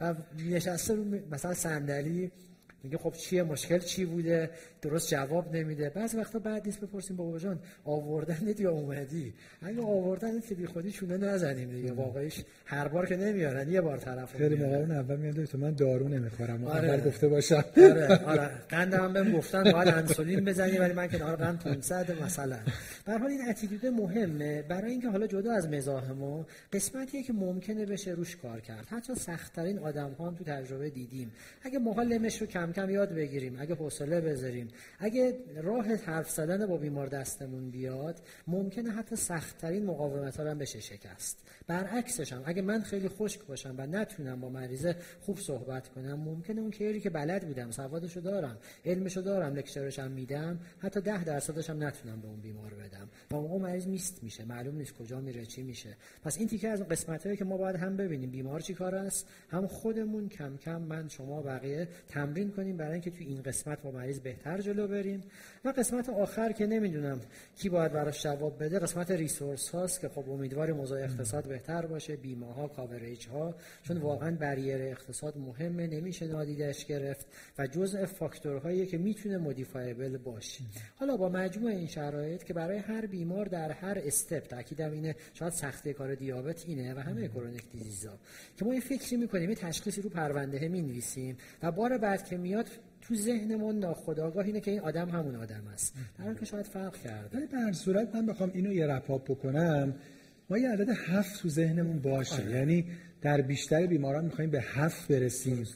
و 0.00 0.14
نشسته 0.50 0.94
مثلا 1.30 1.54
صندلی 1.54 2.32
میگه 2.84 2.98
خب 2.98 3.12
چیه 3.12 3.42
مشکل 3.42 3.78
چی 3.78 4.04
بوده؟ 4.04 4.50
درست 4.84 5.08
جواب 5.10 5.56
نمیده. 5.56 5.90
بعض 5.90 6.14
وقتا 6.14 6.38
بعد 6.38 6.66
نیست 6.66 6.80
بپرسیم 6.80 7.16
بابا 7.16 7.38
جان 7.38 7.58
آوردنت 7.84 8.60
یا 8.60 8.70
اومدی؟ 8.70 9.32
اگه 9.62 9.80
آوردنت 9.82 10.46
که 10.46 10.54
بی 10.54 10.66
خودی 10.66 10.90
چونه 10.90 11.16
نزنیم 11.16 11.70
دیگه. 11.70 11.92
واقعیش 11.92 12.44
هر 12.64 12.88
بار 12.88 13.06
که 13.06 13.16
نمیارن 13.16 13.68
یه 13.72 13.80
بار 13.80 13.96
طرف 13.98 14.36
خیلی 14.36 14.54
موقع 14.54 14.76
اون 14.76 14.90
اول 14.90 15.16
میاد 15.16 15.44
تو 15.44 15.58
من 15.58 15.70
دارو 15.70 16.08
نمی‌خورم. 16.08 16.64
آره. 16.64 16.88
اول 16.88 17.08
گفته 17.08 17.28
باشم. 17.28 17.64
آره 17.76 18.24
آره. 18.24 18.50
قندم 18.68 19.12
بهم 19.12 19.32
گفتن 19.32 19.72
باید 19.72 19.88
انسولین 19.88 20.44
بزنی 20.44 20.78
ولی 20.78 20.92
من 20.92 21.08
کنار 21.08 21.36
قند 21.36 21.58
500 21.58 22.22
مثلا. 22.22 22.56
به 23.06 23.18
حال 23.18 23.30
این 23.30 23.48
اتیتود 23.48 23.86
مهمه. 23.86 24.62
برای 24.62 24.90
اینکه 24.90 25.08
حالا 25.08 25.26
جدا 25.26 25.52
از 25.52 25.68
مزاح 25.68 26.10
ما 26.10 26.46
قسمتیه 26.72 27.22
که 27.22 27.32
ممکنه 27.32 27.86
بشه 27.86 28.10
روش 28.10 28.36
کار 28.36 28.60
کرد. 28.60 28.86
حتی 28.90 29.14
سختترین 29.14 29.78
آدم 29.78 30.10
ها 30.18 30.26
هم 30.26 30.34
تو 30.34 30.44
تجربه 30.44 30.90
دیدیم. 30.90 31.32
اگه 31.62 31.78
ما 31.78 32.02
لمش 32.02 32.40
رو 32.40 32.46
کم 32.46 32.72
کم 32.72 32.90
یاد 32.90 33.14
بگیریم 33.14 33.56
اگه 33.60 33.74
حوصله 33.74 34.20
بذاریم 34.20 34.68
اگه 34.98 35.38
راه 35.56 35.86
حرف 35.86 36.30
زدن 36.30 36.66
با 36.66 36.76
بیمار 36.76 37.06
دستمون 37.06 37.70
بیاد 37.70 38.20
ممکنه 38.46 38.90
حتی 38.90 39.16
سختترین 39.16 39.86
مقاومت 39.86 40.40
ها 40.40 40.50
هم 40.50 40.58
بشه 40.58 40.80
شکست. 40.80 41.38
برعکسش 41.66 42.32
هم 42.32 42.42
اگه 42.44 42.62
من 42.62 42.82
خیلی 42.82 43.08
خشک 43.08 43.46
باشم 43.46 43.74
و 43.78 43.86
نتونم 43.86 44.40
با 44.40 44.48
مریضه 44.48 44.96
خوب 45.20 45.38
صحبت 45.38 45.88
کنم 45.88 46.20
ممکنه 46.20 46.60
اون 46.60 46.70
کیری 46.70 47.00
که 47.00 47.10
بلد 47.10 47.46
بودم 47.46 47.70
سوادشو 47.70 48.20
دارم 48.20 48.58
علمشو 48.84 49.20
دارم 49.20 49.54
لکچرش 49.54 49.98
هم 49.98 50.10
میدم 50.10 50.58
حتی 50.78 51.00
ده 51.00 51.24
درصدش 51.24 51.70
هم 51.70 51.82
نتونم 51.84 52.20
به 52.20 52.28
اون 52.28 52.40
بیمار 52.40 52.74
بدم. 52.74 53.08
و 53.30 53.36
اون 53.36 53.62
مریض 53.62 53.86
میست 53.86 54.22
میشه 54.22 54.44
معلوم 54.44 54.76
نیست 54.76 54.94
کجا 54.94 55.20
میره 55.20 55.46
چی 55.46 55.62
میشه. 55.62 55.96
پس 56.24 56.38
این 56.38 56.48
تیکه 56.48 56.68
از 56.68 56.82
قسمت 56.88 57.36
که 57.36 57.44
ما 57.44 57.56
باید 57.56 57.76
هم 57.76 57.96
ببینیم 57.96 58.30
بیمار 58.30 58.60
چی 58.60 58.74
کار 58.74 58.94
است؟ 58.94 59.28
هم 59.48 59.66
خودمون 59.66 60.28
کم 60.28 60.56
کم 60.56 60.82
من 60.82 61.08
شما 61.08 61.42
بقیه 61.42 61.88
تمرین 62.08 62.50
کنیم 62.50 62.76
برای 62.76 62.92
اینکه 62.92 63.10
تو 63.10 63.16
این 63.20 63.42
قسمت 63.42 63.82
با 63.82 63.90
مریض 63.90 64.20
بهتر 64.20 64.60
جلو 64.64 64.88
بریم. 64.88 65.22
و 65.64 65.68
قسمت 65.68 66.08
آخر 66.08 66.52
که 66.52 66.66
نمی‌دونم 66.66 67.20
کی 67.56 67.68
باید 67.68 67.92
براش 67.92 68.22
جواب 68.22 68.64
بده 68.64 68.78
قسمت 68.78 69.10
resource 69.10 69.68
هاست 69.68 70.00
که 70.00 70.08
خب 70.08 70.30
امیدواریم 70.30 70.76
موضوع 70.76 70.98
اقتصاد 70.98 71.48
بهتر 71.48 71.86
باشه. 71.86 72.16
بیمه 72.16 72.54
ها 72.54 72.68
coverage 72.68 73.26
ها 73.28 73.54
چون 73.82 73.96
واقعا 73.96 74.36
barrier 74.36 74.82
اقتصاد 74.82 75.36
مهمه 75.36 75.86
نمیشه 75.86 76.26
نادیدش 76.26 76.86
گرفت 76.86 77.26
و 77.58 77.66
جزء 77.66 78.06
فاکتورهایی 78.06 78.86
که 78.86 78.98
می‌تونه 78.98 79.38
modifiable 79.38 80.16
باشه. 80.16 80.64
حالا 80.96 81.16
با 81.16 81.28
مجموع 81.28 81.70
این 81.70 81.86
شرایط 81.86 82.42
که 82.42 82.54
برای 82.54 82.78
هر 82.78 83.06
بیمار 83.06 83.46
در 83.46 83.70
هر 83.70 83.98
step 84.04 84.46
تاکیدم 84.46 84.92
اینه 84.92 85.16
شاید 85.34 85.52
سختی 85.52 85.92
کار 85.92 86.14
دیابت 86.14 86.64
اینه 86.66 86.94
و 86.94 86.98
همه 86.98 87.28
chronic 87.28 87.70
disease 87.72 88.07
ا 88.07 88.12
که 88.56 88.64
ما 88.64 88.74
یه 88.74 88.80
فکری 88.80 89.16
می‌کنیم 89.16 89.50
یه 89.50 89.56
تشخیصی 89.56 90.02
رو 90.02 90.10
پرونده 90.10 90.68
می 90.68 91.04
و 91.62 91.72
بار 91.72 91.98
بعد 91.98 92.24
که 92.24 92.36
میاد 92.36 92.68
تو 93.08 93.14
ذهنمون 93.14 93.78
ناخودآگاه 93.78 94.44
اینه 94.44 94.60
که 94.60 94.70
این 94.70 94.80
آدم 94.80 95.08
همون 95.08 95.36
آدم 95.36 95.62
است. 95.72 95.94
در 96.18 96.34
که 96.34 96.44
شاید 96.44 96.66
فرق 96.66 96.96
کرده. 96.96 97.36
ولی 97.36 97.46
به 97.46 97.72
صورت 97.72 98.14
من 98.14 98.26
بخوام 98.26 98.50
اینو 98.54 98.72
یه 98.72 98.86
رپاپ 98.86 99.30
بکنم. 99.30 99.94
ما 100.50 100.58
یه 100.58 100.70
عدد 100.70 100.88
هفت 100.88 101.42
تو 101.42 101.48
ذهنمون 101.48 101.98
باشه. 101.98 102.42
آره. 102.42 102.50
یعنی 102.50 102.84
در 103.22 103.40
بیشتر 103.40 103.86
بیماران 103.86 104.24
می‌خوایم 104.24 104.50
به 104.50 104.60
هفت 104.60 105.08
برسیم. 105.08 105.66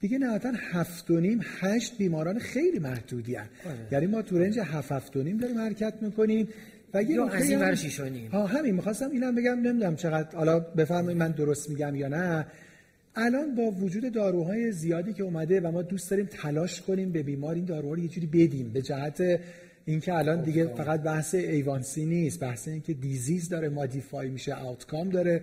دیگه 0.00 0.18
نهایتا 0.18 0.52
هفت 0.72 1.10
و 1.10 1.20
نیم 1.20 1.40
هشت 1.60 1.98
بیماران 1.98 2.38
خیلی 2.38 2.78
محدودی 2.78 3.34
هست 3.34 3.50
آره. 3.66 3.76
یعنی 3.92 4.06
ما 4.06 4.22
تو 4.22 4.38
رنج 4.38 4.58
هفت 4.58 4.92
هفت 4.92 5.16
و 5.16 5.22
نیم 5.22 5.36
داریم 5.36 5.58
حرکت 5.58 5.94
می‌کنیم. 6.00 6.48
و 6.94 7.02
یه 7.02 7.22
از 7.22 8.00
این 8.00 8.28
ها 8.28 8.46
همین. 8.46 8.74
می‌خواستم 8.74 9.10
اینم 9.10 9.34
بگم 9.34 9.60
نمی‌دونم 9.60 9.96
چقدر 9.96 10.36
حالا 10.36 10.60
بفرمایید 10.60 11.18
من 11.18 11.30
درست 11.30 11.70
میگم 11.70 11.94
یا 11.94 12.08
نه. 12.08 12.46
الان 13.16 13.54
با 13.54 13.70
وجود 13.70 14.12
داروهای 14.12 14.72
زیادی 14.72 15.12
که 15.12 15.22
اومده 15.22 15.60
و 15.60 15.70
ما 15.70 15.82
دوست 15.82 16.10
داریم 16.10 16.26
تلاش 16.26 16.80
کنیم 16.80 17.12
به 17.12 17.22
بیمار 17.22 17.54
این 17.54 17.64
داروها 17.64 17.94
رو 17.94 18.00
یه 18.00 18.08
جوری 18.08 18.26
بدیم 18.26 18.70
به 18.72 18.82
جهت 18.82 19.40
اینکه 19.84 20.14
الان 20.14 20.42
دیگه 20.42 20.66
فقط 20.66 21.02
بحث 21.02 21.34
A1C 21.34 22.06
نیست 22.06 22.40
بحث 22.40 22.68
اینکه 22.68 22.94
disease 22.94 23.48
داره 23.48 23.68
modify 23.68 24.28
میشه 24.28 24.54
outcome 24.54 25.08
داره 25.08 25.42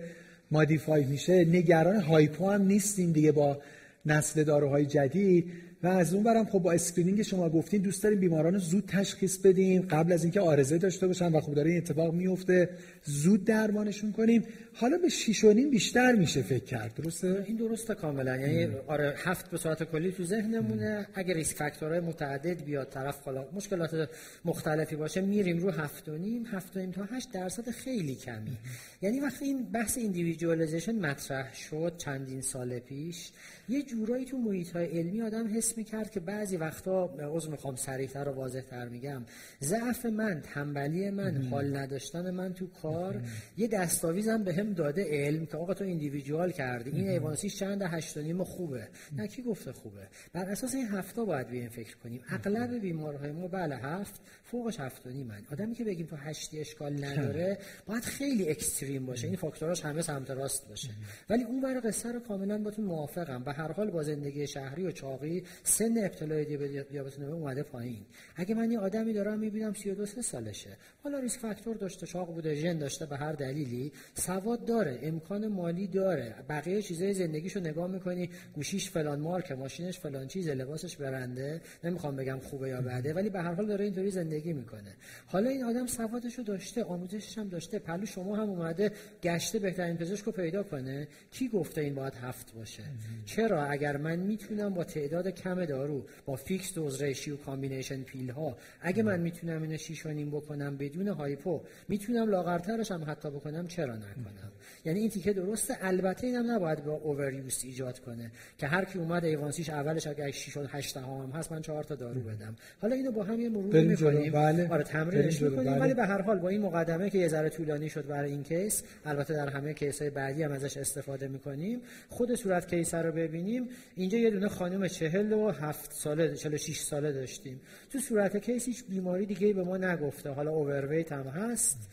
modify 0.50 1.04
میشه. 1.04 1.44
نگران 1.44 1.96
hypo 1.96 2.50
هم 2.50 2.62
نیستیم 2.62 3.12
دیگه 3.12 3.32
با 3.32 3.58
نسل 4.06 4.44
داروهای 4.44 4.86
جدید. 4.86 5.52
و 5.84 5.88
از 5.88 6.14
اون 6.14 6.22
برم 6.22 6.44
خب 6.44 6.58
با 6.58 6.72
screening 6.72 7.22
شما 7.22 7.48
گفتین 7.48 7.82
دوست 7.82 8.02
داریم 8.02 8.20
بیماران 8.20 8.58
زود 8.58 8.84
تشخیص 8.88 9.38
بدیم 9.38 9.82
قبل 9.82 10.12
از 10.12 10.24
اینکه 10.24 10.40
عارضه 10.40 10.78
داشته 10.78 11.06
باشن 11.06 11.32
و 11.32 11.40
خب 11.40 11.54
داره 11.54 11.70
این 11.70 11.78
اتفاق 11.78 12.14
میفته 12.14 12.68
زود 13.04 13.44
درمانشون 13.44 14.12
کنیم. 14.12 14.44
حالا 14.74 14.98
به 14.98 15.08
6 15.08 15.44
بیشتر 15.44 16.12
میشه 16.12 16.42
فکر 16.42 16.64
کرد 16.64 16.94
درسته؟ 16.94 17.44
این 17.46 17.56
درسته 17.56 17.94
کاملا. 17.94 18.36
یعنی 18.36 18.74
آره 18.86 19.14
هفت 19.16 19.50
به 19.50 19.56
صورت 19.56 19.82
کلی 19.82 20.12
تو 20.12 20.24
ذهنمونه. 20.24 21.06
اگر 21.14 21.34
risk 21.34 21.56
factor 21.56 21.89
های 21.89 22.00
متعدد 22.00 22.64
بیاد 22.64 22.88
طرف 22.88 23.22
حالا 23.22 23.46
مشکلات 23.52 24.08
مختلفی 24.44 24.96
باشه 24.96 25.20
میریم 25.20 25.58
رو 25.58 25.70
هفت 25.70 26.08
و 26.08 26.18
نیم. 26.18 26.46
هفت 26.46 26.76
و 26.76 26.80
نیم 26.80 26.90
تا 26.90 27.04
8 27.04 27.32
درصد 27.32 27.70
خیلی 27.70 28.14
کمی. 28.14 28.56
یعنی 29.02 29.20
وقتی 29.20 29.44
این 29.44 29.62
بحث 29.62 29.98
individualization 29.98 30.94
مطرح 30.94 31.54
شد 31.54 31.92
چندین 31.98 32.40
سال 32.40 32.78
پیش 32.78 33.30
یه 33.68 33.82
جورایی 33.82 34.24
تو 34.24 34.36
محیط 34.38 34.70
های 34.70 34.86
علمی 34.86 35.22
آدم 35.22 35.56
حس 35.56 35.73
می‌کرد 35.76 36.10
که 36.10 36.20
بعضی 36.20 36.56
وقتا 36.56 37.16
عذر 37.20 37.50
می‌خوام 37.50 37.76
سریعتر 37.76 38.28
و 38.28 38.32
واضحتر 38.32 38.88
میگم 38.88 39.24
ضعف 39.62 40.06
من 40.06 40.40
تنبلی 40.40 41.10
من 41.10 41.42
حال 41.42 41.76
نداشتن 41.76 42.30
من 42.30 42.54
تو 42.54 42.66
کار 42.66 43.22
یه 43.56 43.68
دستاویزم 43.68 44.44
به 44.44 44.54
هم 44.54 44.72
داده 44.72 45.04
علم 45.10 45.46
که 45.46 45.56
آقا 45.56 45.74
تو 45.74 45.84
ایندیویدوال 45.84 46.50
کردی. 46.50 46.90
این 46.90 47.08
ایوانسیش 47.08 47.58
چند 47.58 47.82
هشت 47.82 48.18
نیم 48.18 48.44
خوبه. 48.44 48.88
نه 49.16 49.26
کی 49.26 49.42
گفته 49.42 49.72
خوبه؟ 49.72 50.08
بر 50.32 50.50
اساس 50.50 50.74
این 50.74 50.86
هفته 50.86 51.24
باید 51.24 51.48
به 51.48 51.56
این 51.56 51.68
فکر 51.68 51.96
کنیم. 51.96 52.22
اغلب 52.28 52.80
بیمارهای 52.80 53.32
ما 53.32 53.48
بله 53.48 53.76
هفت 53.76 54.20
فوقش 54.54 54.80
هفت 54.80 55.06
من. 55.06 55.42
آدمی 55.52 55.74
که 55.74 55.84
بگیم 55.84 56.06
تو 56.06 56.16
هشتی 56.16 56.60
اشکال 56.60 57.04
نداره 57.04 57.58
باید 57.86 58.04
خیلی 58.04 58.48
اکستریم 58.48 59.06
باشه. 59.06 59.26
این 59.26 59.36
فاکتوراش 59.36 59.84
همه 59.84 60.02
سمت 60.02 60.30
راست 60.30 60.68
باشه. 60.68 60.88
ولی 61.30 61.44
اون 61.44 61.60
برای 61.60 61.80
قصه 61.80 62.12
رو 62.12 62.20
کاملا 62.20 62.58
باتون 62.58 62.84
موافقم. 62.84 63.44
به 63.44 63.52
هر 63.52 63.72
حال 63.72 63.90
با 63.90 64.02
زندگی 64.02 64.46
شهری 64.46 64.86
و 64.86 64.90
چاقی 64.90 65.44
سن 65.62 65.98
ابتلای 65.98 66.44
دیابت 66.90 67.18
نوع 67.18 67.32
اومده 67.32 67.62
پایین. 67.62 68.06
اگه 68.36 68.54
من 68.54 68.70
یه 68.70 68.78
آدمی 68.78 69.12
دارم 69.12 69.38
می‌بینم 69.38 69.74
32 69.74 70.22
سالشه. 70.22 70.76
حالا 71.02 71.18
ریسک 71.18 71.40
فاکتور 71.40 71.76
داشته 71.76 72.06
چاق 72.06 72.34
بوده 72.34 72.54
ژن 72.54 72.78
داشته 72.78 73.06
به 73.06 73.16
هر 73.16 73.32
دلیلی 73.32 73.92
سواد 74.14 74.64
داره 74.64 74.98
امکان 75.02 75.48
مالی 75.48 75.86
داره. 75.86 76.34
بقیه 76.48 76.82
چیزای 76.82 77.14
زندگیشو 77.14 77.60
نگاه 77.60 77.90
می‌کنی 77.90 78.30
گوشیش 78.54 78.90
فلان 78.90 79.20
مارک 79.20 79.52
ماشینش 79.52 79.98
فلان 79.98 80.26
چیز 80.26 80.48
لباسش 80.48 80.96
برنده. 80.96 81.60
نمی‌خوام 81.84 82.16
بگم 82.16 82.38
خوبه 82.38 82.68
یا 82.68 82.80
بده 82.80 83.14
ولی 83.14 83.30
به 83.30 83.40
هر 83.42 83.54
حال 83.54 83.66
داره 83.66 83.84
اینطوری 83.84 84.10
زندگی 84.10 84.43
می‌کنه. 84.52 84.94
حالا 85.26 85.50
این 85.50 85.64
آدم 85.64 85.86
سوادشو 85.86 86.42
داشته 86.42 86.84
آموزشش 86.84 87.38
هم 87.38 87.48
داشته 87.48 87.78
پلو 87.78 88.06
شما 88.06 88.36
هم 88.36 88.50
اومده 88.50 88.92
گشته 89.22 89.58
بهترین 89.58 89.96
پزشکو 89.96 90.30
پیدا 90.30 90.62
کنه. 90.62 91.08
کی 91.30 91.48
گفته 91.48 91.80
این 91.80 91.94
باید 91.94 92.14
هفت 92.14 92.54
باشه؟ 92.54 92.82
چرا؟ 93.24 93.64
اگر 93.64 93.96
من 93.96 94.16
می‌تونم 94.16 94.74
با 94.74 94.84
تعداد 94.84 95.28
کم 95.28 95.64
دارو 95.64 96.06
با 96.26 96.36
fixed 96.36 96.74
dose 96.74 97.02
ratio 97.02 97.36
combination 97.36 98.02
pill 98.02 98.30
ها 98.30 98.56
اگه 98.80 99.02
من 99.02 99.20
می‌تونم 99.20 99.62
اینو 99.62 99.76
6 99.76 100.06
بکنم 100.06 100.76
بدون 100.76 101.08
hypo 101.08 101.60
می‌تونم 101.88 102.30
لاغرترش 102.30 102.90
هم 102.90 103.04
حتی 103.04 103.30
بکنم 103.30 103.66
چرا 103.66 103.96
نکنم؟ 103.96 104.52
یعنی 104.84 105.00
این 105.00 105.10
تیکه 105.10 105.32
درسته. 105.32 105.76
البته 105.80 106.26
اینم 106.26 106.50
نباید 106.50 106.84
با 106.84 106.92
overuse 106.92 107.64
ایجاد 107.64 107.98
کنه 107.98 108.30
که 108.58 108.66
هر 108.66 108.84
کی 108.84 108.98
اومد 108.98 109.24
A1C 109.24 109.52
ش 109.52 109.70
اولش 109.70 110.06
اگه 110.06 110.30
6 110.30 110.56
و 110.56 110.66
8 110.70 110.96
هم 110.96 111.32
هست 111.34 111.52
من 111.52 111.62
4 111.62 111.84
تا 111.84 111.94
دارو 111.94 112.20
بدم. 112.20 112.56
حالا 112.80 112.96
اینو 112.96 113.12
با 113.12 113.22
هم 113.22 113.40
یه 113.40 113.48
مرور 113.48 113.80
می‌کنیم. 113.80 114.32
بله. 114.32 114.68
آره 114.68 114.84
تمرینش 114.84 115.42
می‌کنیم. 115.42 115.64
بله. 115.64 115.80
ولی 115.80 115.94
به 115.94 116.06
هر 116.06 116.22
حال 116.22 116.38
با 116.38 116.48
این 116.48 116.60
مقدمه 116.60 117.10
که 117.10 117.18
یه 117.18 117.28
ذره 117.28 117.48
طولانی 117.48 117.88
شد 117.88 118.06
برای 118.06 118.30
این 118.30 118.42
case 118.42 118.82
البته 119.04 119.34
در 119.34 119.48
همه 119.48 119.74
case 119.74 120.02
های 120.02 120.10
بعدی 120.10 120.42
هم 120.42 120.52
ازش 120.52 120.76
استفاده 120.76 121.28
می‌کنیم. 121.28 121.80
خود 122.08 122.34
صورت 122.34 122.68
case 122.68 122.94
رو 122.94 123.12
ببینیم. 123.12 123.68
اینجا 123.96 124.18
یه 124.18 124.30
دونه 124.30 124.48
خانم 124.48 124.88
47 124.88 125.92
ساله 125.92 126.34
46 126.34 126.78
ساله 126.78 127.12
داشتیم. 127.12 127.60
تو 127.90 127.98
صورت 127.98 128.36
case 128.36 128.66
هیچ 128.66 128.84
بیماری 128.88 129.26
دیگه 129.26 129.52
به 129.52 129.64
ما 129.64 129.76
نگفته. 129.76 130.30
حالا 130.30 130.50
overweight 130.50 131.12
هم 131.12 131.26
هست. 131.26 131.90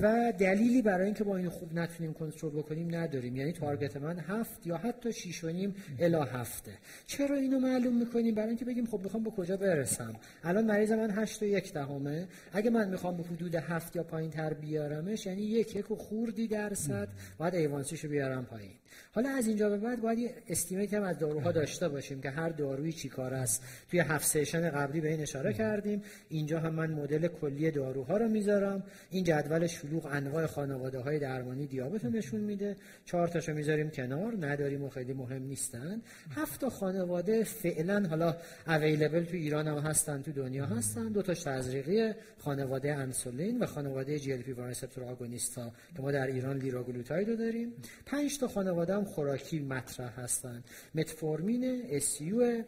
و 0.00 0.32
دلیلی 0.38 0.82
برای 0.82 1.04
اینکه 1.04 1.24
با 1.24 1.36
این 1.36 1.48
خوب 1.48 1.74
نتونیم 1.74 2.12
کنترل 2.12 2.50
بکنیم 2.50 2.94
نداریم. 2.94 3.36
یعنی 3.36 3.52
target 3.52 3.96
من 3.96 4.18
هفت 4.18 4.66
یا 4.66 4.76
حتی 4.76 5.12
شیش 5.12 5.44
و 5.44 5.48
نیم 5.48 5.74
الی 5.98 6.24
هفته. 6.24 6.72
چرا 7.06 7.36
اینو 7.36 7.58
معلوم 7.58 7.98
می‌کنیم؟ 7.98 8.34
برای 8.34 8.48
اینکه 8.48 8.64
بگیم 8.64 8.86
خب 8.86 9.00
می‌خوام 9.04 9.22
به 9.22 9.30
کجا 9.30 9.56
برسم؟ 9.56 10.14
الان 10.44 10.64
مریض 10.64 10.92
من 10.92 11.10
هشت 11.10 11.42
و 11.42 11.46
یک 11.46 11.72
دهمه. 11.72 12.28
اگه 12.52 12.70
من 12.70 12.88
می‌خوام 12.88 13.16
به 13.16 13.22
حدود 13.22 13.54
هفت 13.54 13.96
یا 13.96 14.02
پایین 14.02 14.30
تر 14.30 14.54
بیارمش 14.54 15.26
یعنی 15.26 15.42
یک 15.42 15.76
یک 15.76 15.90
و 15.90 15.96
خوردی 15.96 16.48
درصد 16.48 17.08
باید 17.38 17.54
A1C 17.54 17.81
شو 17.81 18.08
بیارم 18.08 18.44
پایین. 18.44 18.70
حالا 19.14 19.30
از 19.30 19.46
اینجا 19.46 19.68
به 19.68 19.78
بعد 19.78 20.00
باید 20.00 20.18
یه 20.18 20.34
estimate 20.48 20.94
هم 20.94 21.02
از 21.02 21.18
داروها 21.18 21.52
داشته 21.52 21.88
باشیم 21.88 22.20
که 22.20 22.30
هر 22.30 22.48
دارویی 22.48 22.92
چی 22.92 23.08
کار 23.08 23.34
است. 23.34 23.62
توی 23.90 24.00
هفت 24.00 24.26
session 24.26 24.70
قبلی 24.70 25.00
به 25.00 25.08
این 25.08 25.20
اشاره 25.20 25.52
کردیم. 25.52 26.02
اینجا 26.28 26.60
هم 26.60 26.74
من 26.74 26.90
مدل 26.90 27.28
کلی 27.28 27.70
داروها 27.70 28.16
رو 28.16 28.28
می‌ذارم. 28.28 28.82
این 29.10 29.24
جدول 29.24 29.66
شلوغ 29.72 30.08
انواع 30.10 30.46
خانواده 30.46 30.98
های 30.98 31.18
درمانی 31.18 31.66
دیابت 31.66 32.04
نشون 32.04 32.40
میده. 32.40 32.76
چهار 33.04 33.28
تاشو 33.28 33.54
می‌ذاریم 33.54 33.90
کنار 33.90 34.46
نداریم 34.46 34.84
و 34.84 34.88
خیلی 34.88 35.12
مهم 35.12 35.42
نیستن. 35.42 36.02
هفت 36.30 36.68
خانواده 36.68 37.44
فعلا 37.44 38.06
حالا 38.10 38.36
available 38.66 39.24
تو 39.24 39.36
ایران 39.36 39.68
هم 39.68 39.78
هستن 39.78 40.22
تو 40.22 40.32
دنیا 40.32 40.66
هستن. 40.66 41.08
دو 41.08 41.22
تاش 41.22 41.42
تزریقی 41.42 42.12
خانواده 42.38 42.94
انسولین 42.94 43.58
و 43.58 43.66
خانواده 43.66 44.18
GLP 44.18 44.54
که 45.96 46.02
ما 46.02 46.12
در 46.12 46.26
ایران 46.26 46.58
لیراگلوتاید 46.58 47.28
رو 47.28 47.36
داریم. 47.36 47.72
پنج 48.06 48.38
تا 48.38 48.48
خانواده 48.48 48.94
هم 48.94 49.04
خوراکی 49.04 49.58
مطرح 49.58 50.20
هستن. 50.20 50.64
متفورمین 50.94 51.82
SU 51.90 52.62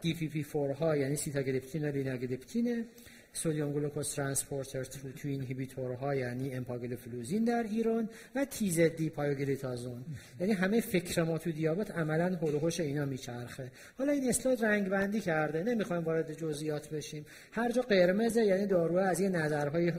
DPP-4 0.00 0.72
ها 0.72 0.96
یعنی 0.96 1.16
سیتاگلیپتین 1.16 1.88
و 1.88 1.92
لیناگلیپتین 1.92 2.84
sodium 3.32 3.72
glucose 3.72 4.14
transporter 4.14 4.84
two 4.84 5.28
inhibitor 5.28 6.05
ها 6.05 6.14
یعنی 6.14 6.54
امپاگلیفلوزین 6.54 7.44
در 7.44 7.62
ایران 7.62 8.08
و 8.34 8.44
TZD 8.44 9.10
پایوگلیتازون. 9.10 10.04
یعنی 10.40 10.52
همه 10.52 10.80
فکر 10.80 11.22
ما 11.22 11.38
تو 11.38 11.52
دیابت 11.52 11.90
عملا 11.90 12.36
حول 12.36 12.53
و 12.53 12.58
حوش 12.58 12.80
اینا 12.80 13.04
میچرخه. 13.04 13.70
حالا 13.98 14.12
این 14.12 14.28
اسلاید 14.28 14.64
رنگ 14.64 14.88
بندی 14.88 15.20
کرده. 15.20 15.62
نمی‌خوایم 15.62 16.04
وارد 16.04 16.32
جزئیات 16.32 16.90
بشیم. 16.90 17.26
هر 17.52 17.72
جا 17.72 17.82
قرمزه 17.82 18.44
یعنی 18.44 18.66
دارو 18.66 18.96
از 18.96 19.20
یه 19.20 19.28
نظرهای 19.28 19.92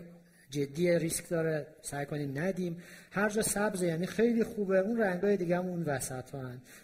جدی 0.49 0.99
ریسک 0.99 1.29
داره 1.29 1.67
سعی 1.81 2.05
کنیم 2.05 2.37
ندیم. 2.39 2.77
هر 3.11 3.29
جا 3.29 3.41
سبز 3.41 3.83
یعنی 3.83 4.05
خیلی 4.05 4.43
خوبه 4.43 4.79
اون 4.79 4.97
رنگای 4.97 5.37
دیگه 5.37 5.57
هم 5.57 5.65
اون 5.65 5.83
وسط. 5.83 6.35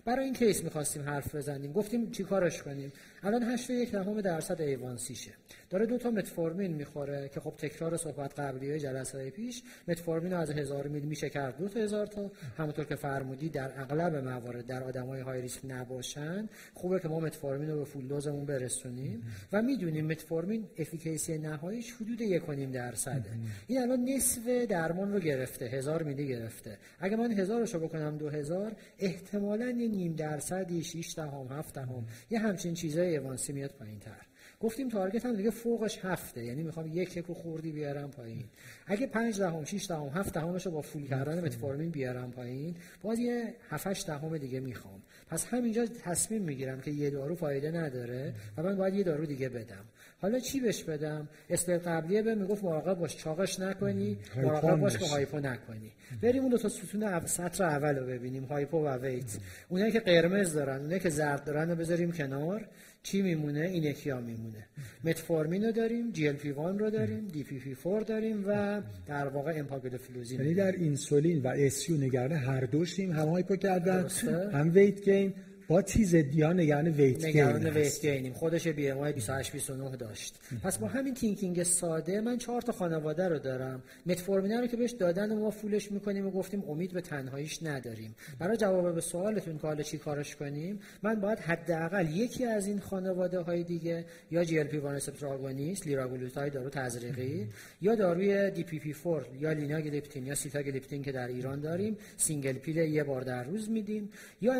برای 0.05 0.25
این 0.25 0.33
کیس 0.33 0.63
می‌خواستیم 0.63 1.01
حرف 1.01 1.35
بزنیم. 1.35 1.71
گفتیم 1.71 2.11
چیکارش 2.11 2.63
کنیم؟ 2.63 2.91
الان 3.23 3.43
8 3.43 3.69
یک 3.69 3.91
دهم 3.91 4.21
درصد 4.21 4.61
ایوانسیشه 4.61 5.31
داره 5.69 5.85
دو 5.85 5.97
تا 5.97 6.11
متفورمین 6.11 6.73
می‌خوره 6.73 7.29
که 7.33 7.39
خب 7.39 7.53
تکرار 7.57 7.97
صحبت 7.97 8.39
قبلی 8.39 8.79
جلسه 8.79 9.29
پیش 9.29 9.63
متفورمین 9.87 10.33
از 10.33 10.51
هزار 10.51 10.87
میل 10.87 11.03
میشه 11.03 11.29
کرد 11.29 11.57
دو 11.57 11.67
تا 11.67 11.79
هزار 11.79 12.07
تا. 12.07 12.31
همونطور 12.57 12.85
که 12.85 12.95
فرمودی 12.95 13.49
در 13.49 13.71
اغلب 13.81 14.15
موارد 14.15 14.65
در 14.65 14.83
آدمای 14.83 15.21
های 15.21 15.41
ریسک 15.41 15.61
نباشن. 15.67 16.49
خوبه 16.73 16.99
که 16.99 17.07
ما 17.07 17.19
متفورمین 17.19 17.69
رو 17.69 17.77
به 17.77 17.85
فول 17.85 18.07
دوزمون 18.07 18.45
برسونیم. 18.45 19.23
و 19.51 19.61
می‌دونیم 19.61 20.05
متفورمین 20.05 20.67
افیکیسی 20.77 21.37
نهاییش 21.37 21.93
حدود 21.93 22.19
1.5 22.21 22.73
درصده. 22.73 23.29
این 23.67 23.81
الان 23.81 24.09
نصف 24.09 24.47
درمان 24.69 25.13
رو 25.13 25.19
گرفته 25.19 25.65
هزار 25.65 26.03
میلی 26.03 26.27
گرفته. 26.27 26.77
اگه 26.99 27.15
من 27.15 27.31
هزارش 27.31 27.73
رو 27.73 27.79
بکنم 27.79 28.17
دو 28.17 28.29
هزار 28.29 28.71
احتمالاً 28.99 29.69
یه 29.69 29.87
نیم 29.87 30.15
درصدی 30.15 30.83
6 30.83 31.13
دهم 31.15 31.47
7 31.47 31.73
دهم 31.73 32.05
یه 32.29 32.39
همچین 32.39 32.75
ایوانسی 33.07 33.53
میاد 33.53 33.71
پایین 33.71 33.99
تر 33.99 34.21
گفتیم 34.59 34.89
تارگت 34.89 35.25
هم 35.25 35.35
دیگه 35.35 35.49
فوقش 35.49 35.99
هفته. 36.03 36.45
یعنی 36.45 36.63
می‌خوام 36.63 36.87
یک 36.93 37.17
یک 37.17 37.25
خوردی 37.25 37.71
بیارم 37.71 38.11
پایین. 38.11 38.45
اگه 38.85 39.07
5 39.07 39.39
دهم 39.39 39.63
6 39.63 39.87
دهم 39.89 40.07
7 40.07 40.33
دهمش 40.33 40.65
رو 40.65 40.71
با 40.71 40.81
فول 40.81 41.07
کردن 41.07 41.45
متفورمین 41.45 41.89
بیارم 41.89 42.31
پایین 42.31 42.75
باز 43.01 43.19
یه 43.19 43.53
7 43.69 43.87
8 43.87 44.07
دهم 44.07 44.37
دیگه 44.37 44.59
می‌خوام. 44.59 45.01
پس 45.29 45.45
همینجا 45.45 45.85
تصمیم 45.85 46.41
می‌گیرم 46.41 46.81
که 46.81 46.91
یه 46.91 47.09
دارو 47.09 47.35
فایده 47.35 47.71
نداره 47.71 48.33
و 48.57 48.63
من 48.63 48.75
باید 48.75 48.93
یه 48.93 49.03
دارو 49.03 49.25
دیگه 49.25 49.49
بدم. 49.49 49.85
حالا 50.21 50.39
چی 50.39 50.59
بهش 50.59 50.83
بدم؟ 50.83 51.29
اسپل 51.49 51.77
قبلیه 51.77 52.21
به 52.21 52.35
می‌گفت 52.35 52.63
مراقب 52.63 52.93
باش 52.93 53.17
چاقش 53.17 53.59
نکنی 53.59 54.17
مراقب 54.35 54.79
باش 54.79 54.97
که 54.97 55.05
hypo 55.05 55.39
نکنی. 55.39 55.91
بریم 56.21 56.41
اون 56.41 56.51
دو 56.51 56.57
تا 56.57 56.69
ستون 56.69 57.25
سطر 57.25 57.63
اول 57.63 57.95
رو 57.95 58.05
ببینیم 58.05 58.43
hypo 58.43 58.85
و 58.85 58.97
weight. 58.97 59.37
اونایی 59.69 59.91
که 59.91 59.99
قرمز 59.99 60.53
دارن 60.53 60.81
اونایی 60.81 60.99
که 60.99 61.09
زرد 61.09 61.43
دارن 61.43 61.69
رو 61.69 61.75
بذاریم 61.75 62.11
کنار. 62.11 62.67
چی 63.03 63.21
میمونه؟ 63.21 63.59
این 63.59 63.83
یکی 63.83 64.09
ها 64.09 64.19
میمونه. 64.21 64.67
متفورمین 65.03 65.63
رو 65.63 65.71
داریم 65.71 66.11
GLP-1 66.11 66.57
رو 66.57 66.89
داریم 66.89 67.27
DPP-4 67.27 68.01
داریم 68.01 68.43
و 68.47 68.81
در 69.07 69.27
واقع 69.27 69.53
امپاگلوفلوزین 69.55 70.39
یعنی 70.39 70.53
در 70.53 70.71
insulin 70.71 71.41
و 71.41 71.47
SU 71.47 71.97
نگران 71.97 72.31
هر 72.31 72.61
دوشیم 72.61 73.11
هم 73.11 73.27
hypo 73.27 73.55
کردن. 73.55 74.07
هم 74.53 74.71
weight 74.73 75.01
gain 75.01 75.33
با 75.67 75.81
TZD 75.81 76.59
نگران 76.59 76.87
weight 76.87 77.25
نگران 77.25 77.69
weight 77.69 78.01
gain 78.01 78.19
یم. 78.19 78.33
خودش 78.33 78.67
BMI 78.67 79.11
28 79.11 79.51
29 79.51 79.95
داشت. 79.95 80.39
پس 80.63 80.77
با 80.77 80.87
همین 80.87 81.13
thinking 81.13 81.63
ساده 81.63 82.21
من 82.21 82.37
چهار 82.37 82.61
تا 82.61 82.71
خانواده 82.71 83.27
رو 83.27 83.39
دارم. 83.39 83.83
متفورمین 84.05 84.51
رو 84.51 84.67
که 84.67 84.77
بهش 84.77 84.91
دادن 84.91 85.31
و 85.31 85.39
ما 85.39 85.51
فولش 85.51 85.91
می‌کنیم 85.91 86.27
و 86.27 86.31
گفتیم 86.31 86.63
امید 86.69 86.93
به 86.93 87.01
تنهاییش 87.01 87.63
نداریم. 87.63 88.15
برای 88.39 88.57
جواب 88.57 88.95
به 88.95 89.01
سوالتون 89.01 89.57
که 89.57 89.67
حالا 89.67 89.83
چی 89.83 89.97
کارش 89.97 90.35
کنیم 90.35 90.79
من 91.03 91.15
باید 91.15 91.39
حداقل 91.39 92.15
یکی 92.15 92.45
از 92.45 92.67
این 92.67 92.79
خانواده 92.79 93.39
های 93.39 93.63
دیگه 93.63 94.05
یا 94.31 94.43
GLP-1 94.43 94.77
receptor 94.77 95.53
لیراگلوتاید 95.85 96.53
دارو 96.53 96.69
تزریقی 96.69 97.47
یا 97.81 97.95
داروی 97.95 98.51
DPP-4 98.51 99.27
یا 99.39 99.51
لیناگلیپتین 99.51 100.25
یا 100.25 100.35
سیتاگلیپتین 100.35 101.03
که 101.03 101.11
در 101.11 101.27
ایران 101.27 101.61
داریم 101.61 101.97
single 102.17 102.53
pill 102.53 102.77
یه 102.77 103.03
بار 103.03 103.21
در 103.21 103.43
روز 103.43 103.69
میدیم 103.69 104.09
یا 104.41 104.53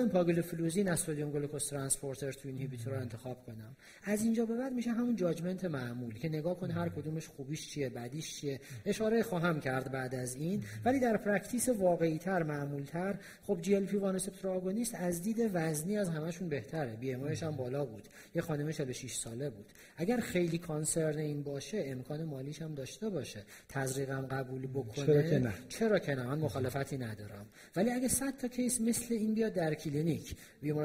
امپاگلوفلوزین 0.98 1.06
sodium 1.06 1.32
glucose 1.32 1.70
transporter 1.70 2.32
two 2.32 2.48
inhibitor 2.48 2.94
رو 2.94 3.00
انتخاب 3.00 3.46
کنم. 3.46 3.76
از 4.04 4.22
اینجا 4.22 4.46
به 4.46 4.58
بعد 4.58 4.74
میشه 4.74 4.92
همون 4.92 5.16
judgment 5.16 5.66
معمول 5.66 6.14
که 6.14 6.30
نگاه 6.30 6.60
کن 6.60 6.72
هر 6.72 6.90
کدومش 6.90 7.28
خوبیش 7.28 7.70
چیه 7.70 7.90
بدیش 7.90 8.36
چیه. 8.36 8.60
اشاره 8.86 9.24
خواهم 9.24 9.60
کرد 9.60 9.92
بعد 9.92 10.16
از 10.16 10.36
این. 10.36 10.64
ولی 10.86 11.00
در 11.00 11.18
practice 11.18 11.70
واقعی 11.70 12.18
تر 12.18 12.44
معمول 12.44 12.84
تر 12.84 13.20
خب 13.42 13.62
GLP 13.62 14.48
agonist 14.48 14.96
از 14.96 15.22
دید 15.22 15.52
وزنی 15.54 15.98
از 15.98 16.10
همشون 16.10 16.50
بهتره. 16.50 16.96
BMI 16.96 17.28
هم 17.28 17.56
بالا 17.56 17.86
بود. 17.86 18.08
یه 18.36 18.42
خانم 18.42 18.72
46 18.72 19.16
ساله 19.16 19.50
بود. 19.50 19.66
اگر 19.98 20.20
خیلی 20.20 20.58
concern 20.58 21.18
این 21.18 21.44
باشه 21.44 21.84
امکان 21.86 22.24
مالیش 22.24 22.62
هم 22.62 22.76
داشته 22.76 23.10
باشه. 23.10 23.44
تزریقم 23.70 24.26
قبول 24.26 24.68
بکنه. 24.68 25.06
چرا 25.06 25.22
که 25.22 25.40
نه؟ 25.40 25.54
چرا 25.70 26.00
که 26.00 26.16
نه؟ 26.16 26.24
من 26.24 26.40
مخالفتی 26.40 26.98
ندارم. 26.98 27.46
ولی 27.76 27.92
اگه 27.92 28.08
100 28.08 28.38
تا 28.38 28.48
case 28.48 28.82
مثل 28.82 29.14
این 29.14 29.34
بیاد 29.34 29.54
در 29.54 29.74
کلینیک 29.74 30.36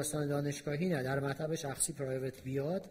بیمارستان 0.03 0.27
دانشگاهی 0.27 0.89
نه 0.89 1.03
در 1.03 1.19
مطب 1.19 1.55
شخصی 1.55 1.93
private 1.93 2.43
بیاد. 2.43 2.89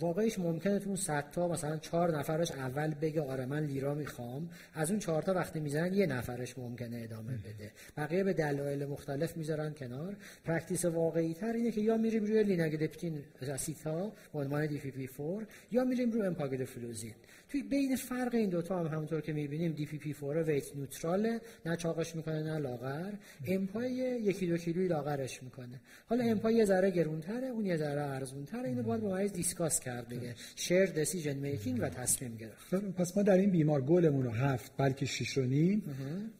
واقعیش 0.00 0.38
ممکنه 0.38 0.78
تو 0.78 0.86
اون 0.86 0.96
100 0.96 1.30
تا 1.30 1.48
مثلا 1.48 1.76
چهار 1.76 2.18
نفرش 2.18 2.50
اول 2.50 2.94
بگه 2.94 3.20
آره 3.20 3.46
من 3.46 3.64
لیرا 3.64 3.94
می‌خوام. 3.94 4.50
از 4.74 4.90
اون 4.90 4.98
چهار 4.98 5.22
تا 5.22 5.34
وقتی 5.34 5.60
می‌زنن 5.60 5.94
یه 5.94 6.06
نفرش 6.06 6.58
ممکنه 6.58 7.00
ادامه 7.04 7.32
بده. 7.32 7.72
بقیه 7.96 8.24
به 8.24 8.32
دلایل 8.32 8.86
مختلف 8.86 9.36
می‌ذارن 9.36 9.74
کنار. 9.74 10.16
practice 10.44 10.84
واقعی 10.84 11.34
تر 11.34 11.52
اینه 11.52 11.70
که 11.70 11.80
یا 11.80 11.96
میریم 11.96 12.24
روی 12.24 12.42
لیناگلیپتین 12.42 13.24
یا 13.42 13.60
سیتا 13.60 14.12
به 14.32 14.38
عنوان 14.38 14.66
DPP-4 14.66 15.46
یا 15.70 15.84
میریم 15.84 16.10
روی 16.10 16.22
امپاگلیفلوزین 16.22 17.14
توی 17.52 17.62
بین 17.62 17.96
فرق 17.96 18.34
این 18.34 18.50
دوتا 18.50 18.78
هم 18.78 18.86
همونطور 18.86 19.20
که 19.20 19.32
می‌بینیم 19.32 19.72
DPP-4 19.72 20.14
weight 20.20 20.76
neutral 20.76 21.32
ه 21.32 21.40
نه 21.66 21.76
چاقش 21.76 22.16
می‌کنه 22.16 22.42
نه 22.42 22.58
لاغر. 22.58 23.12
امپای 23.46 23.90
یکی 24.22 24.46
دو 24.46 24.56
کیلوی 24.56 24.88
لاغرش 24.88 25.42
می‌کنه. 25.42 25.80
حالا 26.06 26.24
امپای 26.24 26.54
یه 26.54 26.64
ذره 26.64 26.90
گرونتره 26.90 27.46
اون 27.46 27.66
یه 27.66 27.76
ذره 27.76 28.02
ارزونتره. 28.02 28.68
اینو 28.68 28.82
باید 28.82 29.00
با 29.00 29.10
مریض 29.10 29.32
discuss 29.32 29.80
کرد 29.80 30.08
دیگه. 30.08 30.34
shared 30.56 30.86
decision 30.86 31.36
making 31.36 31.78
و 31.82 31.88
تصمیم 31.88 32.36
گرفت. 32.36 32.74
خب، 32.74 32.90
پس 32.90 33.16
ما 33.16 33.22
در 33.22 33.36
این 33.36 33.50
بیمار 33.50 33.80
گلمون 33.82 34.24
رو 34.24 34.30
هفت 34.30 34.72
بلکه 34.76 35.06
6 35.06 35.38
و 35.38 35.42
نیم. 35.42 35.82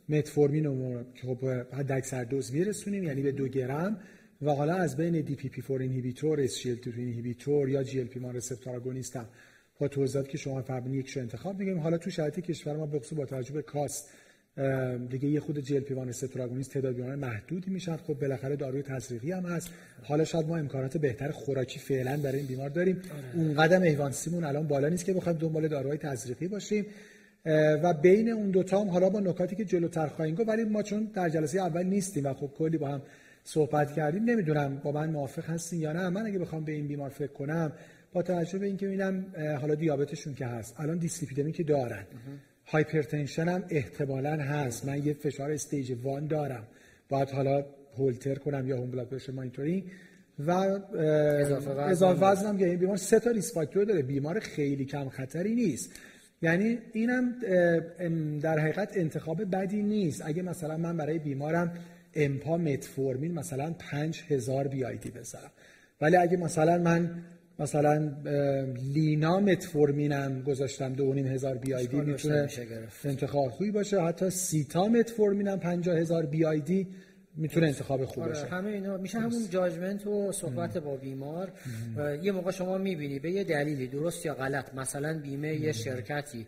متفورمین 0.09 0.65
رو 0.65 1.05
خب 1.23 1.45
حد 1.73 1.93
اکثر 1.93 2.25
دوز 2.25 2.53
میرسونیم 2.53 3.05
یعنی 3.05 3.23
به 3.23 3.33
دو 3.33 3.49
گرم. 3.49 4.01
و 4.43 4.51
حالا 4.51 4.75
از 4.75 4.97
بین 4.97 5.21
دی 5.21 5.35
پی 5.35 5.49
پی 5.49 5.63
4 5.63 5.81
اینهیبیتور 5.81 6.41
اس 6.41 6.59
جی 6.59 6.71
ال 6.71 6.79
اینهیبیتور 6.97 7.69
یا 7.69 7.83
GLP-1 7.83 8.21
receptor 8.21 8.77
agonist 8.77 9.17
هم 9.17 9.27
با 9.83 9.89
توضیحاتی 9.89 10.31
که 10.31 10.39
شما 10.39 10.63
فرمودین 10.63 10.95
یکشو 10.95 11.21
انتخاب 11.21 11.59
میگیم 11.59 11.79
حالا 11.79 11.99
تو 11.99 12.11
شرایط 12.11 12.41
کشور 12.41 12.77
ما 12.77 12.87
به 12.87 13.01
با 13.17 13.27
توجه 13.27 13.53
به 13.53 13.63
cost 13.63 14.11
دیگه 15.11 15.29
یه 15.29 15.41
خود 15.41 15.59
GLP-1 15.59 16.11
تعداد 16.11 16.95
بیماران 16.95 17.19
محدودی 17.19 17.71
میشن. 17.71 17.97
خب 17.97 18.15
بالاخره 18.15 18.57
داروی 18.57 18.83
تزریقی 18.83 19.33
هم 19.33 19.47
هست. 19.47 19.71
حالا 20.03 20.25
شاید 20.25 20.47
ما 20.47 20.57
امکانات 20.57 20.97
بهتر 20.97 21.31
خوراکی 21.31 21.79
فعلا 21.79 22.17
برای 22.17 22.39
این 22.39 22.47
بیمار 22.47 22.69
داریم. 22.69 22.97
آره. 22.97 23.43
اون 23.43 23.55
قدر 23.55 23.83
هم 23.83 23.98
A1C 23.98 24.21
مون 24.22 24.45
الان 24.45 24.69
بالا 24.69 24.89
نیست 24.89 25.05
که 25.05 25.13
بخوایم 25.13 25.39
دنبال 25.39 25.69
داروهای 25.69 25.99
تزریقی 25.99 26.49
باشیم. 26.49 26.87
و 27.83 27.95
بین 27.95 28.29
اون 28.29 28.51
دوتا 28.51 28.81
هم 28.81 28.89
حالا 28.89 29.11
با 29.11 29.21
نکاتی 29.21 29.57
که 29.57 29.65
جلوتر 29.65 30.07
خواهیم 30.07 30.35
گفت 30.35 30.49
ولی 30.49 30.65
ما 30.65 30.83
چون 30.83 31.11
در 31.15 31.29
جلسه 31.29 31.61
اول 31.61 31.83
نیستیم 31.83 32.27
و 32.27 32.35
خب 32.35 32.51
کلی 32.59 32.79
با 32.79 32.89
هم 32.89 33.03
صحبت 33.45 33.93
کردیم 33.93 34.25
نمی‌دونم 34.25 34.81
با 34.85 34.93
من 34.93 35.11
موافق 35.11 35.45
هستین 35.51 35.81
یا 35.81 35.93
نه. 35.93 36.09
من 36.09 36.27
اگه 36.27 36.39
بخوام 36.39 36.65
به 36.65 36.73
این 36.73 36.87
بیمار 36.87 37.11
فکر 37.11 37.33
کنم 37.33 37.73
با 38.13 38.23
توجه 38.23 38.59
به 38.59 38.67
اینکه 38.67 38.87
ببینم 38.87 39.25
حالا 39.61 39.75
دیابتشون 39.75 40.35
که 40.35 40.47
هست 40.47 40.75
الان 40.81 40.99
دیسلیپیدمی 40.99 41.53
که 41.53 41.63
دارن. 41.63 42.07
hypertension 42.67 43.49
هم 43.49 43.65
احتمالا 43.71 44.37
هست. 44.37 44.87
من 44.87 45.07
یه 45.07 45.13
فشار 45.13 45.51
stage 45.51 45.97
one 46.03 46.27
دارم. 46.27 46.67
باید 47.09 47.31
حالا 47.31 47.67
هولتر 47.99 48.35
کنم 48.35 48.69
یا 48.69 48.77
home 48.77 48.91
blood 48.91 49.09
pressure 49.09 49.33
monitoring. 49.33 49.85
و 50.39 50.51
اضافه 50.51 52.21
وزن. 52.21 52.59
که 52.59 52.67
این 52.67 52.79
بیمار 52.79 52.97
سه 52.97 53.21
تا 53.21 53.31
risk 53.31 53.55
factor 53.55 53.85
داره. 53.85 54.03
بیمار 54.03 54.41
خیلی 54.41 54.85
کم 54.85 55.09
خطری 55.09 55.55
نیست. 55.55 55.93
یعنی 56.43 56.79
اینم 56.93 57.35
در 58.41 58.59
حقیقت 58.59 58.97
انتخاب 58.97 59.51
بدی 59.57 59.83
نیست. 59.83 60.23
اگه 60.25 60.43
مثلا 60.43 60.77
من 60.77 60.97
برای 60.97 61.19
بیمارم 61.19 61.73
امپا 62.15 62.57
متفورمین 62.57 63.35
مثلا 63.35 63.75
5000 63.79 64.69
BID 64.69 65.11
بذارم 65.11 65.51
ولی 66.01 66.17
اگه 66.17 66.37
مثلا 66.37 66.79
من 66.79 67.11
مثلا 67.63 68.13
لینا 68.95 69.41
متفورمینم 69.41 70.43
گذاشتم 70.43 70.93
دو 70.93 71.13
نیم 71.15 71.27
هزار 71.27 71.57
BID 71.59 72.01
می‌تونه 72.01 72.49
انتخاب 73.05 73.51
خوبی 73.51 73.71
باشه. 73.71 74.01
حتی 74.01 74.31
سیتا 74.31 74.89
متفورمینم 74.89 75.59
پنجاه 75.59 75.99
هزار 75.99 76.27
BID. 76.27 76.87
می‌تونه 77.37 77.67
انتخاب 77.67 78.05
خوب 78.05 78.25
آره، 78.25 78.49
همه 78.51 78.71
اینا 78.71 78.97
میشه 78.97 79.19
همون 79.19 79.49
judgment 79.51 80.07
و 80.07 80.33
صحبت 80.33 80.79
با 80.79 80.97
بیمار. 80.97 81.53
یه 82.23 82.33
موقع 82.33 82.51
شما 82.51 82.79
می‌بینی 82.79 83.19
به 83.19 83.31
یه 83.31 83.45
دلیلی 83.45 83.87
درست 83.87 84.27
یا 84.27 84.35
غلط 84.35 84.75
مثلا 84.75 85.19
بیمه 85.19 85.55
یه 85.55 85.73
شرکتی 85.73 86.47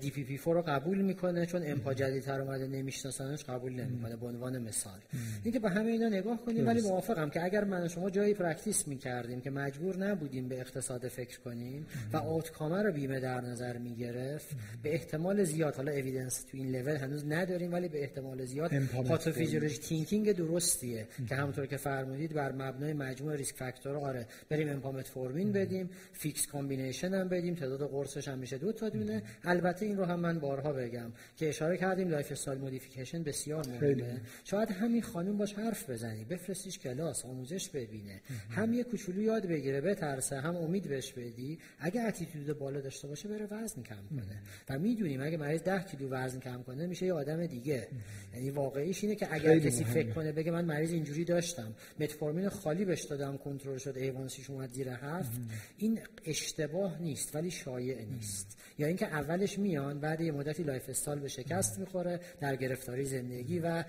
DPP 0.00 0.38
رو 0.44 0.62
قبول 0.62 1.02
می‌کنه 1.02 1.46
چون 1.46 1.62
امپا 1.64 1.94
جدیدتر 1.94 2.40
اومده 2.40 2.66
نمیشناسنش 2.66 3.44
قبول 3.44 3.72
نمی‌کنه 3.72 4.16
به 4.16 4.26
عنوان 4.26 4.58
مثال. 4.58 4.98
اینکه 5.44 5.58
به 5.58 5.70
همه 5.70 5.90
اینا 5.90 6.08
نگاه 6.08 6.44
کنیم 6.44 6.66
ولی 6.66 6.80
موافقم 6.80 7.30
که 7.30 7.44
اگر 7.44 7.64
من 7.64 7.88
شما 7.88 8.10
جایی 8.10 8.34
practice 8.34 8.88
می‌کردیم 8.88 9.40
که 9.40 9.50
مجبور 9.50 9.96
نبودیم 9.96 10.48
به 10.48 10.60
اقتصاد 10.60 11.08
فکر 11.08 11.40
کنیم 11.40 11.86
و 12.12 12.16
outcome 12.16 12.72
رو 12.72 12.92
بیمه 12.92 13.20
در 13.20 13.40
نظر 13.40 13.78
می‌گرفت 13.78 14.56
به 14.82 14.94
احتمال 14.94 15.44
زیاد 15.44 15.76
حالا 15.76 15.92
evidence 15.92 16.44
تو 16.50 16.56
این 16.56 16.76
لول 16.76 16.96
هنوز 16.96 17.24
نداریم 17.26 17.72
ولی 17.72 17.88
به 17.88 18.00
احتمال 18.00 18.44
زیاد 18.44 18.70
pathophysiology 19.08 19.78
thinking 19.78 20.23
درستیه. 20.32 21.06
که 21.28 21.34
همونطور 21.34 21.66
که 21.66 21.76
فرمودید 21.76 22.32
بر 22.32 22.52
مبنای 22.52 22.92
مجموع 22.92 23.36
risk 23.36 23.56
factor 23.56 23.96
آره 23.96 24.26
بریم 24.48 24.68
امپا 24.68 25.08
متفورمین 25.08 25.52
بدیم 25.52 25.90
fixed 26.12 26.46
combination 26.46 27.14
هم 27.14 27.28
بدیم 27.28 27.54
تعداد 27.54 27.90
قرصش 27.90 28.28
هم 28.28 28.38
میشه 28.38 28.58
دو 28.58 28.72
تا 28.72 28.88
دونه. 28.88 29.22
البته 29.44 29.86
این 29.86 29.96
رو 29.96 30.04
هم 30.04 30.20
من 30.20 30.38
بارها 30.38 30.72
بگم 30.72 31.12
که 31.36 31.48
اشاره 31.48 31.76
کردیم 31.76 32.08
lifestyle 32.08 32.58
modification 32.58 33.22
بسیار 33.22 33.66
مهمه. 33.68 34.20
شاید 34.44 34.70
همین 34.70 35.02
خانم 35.02 35.38
باهاش 35.38 35.54
حرف 35.54 35.90
بزنی 35.90 36.24
بفرستیش 36.24 36.78
کلاس 36.78 37.24
آموزش 37.24 37.68
ببینه. 37.68 38.20
هم 38.50 38.72
یه 38.72 38.84
کوچولو 38.84 39.22
یاد 39.22 39.46
بگیره 39.46 39.80
بترسه 39.80 40.40
هم 40.40 40.56
امید 40.56 40.88
بهش 40.88 41.12
بدی. 41.12 41.58
اگه 41.78 42.00
attitude 42.00 42.58
بالا 42.58 42.80
داشته 42.80 43.08
باشه 43.08 43.28
بره 43.28 43.46
وزن 43.50 43.82
کم 43.82 43.96
کنه. 44.10 44.42
و 44.70 44.78
می‌دونیم 44.78 45.22
اگه 45.22 45.36
مریض 45.36 45.62
10 45.62 45.82
کیلو 45.82 46.08
وزن 46.08 46.40
کم 46.40 46.62
کنه 46.62 46.86
میشه 46.86 47.06
یه 47.06 47.12
آدم 47.12 47.46
دیگه. 47.46 47.88
یعنی 48.34 48.50
واقعیش 48.50 49.04
اینه 49.04 49.16
که 49.16 49.34
اگر 49.34 49.58
کسی 49.58 49.84
فکر 49.84 50.12
کنه 50.14 50.32
بگه 50.32 50.50
من 50.50 50.64
مریض 50.64 50.92
اینجوری 50.92 51.24
داشتم. 51.24 51.74
متفورمین 52.00 52.48
خالی 52.48 52.84
بهش 52.84 53.02
دادم 53.02 53.36
کنترل 53.36 53.78
شد 53.78 53.96
A1C 53.96 54.28
ش 54.28 54.50
اومد 54.50 54.70
زیر 54.70 54.88
هفت. 54.88 55.40
این 55.78 56.00
اشتباه 56.24 57.02
نیست 57.02 57.34
ولی 57.34 57.50
شایع 57.50 58.04
نیست. 58.04 58.58
یا 58.78 58.86
اینکه 58.86 59.06
اولش 59.06 59.58
میان 59.58 60.00
بعد 60.00 60.20
یه 60.20 60.32
مدتی 60.32 60.62
lifestyle 60.62 61.18
به 61.18 61.28
شکست 61.28 61.78
می‌خوره 61.78 62.20
در 62.40 62.56
گرفتاری 62.56 63.04
زندگی 63.04 63.58
و 63.58 63.84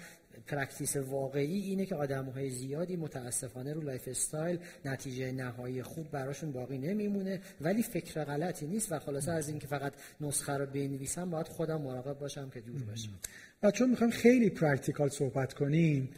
practice 0.47 0.97
واقعی 0.97 1.59
اینه 1.61 1.85
که 1.85 1.95
آدم 1.95 2.25
های 2.25 2.49
زیادی 2.49 2.95
متاسفانه 2.95 3.73
رو 3.73 3.81
lifestyle 3.81 4.59
نتیجه 4.85 5.31
نهایی 5.31 5.83
خوب 5.83 6.11
براشون 6.11 6.51
باقی 6.51 6.77
نمیمونه. 6.77 7.41
ولی 7.61 7.83
فکر 7.83 8.23
غلطی 8.23 8.67
نیست 8.67 8.91
و 8.91 8.99
خلاصه 8.99 9.31
از 9.31 9.49
اینکه 9.49 9.67
فقط 9.67 9.93
نسخه 10.21 10.53
رو 10.53 10.65
بنویسم 10.65 11.29
باید 11.29 11.47
خودم 11.47 11.81
مراقب 11.81 12.19
باشم 12.19 12.49
که 12.49 12.61
دور 12.61 12.83
باشم. 12.83 13.11
و 13.63 13.71
چون 13.71 13.89
می‌خوام 13.89 14.09
خیلی 14.09 14.49
practical 14.49 15.09
صحبت 15.09 15.53
کنیم 15.53 16.09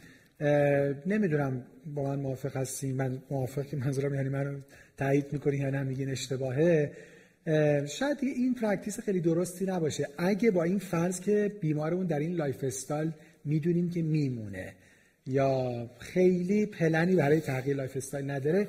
نمی‌دونم 1.06 1.62
با 1.94 2.02
من 2.02 2.20
موافق 2.20 2.56
هستیم 2.56 2.96
من 2.96 3.22
موافق 3.30 3.66
که 3.66 3.76
منظورم 3.76 4.14
یعنی 4.14 4.28
من 4.28 4.64
تایید 4.96 5.32
می‌کنی 5.32 5.56
یا 5.56 5.70
نه 5.70 5.82
میگین 5.82 6.10
اشتباهه. 6.10 6.92
شاید 7.86 8.18
این 8.22 8.54
practice 8.54 9.00
خیلی 9.00 9.20
درستی 9.20 9.64
نباشه. 9.64 10.08
اگه 10.18 10.50
با 10.50 10.62
این 10.62 10.78
فرض 10.78 11.20
که 11.20 11.52
بیمارمون 11.60 12.06
در 12.06 12.18
این 12.18 12.34
lifestyle 12.34 13.10
می‌دونیم 13.44 13.90
که 13.90 14.02
میمونه 14.02 14.72
یا 15.26 15.90
خیلی 15.98 16.66
پلنی 16.66 17.16
برای 17.16 17.40
تغییر 17.40 17.76
lifestyle 17.76 18.30
نداره 18.30 18.68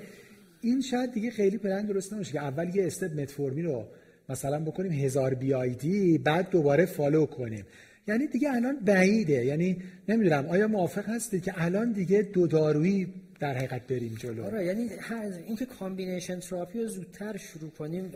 این 0.62 0.82
شاید 0.82 1.14
دیگه 1.14 1.32
خیلی 1.32 1.58
پلن 1.58 1.86
درست 1.86 2.14
نباشه 2.14 2.32
که 2.32 2.40
اول 2.40 2.76
یه 2.76 2.86
step 2.86 3.20
متفورمین 3.20 3.66
رو 3.66 3.88
مثلا 4.30 4.60
بکنیم 4.60 4.92
هزار 4.92 5.34
BID 5.34 6.18
بعد 6.18 6.50
دوباره 6.50 6.86
follow 6.86 7.26
کنیم. 7.26 7.66
یعنی 8.10 8.28
دیگه 8.28 8.52
الان 8.54 8.76
بعیده. 8.86 9.46
یعنی 9.46 9.78
نمی‌دونم 10.08 10.46
آیا 10.46 10.68
موافق 10.68 11.10
هستید 11.10 11.44
که 11.44 11.54
الان 11.56 11.92
دیگه 11.92 12.22
دو 12.22 12.48
دارویی 12.48 13.08
در 13.40 13.54
حقیقت 13.54 13.88
بریم 13.88 14.16
جلو. 14.20 14.46
آره 14.46 14.66
یعنی 14.66 14.90
اینکه 15.48 15.66
combination 15.66 16.40
therapy 16.40 16.82
رو 16.82 16.88
زودتر 16.88 17.38
شروع 17.38 17.70
کنیم 17.70 18.12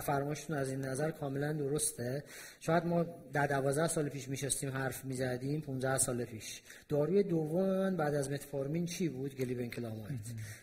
فرمایشتون 0.00 0.56
از 0.56 0.70
این 0.70 0.80
نظر 0.80 1.10
کاملا 1.10 1.52
درسته. 1.52 2.22
شاید 2.60 2.86
ما 2.86 3.06
در 3.32 3.46
12 3.46 3.88
سال 3.88 4.08
پیش 4.08 4.28
میشستیم 4.28 4.70
حرف 4.70 5.04
می‌زدیم 5.04 5.60
15 5.60 5.98
سال 5.98 6.24
پیش. 6.24 6.60
داروی 6.88 7.22
دوم 7.22 7.64
من 7.64 7.96
بعد 7.96 8.14
از 8.14 8.30
متفورمین 8.30 8.86
چی 8.86 9.08
بود؟ 9.08 9.36
گلیبنکلامید. 9.36 10.08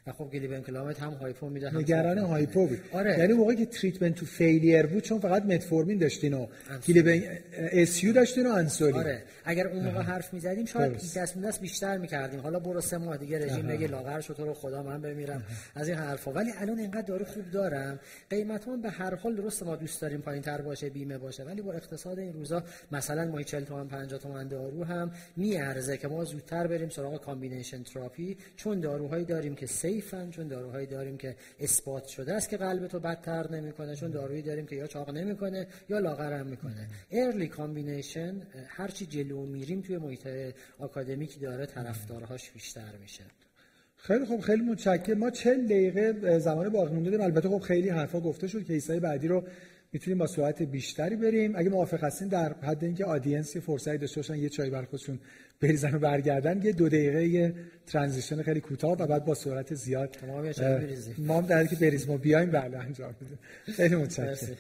و 0.07 0.11
خب 0.11 0.29
گلیبنکلامید 0.33 0.99
هم 0.99 1.13
hypo 1.13 1.49
میده 1.49 1.77
نگران 1.77 2.17
hypo 2.17 2.67
بود. 2.67 2.79
آره. 2.91 3.19
یعنی 3.19 3.33
موقعی 3.33 3.55
که 3.55 3.65
treatment 3.65 4.15
to 4.15 4.25
failure 4.25 4.85
بود 4.85 5.03
چون 5.03 5.19
فقط 5.19 5.45
متفورمین 5.45 5.97
داشتین 5.97 6.33
و 6.33 6.47
گلیبن 6.87 7.21
SU 7.57 8.13
داشتین 8.13 8.47
و 8.47 8.53
انسولین. 8.53 8.95
آره. 8.95 9.23
اگر 9.45 9.67
اون 9.67 9.83
موقع 9.83 10.01
حرف 10.01 10.33
می‌زدیم 10.33 10.65
شاید 10.65 10.93
دست 10.93 11.37
دست 11.37 11.61
بیشتر 11.61 11.97
می‌کردیم. 11.97 12.39
حالا 12.39 12.59
برو 12.59 12.81
سه 12.81 12.97
ماه 12.97 13.17
دیگه 13.17 13.45
رژیم 13.45 13.67
بگه 13.67 13.87
لاغر 14.05 14.21
تو 14.21 14.45
رو 14.45 14.53
خدا 14.53 14.83
من 14.83 15.01
بمیرم. 15.01 15.43
از 15.75 15.87
این 15.87 15.97
حرفا. 15.97 16.31
ولی 16.31 16.51
الان 16.51 16.79
اینقدر 16.79 17.01
دارو 17.01 17.25
خوب 17.25 17.51
دارم. 17.51 17.99
قیمت 18.29 18.65
به 18.81 18.89
هر 18.89 19.15
حال 19.15 19.35
درست 19.35 19.63
ما 19.63 19.75
دوست 19.75 20.01
داریم 20.01 20.21
پایین 20.21 20.41
تر 20.41 20.61
باشه 20.61 20.89
بیمه 20.89 21.17
باشه. 21.17 21.43
ولی 21.43 21.61
با 21.61 21.73
اقتصاد 21.73 22.19
این 22.19 22.33
روزا 22.33 22.63
مثلا 22.91 23.25
ما 23.25 23.41
40 23.41 23.63
تومن 23.63 23.87
50 23.87 24.19
تومن 24.19 24.47
دارو 24.47 24.83
هم 24.83 25.11
میارزه 25.35 25.97
که 25.97 26.07
ما 26.07 26.23
زودتر 26.23 26.67
بریم 26.67 26.89
سراغ 26.89 27.21
combination 27.21 27.83
therapy. 27.83 28.37
چون 28.55 28.79
داروهایی 28.79 29.25
داریم 29.25 29.55
که 29.55 29.65
safe 29.65 30.17
ن 30.17 30.29
چون 30.29 30.47
داروهایی 30.47 30.87
داریم 30.87 31.17
که 31.17 31.35
اثبات 31.59 32.05
شده 32.05 32.33
است 32.33 32.49
که 32.49 32.57
قلب 32.57 32.87
تو 32.87 32.99
بدتر 32.99 33.51
نمی‌کنه 33.51 33.95
چون 33.95 34.11
دارویی 34.11 34.41
داریم 34.41 34.65
که 34.65 34.75
یا 34.75 34.87
چاق 34.87 35.09
نمی‌کنه 35.09 35.67
یا 35.89 35.99
لاغر 35.99 36.33
هم 36.33 36.47
می‌کنه. 36.47 36.87
early 37.11 37.47
combination 37.47 38.41
هرچی 38.67 39.05
جلو 39.05 39.45
میریم 39.45 39.81
توی 39.81 39.97
محیط 39.97 40.27
آکادمیک 40.79 41.39
داره 41.41 41.65
طرفدارهاش 41.65 42.51
بیشتر 42.51 42.97
میشه. 43.01 43.23
خیلی 44.07 44.25
خوب 44.25 44.41
خیلی 44.41 44.61
متشکرم. 44.61 45.17
ما 45.17 45.29
40 45.29 45.65
دقیقه 45.65 46.39
زمان 46.39 46.69
باقی 46.69 46.93
مونده 46.93 47.23
البته 47.23 47.49
خب 47.49 47.59
خیلی 47.59 47.89
حرفا 47.89 48.19
گفته 48.19 48.47
شد 48.47 48.63
کیسای 48.63 48.99
بعدی 48.99 49.27
رو 49.27 49.43
می‌تونیم 49.93 50.17
با 50.17 50.27
سرعت 50.27 50.61
بیشتری 50.61 51.15
بریم. 51.15 51.55
اگه 51.55 51.69
موافق 51.69 52.03
هستین 52.03 52.27
در 52.27 52.53
حد 52.53 52.83
اینکه 52.83 53.05
آدینس 53.05 53.55
یه 53.55 53.61
فرصتی 53.61 53.97
داشته 53.97 54.15
باشن 54.15 54.35
یه 54.35 54.49
چای 54.49 54.69
بر 54.69 54.83
خودشون 54.83 55.19
بریزن 55.61 55.93
و 55.95 55.99
برگردن. 55.99 56.61
یه 56.63 56.71
دو 56.71 56.89
دقیقه 56.89 57.27
یه 57.27 57.53
ترانزیشن 57.87 58.41
خیلی 58.41 58.59
کوتاه 58.59 58.91
و 58.91 59.07
بعد 59.07 59.25
با 59.25 59.33
سرعت 59.33 59.73
زیاد. 59.73 60.17
ما 61.17 61.37
هم 61.37 61.45
در 61.45 61.65
که 61.65 61.75
بریز 61.75 62.07
ما 62.07 62.17
بیایم 62.17 62.51
بله 62.51 62.77
انجام 62.77 63.15
بدیم 63.21 63.39
خیلی 63.75 63.95
متشکرم. 63.95 64.57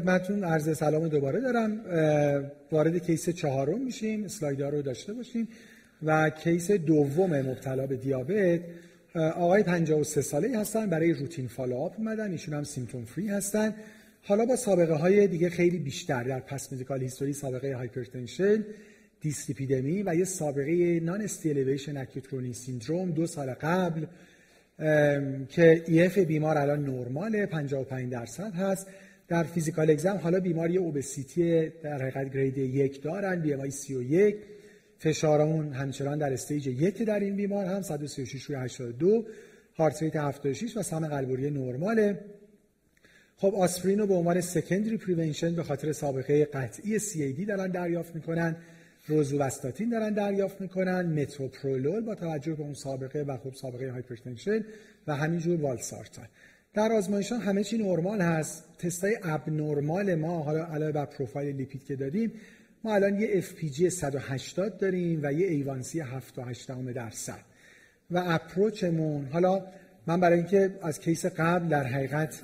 خدمتتون 0.00 0.44
عرض 0.44 0.78
سلام 0.78 1.08
دوباره 1.08 1.40
دارم. 1.40 1.80
وارد 2.72 2.98
case 2.98 3.28
چهارم 3.30 3.80
میشیم. 3.80 4.24
اسلایدها 4.24 4.68
رو 4.68 4.82
داشته 4.82 5.12
باشیم 5.12 5.48
و 6.02 6.30
case 6.30 6.70
دوم 6.70 7.40
مبتلا 7.40 7.86
به 7.86 7.96
دیابت 7.96 8.60
آقای 9.14 9.62
53 9.62 10.20
ساله 10.20 10.58
هستن. 10.58 10.90
برای 10.90 11.12
routine 11.12 11.48
follow-up 11.48 11.94
اومدن. 11.98 12.30
ایشون 12.30 12.54
هم 12.54 12.64
symptom 12.64 13.04
free 13.04 13.28
هستن. 13.28 13.74
حالا 14.22 14.46
با 14.46 14.56
سابقه 14.56 14.94
های 14.94 15.26
دیگه 15.26 15.50
خیلی 15.50 15.78
بیشتر. 15.78 16.22
در 16.22 16.40
past 16.40 16.72
medical 16.72 17.02
history 17.02 17.32
سابقه 17.32 17.74
hypertension 17.74 18.64
دیسلیپیدمی 19.20 20.02
و 20.02 20.14
یه 20.14 20.24
سابقه 20.24 21.00
non-ST 21.00 21.20
elevation 21.20 21.96
acute 21.96 22.52
syndrome 22.52 23.10
دو 23.10 23.26
سال 23.26 23.50
قبل 23.50 24.06
که 25.48 25.84
EF 25.86 26.18
بیمار 26.18 26.58
الان 26.58 26.84
نرماله 26.84 27.46
55 27.46 28.12
درصد 28.12 28.54
هست. 28.54 28.86
در 29.30 29.42
physical 29.42 29.90
exam 29.90 30.16
حالا 30.22 30.40
بیماری 30.40 30.76
obesity 30.76 31.68
در 31.68 32.02
حقیقت 32.02 32.32
grade 32.34 32.58
یک 32.58 33.02
دارن 33.02 33.40
BMI 33.40 33.70
31 33.70 34.36
فشارمون 34.98 35.72
همچنان 35.72 36.18
در 36.18 36.32
stage 36.32 36.66
یک 36.66 37.02
در 37.02 37.20
این 37.20 37.36
بیمار 37.36 37.66
هم 37.66 37.82
136 37.82 38.42
روی 38.42 38.56
82 38.56 39.24
heart 39.76 40.02
rate 40.02 40.16
76 40.16 40.76
و 40.76 40.82
سمع 40.82 41.08
قلب 41.08 41.26
و 41.26 41.32
ریه 41.32 41.50
نرماله. 41.50 42.18
خب 43.36 43.54
آسپرین 43.54 43.98
رو 43.98 44.06
به 44.06 44.14
عنوان 44.14 44.40
secondary 44.40 44.96
prevention 44.96 45.54
به 45.54 45.62
خاطر 45.62 45.92
سابقه 45.92 46.44
قطعی 46.44 46.98
CVD 46.98 47.44
دارن 47.44 47.70
دریافت 47.70 48.14
می‌کنن. 48.14 48.56
روزوواستاتین 49.06 49.90
دارن 49.90 50.14
دریافت 50.14 50.60
می‌کنن. 50.60 51.06
متوپرولول 51.22 52.00
با 52.00 52.14
توجه 52.14 52.54
به 52.54 52.62
اون 52.62 52.74
سابقه 52.74 53.22
و 53.22 53.36
خب 53.36 53.54
سابقه 53.54 53.90
hypertension 53.90 54.64
و 55.06 55.16
همینجور 55.16 55.60
والسارتان. 55.60 56.26
در 56.74 56.92
آزمایششان 56.92 57.40
همه 57.40 57.64
چی 57.64 57.78
نرمال 57.78 58.20
هست. 58.20 58.64
تستای 58.78 59.16
abnormal 59.22 60.14
ما 60.14 60.42
حالا 60.42 60.64
علاوه 60.64 60.92
بر 60.92 61.04
profile 61.04 61.56
lipid 61.56 61.84
که 61.84 61.96
دادیم 61.96 62.32
ما 62.84 62.94
الان 62.94 63.20
یه 63.20 63.40
FPG 63.40 63.88
180 63.88 64.78
داریم 64.78 65.20
و 65.22 65.32
یه 65.32 65.46
A1C 65.46 66.02
7.8 66.02 66.92
درصد. 66.94 67.40
و 68.10 68.22
approach 68.26 68.99
مون 68.99 69.26
حالا 69.26 69.66
من 70.06 70.20
برای 70.20 70.38
اینکه 70.38 70.70
از 70.82 71.00
case 71.00 71.26
قبل 71.26 71.68
در 71.68 71.84
حقیقت 71.84 72.42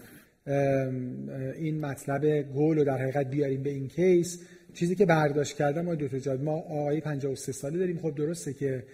این 1.56 1.80
مطلب 1.80 2.26
گول 2.52 2.78
رو 2.78 2.84
در 2.84 2.98
حقیقت 2.98 3.30
بیاریم 3.30 3.62
به 3.62 3.70
این 3.70 3.88
case 3.88 4.40
چیزی 4.74 4.94
که 4.94 5.06
برداشت 5.06 5.56
کردم 5.56 5.84
ما 5.84 5.94
دو 5.94 6.08
تا 6.08 6.18
جاد 6.18 6.42
ما 6.42 6.52
آقای 6.52 7.00
53 7.00 7.52
ساله 7.52 7.78
داریم. 7.78 7.98
خب 7.98 8.14
درسته 8.14 8.52
که 8.52 8.84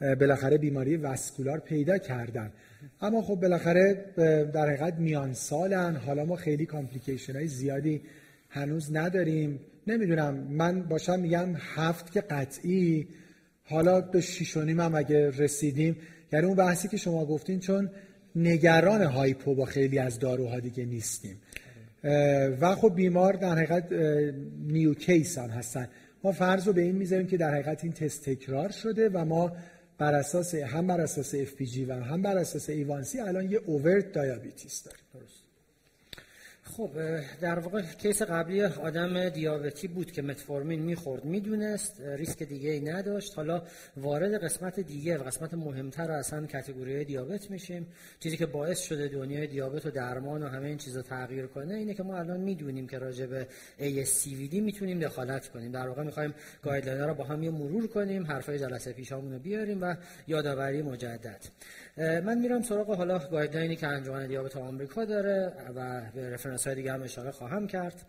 بالاخره 0.00 0.58
بیماری 0.58 0.96
vascular 0.96 1.58
پیدا 1.58 1.98
کردن. 1.98 2.52
اما 3.00 3.22
خب 3.22 3.34
بالاخره 3.34 4.04
در 4.54 4.66
حقیقت 4.66 4.94
میان 4.94 5.32
سالن. 5.32 5.96
حالا 5.96 6.24
ما 6.24 6.36
خیلی 6.36 6.66
complication 6.66 7.32
های 7.32 7.46
زیادی 7.46 8.00
هنوز 8.48 8.96
نداریم. 8.96 9.60
نمی‌دونم 9.86 10.34
من 10.34 10.82
باشم 10.82 11.20
میگم 11.20 11.54
هفت 11.58 12.12
که 12.12 12.20
قطعی. 12.20 13.08
حالا 13.64 14.00
به 14.00 14.20
شیش 14.20 14.56
هم 14.56 14.94
اگه 14.94 15.30
رسیدیم 15.30 15.96
یعنی 16.32 16.46
اون 16.46 16.56
بحثی 16.56 16.88
که 16.88 16.96
شما 16.96 17.26
گفتین 17.26 17.60
چون 17.60 17.90
نگران 18.36 19.02
hypo 19.02 19.54
با 19.54 19.64
خیلی 19.64 19.98
از 19.98 20.18
داروها 20.18 20.60
دیگه 20.60 20.84
نیستیم. 20.84 21.36
و 22.60 22.74
خب 22.74 22.94
بیمار 22.94 23.32
در 23.32 23.54
حقیقت 23.54 23.92
new 24.66 24.94
case 24.94 25.38
هم 25.38 25.50
هستن. 25.50 25.88
ما 26.24 26.32
فرض 26.32 26.66
رو 26.66 26.72
به 26.72 26.82
این 26.82 26.96
می‌ذاریم 26.96 27.26
که 27.26 27.36
در 27.36 27.54
حقیقت 27.54 27.84
این 27.84 27.92
تست 27.92 28.24
تکرار 28.24 28.70
شده 28.70 29.08
و 29.08 29.24
ما 29.24 29.52
بر 29.98 30.14
اساس 30.14 30.54
هم 30.54 30.86
بر 30.86 31.00
اساس 31.00 31.34
FPG 31.34 31.60
و 31.88 31.92
هم 31.92 32.22
بر 32.22 32.38
اساس 32.38 32.70
A1C 32.70 33.20
الان 33.20 33.50
یه 33.50 33.60
overt 33.66 34.18
diabetes 34.18 34.84
داریم 34.84 35.04
درست. 35.14 35.41
خب 36.76 36.90
در 37.40 37.58
واقع 37.58 37.82
case 37.82 38.22
قبلی 38.22 38.62
آدم 38.62 39.28
دیابتی 39.28 39.88
بود 39.88 40.12
که 40.12 40.22
متفورمین 40.22 40.82
می‌خورد. 40.82 41.24
می‌دونست 41.24 42.00
ریسک 42.00 42.42
دیگه 42.42 42.70
ای 42.70 42.80
نداشت. 42.80 43.36
حالا 43.36 43.62
وارد 43.96 44.44
قسمت 44.44 44.80
دیگه 44.80 45.18
و 45.18 45.22
قسمت 45.22 45.54
مهمتر 45.54 46.10
اصلا 46.10 46.46
category 46.46 47.04
دیابت 47.04 47.50
میشیم. 47.50 47.86
چیزی 48.20 48.36
که 48.36 48.46
باعث 48.46 48.80
شده 48.80 49.08
دنیای 49.08 49.46
دیابت 49.46 49.86
و 49.86 49.90
درمان 49.90 50.42
و 50.42 50.48
همه 50.48 50.68
این 50.68 50.78
چیزا 50.78 51.02
تغییر 51.02 51.46
کنه 51.46 51.74
اینه 51.74 51.94
که 51.94 52.02
ما 52.02 52.18
الان 52.18 52.40
می‌دونیم 52.40 52.88
که 52.88 52.98
راجع 52.98 53.26
به 53.26 53.46
ASCVD 53.78 54.54
می‌تونیم 54.54 54.98
دخالت 54.98 55.48
کنیم. 55.48 55.72
در 55.72 55.88
واقع 55.88 56.02
می‌خوایم 56.02 56.34
guideline 56.62 57.04
را 57.04 57.14
با 57.14 57.24
هم 57.24 57.42
یه 57.42 57.50
مرور 57.50 57.86
کنیم 57.86 58.26
حرفای 58.26 58.58
جلسه 58.58 58.92
پیشامون 58.92 59.32
رو 59.32 59.38
بیاریم 59.38 59.82
و 59.82 59.94
یادآوری 60.26 60.82
مجدد. 60.82 61.40
من 61.96 62.38
میرم 62.38 62.62
سراغ 62.62 62.96
حالا 62.96 63.18
guideline 63.18 63.70
ی 63.70 63.76
که 63.76 63.86
انجمن 63.86 64.26
دیابت 64.26 64.56
آمریکا 64.56 65.04
داره 65.04 65.52
و 65.76 66.00
به 66.14 66.30
reference 66.30 66.66
های 66.66 66.76
دیگه 66.76 66.92
هم 66.92 67.02
اشاره 67.02 67.30
خواهم 67.30 67.66
کرد. 67.66 68.04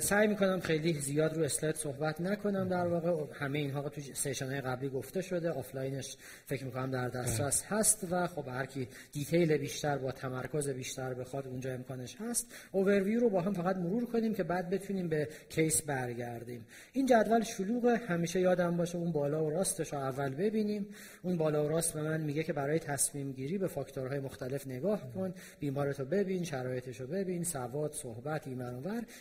سعی 0.00 0.26
می‌کنم 0.26 0.60
خیلی 0.60 0.92
زیاد 0.92 1.36
رو 1.36 1.42
اسلاید 1.42 1.76
صحبت 1.76 2.20
نکنم 2.20 2.68
در 2.68 2.86
واقع. 2.86 3.34
همه 3.34 3.58
اینها 3.58 3.88
تو 3.88 4.00
session 4.00 4.46
های 4.46 4.60
قبلی 4.60 4.88
گفته 4.88 5.22
شده 5.22 5.50
آفلاینش 5.50 6.16
فکر 6.46 6.64
می‌کنم 6.64 6.90
در 6.90 7.08
دسترس 7.08 7.64
هست 7.68 8.06
و 8.10 8.26
خب 8.26 8.48
هر 8.48 8.66
کی 8.66 8.88
detail 9.12 9.56
بیشتر 9.56 9.98
با 9.98 10.12
تمرکز 10.12 10.68
بیشتر 10.68 11.14
بخواد 11.14 11.46
اونجا 11.46 11.72
امکانش 11.72 12.16
هست. 12.20 12.46
اوورویو 12.72 13.20
رو 13.20 13.30
با 13.30 13.40
هم 13.40 13.52
فقط 13.52 13.76
مرور 13.76 14.06
کنیم 14.06 14.34
که 14.34 14.42
بعد 14.42 14.70
بتونیم 14.70 15.08
به 15.08 15.28
case 15.48 15.82
برگردیم. 15.82 16.66
این 16.92 17.06
جدول 17.06 17.42
شلوغ 17.42 17.98
همیشه 18.08 18.40
یادم 18.40 18.76
باشه 18.76 18.98
اون 18.98 19.12
بالا 19.12 19.44
و 19.44 19.50
راستش 19.50 19.92
رو 19.92 19.98
اول 19.98 20.34
ببینیم. 20.34 20.86
اون 21.22 21.36
بالا 21.36 21.64
و 21.64 21.68
راست 21.68 21.94
به 21.94 22.02
من 22.02 22.20
میگه 22.20 22.42
که 22.42 22.52
برای 22.52 22.78
تصمیم 22.78 23.32
گیری 23.32 23.58
به 23.58 23.66
فاکتورهای 23.66 24.20
مختلف 24.20 24.66
نگاه 24.66 25.12
کن 25.12 25.34
بیمارتو 25.60 26.04
ببین 26.04 26.44
شرایطش 26.44 27.00
رو 27.00 27.06
ببین 27.06 27.44
سواد 27.44 27.92
صحبت 27.92 28.48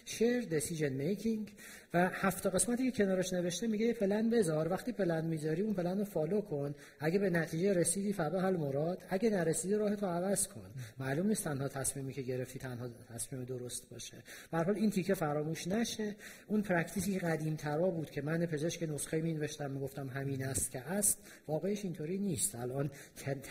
shared 0.06 0.27
decision 0.46 0.98
making 0.98 1.50
و 1.98 2.10
هفت 2.14 2.48
قسمتی 2.48 2.92
که 2.92 3.04
کنارش 3.04 3.34
نوشته 3.34 3.68
میگه 3.68 3.94
پلن 3.94 4.30
بذار 4.30 4.68
وقتی 4.68 4.92
پلن 4.92 5.26
می‌ذاری 5.26 5.62
اون 5.62 5.74
پلن 5.74 5.98
رو 5.98 6.04
follow 6.04 6.42
کن. 6.42 6.76
اگه 7.00 7.20
به 7.20 7.30
نتیجه 7.30 7.74
رسیدی 7.74 8.14
فبها 8.14 8.42
المراد. 8.42 9.04
اگه 9.10 9.30
نرسیدی 9.30 9.76
راه 9.76 9.96
تو 9.96 10.06
عوض 10.06 10.48
کن. 10.48 10.70
معلوم 11.00 11.28
نیست 11.28 11.44
تنها 11.44 11.68
تصمیمی 11.68 12.14
که 12.14 12.22
گرفتی 12.22 12.60
تنها 12.60 12.90
تصمیم 13.14 13.44
درست 13.44 13.90
باشه. 13.90 14.18
به 14.52 14.58
حال 14.58 14.76
این 14.76 14.90
تیکه 14.90 15.14
فراموش 15.14 15.68
نشه. 15.68 16.16
اون 16.48 16.62
practice 16.62 17.14
ی 17.14 17.20
قدیم 17.20 17.56
ترا 17.56 17.90
بود 17.90 18.12
که 18.12 18.22
من 18.22 18.46
پزشک 18.46 18.84
نسخه 18.84 19.22
می 19.22 19.34
نوشتم 19.34 19.72
می‌گفتم 19.72 20.08
همین 20.08 20.44
است 20.44 20.72
که 20.72 20.80
است. 20.80 21.20
واقعش 21.48 21.84
اینطوری 21.84 22.18
نیست. 22.18 22.56
الان 22.56 22.92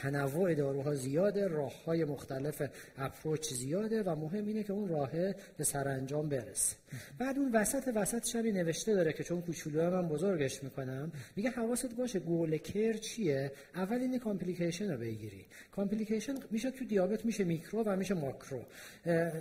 تنوع 0.02 0.54
داروها 0.54 0.94
زیاده 0.94 1.48
راه 1.48 1.84
های 1.84 2.04
مختلف 2.04 2.62
approach 2.96 3.52
زیاده 3.52 4.02
و 4.02 4.14
مهم 4.14 4.46
اینه 4.46 4.62
که 4.62 4.72
اون 4.72 4.88
راه 4.88 5.10
به 5.56 5.64
سرانجام 5.64 6.28
برسه. 6.28 6.76
بعد 7.18 7.38
اون 7.38 7.52
وسط 7.52 7.92
وسط 7.94 8.22
شبی 8.36 8.52
نوشته 8.52 8.94
داره 8.94 9.12
که 9.12 9.24
چون 9.24 9.42
کوچولو 9.42 9.90
من 9.90 10.08
بزرگش 10.08 10.62
می‌کنم 10.62 11.12
میگه 11.36 11.50
حواست 11.50 11.94
باشه 11.94 12.18
goal 12.18 12.56
of 12.56 12.68
care 12.68 12.92
چیه؟ 12.92 13.52
اول 13.74 13.96
این 13.96 14.18
complication 14.18 14.90
رو 14.90 14.98
بگیری. 14.98 15.46
complication 15.72 16.34
میشه 16.50 16.70
تو 16.70 16.84
دیابت 16.84 17.24
میشه 17.24 17.44
میکرو 17.44 17.82
و 17.82 17.96
میشه 17.96 18.14
macro. 18.14 18.60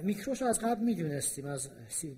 micro 0.04 0.31
ش 0.31 0.41
رو 0.41 0.48
از 0.48 0.60
قبل 0.60 0.84
می‌دونستیم 0.84 1.46
از 1.46 1.70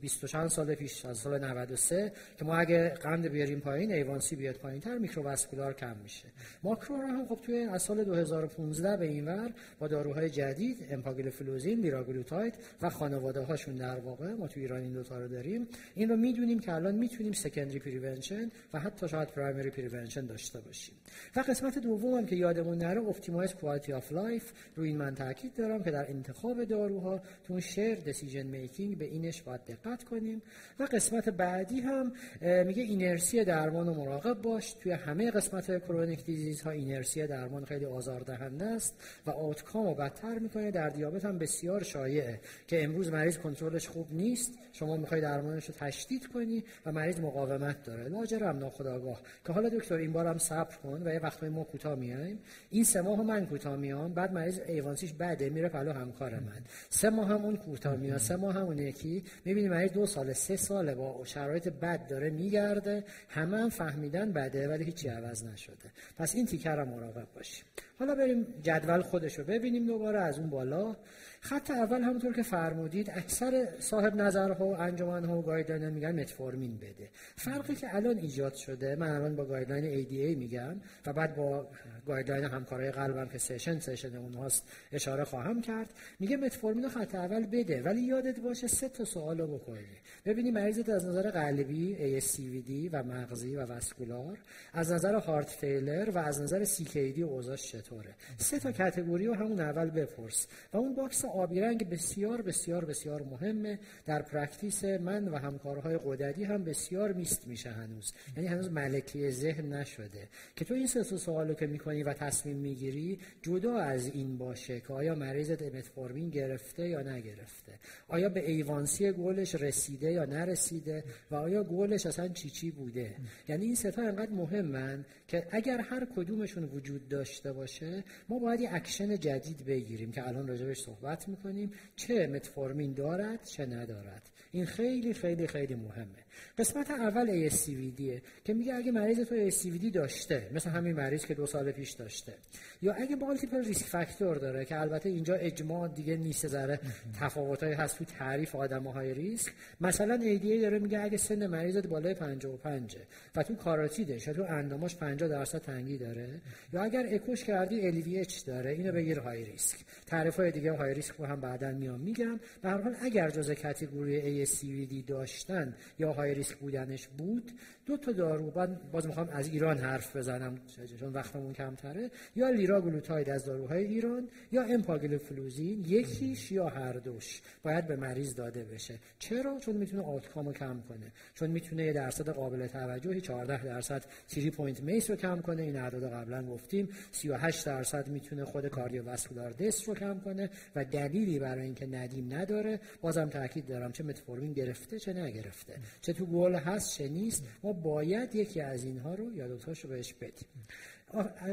20 0.02 0.26
چند 0.26 0.48
سال 0.48 0.76
پیش 0.76 1.06
از 1.06 1.18
سال 1.18 1.46
93 1.46 2.12
که 2.38 2.46
ما 2.46 2.56
اگه 2.56 2.90
قند 2.90 3.28
بیاریم 3.28 3.60
پایین 3.60 3.92
A1C 3.92 4.36
بیاد 4.36 4.56
پایین 4.56 4.82
تر 4.82 4.98
microvascular 4.98 5.74
کم 5.74 5.96
میشه. 6.04 6.28
ماکرو 6.64 6.96
رو 6.96 7.08
هم 7.08 7.26
خب 7.26 7.40
توی 7.46 7.58
از 7.58 7.82
سال 7.82 8.04
2015 8.04 8.98
به 8.98 9.06
این 9.06 9.26
ور 9.26 9.54
با 9.80 9.88
داروهای 9.88 10.30
جدید 10.30 10.88
امپاگلیفلوزین 10.92 11.80
لیراگلوتاید 11.80 12.54
و 12.82 12.90
خانواده 12.90 13.42
هاشون 13.42 13.76
در 13.76 14.00
واقع 14.00 14.34
ما 14.34 14.48
تو 14.48 14.60
ایران 14.60 14.82
این 14.82 14.94
دو 14.94 15.04
تا 15.04 15.20
رو 15.20 15.28
داریم 15.28 15.68
این 15.96 16.10
رو 16.10 16.18
می‌دونیم 16.18 16.57
که 16.60 16.74
الان 16.74 16.96
می‌تونیم 16.96 17.34
secondary 17.34 17.80
prevention 17.80 18.52
و 18.74 18.80
حتی 18.80 19.08
شاید 19.08 19.28
primary 19.28 19.70
prevention 19.70 20.26
داشته 20.26 20.60
باشیم. 20.60 20.96
و 21.36 21.40
قسمت 21.40 21.80
دوم 21.80 22.14
هم 22.14 22.26
که 22.26 22.36
یادمون 22.36 22.78
نره 22.78 23.02
optimize 23.02 23.54
quality 23.54 23.94
of 23.94 24.12
life 24.12 24.52
رو 24.76 24.84
این 24.84 24.98
من 24.98 25.16
تاکید 25.16 25.56
دارم 25.56 25.84
که 25.84 25.92
در 25.92 26.10
انتخاب 26.10 26.64
داروها 26.64 27.22
تو 27.44 27.60
shared 27.60 27.96
decision 27.96 28.44
making 28.44 28.98
به 28.98 29.06
اینش 29.06 29.42
باید 29.42 29.62
دقت 29.66 30.04
کنیم. 30.04 30.42
و 30.80 30.84
قسمت 30.84 31.30
بعدی 31.30 31.80
هم 31.80 32.12
میگه 32.42 32.84
اینرسی 32.84 33.44
درمان 33.44 33.88
و 33.88 33.94
مراقب 33.94 34.42
باش. 34.42 34.74
توی 34.74 34.92
همه 34.92 35.32
قسمت 35.32 35.84
chronic 35.86 36.26
disease 36.26 36.62
ها 36.62 36.72
اینرسی 36.72 37.28
درمان 37.28 37.66
خیلی 37.66 37.86
آزاردهنده 37.86 38.66
است 38.66 39.04
و 39.26 39.32
outcome 39.32 39.88
رو 39.88 39.94
بدتر 39.94 40.40
می‌کنه. 40.40 40.72
در 40.72 40.90
دیابت 40.90 41.26
هم 41.26 41.38
بسیار 41.38 41.84
شایعه 41.84 42.40
که 42.68 42.84
امروز 42.84 43.12
مریض 43.12 43.38
کنترلش 43.38 43.88
خوب 43.88 44.14
نیست. 44.14 44.54
شما 44.72 44.98
می‌خوای 44.98 45.22
درمانش 45.22 45.66
رو 45.66 45.74
تشدید 45.78 46.28
کنی. 46.28 46.47
و 46.86 46.92
مریض 46.92 47.20
مقاومت 47.20 47.84
داره. 47.84 48.08
لاجرم 48.08 48.58
ناخودآگاه 48.58 49.22
که 49.46 49.54
حالا 49.54 49.70
دکتر 49.70 49.96
این 49.96 50.14
بارم 50.14 50.38
صبر 50.38 50.76
کن 50.76 51.02
و 51.06 51.14
یه 51.14 51.20
وقتای 51.20 51.50
ما 51.50 51.64
کوتاه 51.64 51.96
میایم. 51.96 52.40
این 52.70 52.84
سه 52.84 53.02
ماه 53.02 53.22
من 53.22 53.46
کوتاه 53.46 53.76
میام. 53.76 54.14
بعد 54.14 54.34
مریض 54.34 54.60
A1C 54.68 54.95
ش 54.95 55.14
بده 55.14 55.50
میره 55.50 55.70
پلو 55.70 55.92
همکار 55.92 56.32
من. 56.34 56.62
سه 56.90 57.10
ماه 57.10 57.28
هم 57.28 57.46
اون 57.46 57.56
کوتاه 57.56 57.96
میاد 57.96 58.18
سه 58.18 58.36
ماه 58.36 58.56
هم 58.56 58.66
اون 58.66 58.80
یکی. 58.80 59.24
می‌بینی 59.46 59.68
مریض 59.68 59.92
دو 59.92 60.06
سال 60.06 60.34
سه 60.34 60.56
ساله 60.56 60.96
با 60.96 61.22
شرایط 61.26 61.68
بد 61.68 62.08
داره 62.08 62.30
میگرده. 62.30 63.04
همه 63.30 63.58
هم 63.58 63.70
فهمیدن 63.70 64.32
بده 64.32 64.68
ولی 64.68 64.84
هیچی 64.84 65.08
عوض 65.08 65.44
نشده. 65.46 65.92
پس 66.18 66.36
این 66.36 66.46
تیکه 66.46 66.70
رو 66.70 66.80
هم 66.80 66.88
مراقب 66.88 67.28
باشیم. 67.36 67.66
حالا 68.00 68.16
بریم 68.16 68.48
جدول 68.64 69.02
خودش 69.02 69.40
رو 69.40 69.44
ببینیم 69.44 69.86
دوباره 69.86 70.20
از 70.20 70.40
اون 70.40 70.50
بالا. 70.50 70.96
خط 71.42 71.72
اول 71.72 72.02
همونطور 72.02 72.34
که 72.34 72.44
فرمودید 72.44 73.10
اکثر 73.10 73.68
صاحب 73.80 74.16
نظرها 74.16 74.66
و 74.66 74.76
انجمنها 74.80 75.38
و 75.38 75.42
guideline 75.42 75.90
میگن 75.90 76.20
متفورمین 76.20 76.78
بده. 76.78 77.10
فرقی 77.36 77.76
که 77.76 77.96
الان 77.96 78.18
ایجاد 78.18 78.54
شده 78.54 78.96
من 78.96 79.10
الان 79.10 79.36
با 79.36 79.46
guideline 79.46 80.06
ADA 80.06 80.38
میگم 80.38 80.82
و 81.06 81.14
بعد 81.14 81.36
با 81.36 81.68
guideline 82.08 82.44
همکارای 82.44 82.92
قلبم 82.92 83.28
که 83.28 83.38
session 83.38 83.80
session 83.80 84.16
اونهاست 84.16 84.64
اشاره 84.92 85.24
خواهم 85.24 85.62
کرد 85.62 85.94
میگه 86.20 86.38
متفورمین 86.38 86.90
خط 86.90 87.16
اول 87.16 87.46
بده. 87.46 87.82
ولی 87.82 88.02
یادت 88.02 88.40
باشه 88.40 88.68
سه 88.68 88.90
تا 88.90 89.06
سوال 89.06 89.38
رو 89.38 89.58
بکنی 89.58 89.98
ببینی 90.26 90.52
مریضت 90.52 90.90
از 90.90 91.06
نظر 91.06 91.32
قلبی 91.32 92.20
ASCVD 92.20 92.90
و 92.92 93.04
مغزی 93.04 93.56
و 93.56 93.66
vascular 93.66 94.38
از 94.74 94.92
نظر 94.92 95.16
heart 95.16 95.50
failure 95.50 96.10
و 96.10 96.18
از 96.18 96.42
نظر 96.42 96.66
CKD 96.66 97.20
اوضاعش 97.20 97.72
چطوره. 97.72 98.16
سه 98.38 98.60
تا 98.60 98.72
category 98.72 99.26
رو 99.26 99.34
همون 99.34 99.60
اول 99.60 99.90
بپرس 99.90 100.48
و 100.74 100.78
اون 100.78 100.96
box 100.96 101.26
آبی 101.28 101.60
رنگ 101.60 101.90
بسیار 101.90 102.42
بسیار 102.42 102.86
بسیار 102.86 103.22
مهمه. 103.22 103.80
در 104.06 104.22
practice 104.22 104.84
من 104.86 105.28
و 105.28 105.38
همکارهای 105.38 106.00
غددی 106.06 106.44
هم 106.44 106.64
بسیار 106.64 107.14
missed 107.14 107.48
میشه 107.48 107.70
هنوز. 107.70 108.14
یعنی 108.36 108.48
هنوز 108.48 108.72
ملکه 108.72 109.30
ذهن 109.30 109.74
نشده. 109.74 110.30
که 110.56 110.66
تو 110.66 110.74
این 110.74 110.88
سه 110.88 111.04
سوالو 111.04 111.54
که 111.54 111.68
می‌کنی 111.68 112.04
و 112.04 112.14
تصمیم 112.14 112.58
می‌گیری 112.58 113.20
جدا 113.42 113.78
از 113.78 114.08
این 114.08 114.38
باشه 114.38 114.80
که 114.80 114.94
آیا 114.94 115.16
مریضت 115.16 115.62
متفورمین 115.62 116.30
گرفته 116.30 116.90
یا 116.90 117.02
نگرفته؟ 117.02 117.80
آیا 118.08 118.30
به 118.30 118.52
A1C 118.52 119.12
goal 119.12 119.41
ش 119.41 119.56
رسیده 119.56 120.12
یا 120.12 120.26
نرسیده؟ 120.26 121.04
و 121.32 121.36
آیا 121.36 121.64
گلش 121.64 122.06
اصلا 122.06 122.28
چی 122.28 122.50
چی 122.50 122.72
بوده؟ 122.72 123.16
یعنی 123.48 123.66
این 123.66 123.76
سه 123.76 123.93
تا 123.93 124.02
انقدر 124.02 124.32
مهمن 124.32 125.06
که 125.28 125.48
اگر 125.52 125.82
هر 125.82 126.08
کدومشون 126.16 126.64
وجود 126.64 127.08
داشته 127.08 127.54
باشه 127.54 128.04
ما 128.30 128.40
باید 128.40 128.62
یه 128.62 128.70
اکشن 128.74 129.20
جدید 129.20 129.66
بگیریم 129.66 130.12
که 130.12 130.28
الان 130.28 130.48
راجبش 130.48 130.78
صحبت 130.78 131.17
می‌کنیم. 131.28 131.72
چه 131.96 132.28
متفورمین 132.28 132.94
دارد 132.94 133.44
چه 133.44 133.66
ندارد. 133.66 134.30
این 134.52 134.66
خیلی 134.66 135.14
خیلی 135.14 135.48
خیلی 135.48 135.76
مهمه. 135.76 136.27
قسمت 136.58 136.92
اول 136.92 137.50
ASCVD 137.50 138.22
که 138.44 138.54
میگه 138.54 138.74
اگه 138.74 138.92
مریض 138.92 139.20
تو 139.20 139.50
ASCVD 139.50 139.92
داشته 139.94 140.50
مثل 140.54 140.70
همین 140.70 140.96
مریض 140.96 141.26
که 141.26 141.34
دو 141.34 141.46
سال 141.46 141.72
پیش 141.72 141.92
داشته 141.92 142.34
یا 142.82 142.94
اگه 142.94 143.16
مالتیپل 143.16 143.64
ریسک 143.64 143.86
فاکتور 143.86 144.38
داره 144.38 144.66
که 144.66 144.82
البته 144.82 145.10
اینجا 145.10 145.36
اجماع 145.36 145.88
دیگه 145.88 146.18
نیست 146.18 146.48
ذره 146.48 146.80
تفاوتایی 147.20 147.74
هست 147.74 147.98
تو 147.98 148.06
تعریف 148.06 148.56
های 148.96 149.14
ریسک 149.14 149.52
مثلا 149.82 150.18
ADA 150.18 150.62
داره 150.62 150.80
میگه 150.80 151.00
اگه 151.00 151.18
سن 151.18 151.48
مریضت 151.48 151.88
بالای 151.88 152.14
55 152.14 152.96
و 153.36 153.44
تو 153.44 153.56
کاراتیدش 153.56 154.28
یا 154.28 154.34
تو 154.34 154.44
انداماش 154.44 154.96
50 154.96 155.30
درصد 155.30 155.62
تنگی 155.62 155.98
داره 155.98 156.30
یا 156.74 156.84
اگر 156.84 157.06
اکوش 157.12 157.44
کردی 157.44 158.04
LVH 158.04 158.44
داره 158.44 158.70
اینو 158.70 158.92
بگیر 158.92 159.20
های 159.20 159.46
ریسک 159.46 159.78
تعریف 160.06 160.36
های 160.36 160.52
دیگه 160.52 160.72
های 160.72 160.94
ریسک 160.94 161.16
رو 161.16 161.26
هم 161.26 161.42
بعدا 161.42 161.72
میام 161.72 162.00
میگم. 162.00 162.40
به 162.62 162.70
هر 162.70 162.82
حال 162.82 162.96
اگر 163.02 163.30
جزء 163.30 163.54
کاتگوری 163.54 164.46
ASCVD 164.46 165.08
داشتن 165.08 165.76
یا 166.00 166.14
های 166.14 166.27
ریسک 166.34 166.58
بودنش 166.58 167.08
بود 167.08 167.52
دو 167.88 167.98
تا 167.98 168.12
دارو 168.12 168.52
بعد 168.52 168.92
باز 168.92 169.08
می‌خوام 169.08 169.30
از 169.30 169.48
ایران 169.48 169.78
حرف 169.78 170.16
بزنم 170.16 170.58
چون 171.00 171.14
وقتمون 171.14 171.54
کمتره. 171.54 172.12
یا 172.36 172.50
لیراگلوتاید 172.50 173.30
از 173.30 173.46
داروهای 173.46 173.84
ایران 173.84 174.30
یا 174.52 174.64
امپاگلیفلوزین 174.64 175.86
یکیش 175.88 176.52
یا 176.52 176.68
هر 176.68 176.94
دوش. 176.94 177.42
باید 177.64 177.88
به 177.88 177.96
مریض 177.96 178.36
داده 178.36 178.64
بشه. 178.64 179.00
چرا؟ 179.20 179.60
چون 179.60 179.76
می‌تونه 179.76 180.04
outcome 180.04 180.47
و 180.47 180.54
کم 180.54 180.82
کنه. 180.90 181.12
چون 181.34 181.50
می‌تونه 181.50 181.86
یه 181.86 181.94
درصد 181.94 182.30
قابل 182.30 182.68
توجهی 182.68 183.22
14 183.22 183.66
درصد 183.66 184.06
three-point 184.28 184.82
MACE 184.82 185.10
رو 185.10 185.16
کم 185.16 185.42
کنه. 185.42 185.62
این 185.62 185.76
اعداد 185.76 186.12
قبلا 186.12 186.46
گفتیم. 186.46 186.90
38 187.12 187.66
درصد 187.66 188.08
می‌تونه 188.08 188.46
خود 188.46 188.68
cardiovascular 188.68 189.52
death 189.52 189.88
رو 189.88 189.94
کم 189.94 190.20
کنه 190.20 190.50
و 190.76 190.86
دلیلی 190.86 191.40
برای 191.40 191.64
اینکه 191.64 191.86
ندیم 191.86 192.34
نداره. 192.34 192.80
بازم 193.02 193.30
تاکید 193.30 193.68
دارم 193.68 193.92
چه 193.92 194.04
متفورمین 194.04 194.54
گرفته 194.54 195.00
چه 195.00 195.14
نگرفته. 195.14 195.74
چه 196.02 196.14
تو 196.14 196.26
گل 196.26 196.56
هست 196.56 196.98
چه 196.98 197.08
نیست. 197.08 197.44
ما 197.64 197.74
باید 197.82 198.36
یکی 198.36 198.62
از 198.62 198.84
اینها 198.84 199.16
رو 199.16 199.36
یا 199.36 199.48
دوتاشو 199.48 199.88
بهش 199.88 200.14
بدیم. 200.14 200.48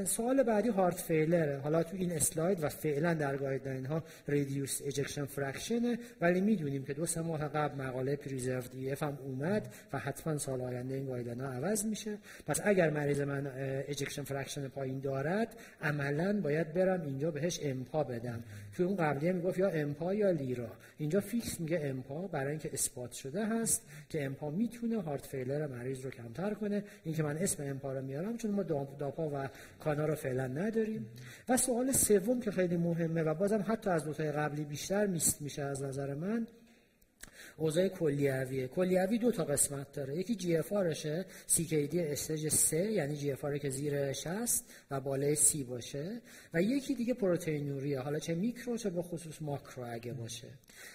سوال 0.05 0.43
بعدی 0.43 0.69
heart 0.69 1.01
failure 1.01 1.46
ه. 1.46 1.59
حالا 1.59 1.83
تو 1.83 1.97
این 1.97 2.13
اسلاید 2.13 2.65
و 2.65 2.69
فعلا 2.69 3.15
در 3.15 3.37
guideline 3.37 3.87
ها 3.87 4.03
reduced 4.29 4.81
ejection 4.85 5.25
fraction 5.25 5.91
ه 5.91 5.99
ولی 6.21 6.41
می‌دونیم 6.41 6.85
که 6.85 6.95
دو 6.95 7.07
سه 7.07 7.21
ماه 7.21 7.49
قبل 7.49 7.83
مقاله 7.83 8.17
preserved 8.17 8.91
EF 8.91 9.03
هم 9.03 9.19
اومد 9.23 9.75
و 9.93 9.99
حتما 9.99 10.39
سال 10.39 10.61
آینده 10.61 10.95
این 10.95 11.07
guideline 11.07 11.41
ها 11.41 11.53
عوض 11.53 11.85
میشه. 11.85 12.19
پس 12.47 12.61
اگر 12.65 12.91
مریض 12.91 13.21
من 13.21 13.51
ejection 13.89 14.23
fraction 14.23 14.69
پایین 14.69 15.01
دارد 15.01 15.57
عملا 15.83 16.41
باید 16.41 16.75
برم 16.75 17.03
اینجا 17.03 17.31
بهش 17.31 17.61
امپا 17.63 18.05
بدم. 18.05 18.43
تو 18.77 18.83
اون 18.83 18.97
قبلیه 18.97 19.33
می‌گفت 19.33 19.59
یا 19.59 19.69
امپا 19.69 20.15
یا 20.15 20.31
لیرا. 20.31 20.71
اینجا 20.99 21.21
fix 21.21 21.61
میگه 21.61 21.81
امپا 21.83 22.27
برای 22.27 22.51
اینکه 22.51 22.71
اثبات 22.73 23.13
شده 23.13 23.47
هست 23.47 23.83
که 24.09 24.25
امپا 24.25 24.51
می‌تونه 24.51 25.03
heart 25.03 25.27
failure 25.27 25.67
مریض 25.67 26.05
رو 26.05 26.11
کمتر 26.11 26.55
کنه. 26.55 26.85
این 27.05 27.15
که 27.15 27.23
من 27.23 27.37
اسم 27.37 27.63
امپا 27.63 27.93
رو 27.93 28.03
میارم 28.03 28.37
چون 28.37 28.51
ما 28.51 28.63
داپا 28.63 29.29
و 29.29 29.44
کانا 29.81 30.07
رو 30.07 30.15
فعلا 30.15 30.47
نداریم. 30.47 31.07
و 31.49 31.57
سوال 31.57 31.93
سوم 31.93 32.41
که 32.41 32.51
خیلی 32.51 32.77
مهمه 32.77 33.23
و 33.23 33.35
بازم 33.35 33.65
حتی 33.67 33.91
از 33.91 34.05
دوتای 34.05 34.33
قبلی 34.33 34.65
بیشتر 34.65 35.07
missed 35.07 35.43
میشه 35.43 35.63
از 35.63 35.83
نظر 35.83 36.15
من 36.15 36.47
اوضاع 37.57 37.89
کلیویه 37.89 38.69
کلیوی 38.69 39.19
دو 39.19 39.33
تا 39.33 39.45
قسمت 39.45 39.93
داره. 39.93 40.17
یکی 40.17 40.35
GFR 40.35 40.73
شه 40.73 41.25
CKD 41.71 42.01
stage 42.01 42.49
3 42.49 42.77
یعنی 42.77 43.17
GFR 43.17 43.45
که 43.63 43.71
زیر 43.71 44.13
60 44.13 44.65
و 44.91 45.01
بالای 45.01 45.35
سی 45.35 45.65
باشه. 45.65 46.21
و 46.55 46.63
یکی 46.63 46.95
دیگه 46.95 47.15
پروتئینوریه 47.15 48.01
حالا 48.01 48.19
چه 48.19 48.35
میکرو 48.35 48.77
چه 48.77 48.91
به 48.91 49.03
خصوص 49.03 49.43
ماکرو 49.43 49.85
اگه 49.93 50.13
باشه. 50.13 50.49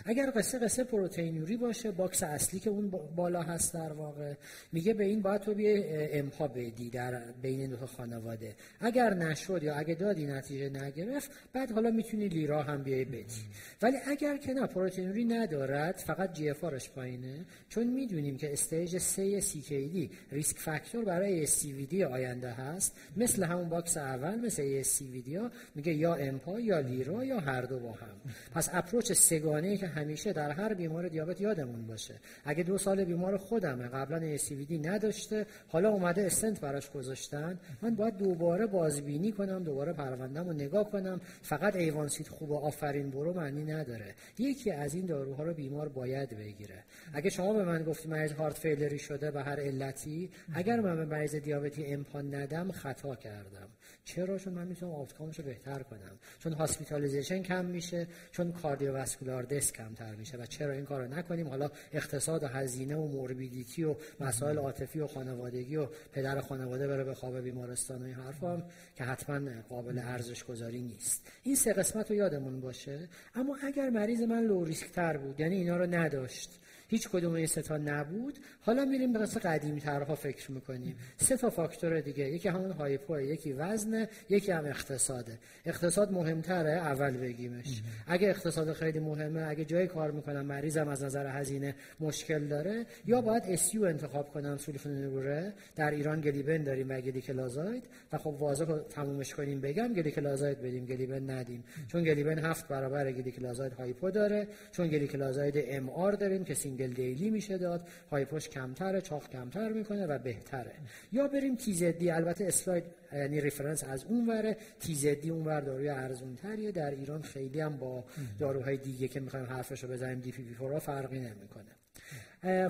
اگر 0.05 0.32
قصه 0.36 0.60
قصه 0.60 0.84
پروتئینوری 0.84 1.57
باشه 1.57 1.91
box 1.91 2.23
اصلی 2.24 2.60
که 2.60 2.70
اون 2.70 2.89
بالا 3.16 3.41
هست 3.41 3.74
در 3.74 3.91
واقع 3.91 4.34
میگه 4.72 4.93
به 4.93 5.03
این 5.03 5.22
باید 5.22 5.41
تو 5.41 5.53
بیه 5.53 6.10
امپا 6.14 6.47
بدی 6.47 6.89
در 6.89 7.22
بین 7.41 7.70
دو 7.70 7.86
خانواده. 7.86 8.55
اگر 8.80 9.14
نشد 9.14 9.64
یا 9.64 9.76
اگه 9.76 9.95
دادی 9.95 10.26
نتیجه 10.26 10.70
نگرفت 10.70 11.32
بعد 11.53 11.72
حالا 11.72 11.91
می‌تونی 11.91 12.28
لیرا 12.28 12.64
هم 12.64 12.84
بیای 12.84 13.05
بدی. 13.05 13.41
ولی 13.82 13.97
اگر 14.07 14.38
که 14.38 14.53
نه 14.53 14.68
پروتئینوری 14.68 15.26
ندارد 15.26 15.97
فقط 15.97 16.34
GFR 16.34 16.89
پایینه؟ 16.89 17.45
چون 17.69 17.87
می‌دونیم 17.87 18.37
که 18.37 18.53
stage 18.53 18.97
3 18.97 19.41
CKD 19.41 20.09
risk 20.32 20.57
factor 20.57 21.05
برای 21.05 21.47
ASCVD 21.47 21.93
آینده 21.93 22.51
هست. 22.51 22.97
مثل 23.17 23.43
همون 23.43 23.69
box 23.69 23.97
اول 23.97 24.39
مثل 24.39 24.83
ASCVD 24.84 25.36
ها 25.35 25.51
میگه 25.75 25.93
یا 25.93 26.15
امپا 26.15 26.59
یا 26.59 26.79
لیرا 26.79 27.25
یا 27.25 27.39
هر 27.39 27.61
دو 27.61 27.79
با 27.79 27.91
هم. 27.91 28.33
پس 28.55 28.69
approach 28.73 29.11
سه‌گانه 29.11 29.77
که 29.77 29.87
همیشه 29.87 30.33
در 30.33 30.51
هر 30.51 30.73
بیمار 30.73 31.07
دیابت 31.07 31.41
یادمون 31.41 31.87
باشه. 31.87 32.13
اگه 32.45 32.63
دو 32.63 32.77
سال 32.77 33.03
بیمار 33.03 33.37
خودمه 33.37 33.87
قبلا 33.87 34.37
ASCVD 34.38 34.71
نداشته 34.71 35.45
حالا 35.67 35.89
اومده 35.89 36.21
استنت 36.25 36.61
براش 36.61 36.91
گذاشتن 36.91 37.59
من 37.81 37.95
باید 37.95 38.17
دوباره 38.17 38.65
بازبینی 38.65 39.31
کنم 39.31 39.63
دوباره 39.63 39.93
پروندم 39.93 40.47
رو 40.47 40.53
نگاه 40.53 40.91
کنم. 40.91 41.21
فقط 41.41 41.75
A1C 41.75 42.14
ت 42.14 42.27
خوب 42.27 42.53
آفرین 42.53 43.09
برو 43.09 43.33
معنی 43.33 43.63
نداره. 43.63 44.15
یکی 44.39 44.71
از 44.71 44.93
این 44.93 45.05
داروها 45.05 45.43
رو 45.43 45.53
بیمار 45.53 45.89
باید 45.89 46.33
بگیره. 46.39 46.83
اگه 47.13 47.29
شما 47.29 47.53
به 47.53 47.63
من 47.63 47.83
گفتی 47.83 48.07
مریض 48.07 48.31
heart 48.32 48.57
failure 48.57 48.94
ی 48.94 48.99
شده 48.99 49.31
به 49.31 49.43
هر 49.43 49.59
علتی 49.59 50.31
اگر 50.53 50.79
من 50.79 50.95
به 50.95 51.05
مریض 51.05 51.35
دیابتی 51.35 51.85
امپا 51.86 52.36
ندم 52.35 52.71
خطا 52.71 53.15
کردم. 53.15 53.69
چرا 54.05 54.37
چون 54.37 54.53
من 54.53 54.67
می‌تونم 54.67 54.91
outcome 54.91 55.29
ش 55.29 55.39
رو 55.39 55.45
بهتر 55.45 55.83
کنم؟ 55.83 56.19
چون 56.39 56.53
hospitalization 56.53 57.43
کم 57.43 57.65
میشه 57.65 58.07
چون 58.31 58.51
cardiovascular 58.51 59.43
death 59.43 59.71
کمتر 59.71 60.15
میشه 60.15 60.37
و 60.37 60.45
چرا 60.45 60.73
این 60.73 60.85
کارو 60.85 61.07
نکنیم؟ 61.07 61.47
حالا 61.47 61.69
اقتصاد 61.91 62.43
و 62.43 62.47
هزینه 62.47 62.95
و 62.95 63.07
morbidity 63.07 63.84
و 63.83 63.95
مسائل 64.19 64.57
عاطفی 64.57 64.99
و 64.99 65.07
خانوادگی 65.07 65.75
و 65.75 65.87
پدر 66.11 66.41
خانواده 66.41 66.87
بره 66.87 67.03
بخوابه 67.03 67.39
بیمارستان 67.39 68.01
و 68.01 68.05
این 68.05 68.15
حرفام 68.15 68.63
که 68.95 69.03
حتما 69.03 69.61
قابل 69.69 69.99
ارزش 69.99 70.43
گذاری 70.43 70.81
نیست. 70.81 71.27
این 71.43 71.55
سه 71.55 71.73
قسمت 71.73 72.11
رو 72.11 72.17
یادمون 72.17 72.59
باشه. 72.59 73.09
اما 73.35 73.57
اگر 73.63 73.89
مریض 73.89 74.21
من 74.21 74.43
لو 74.43 74.65
ریسک 74.65 74.91
تر 74.91 75.17
بود 75.17 75.39
یعنی 75.39 75.55
اینا 75.55 75.77
رو 75.77 75.85
نداشت 75.85 76.59
هیچ 76.89 77.09
کدوم 77.09 77.33
این 77.33 77.47
سه 77.47 77.61
تا 77.61 77.77
نبود. 77.77 78.39
حالا 78.61 78.85
میریم 78.85 79.13
به 79.13 79.19
قصه 79.19 79.39
قدیمی 79.39 79.81
ترها 79.81 80.15
فکر 80.15 80.51
می‌کنیم. 80.51 80.95
سه 81.17 81.37
تا 81.37 81.49
فاکتور 81.49 81.99
دیگه 81.99 82.29
یکی 82.29 82.49
همون 82.49 82.71
هایپو 82.71 83.19
یکی 83.19 83.53
وزن 83.53 84.07
یکی 84.29 84.51
هم 84.51 84.65
اقتصاده 84.65 85.39
اقتصاد 85.65 86.11
مهمتره 86.11 86.71
اول 86.71 87.17
بگیمش. 87.17 87.81
اگه 88.07 88.27
اقتصاد 88.27 88.73
خیلی 88.73 88.99
مهمه 88.99 89.47
اگه 89.47 89.65
جای 89.65 89.87
کار 89.87 90.11
می‌کنم 90.11 90.45
مریضم 90.45 90.87
از 90.87 91.03
نظر 91.03 91.27
هزینه 91.27 91.75
مشکل 91.99 92.47
داره 92.47 92.85
یا 93.05 93.21
باید 93.21 93.43
اسیو 93.45 93.83
انتخاب 93.83 94.33
کنم 94.33 94.57
سولفونوره 94.57 95.53
در 95.75 95.91
ایران 95.91 96.21
گلیبن 96.21 96.63
داریم 96.63 96.89
و 96.89 97.01
گلیکلازاید. 97.01 97.83
و 98.13 98.17
خب 98.17 98.27
واضح 98.27 98.65
تمومش 98.89 99.33
کنیم 99.33 99.61
بگم 99.61 99.93
گلیکلازاید 99.93 100.61
بدیم 100.61 100.85
گلیبن 100.85 101.29
ندیم. 101.29 101.63
چون 101.87 102.03
گلیبن 102.03 102.39
هفت 102.39 102.67
برابر 102.67 103.11
گلیکلازاید 103.11 103.73
hypo 103.73 104.11
داره. 104.11 104.47
چون 104.71 104.87
گلیکلازاید 104.87 105.53
MR 105.57 106.11
داریم 106.11 106.43
که 106.43 106.53
single 106.53 106.78
daily 106.88 107.30
میشه 107.30 107.57
داد. 107.57 107.88
hypo 108.11 108.37
ش 108.37 108.49
کمتره 108.49 109.01
چاق 109.01 109.30
کمتر 109.30 109.69
می‌کنه 109.69 110.07
و 110.07 110.19
بهتره. 110.19 110.75
یا 111.11 111.27
بریم 111.27 111.55
TZD 111.55 112.11
البته 112.11 112.45
اسلاید 112.45 112.84
یعنی 113.13 113.41
reference 113.41 113.84
از 113.84 114.05
اون 114.05 114.30
وره. 114.30 114.57
TZD 114.80 115.30
اون 115.30 115.45
ور 115.45 115.61
داروی 115.61 115.89
ارزون 115.89 116.36
تریه 116.36 116.71
در 116.71 116.91
ایران 116.91 117.21
خیلی 117.21 117.61
هم 117.61 117.77
با 117.77 118.03
داروهای 118.39 118.77
دیگه 118.77 119.07
که 119.07 119.19
می‌خوایم 119.19 119.45
حرفش 119.45 119.84
رو 119.84 119.89
بزنیم 119.89 120.19
DPP 120.19 120.80
فرقی 120.80 121.19
نمی‌کنه. 121.19 121.78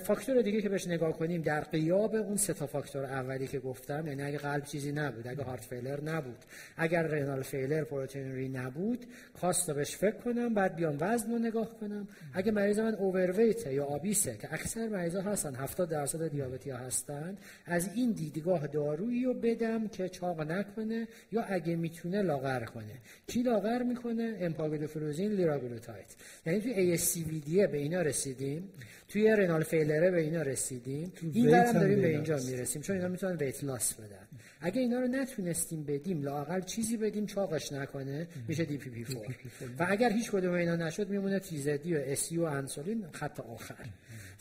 فاکتور 0.01 0.41
دیگه 0.41 0.61
که 0.61 0.69
بهش 0.69 0.87
نگاه 0.87 1.13
کنیم 1.13 1.41
در 1.41 1.61
غیاب 1.61 2.15
اون 2.15 2.37
سه 2.37 2.53
تا 2.53 2.67
فاکتور 2.67 3.05
اولی 3.05 3.47
که 3.47 3.59
گفتم 3.59 4.07
یعنی 4.07 4.23
اگه 4.23 4.37
قلب 4.37 4.63
چیزی 4.63 4.91
نبود 4.91 5.27
اگه 5.27 5.43
heart 5.43 5.65
failure 5.65 6.01
نبود. 6.01 6.37
اگر 6.77 7.03
رنال 7.03 7.41
فیلر 7.41 7.83
پروتئینوری 7.83 8.49
نبود 8.49 9.05
کاست 9.41 9.71
بهش 9.71 9.95
فکر 9.95 10.15
کنم 10.15 10.53
بعد 10.53 10.75
بیام 10.75 10.97
وزن 10.99 11.31
رو 11.31 11.39
نگاه 11.39 11.79
کنم. 11.79 12.07
اگه 12.33 12.51
مریض 12.51 12.79
من 12.79 12.95
اوورویت 12.95 13.67
یا 13.67 13.85
آبیسه 13.85 14.37
که 14.37 14.53
اکثر 14.53 14.87
مریضا 14.87 15.21
هستن 15.21 15.55
70 15.55 15.89
درصد 15.89 16.27
دیابتی 16.27 16.69
ها 16.69 16.77
هستن 16.77 17.37
از 17.65 17.89
این 17.95 18.11
دیدگاه 18.11 18.67
دارویی 18.67 19.23
رو 19.23 19.33
بدم 19.33 19.87
که 19.87 20.09
چاق 20.09 20.41
نکنه 20.41 21.07
یا 21.31 21.41
اگه 21.41 21.75
می‌تونه 21.75 22.21
لاغر 22.21 22.65
کنه. 22.65 22.99
کی 23.27 23.43
لاغر 23.43 23.83
می‌کنه؟ 23.83 24.37
امپاگلوفروزین 24.39 25.31
لیراگلوتاید. 25.31 26.15
یعنی 26.45 26.61
توی 26.61 26.97
ASCVD 26.97 27.49
به 27.49 27.77
اینا 27.77 28.01
رسیدیم. 28.01 28.69
توی 29.07 29.27
رنال 29.27 29.58
فیلره 29.63 30.11
به 30.11 30.21
اینا 30.21 30.41
رسیدیم 30.41 31.11
این 31.33 31.51
برم 31.51 31.73
داریم 31.73 32.01
به 32.01 32.07
اینجا 32.07 32.35
می‌رسیم 32.35 32.81
چون 32.81 32.95
اینا 32.95 33.07
می‌تونن 33.07 33.35
ویت 33.35 33.63
لاس 33.63 33.93
بدن 33.93 34.27
اگه 34.61 34.81
اینا 34.81 34.99
رو 34.99 35.07
نتونستیم 35.07 35.83
بدیم 35.83 36.21
لاقل 36.21 36.61
چیزی 36.61 36.97
بدیم 36.97 37.25
چاقش 37.25 37.71
نکنه 37.71 38.27
میشه 38.47 38.65
DPP4 38.65 39.25
و 39.79 39.87
اگر 39.89 40.11
هیچ 40.11 40.31
کدوم 40.31 40.53
اینا 40.53 40.75
نشد 40.75 41.09
میمونه 41.09 41.39
TZD 41.39 41.95
و 41.95 41.99
SU 42.05 42.37
و 42.37 42.43
انسولین 42.43 43.05
خط 43.11 43.39
آخر 43.39 43.85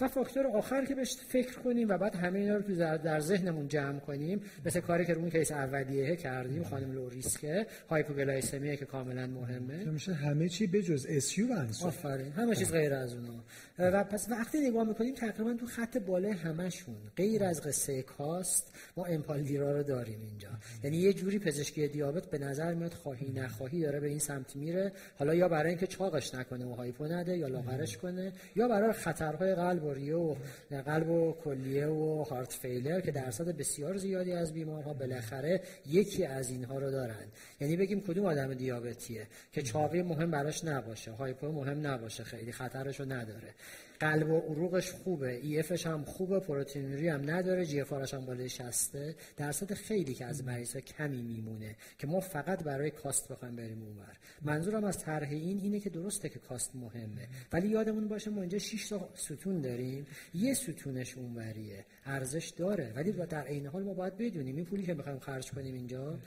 و 0.00 0.08
فاکتور 0.08 0.46
آخر 0.46 0.84
که 0.84 0.94
بهش 0.94 1.16
فکر 1.28 1.58
کنیم 1.58 1.88
و 1.88 1.98
بعد 1.98 2.14
همه 2.14 2.38
اینا 2.38 2.56
رو 2.56 2.62
تو 2.62 2.74
در 2.98 3.20
ذهنمون 3.20 3.68
جمع 3.68 3.98
کنیم 3.98 4.40
مثل 4.66 4.80
کاری 4.80 5.04
که 5.04 5.12
اون 5.12 5.30
case 5.30 5.52
اولیه 5.52 6.16
کردیم 6.16 6.64
خانم 6.64 6.92
low 6.92 7.24
risk 7.24 7.66
ه 7.90 7.97
hypoglycemia 7.97 8.76
که 8.76 8.84
کاملا 8.84 9.26
مهمه 9.26 9.84
میشه 9.84 10.14
همه 10.14 10.48
چی 10.48 10.66
به 10.66 10.82
جز 10.82 11.06
SU 11.08 11.86
آفرین 11.86 12.32
همه 12.32 12.56
چیز 12.56 12.72
غیر 12.72 12.94
از 12.94 13.14
اونا 13.14 13.44
و 13.78 14.04
پس 14.04 14.26
وقتی 14.30 14.60
نگاه 14.60 14.88
می‌کنیم 14.88 15.14
تقریبا 15.14 15.54
تو 15.54 15.66
خط 15.66 15.98
بالای 15.98 16.32
همشون 16.32 16.96
غیر 17.16 17.44
از 17.44 17.62
قصه 17.62 18.02
cost 18.02 18.74
ما 18.96 19.04
امپا 19.04 19.28
و 19.28 19.40
لیرا 19.40 19.76
رو 19.76 19.82
داریم 19.82 20.20
اینجا. 20.22 20.48
یعنی 20.84 20.96
یه 20.96 21.12
جوری 21.12 21.38
پزشکی 21.38 21.88
دیابت 21.88 22.26
به 22.26 22.38
نظر 22.38 22.74
میاد 22.74 22.92
خواهی 22.92 23.32
نخواهی 23.32 23.80
داره 23.80 24.00
به 24.00 24.06
این 24.06 24.18
سمت 24.18 24.56
میره. 24.56 24.92
حالا 25.18 25.34
یا 25.34 25.48
برای 25.48 25.68
اینکه 25.68 25.86
چاقش 25.86 26.34
نکنه 26.34 26.66
و 26.66 26.74
هایپو 26.74 27.04
نده 27.04 27.36
یا 27.36 27.48
لاغرش 27.48 27.96
کنه 27.96 28.32
یا 28.56 28.68
برای 28.68 28.92
خطرهای 28.92 29.54
قلب 29.54 29.84
و 29.84 29.92
ریه 29.92 30.16
و 30.16 30.34
قلب 30.70 31.10
و 31.10 31.32
کلیه 31.32 31.86
و 31.86 32.22
هارت 32.22 32.52
فیلر 32.52 33.00
که 33.00 33.10
درصد 33.10 33.56
بسیار 33.56 33.96
زیادی 33.96 34.32
از 34.32 34.52
بیمارها 34.52 34.92
بالاخره 34.92 35.60
یکی 35.86 36.24
از 36.24 36.50
اینها 36.50 36.78
رو 36.78 36.90
دارن. 36.90 37.26
یعنی 37.60 37.76
بگیم 37.76 38.00
کدوم 38.00 38.26
آدم 38.26 38.54
دیابتیه 38.54 39.26
که 39.52 39.62
چاقی 39.62 40.02
مهم 40.02 40.30
براش 40.30 40.64
نباشه 40.64 41.10
هایپو 41.10 41.52
مهم 41.52 41.86
نباشه 41.86 42.24
خیلی 42.24 42.52
خطرشو 42.52 43.04
نداره. 43.04 43.54
قلب 44.00 44.30
و 44.30 44.38
عروقش 44.38 44.92
خوبه. 44.92 45.32
ای 45.32 45.58
افش 45.58 45.86
هم 45.86 46.04
خوبه 46.04 46.40
پروتئینوری 46.40 47.08
هم 47.08 47.30
نداره 47.30 47.66
جی 47.66 47.80
هم 47.80 48.26
بالای 48.26 48.48
60 48.48 48.96
درصد 49.36 49.74
خیلی 49.74 50.14
که 50.14 50.24
از 50.24 50.44
مریضا 50.44 50.80
کمی 50.80 51.22
میمونه 51.22 51.76
که 51.98 52.06
ما 52.06 52.20
فقط 52.20 52.64
برای 52.64 52.90
کاست 52.90 53.28
بخوایم 53.28 53.56
بریم 53.56 53.82
اونور 53.82 54.16
منظورم 54.42 54.84
از 54.84 54.98
طرح 54.98 55.28
این 55.30 55.60
اینه 55.60 55.80
که 55.80 55.90
درسته 55.90 56.28
که 56.28 56.38
کاست 56.38 56.76
مهمه. 56.76 57.28
ولی 57.52 57.68
یادمون 57.68 58.08
باشه 58.08 58.30
ما 58.30 58.40
اینجا 58.40 58.58
6 58.58 58.88
تا 58.88 59.08
ستون 59.14 59.60
داریم. 59.60 60.06
یه 60.34 60.54
ستونش 60.54 61.16
اونوریه 61.16 61.84
ارزش 62.06 62.48
داره. 62.48 62.92
ولی 62.96 63.12
در 63.12 63.42
عین 63.42 63.66
حال 63.66 63.82
ما 63.82 63.94
باید 63.94 64.16
بدونیم. 64.16 64.56
این 64.56 64.64
پولی 64.64 64.82
که 64.82 64.94
می‌خوایم 64.94 65.18
خرج 65.18 65.50
کنیم 65.50 65.74
اینجا 65.74 66.18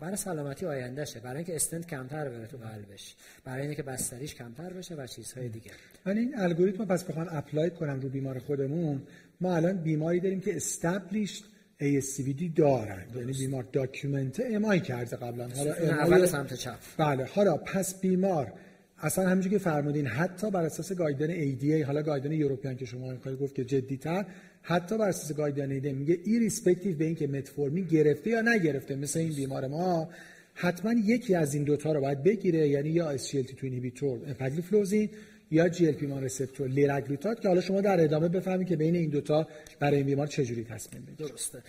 برای 0.00 0.16
سلامتی 0.16 0.66
آیندهشه. 0.66 1.20
برای 1.20 1.36
اینکه 1.36 1.54
استنت 1.54 1.86
کمتر 1.86 2.28
بره 2.28 2.46
تو 2.46 2.56
قلبش. 2.56 3.16
برای 3.44 3.66
اینکه 3.66 3.82
بستریش 3.82 4.34
کمتر 4.34 4.72
بشه 4.72 4.94
و 4.94 5.06
چیزهای 5.06 5.48
دیگه. 5.48 5.70
من 6.06 6.18
این 6.18 6.38
الگوریتم 6.38 6.84
پس 6.84 7.04
بخوام 7.04 7.26
اپلای 7.30 7.70
کنم 7.70 8.00
رو 8.00 8.08
بیمار 8.08 8.38
خودمون. 8.38 9.02
ما 9.40 9.56
الان 9.56 9.76
بیماری 9.76 10.20
داریم 10.20 10.40
که 10.40 10.56
established 10.56 11.44
ASCVD 11.80 12.42
دارن. 12.56 13.04
یعنی 13.16 13.32
بیمار 13.32 13.64
document 13.72 14.42
MI 14.50 14.80
کرده 14.80 15.16
قبلا. 15.16 15.48
حالا 15.48 15.72
اول 15.72 16.26
سمت 16.26 16.54
چپ. 16.54 16.78
بله 16.98 17.24
حالا 17.24 17.56
پس 17.56 18.00
بیمار. 18.00 18.52
اصلا 18.98 19.28
همونجوری 19.28 19.56
که 19.56 19.62
فرمودین 19.62 20.06
حتی 20.06 20.50
بر 20.50 20.64
اساس 20.64 20.92
guideline 20.92 21.56
ADA 21.56 21.84
حالا 21.86 22.02
guideline 22.02 22.32
European 22.32 22.76
که 22.76 22.84
شما 22.84 23.14
کاری 23.14 23.36
گفت 23.36 23.54
که 23.54 23.64
جدیتر 23.64 24.24
حتی 24.62 24.98
بر 24.98 25.08
اساس 25.08 25.36
guideline 25.36 25.80
ADA 25.80 25.92
میگه 25.92 26.18
irrespective 26.24 26.96
به 26.96 27.04
اینکه 27.04 27.26
متفورمین 27.26 27.84
گرفته 27.84 28.30
یا 28.30 28.40
نگرفته 28.40 28.96
مثل 28.96 29.18
این 29.18 29.32
بیمار 29.32 29.66
ما 29.66 30.08
حتما 30.54 30.92
یکی 30.92 31.34
از 31.34 31.54
این 31.54 31.64
دوتا 31.64 31.92
رو 31.92 32.00
باید 32.00 32.22
بگیره. 32.22 32.68
یعنی 32.68 32.88
یا 32.88 33.18
SGLT2 33.18 33.64
inhibitor 33.64 34.18
امپاگلیفلوزین 34.18 35.10
یا 35.52 35.68
جی 35.68 35.86
ال 35.86 35.92
پی 35.92 36.06
مان 36.06 36.24
رسپتور 36.24 36.68
لیراگلوتات 36.68 37.40
که 37.40 37.48
حالا 37.48 37.60
شما 37.60 37.80
در 37.80 38.04
ادامه 38.04 38.28
بفهمید 38.28 38.68
که 38.68 38.76
بین 38.76 38.94
این 38.94 39.10
دوتا 39.10 39.46
برای 39.80 39.96
این 39.96 40.06
بیمار 40.06 40.26
چجوری 40.26 40.64
تصمیم 40.64 41.02
بگیرید 41.02 41.28
درسته. 41.28 41.62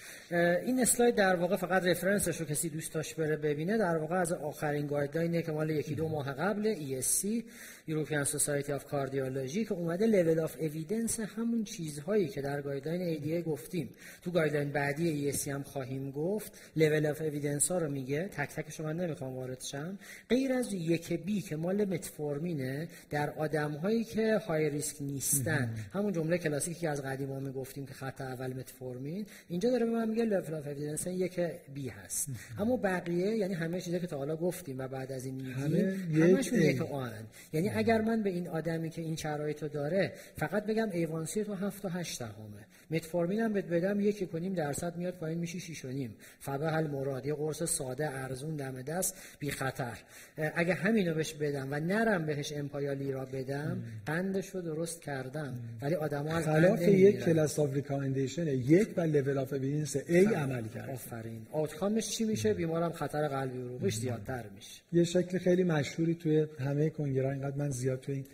این 0.65 0.79
اسلاید 0.79 1.15
در 1.15 1.35
واقع 1.35 1.55
فقط 1.55 1.83
reference 1.83 2.28
ش 2.28 2.37
رو 2.37 2.45
کسی 2.45 2.69
دوست 2.69 2.93
داشت 2.93 3.15
بره 3.15 3.35
ببینه. 3.35 3.77
در 3.77 3.97
واقع 3.97 4.15
از 4.15 4.33
آخرین 4.33 4.87
guideline 4.87 5.36
ه 5.36 5.41
که 5.41 5.51
مال 5.51 5.69
یکی 5.69 5.95
دو 5.95 6.07
ماه 6.07 6.33
قبل 6.33 6.75
ESC 6.75 7.43
European 7.87 8.25
Society 8.25 8.71
of 8.71 8.83
Cardiology 8.91 9.67
که 9.67 9.73
اومده 9.73 10.23
level 10.23 10.47
of 10.47 10.51
evidence 10.51 11.19
همون 11.19 11.63
چیزهایی 11.63 12.27
که 12.27 12.41
در 12.41 12.61
guideline 12.61 13.17
ADA 13.17 13.47
گفتیم. 13.47 13.89
تو 14.21 14.31
guideline 14.31 14.71
بعدی 14.71 15.31
ESC 15.31 15.47
هم 15.47 15.63
خواهیم 15.63 16.11
گفت. 16.11 16.51
Level 16.77 17.05
of 17.05 17.17
evidence 17.17 17.67
ها 17.67 17.77
رو 17.77 17.91
میگه. 17.91 18.29
تک 18.31 18.49
تک 18.49 18.71
شما 18.71 18.91
نمی‌خوام 18.91 19.33
وارد 19.33 19.61
شم. 19.61 19.99
غیر 20.29 20.53
از 20.53 20.73
یک 20.73 21.13
بی 21.13 21.41
که 21.41 21.55
مال 21.55 21.85
متفورمینه 21.85 22.87
در 23.09 23.29
آدم 23.29 23.71
هایی 23.71 24.03
که 24.03 24.37
های 24.37 24.69
ریسک 24.69 25.01
نیستن. 25.01 25.75
همون 25.93 26.13
جمله 26.13 26.37
کلاسیکی 26.37 26.79
که 26.79 26.89
از 26.89 27.01
قدیما 27.01 27.39
می‌گفتیم 27.39 27.85
که 27.85 27.93
خط 27.93 28.21
اول 28.21 28.53
متفورمین 28.53 29.25
اینجا 29.49 29.69
داره 29.69 29.85
به 29.85 29.91
من 29.91 30.09
میگه 30.09 30.41
level 30.41 30.49
of 30.49 30.65
evidence 30.65 31.07
یک 31.07 31.39
بی 31.73 31.89
هست. 31.89 32.29
اما 32.59 32.77
بقیه 32.77 33.35
یعنی 33.35 33.53
همه 33.53 33.81
چیزی 33.81 33.99
که 33.99 34.07
تا 34.07 34.17
حالا 34.17 34.35
گفتیم 34.35 34.79
و 34.79 34.87
بعد 34.87 35.11
از 35.11 35.25
این 35.25 35.35
میگیم 35.35 36.23
همشون 36.23 36.61
یک 36.61 36.81
آن 36.81 37.11
یعنی 37.53 37.72
اگر 37.75 38.01
من 38.01 38.23
به 38.23 38.29
این 38.29 38.47
آدمی 38.47 38.89
که 38.89 39.01
این 39.01 39.15
شرایط 39.15 39.63
رو 39.63 39.69
داره 39.69 40.13
فقط 40.37 40.65
بگم 40.65 40.89
ایوانسی 40.91 41.43
تو 41.43 41.53
7 41.53 41.81
تا 41.81 41.89
8 41.89 42.21
همه 42.21 42.67
متفورمین 42.93 43.39
هم 43.39 43.53
بهت 43.53 43.65
بدم 43.65 43.99
یک 43.99 44.31
کنیم 44.31 44.53
درصد 44.53 44.97
میاد 44.97 45.13
پایین 45.13 45.39
میشه 45.39 45.59
6 45.59 45.85
و 45.85 45.87
نیم. 45.87 46.15
فبه 46.39 46.81
مراد 46.81 47.25
یه 47.25 47.33
قرص 47.33 47.63
ساده 47.63 48.09
ارزون 48.09 48.55
دم 48.55 48.81
دست 48.81 49.15
بی 49.39 49.51
خطر. 49.51 49.97
اگه 50.37 50.73
همینو 50.73 51.13
بهش 51.13 51.33
بدم 51.33 51.67
و 51.71 51.79
نرم 51.79 52.25
بهش 52.25 52.53
امپا 52.53 53.11
یا 53.11 53.15
لیرا 53.15 53.25
بدم 53.25 53.83
قندش 54.05 54.49
رو 54.49 54.61
درست 54.61 55.01
کردم. 55.01 55.53
ولی 55.81 55.95
آدما 55.95 56.29
از 56.29 56.43
خلاف 56.43 56.81
یک 56.81 57.19
class 57.19 57.59
of 57.59 57.73
recommendation 57.73 58.47
یک 58.47 58.87
و 58.97 59.01
level 59.01 59.37
of 59.37 59.53
evidence 59.53 59.95
A 60.07 60.25
عمل 60.25 60.67
کرد. 60.67 60.89
آفرین. 60.89 61.47
outcome 61.51 61.96
ش 61.96 62.09
چی 62.09 62.25
میشه؟ 62.25 62.53
بیمارم 62.53 62.91
خطر 62.91 63.27
قلبی 63.27 63.61
عروقش 63.61 63.95
زیادتر 63.95 64.43
میشه. 64.55 64.81
یه 64.93 65.03
شکل 65.03 65.37
خیلی 65.37 65.63
مشهوری 65.63 66.15
توی 66.15 66.47
همه 66.59 66.89
کنگره 66.89 67.29
اینقدر 67.29 67.57
من 67.57 67.69
زیاد 67.69 67.99
توی 67.99 68.15
این 68.15 68.25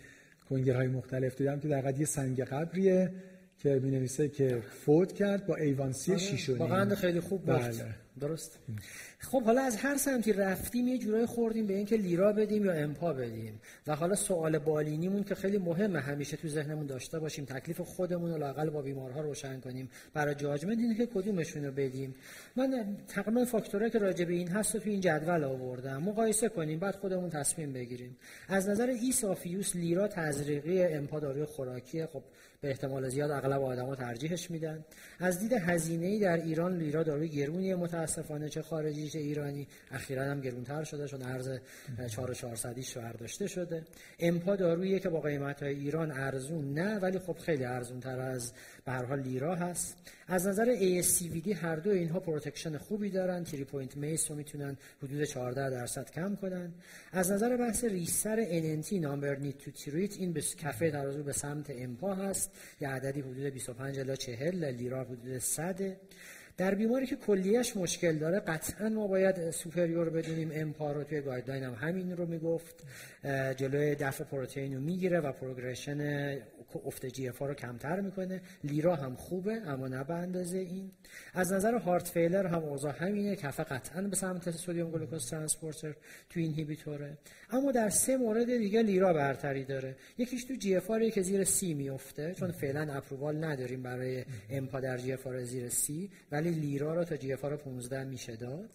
کنگره 0.48 0.76
های 0.76 0.88
مختلف 0.88 1.36
دیدم 1.36 1.60
که 1.60 1.68
در 1.68 1.98
یه 1.98 2.06
سنگ 2.06 2.40
قبریه. 2.40 3.10
که 3.62 3.80
می 3.82 3.90
نویسه 3.90 4.28
که 4.28 4.62
فوت 4.84 5.12
کرد 5.12 5.46
با 5.46 5.56
A1C 5.56 6.12
آره. 6.12 6.20
شیش 6.20 6.41
و 6.41 6.45
نیم 6.45 6.58
واقعا 6.58 6.94
خیلی 6.94 7.20
خوب 7.20 7.46
بله. 7.46 7.94
درست. 8.20 8.58
خب 9.18 9.42
حالا 9.42 9.62
از 9.62 9.76
هر 9.76 9.96
سمتی 9.96 10.32
رفتیم 10.32 10.88
یه 10.88 10.98
جورایی 10.98 11.26
خوردیم 11.26 11.66
به 11.66 11.74
اینکه 11.74 11.96
لیرا 11.96 12.32
بدیم 12.32 12.64
یا 12.64 12.72
امپا 12.72 13.12
بدیم. 13.12 13.60
و 13.86 13.96
حالا 13.96 14.14
سوال 14.14 14.58
بالینیمون 14.58 15.24
که 15.24 15.34
خیلی 15.34 15.58
مهمه 15.58 16.00
همیشه 16.00 16.36
تو 16.36 16.48
ذهنمون 16.48 16.86
داشته 16.86 17.18
باشیم 17.18 17.44
تکلیف 17.44 17.80
خودمون 17.80 18.30
رو 18.30 18.38
لاقل 18.38 18.70
با 18.70 18.82
بیمارها 18.82 19.20
روشن 19.20 19.60
کنیم. 19.60 19.90
برای 20.14 20.34
judgment 20.34 20.78
اینه 20.78 20.94
که 20.94 21.06
کدومشون 21.06 21.64
رو 21.64 21.72
بدیم. 21.72 22.14
من 22.56 22.96
تقریبا 23.08 23.44
فاکتورایی 23.44 23.90
که 23.90 23.98
راجع 23.98 24.24
به 24.24 24.32
این 24.32 24.48
هست 24.48 24.76
تو 24.76 24.90
این 24.90 25.00
جدول 25.00 25.44
آوردم. 25.44 26.02
مقایسه 26.02 26.48
کنیم 26.48 26.78
بعد 26.78 26.96
خودمون 26.96 27.30
تصمیم 27.30 27.72
بگیریم. 27.72 28.16
از 28.48 28.68
نظر 28.68 28.86
ease 28.86 29.26
of 29.26 29.46
use 29.46 29.76
لیرا 29.76 30.08
تزریقی 30.08 30.82
امپا 30.82 31.20
داروی 31.20 31.44
خوراکی 31.44 32.06
خب 32.06 32.22
به 32.62 32.68
احتمال 32.68 33.08
زیاد 33.08 33.30
اغلب 33.30 33.62
آدما 33.62 33.96
ترجیحش 33.96 34.50
میدن. 34.50 34.84
از 35.18 35.40
دید 35.40 35.52
هزینه‌ای 35.52 36.18
در 36.18 36.36
ایران 36.36 36.78
لیرا 36.78 37.02
داروی 37.02 37.28
گرونی 37.28 37.74
متاسفانه 37.74 38.48
چه 38.48 38.62
خارجی 38.62 39.08
چه 39.08 39.18
ایرانی. 39.18 39.68
اخیرا 39.90 40.24
هم 40.24 40.40
گرونتر 40.40 40.84
شده 40.84 41.08
چون 41.08 41.22
ارز 41.22 41.58
4400 42.08 42.80
ش 42.80 42.96
برداشته 42.96 43.46
شده. 43.46 43.84
امپا 44.18 44.56
دارویی 44.56 45.00
که 45.00 45.08
با 45.08 45.20
قیمت 45.20 45.62
های 45.62 45.74
ایران 45.74 46.10
ارزون 46.10 46.74
نه 46.74 46.98
ولی 46.98 47.18
خب 47.18 47.38
خیلی 47.38 47.64
ارزون 47.64 48.00
تر 48.00 48.20
از 48.20 48.52
به 48.84 48.92
هر 48.92 49.04
حال 49.04 49.20
لیرا 49.20 49.54
هست. 49.54 49.96
از 50.28 50.46
نظر 50.46 50.76
ASCVD 50.76 51.48
هر 51.48 51.76
دو 51.76 51.90
اینها 51.90 52.20
protection 52.20 52.78
خوبی 52.78 53.10
دارن. 53.10 53.44
three 53.44 53.64
point 53.64 53.96
MACE 53.96 54.30
رو 54.30 54.36
می‌تونن 54.36 54.76
حدود 55.02 55.24
14 55.24 55.70
درصد 55.70 56.10
کم 56.10 56.36
کنن. 56.36 56.72
از 57.12 57.32
نظر 57.32 57.56
بحث 57.56 57.84
ریسر 57.84 58.44
NNT 58.44 58.92
number 58.92 59.36
need 59.36 59.58
to 59.58 59.70
treat 59.70 60.16
این 60.16 60.32
به 60.32 60.40
کفه 60.40 60.90
ترازو 60.90 61.22
به 61.22 61.32
سمت 61.32 61.70
امپا 61.70 62.14
هست. 62.14 62.50
یه 62.80 62.88
عددی 62.88 63.20
حدود 63.20 63.46
25 63.46 63.98
الی 63.98 64.16
40 64.16 64.64
لیرا 64.64 65.04
حدود 65.04 65.38
100 65.38 65.96
در 66.56 66.74
بیماری 66.74 67.06
که 67.06 67.16
کلیش 67.16 67.76
مشکل 67.76 68.18
داره 68.18 68.40
قطعا 68.40 68.88
ما 68.88 69.06
باید 69.06 69.50
superior 69.50 70.10
بدونیم 70.10 70.50
امپا 70.54 70.92
رو. 70.92 71.04
توی 71.04 71.20
guideline 71.20 71.62
هم 71.62 71.74
همین 71.74 72.16
رو 72.16 72.26
می‌گفت. 72.26 72.74
جلوی 73.56 73.94
دفع 73.94 74.24
پروتئین 74.24 74.74
رو 74.74 74.80
می‌گیره 74.80 75.20
و 75.20 75.32
progression 75.32 76.38
افت 76.76 77.06
GFR 77.06 77.38
رو 77.38 77.54
کمتر 77.54 78.00
می‌کنه. 78.00 78.40
لیرا 78.64 78.96
هم 78.96 79.14
خوبه 79.14 79.52
اما 79.52 79.88
نه 79.88 80.04
به 80.04 80.14
اندازه 80.14 80.58
این. 80.58 80.90
از 81.34 81.52
نظر 81.52 81.74
heart 81.74 82.08
failure 82.08 82.46
هم 82.46 82.64
اوضاع 82.64 82.92
همینه. 82.92 83.36
کفه 83.36 83.62
قطعا 83.62 84.02
به 84.02 84.16
سمت 84.16 84.50
sodium 84.50 84.90
glucose 84.90 85.30
transporter 85.30 85.92
two 86.30 86.40
inhibitor 86.40 87.04
ه. 87.04 87.18
اما 87.50 87.72
در 87.72 87.88
سه 87.88 88.16
مورد 88.16 88.58
دیگه 88.58 88.82
لیرا 88.82 89.12
برتری 89.12 89.64
داره. 89.64 89.96
یکیش 90.18 90.44
تو 90.44 90.54
GFR 90.54 90.90
که 91.14 91.22
زیر 91.22 91.44
سی 91.44 91.74
میفته 91.74 92.34
چون 92.34 92.52
فعلا 92.52 92.92
approval 92.94 93.44
نداریم 93.44 93.82
برای 93.82 94.24
امپا 94.50 94.80
در 94.80 94.98
GFR 94.98 95.28
زیر 95.42 95.68
سی 95.68 96.10
ولی 96.32 96.50
لیرا 96.50 96.94
رو 96.94 97.04
تا 97.04 97.16
GFR 97.16 97.44
15 97.44 98.04
میشه 98.04 98.36
داد. 98.36 98.70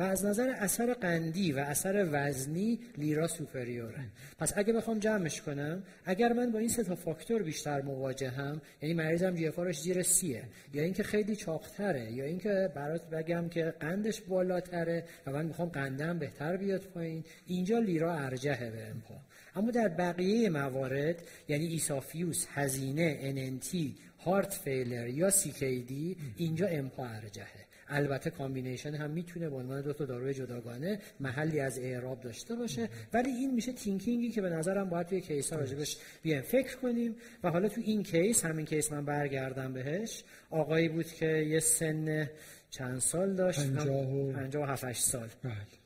و 0.00 0.02
از 0.02 0.24
نظر 0.24 0.50
اثر 0.50 0.94
قندی 0.94 1.52
و 1.52 1.58
اثر 1.58 2.08
وزنی 2.12 2.78
لیرا 2.98 3.26
superior 3.26 3.95
ه 3.95 4.04
پس 4.38 4.52
اگه 4.56 4.72
بخوام 4.72 4.98
جمعش 4.98 5.42
کنم 5.42 5.82
اگر 6.04 6.32
من 6.32 6.52
با 6.52 6.58
این 6.58 6.68
سه 6.68 6.84
تا 6.84 6.94
فاکتور 6.94 7.42
بیشتر 7.42 7.82
مواجهم 7.82 8.60
یعنی 8.82 8.94
مریضم 8.94 9.34
GFR 9.34 9.72
زیر 9.72 10.02
سیه 10.02 10.44
یا 10.74 10.82
اینکه 10.82 11.02
خیلی 11.02 11.36
چاقتره 11.36 12.12
یا 12.12 12.24
اینکه 12.24 12.70
برات 12.74 13.10
بگم 13.10 13.48
که 13.48 13.74
قندش 13.80 14.20
بالاتره 14.20 15.04
و 15.26 15.30
من 15.32 15.46
می‌خوام 15.46 15.68
قندم 15.68 16.18
بهتر 16.18 16.56
بیاد 16.56 16.80
پایین 16.80 17.24
اینجا 17.46 17.78
لیرا 17.78 18.14
ارجحه 18.14 18.70
به 18.70 18.86
امپا 18.86 19.14
اما 19.56 19.70
در 19.70 19.88
بقیه 19.88 20.50
موارد 20.50 21.22
یعنی 21.48 21.66
ease 21.66 22.02
of 22.02 22.19
use 22.19 22.46
هزینه 22.54 23.34
NNT 23.34 23.76
heart 24.24 24.54
failure 24.54 25.08
یا 25.08 25.30
CKD 25.30 25.92
اینجا 26.36 26.66
امپا 26.66 27.06
ارجحه. 27.06 27.69
البته 27.90 28.30
combination 28.30 28.94
هم 28.94 29.10
می‌تونه 29.10 29.48
به 29.48 29.56
عنوان 29.56 29.82
دو 29.82 29.92
تا 29.92 30.04
داروی 30.04 30.34
جداگانه 30.34 30.98
محلی 31.20 31.60
از 31.60 31.78
اعراب 31.78 32.20
داشته 32.20 32.54
باشه. 32.54 32.88
ولی 33.12 33.30
این 33.30 33.54
میشه 33.54 33.72
thinking 33.72 34.24
ی 34.24 34.30
که 34.30 34.40
به 34.40 34.50
نظرم 34.50 34.88
باید 34.88 35.06
توی 35.06 35.20
case 35.20 35.52
ها 35.52 35.58
راجبش 35.58 35.96
بیایم. 36.22 36.42
فکر 36.42 36.76
کنیم 36.76 37.16
و 37.44 37.50
حالا 37.50 37.68
تو 37.68 37.80
این 37.84 38.02
case 38.02 38.44
همین 38.44 38.66
case 38.66 38.92
من 38.92 39.04
برگردم 39.04 39.72
بهش. 39.72 40.24
آقایی 40.50 40.88
بود 40.88 41.06
که 41.06 41.26
یه 41.26 41.60
سن 41.60 42.30
چند 42.70 42.98
سال 42.98 43.34
داشت؟ 43.34 43.60
57 43.70 45.02
سال. 45.02 45.28
بله. 45.42 45.79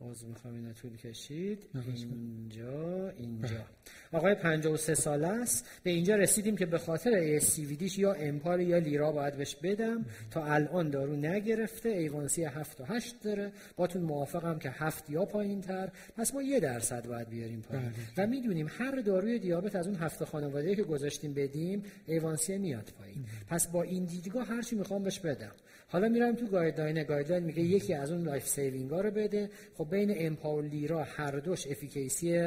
باز 0.00 0.24
می‌خوام 0.24 0.54
اینو 0.54 0.72
طول 0.72 0.96
کشید. 0.96 1.66
اینجا 1.94 3.08
اینجا. 3.08 3.64
آقای 4.12 4.34
53 4.34 4.94
ساله 4.94 5.26
است. 5.26 5.66
به 5.82 5.90
اینجا 5.90 6.16
رسیدیم 6.16 6.56
که 6.56 6.66
به 6.66 6.78
خاطر 6.78 7.38
ASCVDش 7.38 7.98
یا 7.98 8.12
امپا 8.12 8.60
یا 8.60 8.78
لیرا 8.78 9.12
باید 9.12 9.36
بهش 9.36 9.56
بدم. 9.56 10.04
تا 10.30 10.44
الان 10.44 10.90
دارو 10.90 11.16
نگرفته. 11.16 11.88
A1C 11.88 12.44
7 12.44 12.80
و 12.80 12.84
8 12.84 13.22
داره. 13.22 13.52
باتون 13.76 14.02
موافقم 14.02 14.58
که 14.58 14.70
7 14.70 15.10
یا 15.10 15.24
پایین 15.24 15.60
تر 15.60 15.90
پس 16.16 16.34
ما 16.34 16.42
یه 16.42 16.60
درصد 16.60 17.06
باید 17.06 17.28
بیاریم 17.28 17.60
پایین. 17.60 17.92
بله. 18.16 18.24
و 18.24 18.30
می‌دونیم 18.30 18.70
هر 18.78 19.00
داروی 19.00 19.38
دیابت 19.38 19.76
از 19.76 19.86
اون 19.86 19.96
هفت 19.96 20.24
خانواده 20.24 20.76
که 20.76 20.82
گذاشتیم 20.82 21.34
بدیم 21.34 21.82
A1C 22.06 22.58
میاد 22.58 22.92
پایین. 22.98 23.24
پس 23.48 23.66
با 23.66 23.82
این 23.82 24.04
دیدگاه 24.04 24.46
هر 24.46 24.62
چی 24.62 24.76
می‌خوام 24.76 25.02
بهش 25.02 25.18
بدم. 25.18 25.52
حالا 25.90 26.08
میرم 26.08 26.34
تو 26.34 26.46
guideline 26.46 27.02
guideline 27.02 27.44
میگه 27.44 27.62
یکی 27.62 27.94
از 27.94 28.12
اون 28.12 28.22
life 28.22 28.46
saving 28.46 28.90
ها 28.90 29.00
رو 29.00 29.10
بده. 29.10 29.50
خب 29.74 29.90
بین 29.90 30.14
امپا 30.16 30.56
و 30.56 30.60
لیرا 30.60 31.02
هر 31.04 31.30
دوش 31.30 31.66
efficacy 31.66 32.38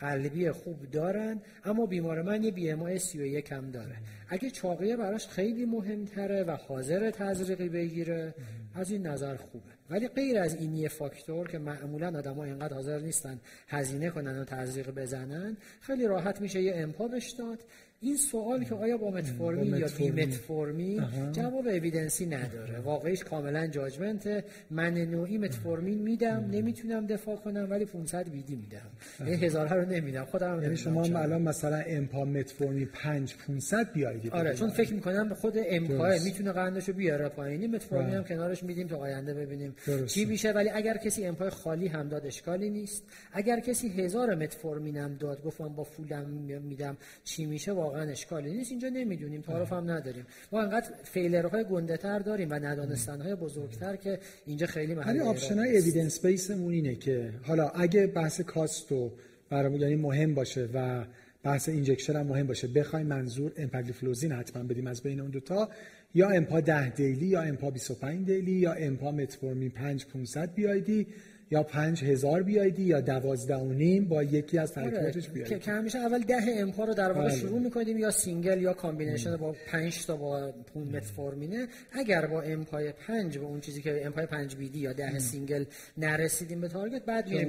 قلبی 0.00 0.50
خوب 0.50 0.90
دارن 0.90 1.40
اما 1.64 1.86
بیمار 1.86 2.22
من 2.22 2.42
یه 2.42 2.50
بی 2.50 2.70
ام 2.70 2.82
آی 2.82 2.98
31 2.98 3.52
هم 3.52 3.70
داره. 3.70 3.96
اگه 4.28 4.50
چاقیه 4.50 4.96
براش 4.96 5.28
خیلی 5.28 5.64
مهمتره 5.64 6.44
و 6.44 6.50
حاضر 6.50 7.10
تزریقی 7.10 7.68
بگیره 7.68 8.34
از 8.74 8.90
این 8.90 9.06
نظر 9.06 9.36
خوبه. 9.36 9.70
ولی 9.90 10.08
غیر 10.08 10.38
از 10.38 10.54
این 10.54 10.74
یه 10.74 10.88
فاکتور 10.88 11.48
که 11.48 11.58
معمولا 11.58 12.22
ها 12.22 12.44
اینقدر 12.44 12.74
حاضر 12.74 12.98
نیستن 12.98 13.40
هزینه 13.68 14.10
کنن 14.10 14.38
و 14.38 14.44
تزریق 14.44 14.90
بزنن 14.90 15.56
خیلی 15.80 16.06
راحت 16.06 16.40
میشه 16.40 16.62
یه 16.62 16.72
امپا 16.76 17.08
بش 17.08 17.30
داد. 17.30 17.58
این 18.00 18.16
سوال 18.16 18.64
که 18.64 18.74
آیا 18.74 18.96
با 18.96 19.10
متفورمین 19.10 19.76
یا 19.76 19.86
بی 19.98 20.10
متفورمین 20.10 21.02
جواب 21.32 21.66
اویدنسی 21.68 22.26
نداره. 22.26 22.78
واقعیش 22.78 23.24
کاملا 23.24 23.66
جاجمنت 23.66 24.44
من 24.70 24.94
نوعی 24.94 25.38
متفورمین 25.38 25.98
میدم 25.98 26.48
نمی‌تونم 26.50 27.06
دفاع 27.06 27.36
کنم 27.36 27.66
ولی 27.70 27.84
500 27.84 28.28
ویدی 28.28 28.56
میدم 28.56 28.90
یعنی 29.20 29.46
هزار 29.46 29.74
رو 29.74 29.88
نمیدم. 29.88 30.24
خودم 30.24 30.62
یعنی 30.62 30.76
شما 30.76 31.02
الان 31.02 31.42
مثلا 31.42 31.76
امپا 31.86 32.24
متفورمین 32.24 32.88
5 32.92 33.34
500 33.46 33.92
بیارید 33.92 34.30
آره 34.30 34.54
چون 34.54 34.70
فکر 34.70 34.94
می‌کنم 34.94 35.34
خود 35.34 35.54
امپا 35.56 36.08
می‌تونه 36.24 36.52
قندشو 36.52 36.92
بیاره 36.92 37.28
پایینی 37.28 37.66
متفورمین 37.66 38.14
هم 38.14 38.24
کنارش 38.24 38.62
میدیم 38.62 38.86
تا 38.86 38.96
آینده 38.96 39.34
ببینیم 39.34 39.74
چی 40.06 40.24
میشه. 40.24 40.52
ولی 40.52 40.68
اگر 40.68 40.96
کسی 40.96 41.26
امپا 41.26 41.50
خالی 41.50 41.86
هم 41.86 42.08
داد 42.08 42.26
اشکالی 42.26 42.70
نیست. 42.70 43.02
اگر 43.32 43.60
کسی 43.60 43.88
هزار 43.88 44.34
متفورمین 44.34 44.96
هم 44.96 45.14
داد 45.14 45.42
گفتم 45.42 45.68
با 45.68 45.84
فولم 45.84 46.26
میدم 46.62 46.96
چی 47.24 47.46
میشه؟ 47.46 47.87
واقعا 47.88 48.10
اشکالی 48.10 48.50
نیست. 48.50 48.70
اینجا 48.70 48.88
نمی‌دونیم 48.88 49.40
تعارف 49.40 49.72
هم 49.72 49.90
نداریم. 49.90 50.26
ما 50.52 50.62
انقدر 50.62 50.90
فیلرهای 51.04 51.64
گنده 51.64 51.96
تر 51.96 52.18
داریم 52.18 52.50
و 52.50 52.54
ندانستن 52.54 53.20
های 53.20 53.34
بزرگتر 53.34 53.96
که 53.96 54.18
اینجا 54.46 54.66
خیلی 54.66 54.94
محلی 54.94 55.20
option 55.20 55.58
های 55.58 55.78
evidence 55.78 56.26
based 56.26 56.55
مون 56.55 56.72
اینه 56.72 56.94
که 56.94 57.32
حالا 57.42 57.68
اگه 57.68 58.06
بحث 58.06 58.40
cost 58.40 58.98
و 58.98 59.12
برامون 59.50 59.80
یعنی 59.80 59.96
مهم 59.96 60.34
باشه 60.34 60.68
و 60.74 61.04
بحث 61.42 61.68
injection 61.68 62.16
هم 62.16 62.26
مهم 62.26 62.46
باشه 62.46 62.68
بخوایم 62.68 63.06
منظور 63.06 63.52
امپاگلیفلوزین 63.56 64.32
حتما 64.32 64.62
بدیم 64.62 64.86
از 64.86 65.02
بین 65.02 65.20
اون 65.20 65.30
دوتا 65.30 65.68
یا 66.14 66.28
امپا 66.28 66.60
10 66.60 66.88
daily 66.90 67.26
یا 67.26 67.42
امپا 67.42 67.70
25 67.70 68.26
daily 68.26 68.52
یا 68.52 68.72
امپا 68.72 69.10
متفورمین 69.10 69.70
5 69.70 70.06
500 70.06 70.54
BID 70.54 71.06
یا 71.50 71.62
پنج 71.62 72.04
هزار 72.04 72.42
BID 72.42 72.82
یا 72.82 73.00
دوازده 73.00 73.56
و 73.56 73.72
نیم 73.72 74.04
با 74.04 74.22
یکی 74.22 74.58
از 74.58 74.72
ترکیباتش 74.72 75.24
آره. 75.24 75.34
BID. 75.34 75.58
که 75.58 75.72
همیشه 75.72 75.98
اول 75.98 76.18
ده 76.18 76.42
امپا 76.46 76.84
رو 76.84 76.94
در 76.94 77.12
واقع 77.12 77.28
بله. 77.28 77.36
شروع 77.36 77.60
می‌کنیم 77.60 77.98
یا 77.98 78.10
single 78.10 78.62
یا 78.62 78.72
combination 78.72 79.36
با 79.36 79.54
پنج 79.66 80.06
تا 80.06 80.16
با 80.16 80.52
پون 80.74 80.82
متفورمینه. 80.82 81.68
اگر 81.92 82.26
با 82.26 82.42
امپای 82.42 82.92
پنج 82.92 83.38
با 83.38 83.46
اون 83.46 83.60
چیزی 83.60 83.82
که 83.82 84.06
امپای 84.06 84.26
پنج 84.26 84.56
BID 84.56 84.78
یا 84.78 84.92
ده 84.92 85.18
single 85.18 85.64
نرسیدیم 85.98 86.60
به 86.60 86.68
target 86.68 87.04
بعد 87.04 87.28
میریم 87.28 87.48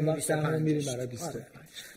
میریم 0.59 0.85
برای 0.85 1.07
20 1.07 1.37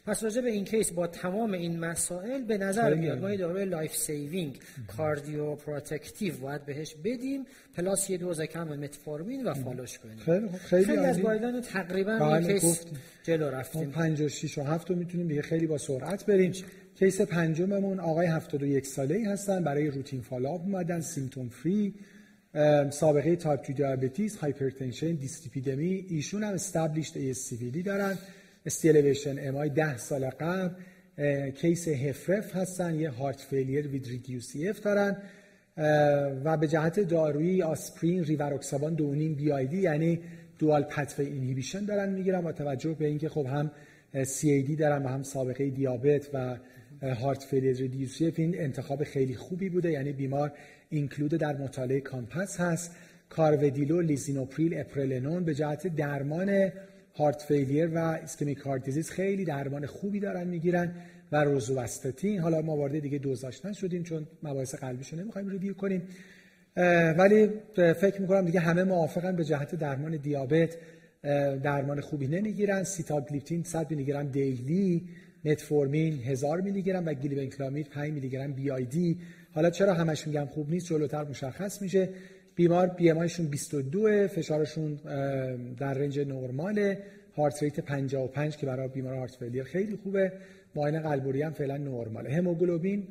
پس 0.07 0.23
راجع 0.23 0.41
به 0.41 0.51
این 0.51 0.65
case 0.65 0.93
با 0.93 1.07
تمام 1.07 1.53
این 1.53 1.79
مسائل 1.79 2.43
به 2.43 2.59
نظر 2.59 2.95
میاد 2.95 3.19
ما 3.19 3.37
داروی 3.37 3.65
life 3.65 3.97
saving 3.97 4.59
cardioprotective 4.97 6.37
باید 6.37 6.67
بهش 6.67 6.95
بدیم. 7.05 7.47
plus 7.77 8.11
یه 8.11 8.19
دوز 8.19 8.41
کم 8.41 8.69
متفورمین 8.69 9.45
و 9.45 9.55
follow 9.55 9.88
ش 9.88 9.99
کنیم. 9.99 10.17
خیلی 10.17 10.49
خیلی, 10.49 10.85
خیلی 10.85 10.99
از 10.99 11.21
guideline 11.21 11.61
تقریبا 11.61 12.19
بله 12.19 12.59
کیس 12.59 12.85
جلو 13.23 13.51
رفتیم. 13.51 13.91
5 13.91 14.21
و 14.21 14.29
6 14.29 14.59
و 14.59 14.63
7 14.63 14.91
رو 14.91 14.97
می‌تونیم 14.97 15.29
دیگه 15.29 15.43
خیلی 15.43 15.67
با 15.67 15.79
سرعت 15.79 16.27
بریم. 16.27 16.53
case 16.99 17.21
پنجممون 17.21 18.01
آقای 18.01 18.27
71 18.27 18.87
ساله 18.87 19.15
ای 19.15 19.25
هستن 19.25 19.65
برای 19.65 19.89
routine 19.89 20.21
follow-up 20.21 20.61
اومدن 20.61 21.01
symptom 21.01 21.49
free 21.49 21.95
سابقه 22.91 23.37
تایپ 23.37 23.67
2 23.67 23.73
diabetes 23.73 24.37
hypertension 24.37 25.13
dyslipidemia 25.13 26.07
ایشون 26.09 26.45
هم 26.45 26.55
established 26.55 27.17
CAD 27.17 27.83
دارن. 27.83 28.19
ST 28.67 29.37
elevation 29.39 29.57
MI 29.57 29.71
10 29.71 29.97
سال 29.97 30.31
قبل 30.31 30.71
case 31.51 31.89
HFrEF 31.89 32.57
هستن 32.57 32.95
یه 32.95 33.11
heart 33.11 33.41
failure 33.41 33.89
with 33.89 34.07
reduced 34.07 34.69
EF 34.69 34.81
دارن. 34.81 35.17
و 36.45 36.57
به 36.57 36.69
جهت 36.69 37.01
دارویی 37.01 37.63
آسپرین 37.63 38.25
ریواروکسابان 38.25 38.95
دونیم 38.95 39.35
BID 39.35 39.79
یعنی 39.79 40.21
dual 40.59 40.83
pathway 40.83 41.27
inhibition 41.27 41.85
دارن 41.85 42.09
می‌گیرن 42.13 42.41
با 42.41 42.53
توجه 42.53 42.93
به 42.93 43.07
اینکه 43.07 43.29
خب 43.29 43.47
هم 43.47 43.71
CAD 44.25 44.77
دارن 44.77 45.03
و 45.03 45.09
هم 45.09 45.23
سابقه 45.23 45.71
دیابت 45.71 46.31
و 46.35 46.57
heart 47.03 47.43
failure 47.43 47.77
reduced 47.77 48.27
EF 48.27 48.39
این 48.39 48.61
انتخاب 48.61 49.05
خیلی 49.05 49.35
خوبی 49.35 49.69
بوده 49.69 49.91
یعنی 49.91 50.13
بیمار 50.13 50.53
include 50.91 51.31
در 51.31 51.57
مطالعه 51.57 52.01
COMPASS 52.01 52.61
هست. 52.61 52.97
کارودیلول 53.29 54.01
لیزینوپریل 54.01 54.81
اپلرنون 54.81 55.45
به 55.45 55.55
جهت 55.55 55.97
درمان 55.97 56.73
heart 57.15 57.43
failure 57.43 57.91
و 57.95 57.99
ischemic 57.99 58.59
heart 58.59 58.85
disease 58.85 59.11
خیلی 59.11 59.45
درمان 59.45 59.87
خوبی 59.87 60.21
دارن 60.21 60.47
می‌گیرن. 60.47 60.95
و 61.33 61.45
روزواستاتین 61.45 62.41
حالا 62.41 62.63
ما 62.63 62.77
وارد 62.77 62.99
دیگه 62.99 63.19
دوزاش 63.19 63.65
نشدیم 63.65 64.03
چون 64.03 64.27
مباحث 64.43 64.75
قلبیشو 64.75 65.17
نمی‌خوایم 65.17 65.49
review 65.49 65.75
کنیم. 65.75 66.03
ولی 67.19 67.49
فکر 67.77 68.21
می‌کنم 68.21 68.45
دیگه 68.45 68.61
همه 68.61 68.85
موافقن 68.85 69.37
به 69.37 69.45
جهت 69.45 69.75
درمان 69.75 70.17
دیابت 70.17 70.77
درمان 71.63 72.01
خوبی 72.01 72.27
نمی‌گیرن. 72.27 72.85
سیتاگلیپتین 72.85 73.63
100 73.63 73.91
میلی 73.91 74.05
گرم 74.05 74.29
daily 74.29 75.09
متفورمین 75.45 76.23
1000 76.23 76.61
میلی 76.61 76.83
گرم 76.83 77.07
و 77.07 77.15
گلیبنکلامید 77.15 77.89
5 77.89 78.13
میلی 78.13 78.29
گرم 78.29 78.53
BID 78.53 79.19
حالا 79.55 79.71
چرا 79.71 79.95
همش 79.95 80.27
میگم 80.27 80.47
خوب 80.47 80.71
نیست؟ 80.71 80.87
جلوتر 80.87 81.25
مشخص 81.25 81.83
میشه. 81.83 82.09
بیمار 82.55 82.87
BMI 82.87 83.27
22 83.51 84.29
فشارشون 84.29 84.95
در 85.79 85.95
range 85.95 86.19
نرماله. 86.19 86.99
heart 87.37 87.63
rate 87.63 87.81
55 87.81 88.57
که 88.57 88.67
برای 88.67 88.89
بیمار 88.89 89.15
heart 89.15 89.37
failure 89.37 89.63
خیلی 89.63 89.97
خوبه. 89.97 90.33
معاینه 90.75 91.01
قلب 91.01 91.19
و 91.19 91.25
ریه 91.25 91.43
هم 91.43 91.53
فعلا 91.53 91.77
نرماله. 91.77 92.35
هموگلوبین 92.35 93.09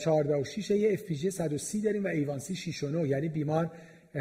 14 0.00 0.34
و 0.34 0.44
6 0.44 0.70
یه 0.70 0.92
FPG 0.92 1.30
130 1.30 1.80
داریم 1.80 2.04
و 2.04 2.08
A1C 2.08 2.56
6 2.56 2.84
و 2.84 2.88
9 2.88 3.08
یعنی 3.08 3.28
بیمار 3.28 3.70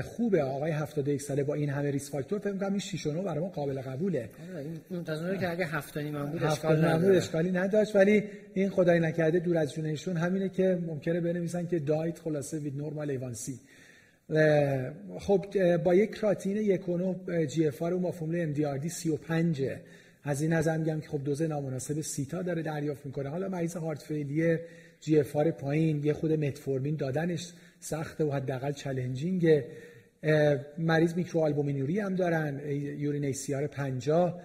خوبه. 0.04 0.44
آقای 0.44 0.72
71 0.72 1.22
ساله 1.22 1.44
با 1.44 1.54
این 1.54 1.70
همه 1.70 1.92
risk 1.92 2.12
factor 2.12 2.40
فکر 2.40 2.58
کنم 2.58 2.70
این 2.70 2.80
6 2.80 3.08
و 3.08 3.12
9 3.12 3.22
برای 3.22 3.40
ما 3.40 3.50
قابل 3.50 3.82
قبوله. 3.82 4.30
منتظره 4.92 5.38
که 5.38 5.52
اگه 5.52 5.66
7 5.66 5.98
من 5.98 6.26
بود 6.26 6.44
اشکال 6.44 6.86
نداره. 6.86 7.18
اشکالی 7.18 7.52
نداشت. 7.52 7.96
ولی 7.96 8.24
این 8.54 8.70
خدای 8.70 9.00
نکرده 9.00 9.40
دور 9.40 9.58
از 9.58 9.74
جونشون 9.74 10.18
همینه 10.18 10.50
که 10.50 10.80
ممکنه 10.88 11.22
بنویسن 11.22 11.68
که 11.68 11.80
died 11.80 12.20
خلاصه 12.20 12.60
with 12.60 12.78
normal 12.78 13.10
A1C 13.10 13.60
خب 15.20 15.46
با 15.78 15.96
یک 15.96 16.16
کراتینین 16.16 16.58
یک 16.58 16.90
و 16.90 17.16
GFR 17.46 17.96
با 17.96 18.12
فرمول 18.12 18.42
MDRD 18.42 18.90
35 18.90 19.64
از 20.30 20.42
این 20.42 20.54
نظر 20.54 20.78
میگم 20.78 21.00
که 21.00 21.08
خب 21.08 21.24
دوز 21.24 21.42
نامناسب 21.42 22.02
سیتا 22.02 22.42
داره 22.42 22.62
دریافت 22.62 23.06
می‌کنه. 23.06 23.30
حالا 23.30 23.50
مریض 23.50 23.76
heart 23.76 24.02
failure 24.02 24.60
GFR 25.00 25.52
پایین 25.52 26.04
یه 26.04 26.14
خود 26.14 26.32
متفورمین 26.32 26.96
دادنش 26.96 27.54
سخته 27.80 28.24
و 28.24 28.32
حداقل 28.32 28.72
challenging 28.72 29.64
مریض 30.78 31.14
میکروآلبومینوری 31.14 32.00
هم 32.00 32.16
دارن 32.16 32.62
urine 33.00 33.26
ACR 33.26 33.68
50 33.68 34.42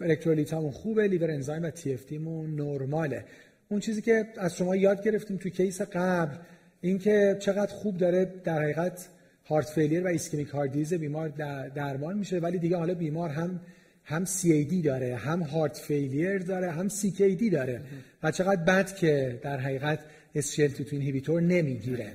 الکترولیت 0.00 0.52
همون 0.52 0.70
خوبه 0.70 1.08
liver 1.08 1.30
enzyme 1.30 1.62
و 1.62 1.70
TFT 1.70 2.04
مون 2.04 2.54
نرماله. 2.54 3.24
اون 3.68 3.80
چیزی 3.80 4.02
که 4.02 4.24
از 4.36 4.56
شما 4.56 4.76
یاد 4.76 5.04
گرفتیم 5.04 5.36
تو 5.36 5.48
case 5.48 5.82
قبل 5.82 6.36
اینکه 6.80 7.36
چقدر 7.40 7.72
خوب 7.72 7.96
داره 7.96 8.32
در 8.44 8.62
حقیقت 8.62 9.08
heart 9.46 9.66
failure 9.66 10.04
و 10.04 10.06
ischemic 10.06 10.48
heart 10.48 10.94
بیمار 10.94 11.28
درمان 11.68 12.18
میشه 12.18 12.38
ولی 12.38 12.58
دیگه 12.58 12.76
حالا 12.76 12.94
بیمار 12.94 13.30
هم 13.30 13.60
هم 14.08 14.24
CAD 14.24 14.84
داره 14.84 15.16
هم 15.16 15.42
heart 15.42 15.76
failure 15.76 16.38
داره 16.38 16.70
هم 16.70 16.88
CKD 16.88 17.52
داره. 17.52 17.80
و 18.22 18.30
چقدر 18.30 18.62
بد 18.62 18.94
که 18.94 19.40
در 19.42 19.60
حقیقت 19.60 19.98
SGLT2 20.36 20.92
inhibitor 20.92 21.40
نمی‌گیره. 21.40 22.12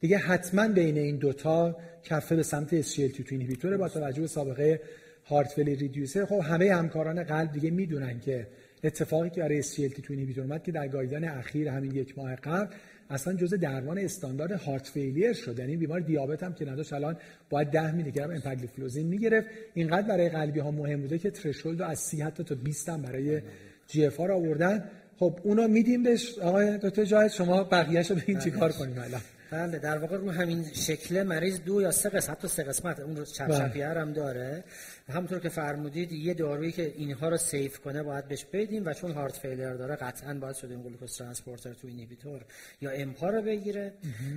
دیگه 0.00 0.18
حتما 0.18 0.68
بین 0.68 0.98
این 0.98 1.16
دوتا 1.16 1.76
کفه 2.04 2.36
به 2.36 2.42
سمت 2.42 2.82
SGLT2 2.82 3.32
inhibitor 3.32 3.76
با 3.76 3.88
توجه 3.88 4.20
به 4.20 4.26
سابقه 4.26 4.80
heart 5.26 5.48
failure 5.48 5.78
reduced 5.78 6.14
EF 6.14 6.24
خب 6.24 6.40
همه 6.44 6.74
همکاران 6.74 7.24
قلب 7.24 7.52
دیگه 7.52 7.70
می‌دونن 7.70 8.20
که 8.20 8.46
اتفاقی 8.84 9.30
که 9.30 9.40
برای 9.40 9.62
SGLT2 9.62 10.10
inhibitor 10.10 10.44
اومد 10.44 10.62
که 10.62 10.72
در 10.72 10.88
guideline 10.88 11.24
اخیر 11.24 11.68
همین 11.68 11.94
یک 11.94 12.18
ماه 12.18 12.36
قبل 12.36 12.74
اصلا 13.10 13.34
جزء 13.34 13.56
درمان 13.56 13.98
استاندارد 13.98 14.52
heart 14.52 14.86
failure 14.86 15.32
شد. 15.32 15.58
یعنی 15.58 15.76
بیمار 15.76 16.00
دیابت 16.00 16.42
هم 16.42 16.54
که 16.54 16.64
نداشت 16.64 16.92
الان 16.92 17.16
باید 17.50 17.70
10 17.70 17.92
میلی 17.92 18.10
گرم 18.12 18.30
امپاگلیفلوزین 18.30 19.06
می‌گرفت. 19.06 19.46
اینقدر 19.74 20.08
برای 20.08 20.28
قلبی 20.28 20.60
ها 20.60 20.70
مهم 20.70 21.00
بوده 21.00 21.18
که 21.18 21.30
threshold 21.30 21.82
از 21.82 21.98
30 21.98 22.22
حتی 22.22 22.44
تا 22.44 22.54
20 22.54 22.88
هم 22.88 23.02
برای 23.02 23.40
GFR 23.86 24.20
آوردن. 24.20 24.84
خب 25.18 25.38
اونو 25.42 25.68
میدیم 25.68 26.02
بهش. 26.02 26.38
آقای 26.38 26.78
دکتر 26.78 27.04
جاهد 27.04 27.30
شما 27.30 27.64
بقیه‌شو 27.64 28.14
ببین 28.14 28.38
چیکار 28.38 28.72
کنیم 28.72 28.98
الان. 28.98 29.20
بله 29.50 29.78
در 29.78 29.98
واقع 29.98 30.16
رو 30.16 30.30
همین 30.30 30.64
شکل 30.72 31.22
مریض 31.22 31.60
دو 31.60 31.82
یا 31.82 31.90
سه 31.90 32.08
قسمت 32.08 32.38
تا 32.38 32.48
سه 32.48 32.62
قسمت 32.62 33.00
اون 33.00 33.16
رو 33.16 33.24
چپ 33.24 33.46
بله. 33.46 34.00
هم 34.00 34.12
داره. 34.12 34.64
همونطور 35.08 35.40
که 35.40 35.48
فرمودید 35.48 36.12
یه 36.12 36.34
دارویی 36.34 36.72
که 36.72 36.92
اینها 36.96 37.28
رو 37.28 37.36
safe 37.36 37.78
کنه 37.78 38.02
باید 38.02 38.28
بهش 38.28 38.44
بدیم 38.44 38.86
و 38.86 38.92
چون 38.92 39.12
heart 39.12 39.36
failure 39.36 39.74
داره 39.74 39.96
قطعا 39.96 40.34
باید 40.34 40.54
sodium 40.54 40.82
glucose 40.82 41.18
transporter 41.18 41.72
two 41.72 41.86
inhibitor 41.86 42.44
یا 42.80 42.90
امپا 42.90 43.30
رو 43.30 43.42
بگیره. 43.42 43.92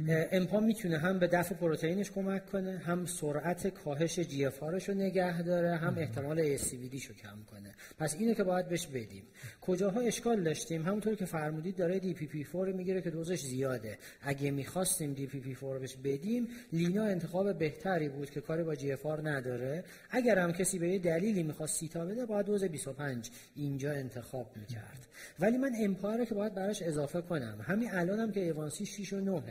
امپا 0.07 0.59
می‌تونه 0.59 0.97
هم 0.97 1.19
به 1.19 1.27
دفع 1.27 1.55
پروتئینش 1.55 2.11
کمک 2.11 2.45
کنه 2.45 2.77
هم 2.77 3.05
سرعت 3.05 3.67
کاهش 3.67 4.19
GFR 4.19 4.59
رو 4.59 4.93
نگه 4.93 5.41
داره 5.41 5.75
هم 5.75 5.97
احتمال 5.97 6.39
ای 6.39 6.57
سی 6.57 6.99
شو 6.99 7.13
کم 7.13 7.43
کنه. 7.51 7.75
پس 7.99 8.15
اینو 8.19 8.33
که 8.33 8.43
باید 8.43 8.67
بهش 8.67 8.87
بدیم. 8.87 9.23
کجاها 9.61 9.99
اشکال 9.99 10.43
داشتیم؟ 10.43 10.85
همونطور 10.85 11.15
که 11.15 11.25
فرمودید 11.25 11.75
داره 11.75 11.99
DPP4 11.99 12.71
می‌گیره 12.71 13.01
که 13.01 13.09
دوزش 13.09 13.41
زیاده. 13.41 13.97
اگه 14.21 14.51
می‌خواستیم 15.01 15.27
DPP4 15.27 15.79
بهش 15.79 15.95
بدیم 15.95 16.47
لینا 16.73 17.03
انتخاب 17.03 17.57
بهتری 17.57 18.09
بود 18.09 18.29
که 18.29 18.41
کاری 18.41 18.63
با 18.63 18.75
GFR 18.75 19.05
نداره. 19.05 19.83
اگر 20.09 20.39
هم 20.39 20.51
کسی 20.51 20.79
به 20.79 20.89
یه 20.89 20.99
دلیلی 20.99 21.43
می‌خواست 21.43 21.79
سیتا 21.79 22.05
بده 22.05 22.25
باید 22.25 22.45
دوز 22.45 22.63
25 22.63 23.29
اینجا 23.55 23.91
انتخاب 23.91 24.51
می‌کرد. 24.55 25.06
ولی 25.39 25.57
من 25.57 25.71
امپا 25.79 26.02
رو 26.02 26.25
که 26.25 26.35
باید 26.35 26.55
براش 26.55 26.81
اضافه 26.81 27.21
کنم. 27.21 27.57
همین 27.67 27.89
الانم 27.91 28.21
هم 28.21 28.31
که 28.31 28.39
A1C 28.39 28.85
6 28.85 29.13
و 29.13 29.19
9 29.19 29.41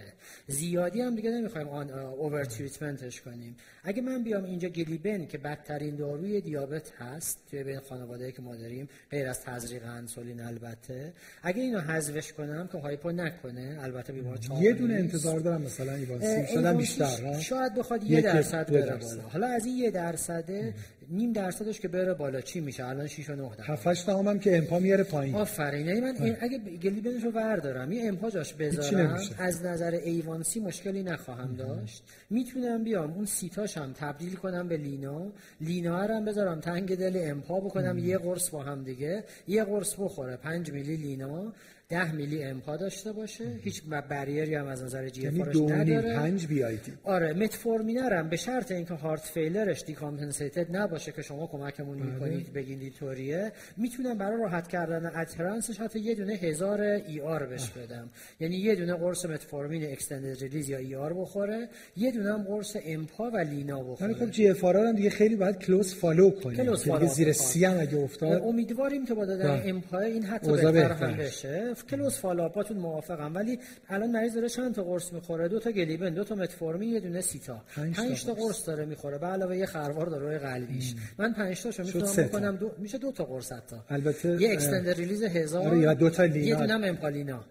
زیادی 0.47 1.01
هم 1.01 1.17
دیگه 1.17 1.31
نمی‌خوایم 1.31 1.69
آن 1.69 1.91
over 1.91 2.45
treatment 2.45 3.07
ش 3.07 3.21
کنیم. 3.21 3.57
اگه 3.85 4.03
من 4.03 4.23
بیام 4.23 4.45
اینجا 4.45 4.69
گلیبن 4.69 5.27
که 5.27 5.39
بدترین 5.39 5.97
داروی 5.97 6.41
دیابت 6.41 6.93
هست 6.99 7.39
توی 7.51 7.65
بین 7.65 7.81
خانواده 7.81 8.33
که 8.33 8.43
ما 8.43 8.57
داریم 8.57 8.89
غیر 9.11 9.29
از 9.29 9.41
تزریق 9.41 9.83
انسولین 9.87 10.41
البته. 10.41 11.13
اگه 11.43 11.63
اینو 11.63 11.81
حذفش 11.81 12.33
کنم 12.33 12.69
که 12.73 12.79
hypo 12.79 13.11
نکنه 13.11 13.79
البته 13.83 14.13
بیمار 14.13 14.39
یه 14.61 14.73
دونه 14.73 14.95
انتظار 14.95 15.41
دارم 15.41 15.63
مثلا 15.63 15.95
A1C. 15.95 16.47
شدن 16.55 16.77
بیشتر 16.77 17.41
شاید 17.41 17.75
بخواد 17.75 18.05
یه 18.05 18.21
درصد 18.21 18.73
بره 18.73 18.97
بالا. 18.97 19.23
حالا 19.23 19.47
از 19.47 19.67
این 19.67 19.77
یه 19.77 19.91
درصده 19.91 20.75
نیم 21.11 21.33
درصدش 21.33 21.81
که 21.81 21.89
بره 21.89 22.15
بالا. 22.15 22.41
چی 22.41 22.61
میشه؟ 22.61 22.85
الان 22.85 23.07
6 23.07 23.31
و 23.31 23.37
9 23.37 23.49
درصد. 23.49 23.71
7 23.71 23.87
8 23.87 24.09
هم 24.09 24.39
که 24.39 24.57
امپا 24.57 24.79
میاره 24.79 25.05
پایین. 25.05 25.35
آفرین. 25.35 25.87
یعنی 25.87 26.01
من 26.01 26.15
این 26.17 26.37
اگه 26.41 26.59
گلیبنش 26.59 27.25
رو 27.25 27.31
بردارم 27.31 27.91
این 27.91 28.09
امپا 28.09 28.31
جاش 28.31 28.55
بذارم 28.55 29.21
از 29.39 29.65
نظر 29.65 29.91
A1C 29.91 30.61
مشکلی 30.61 31.03
نخواهم 31.03 31.55
داشت. 31.55 32.03
می‌تونم 32.31 32.85
بیام 32.85 33.13
اون 33.13 33.25
سیتاش 33.25 33.79
هم 33.79 33.93
تبدیل 33.93 34.35
کنم 34.35 34.69
به 34.69 34.77
لینا. 34.77 35.27
لینا 35.61 35.99
هم 35.99 36.25
بذارم 36.25 36.61
تنگ 36.61 36.97
دل 36.97 37.31
امپا 37.31 37.61
بکنم. 37.61 37.99
یه 37.99 38.19
قرص 38.19 38.51
با 38.51 38.63
هم 38.63 38.85
دیگه. 38.85 39.25
یه 39.49 39.65
قرص 39.65 39.95
بخوره. 39.99 40.37
5 40.37 40.73
میلی 40.73 40.97
لینا. 40.97 41.53
10 41.89 42.13
میلی 42.13 42.45
امپا 42.45 42.77
داشته 42.77 43.13
باشه. 43.13 43.45
هیچ 43.63 43.83
barrier 44.11 44.49
ی 44.49 44.55
هم 44.55 44.67
از 44.67 44.83
نظر 44.83 45.09
GFR 45.09 45.35
یعنی 45.35 45.73
نداره. 45.73 46.15
5 46.15 46.47
BID 46.47 46.79
آره 47.05 47.33
متفورمین 47.33 47.99
هم 47.99 48.29
به 48.29 48.37
شرط 48.37 48.73
اینکه 48.73 48.95
heart 48.95 49.21
failure 49.21 49.70
ش 49.70 49.85
decompensated 49.85 50.77
نباشه 50.77 51.13
که 51.13 51.23
شما 51.23 51.47
کمکمون 51.47 52.03
آره. 52.03 52.11
می‌کنید 52.13 52.53
بگین 52.53 52.79
دیتوریه 52.79 53.53
می‌تونم 53.77 54.19
برای 54.19 54.43
راحت 54.43 54.69
کردن 54.69 55.07
adherence 55.07 55.67
ش 55.67 55.81
حتی 55.81 55.99
یه 55.99 56.15
دونه 56.15 56.33
هزار 56.33 56.81
XR 56.81 57.47
بهش 57.47 57.71
بدم. 57.71 58.09
یعنی 58.41 58.57
یه 58.57 58.75
دونه 58.75 58.95
قرص 58.95 59.27
متفورمین 59.27 59.85
extended 59.93 60.43
release 60.43 60.69
یا 60.69 60.79
XR 60.79 61.13
بخوره 61.13 61.69
یه 61.97 62.13
دونه 62.13 62.33
هم 62.33 62.43
قرص 62.43 62.77
امپا 62.85 63.31
و 63.31 63.37
لینا 63.37 63.83
بخوره. 63.83 64.11
یعنی 64.11 64.15
خب 64.27 64.31
GFR 64.31 64.77
هم 64.77 64.93
دیگه 64.93 65.11
خیلی 65.11 65.37
باید 65.37 65.59
close 65.59 65.95
follow 65.95 66.31
کنیم. 66.31 66.57
close 66.57 66.85
follow 66.85 67.07
زیر 67.07 67.33
سی 67.33 67.65
هم 67.65 67.81
اگه 67.81 67.99
افتاد. 67.99 68.43
امیدواریم 68.43 69.07
که 69.07 69.15
با 69.15 69.25
دادن. 69.25 69.63
امپا 69.65 69.99
این 69.99 70.25
حتی 70.25 70.53
بهتر 70.53 70.93
هم 70.93 71.17
بشه. 71.17 71.76
close 71.85 72.19
follow-up 72.19 72.62
اتون 72.62 72.77
موافقم 72.77 73.35
ولی 73.35 73.59
الان 73.89 74.11
مریض 74.11 74.35
داره 74.35 74.49
چند 74.49 74.75
تا 74.75 74.83
قرص 74.83 75.13
می‌خوره؟ 75.13 75.49
دو 75.49 75.59
تا 75.59 75.71
گلیبن 75.71 76.15
دو 76.15 76.25
تا 76.25 76.35
متفورمین 76.35 76.89
یه 76.89 77.01
دونه 77.01 77.21
سیتا. 77.21 77.63
پنج 77.77 78.25
تا 78.25 78.35
قرص. 78.35 78.67
داره 78.67 78.85
می‌خوره. 78.85 79.19
به 79.19 79.27
علاوه 79.27 79.57
یه 79.57 79.67
خروار 79.67 80.07
داره 80.07 80.27
روی 80.27 80.39
قلبیش. 80.39 80.95
من 81.19 81.33
پنج 81.33 81.63
تاشو 81.63 81.83
می‌تونم 81.83 82.29
بکنم 82.29 82.57
دو... 82.57 82.71
میشه 82.79 82.99
دو 82.99 83.13
تا 83.13 83.25
قرص 83.25 83.53
حتی. 83.53 83.77
البته 83.91 84.43
یه 84.43 84.53
extended 84.53 84.95
release 84.95 85.23
هزار 85.23 85.69
آره 85.69 85.79
یا 85.79 85.95
دو 85.95 86.11
تا 86.11 86.25
لینا. 86.25 86.47
یه 86.47 86.55
دونه 86.55 86.87
امپالینا 86.87 87.45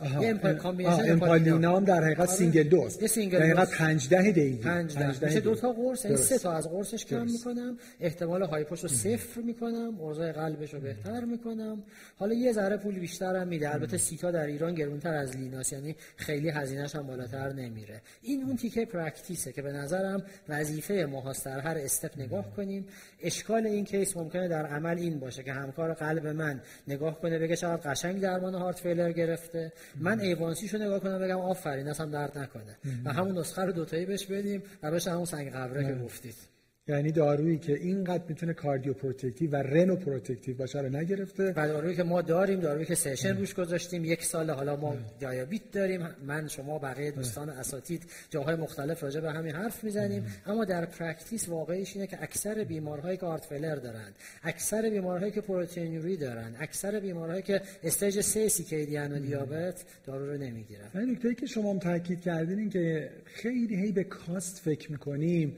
امپالینا 0.00 1.76
هم 1.76 1.84
در 1.84 2.04
حقیقت 2.04 2.28
single 2.28 2.62
dose 2.62 3.02
یه 3.02 3.08
single 3.08 3.38
در 3.38 3.44
حقیقت 3.44 3.70
5 3.70 4.08
10 4.08 4.30
دقیقه 4.30 4.62
5 4.62 4.98
10 4.98 5.24
میشه 5.24 5.40
دو 5.40 5.54
تا 5.54 5.72
قرص 5.72 6.06
این 6.06 6.16
سه 6.16 6.38
تا 6.38 6.52
از 6.52 6.68
قرصش 6.68 7.04
کم 7.04 7.26
می‌کنم. 7.26 7.78
احتمال 8.00 8.42
hypo 8.42 8.67
ش 8.67 8.80
رو 8.80 8.88
صفر 8.88 9.40
می‌کنم. 9.40 9.96
اوضاع 9.98 10.32
قلبش 10.32 10.74
رو 10.74 10.80
بهتر 10.80 11.24
می‌کنم. 11.24 11.82
حالا 12.16 12.34
یه 12.34 12.52
ذره 12.52 12.76
پول 12.76 12.98
بیشتر 12.98 13.36
هم 13.36 13.48
میده. 13.48 13.74
البته 13.74 13.98
سیتا 13.98 14.30
در 14.30 14.46
ایران 14.46 14.74
گرونتر 14.74 15.14
از 15.14 15.36
لیناس 15.36 15.72
یعنی 15.72 15.96
خیلی 16.16 16.50
هزینه‌ش 16.50 16.96
هم 16.96 17.06
بالاتر 17.06 17.52
نمیره. 17.52 18.00
این 18.22 18.44
اون 18.44 18.56
تیکه 18.56 18.84
practice 18.84 19.44
ه 19.44 19.52
که 19.52 19.62
به 19.62 19.72
نظرم 19.72 20.22
وظیفه 20.48 20.94
ما 21.10 21.32
در 21.44 21.60
هر 21.60 21.78
step 21.78 22.20
نگاه 22.20 22.56
کنیم. 22.56 22.86
اشکال 23.22 23.66
این 23.66 23.84
case 23.84 24.16
ممکنه 24.16 24.48
در 24.48 24.66
عمل 24.66 24.98
این 24.98 25.18
باشه 25.18 25.42
که 25.42 25.52
همکار 25.52 25.94
قلب 25.94 26.26
من 26.26 26.60
نگاه 26.88 27.20
کنه 27.20 27.38
بگه 27.38 27.56
چقدر 27.56 27.90
قشنگ 27.90 28.20
درمان 28.20 28.54
heart 28.54 28.78
failure 28.78 29.12
گرفته. 29.12 29.72
من 29.96 30.20
A1C 30.20 30.49
شو 30.49 30.78
نگاه 30.78 31.00
کنم 31.00 31.18
بگم 31.18 31.40
آفرین 31.40 31.88
دستت 31.88 32.06
درد 32.06 32.38
نکنه. 32.38 32.76
و 33.04 33.12
همون 33.12 33.38
نسخه 33.38 33.62
رو 33.62 33.72
دوتایی 33.72 34.06
بهش 34.06 34.26
بدیم 34.26 34.62
و 34.82 34.90
بهش 34.90 35.08
همون 35.08 35.24
سنگ 35.24 35.52
قبره 35.52 35.84
که 35.84 35.94
گفتید. 36.04 36.57
یعنی 36.88 37.12
دارویی 37.12 37.58
که 37.58 37.74
اینقدر 37.74 38.22
می‌تونه 38.28 38.52
cardioprotective 38.52 39.50
و 39.50 39.56
renoprotective 39.56 40.56
باشه 40.56 40.80
رو 40.80 40.96
نگرفته. 40.96 41.52
و 41.56 41.68
دارویی 41.68 41.96
که 41.96 42.02
ما 42.02 42.22
داریم 42.22 42.60
دارویی 42.60 42.86
که 42.86 42.94
session 42.94 43.36
روش 43.36 43.54
گذاشتیم 43.54 44.04
یک 44.04 44.24
سال 44.24 44.50
حالا 44.50 44.76
ما 44.76 44.96
دیابت 45.18 45.70
داریم. 45.72 46.08
من 46.26 46.48
شما 46.48 46.78
بقیه 46.78 47.10
دوستان 47.10 47.48
اساتید 47.48 48.02
جاهای 48.30 48.54
مختلف 48.56 49.02
راجع 49.02 49.20
به 49.20 49.32
همین 49.32 49.54
حرف 49.54 49.84
می‌زنیم. 49.84 50.26
اما 50.46 50.64
در 50.64 50.84
practice 50.84 51.48
واقعیش 51.48 51.96
اینه 51.96 52.06
که 52.06 52.22
اکثر 52.22 52.64
بیمارهایی 52.64 53.16
که 53.16 53.26
heart 53.26 53.44
failure 53.44 53.76
دارن 53.76 54.12
اکثر 54.42 54.90
بیمارهایی 54.90 55.32
که 55.32 55.40
پروتئینوری 55.40 56.16
دارن 56.16 56.54
اکثر 56.58 57.00
بیمارهایی 57.00 57.42
که 57.42 57.60
stage 57.82 58.20
3 58.20 58.48
CKD 58.48 58.96
ان 58.96 59.12
و 59.12 59.18
دیابت 59.18 59.84
دارو 60.06 60.30
رو 60.30 60.38
نمی‌گیرن. 60.38 61.10
نکته 61.10 61.34
که 61.34 61.46
شما 61.46 61.70
هم 61.70 61.78
تاکید 61.78 62.20
کردین 62.20 62.58
این 62.58 62.70
که 62.70 63.10
خیلی 63.24 63.76
هی 63.76 63.92
به 63.92 64.04
cost 64.04 64.58
فکر 64.58 64.92
می‌کنیم. 64.92 65.56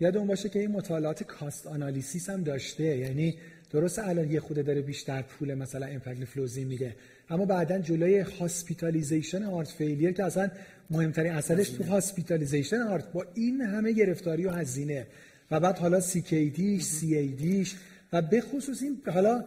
یادمون 0.00 0.26
باشه 0.26 0.48
که 0.48 0.58
این 0.58 0.70
مطالعات 0.70 1.22
cost 1.22 1.66
analysis 1.66 2.30
هم 2.30 2.42
داشته. 2.42 2.84
یعنی 2.84 3.38
درست 3.70 3.98
الان 3.98 4.30
یه 4.30 4.40
خورده 4.40 4.62
داره 4.62 4.80
بیشتر 4.80 5.22
پول 5.22 5.54
مثلا 5.54 5.86
امپاگلیفلوزین 5.86 6.64
میده 6.64 6.96
اما 7.30 7.44
بعدا 7.44 7.78
جلوی 7.78 8.18
hospitalization 8.18 9.42
heart 9.42 9.68
failure 9.68 10.12
که 10.12 10.24
اصلا 10.24 10.50
مهمترین 10.90 11.32
اثرش 11.32 11.68
تو 11.68 11.84
hospitalization 11.84 12.82
heart 12.82 13.12
با 13.12 13.26
این 13.34 13.60
همه 13.60 13.92
گرفتاری 13.92 14.44
و 14.44 14.50
هزینه. 14.50 15.06
و 15.50 15.60
بعد 15.60 15.78
حالا 15.78 16.00
CKD 16.00 16.82
ش 16.82 17.28
CAD 17.28 17.57
ش 17.57 17.76
و 18.12 18.22
به 18.22 18.40
خصوص 18.40 18.82
این 18.82 19.02
حالا 19.14 19.44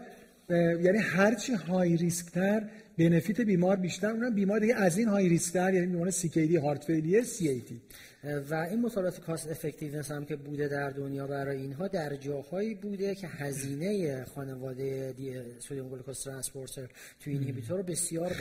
یعنی 0.50 0.98
هرچی 0.98 1.54
high 1.54 1.98
risk 1.98 2.32
تر 2.32 2.64
benefit 2.98 3.42
بیمار 3.42 3.76
بیشتر 3.76 4.08
اونم 4.08 4.36
بیمار 4.36 4.60
دیگه 4.60 4.76
از 4.76 4.98
این 4.98 5.08
high 5.08 5.30
risk 5.30 5.54
تر 5.54 5.74
یعنی 5.74 5.88
بیمار 5.88 6.10
سی 6.10 6.30
کی 6.30 6.48
دی 6.48 6.56
هارت 6.56 6.84
فیلیر 6.84 7.24
سی 7.24 7.50
ای 7.50 7.60
دی 7.60 7.82
و 8.24 8.56
این 8.56 8.82
مطالعات 8.82 9.20
cost 9.20 9.52
effectiveness 9.52 10.12
هم 10.12 10.26
که 10.26 10.36
بوده 10.36 10.68
در 10.68 10.90
دنیا 10.90 11.28
برای 11.28 11.58
اینها 11.58 11.88
در 11.88 12.16
جاهایی 12.16 12.76
بوده 12.76 13.16
که 13.16 13.28
هزینه 13.28 14.26
خانواده 14.26 15.14
sodium 15.60 15.90
glucose 15.90 16.24
transporter 16.24 16.88
two 17.20 17.30
inhibitor 17.30 17.82
بسیار 17.82 18.34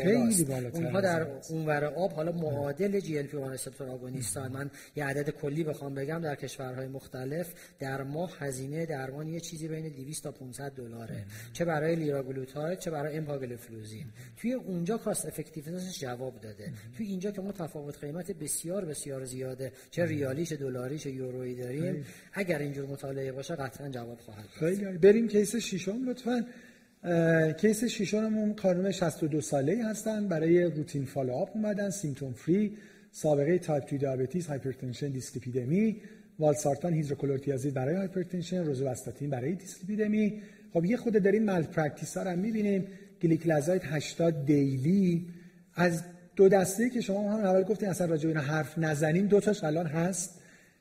بالاست. 0.44 0.76
اونها 0.76 1.00
در 1.00 1.26
اونور 1.50 1.84
آب 1.84 2.12
حالا 2.12 2.32
معادل 2.32 3.00
GLP 3.00 3.36
1 3.36 3.44
receptor 3.44 3.88
agonist 3.88 4.44
ان 4.44 4.52
من 4.52 4.70
یه 4.96 5.04
عدد 5.04 5.30
کلی 5.30 5.64
بخوام 5.64 5.94
بگم 5.94 6.20
در 6.20 6.34
کشورهای 6.34 6.86
مختلف 6.86 7.54
در 7.78 8.02
ماه 8.02 8.32
هزینه 8.38 8.86
درمان 8.86 9.28
یه 9.28 9.40
چیزی 9.40 9.68
بین 9.68 9.88
200 9.88 10.22
تا 10.24 10.32
500 10.32 10.72
دلاره. 10.72 11.24
چه 11.52 11.64
برای 11.64 11.96
لیراگلوتاید 11.96 12.78
چه 12.78 12.90
برای 12.90 13.16
امپاگلوفلوزین. 13.16 14.06
توی 14.36 14.52
اونجا 14.52 14.98
cost 14.98 15.26
effectiveness 15.26 15.98
جواب 15.98 16.40
داده. 16.40 16.72
توی 16.96 17.06
اینجا 17.06 17.30
که 17.30 17.40
ما 17.40 17.52
تفاوت 17.52 17.98
قیمت 17.98 18.32
بسیار 18.32 18.84
بسیار 18.84 19.24
زیاده 19.24 19.67
چه 19.90 20.06
ریالیش 20.06 20.52
دلاریش 20.52 21.06
یورویی 21.06 21.54
داریم. 21.54 22.04
اگر 22.32 22.58
اینجور 22.58 22.86
مطالعه 22.86 23.32
باشه 23.32 23.54
قطعا 23.54 23.88
جواب 23.88 24.18
خواهد 24.18 24.44
خیلی. 24.58 24.84
بریم 24.84 25.28
case 25.28 25.56
ششم 25.56 26.08
لطفا. 26.08 26.46
case 27.52 27.84
ششم 27.84 28.54
خانم 28.54 28.90
62 28.90 29.40
ساله 29.40 29.84
هستن. 29.84 30.28
برای 30.28 30.62
routine 30.62 31.04
follow-up 31.04 31.50
اومدن. 31.54 31.90
symptom 31.90 32.32
free 32.32 32.76
سابقه 33.12 33.58
تایپ 33.58 33.90
2 33.90 33.96
diabetes 33.96 34.46
hypertension 34.46 35.08
دیسلیپیدمی. 35.08 36.00
والسارتان 36.38 36.92
هیدروکلورتیازید 36.92 37.74
برای 37.74 37.96
hypertension. 37.96 38.64
روزوواستاتین 38.64 39.30
برای 39.30 39.54
دیسلیپیدمی. 39.54 40.42
خب 40.72 40.84
یه 40.84 40.96
خورده 40.96 41.22
داریم 41.22 41.44
malpractice 41.44 42.16
ها 42.16 42.22
رو 42.22 42.36
می‌بینیم. 42.36 42.84
گلیکلازاید 43.22 43.82
80 43.84 44.46
daily 44.46 45.26
از 45.74 46.02
دو 46.38 46.48
دسته 46.48 46.90
که 46.90 47.00
شما 47.00 47.32
هم 47.32 47.44
اول 47.44 47.62
گفتین 47.62 47.88
اصلا 47.88 48.06
راجع 48.06 48.32
به 48.32 48.40
حرف 48.40 48.78
نزنیم 48.78 49.26
دو 49.26 49.40
تاش 49.40 49.64
الان 49.64 49.86
هست 49.86 50.40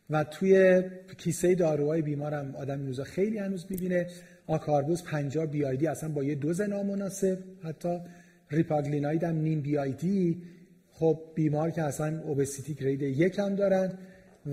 و 0.09 0.23
توی 0.23 0.83
کیسه 1.17 1.55
داروهای 1.55 2.01
بیمارم 2.01 2.55
آدم 2.55 2.85
روزا 2.85 3.03
خیلی 3.03 3.37
هنوز 3.37 3.65
می‌بینه. 3.69 4.07
آکاربوز 4.47 5.03
50 5.03 5.45
BID 5.45 5.87
اصلا 5.87 6.09
با 6.09 6.23
یه 6.23 6.35
دوز 6.35 6.61
نامناسب. 6.61 7.37
حتی 7.63 7.99
ریپاگلیناید 8.51 9.23
هم 9.23 9.35
نیم 9.35 9.61
BID 9.61 10.41
خب 10.91 11.19
بیمار 11.35 11.71
که 11.71 11.83
اصلا 11.83 12.21
obesity 12.21 12.73
grade 12.73 13.01
یک 13.01 13.39
هم 13.39 13.55
دارن 13.55 13.91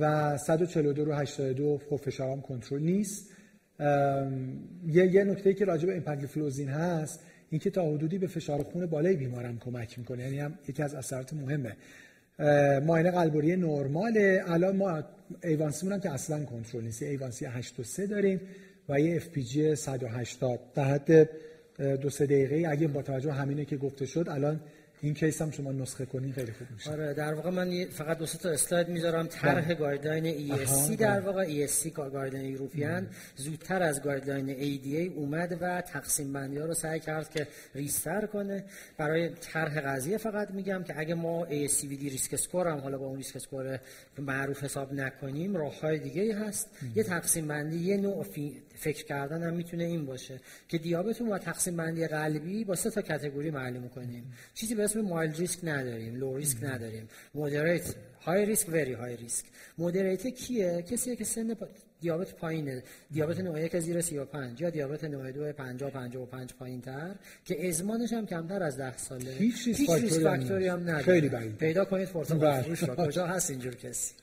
و 0.01 0.37
142 0.39 1.05
رو 1.05 1.13
82 1.13 1.81
خب 1.91 1.97
فشارم 1.97 2.41
کنترل 2.41 2.83
نیست. 2.83 3.31
یه 4.87 5.07
یه 5.07 5.25
نکته 5.25 5.55
که 5.55 5.65
راجع 5.65 5.87
به 5.87 5.97
امپاگلیفلوزین 5.97 6.69
هست 6.69 7.21
اینکه 7.55 7.71
تا 7.71 7.95
حدودی 7.95 8.19
به 8.19 8.27
فشار 8.27 8.63
خون 8.63 8.87
بالای 8.87 9.17
بیمارم 9.17 9.59
کمک 9.59 9.99
می‌کنه. 9.99 10.23
یعنی 10.23 10.39
هم 10.39 10.59
یکی 10.69 10.83
از 10.83 10.95
اثرات 10.95 11.33
مهمه. 11.33 11.77
معاینه 12.81 13.11
قلب 13.11 13.30
و 13.30 13.37
ریه 13.37 13.57
نرماله. 13.57 14.45
الان 14.47 14.77
ما 14.77 15.03
A1C 15.45 15.89
هم 15.89 16.01
که 16.01 16.11
اصلا 16.11 16.45
کنترل 16.45 16.85
نیست. 16.85 17.03
A1C 17.03 17.47
8 17.47 17.83
3 17.83 18.07
داریم 18.07 18.41
و 18.89 19.01
یه 19.01 19.17
FPG 19.17 19.75
180 19.75 20.61
در 20.75 20.85
حد 20.85 21.31
دو 22.01 22.11
سه 22.11 22.27
دقیقه 22.27 22.69
اگه 22.69 22.89
با 22.89 23.03
توجه 23.03 23.33
همینه 23.33 23.65
که 23.65 23.77
گفته 23.77 24.07
شد 24.07 24.27
الان 24.29 24.61
این 25.05 25.15
case 25.15 25.43
هم 25.43 25.51
شما 25.51 25.73
نسخه 25.73 26.07
کنین 26.07 26.33
خیلی 26.33 26.53
خوب 26.53 26.67
میشه. 26.71 26.91
آره 26.91 27.15
در 27.15 27.35
واقع 27.35 27.51
من 27.51 27.85
فقط 27.85 28.19
دو 28.19 28.27
تا 28.27 28.51
اسلاید 28.51 28.89
می‌ذارم. 28.89 29.27
طرح 29.27 29.65
بله. 29.65 29.75
guideline 29.75 30.49
ESC 30.49 30.97
در 30.97 31.21
بله. 31.21 31.27
واقع 31.27 31.67
ESC 31.67 31.87
guideline 31.87 32.51
European 32.51 33.07
زودتر 33.37 33.83
از 33.83 34.03
guideline 34.03 34.55
ADA 34.55 35.17
اومد 35.17 35.59
و 35.61 35.81
تقسیم 35.81 36.33
بندی 36.33 36.59
ها 36.59 36.67
رو 36.67 36.75
سعی 36.75 37.01
کرد 37.01 37.31
که 37.31 37.47
ریستر 37.75 38.27
کنه. 38.27 38.65
برای 38.97 39.29
طرح 39.29 39.81
قضیه 39.81 40.19
فقط 40.19 40.51
میگم 40.51 40.83
که 40.83 40.99
اگه 40.99 41.15
ما 41.15 41.47
ASCVD 41.47 42.03
risk 42.03 42.35
score 42.35 42.69
هم 42.69 42.79
حالا 42.79 42.99
با 42.99 43.07
اون 43.07 43.17
risk 43.17 43.37
score 43.37 43.79
معروف 44.19 44.65
حساب 44.65 44.93
نکنیم 44.93 45.57
راه 45.57 45.81
های 45.81 45.99
دیگه 45.99 46.37
هست 46.37 46.69
یه 46.95 47.03
تقسیم 47.03 47.49
بندی 47.49 47.77
یه 47.77 47.97
نوع 47.97 48.23
فکر 48.75 49.05
کردن 49.05 49.43
هم 49.43 49.55
می‌تونه 49.55 49.85
این 49.85 50.07
باشه 50.07 50.41
که 50.69 50.79
دیابت 50.79 51.21
و 51.21 51.39
تقسیم 51.39 51.77
بندی 51.77 52.07
قلبی 52.07 52.65
با 52.65 52.75
سه 52.75 52.91
تا 52.91 53.03
category 53.03 53.51
معلوم 53.51 53.89
کنیم. 53.89 54.33
چیزی 54.55 54.75
به 54.75 54.85
اسم 54.85 55.01
mild 55.01 55.35
risk 55.35 55.59
نداریم 55.63 56.15
low 56.15 56.37
risk 56.37 56.65
نداریم. 56.65 57.09
moderate 57.35 57.95
high 58.21 58.47
risk 58.47 58.69
very 58.69 58.93
high 58.93 59.17
risk 59.17 59.45
مودریت 59.79 60.27
کیه؟ 60.27 60.83
کسیه 60.83 61.17
که 61.17 61.25
سن 61.25 61.57
دیابت 62.01 62.35
پایینه. 62.35 62.83
دیابت 63.11 63.41
نوع 63.41 63.61
یک 63.61 63.79
زیر 63.79 64.01
35 64.01 64.61
یا 64.61 64.71
دیابت 64.71 65.05
نوع 65.05 65.33
دو 65.33 65.53
50 65.53 65.91
55 65.91 66.53
پایین 66.53 66.81
تر 66.81 67.15
که 67.45 67.69
ازمانش 67.69 68.13
هم 68.13 68.27
کمتر 68.27 68.63
از 68.63 68.77
10 68.77 68.97
ساله. 68.97 69.31
هیچ 69.31 69.67
ریسک 69.67 70.23
فاکتوری 70.23 70.69
هم 70.69 70.81
نداره. 70.81 71.03
خیلی 71.03 71.29
بعید. 71.29 71.57
پیدا 71.57 71.85
کنید 71.85 72.09
بله. 72.13 72.63
فروش 72.63 72.83
را 72.83 73.07
کجا 73.07 73.27
هست 73.27 73.51
اینجور 73.51 73.75
کسی؟ 73.75 74.15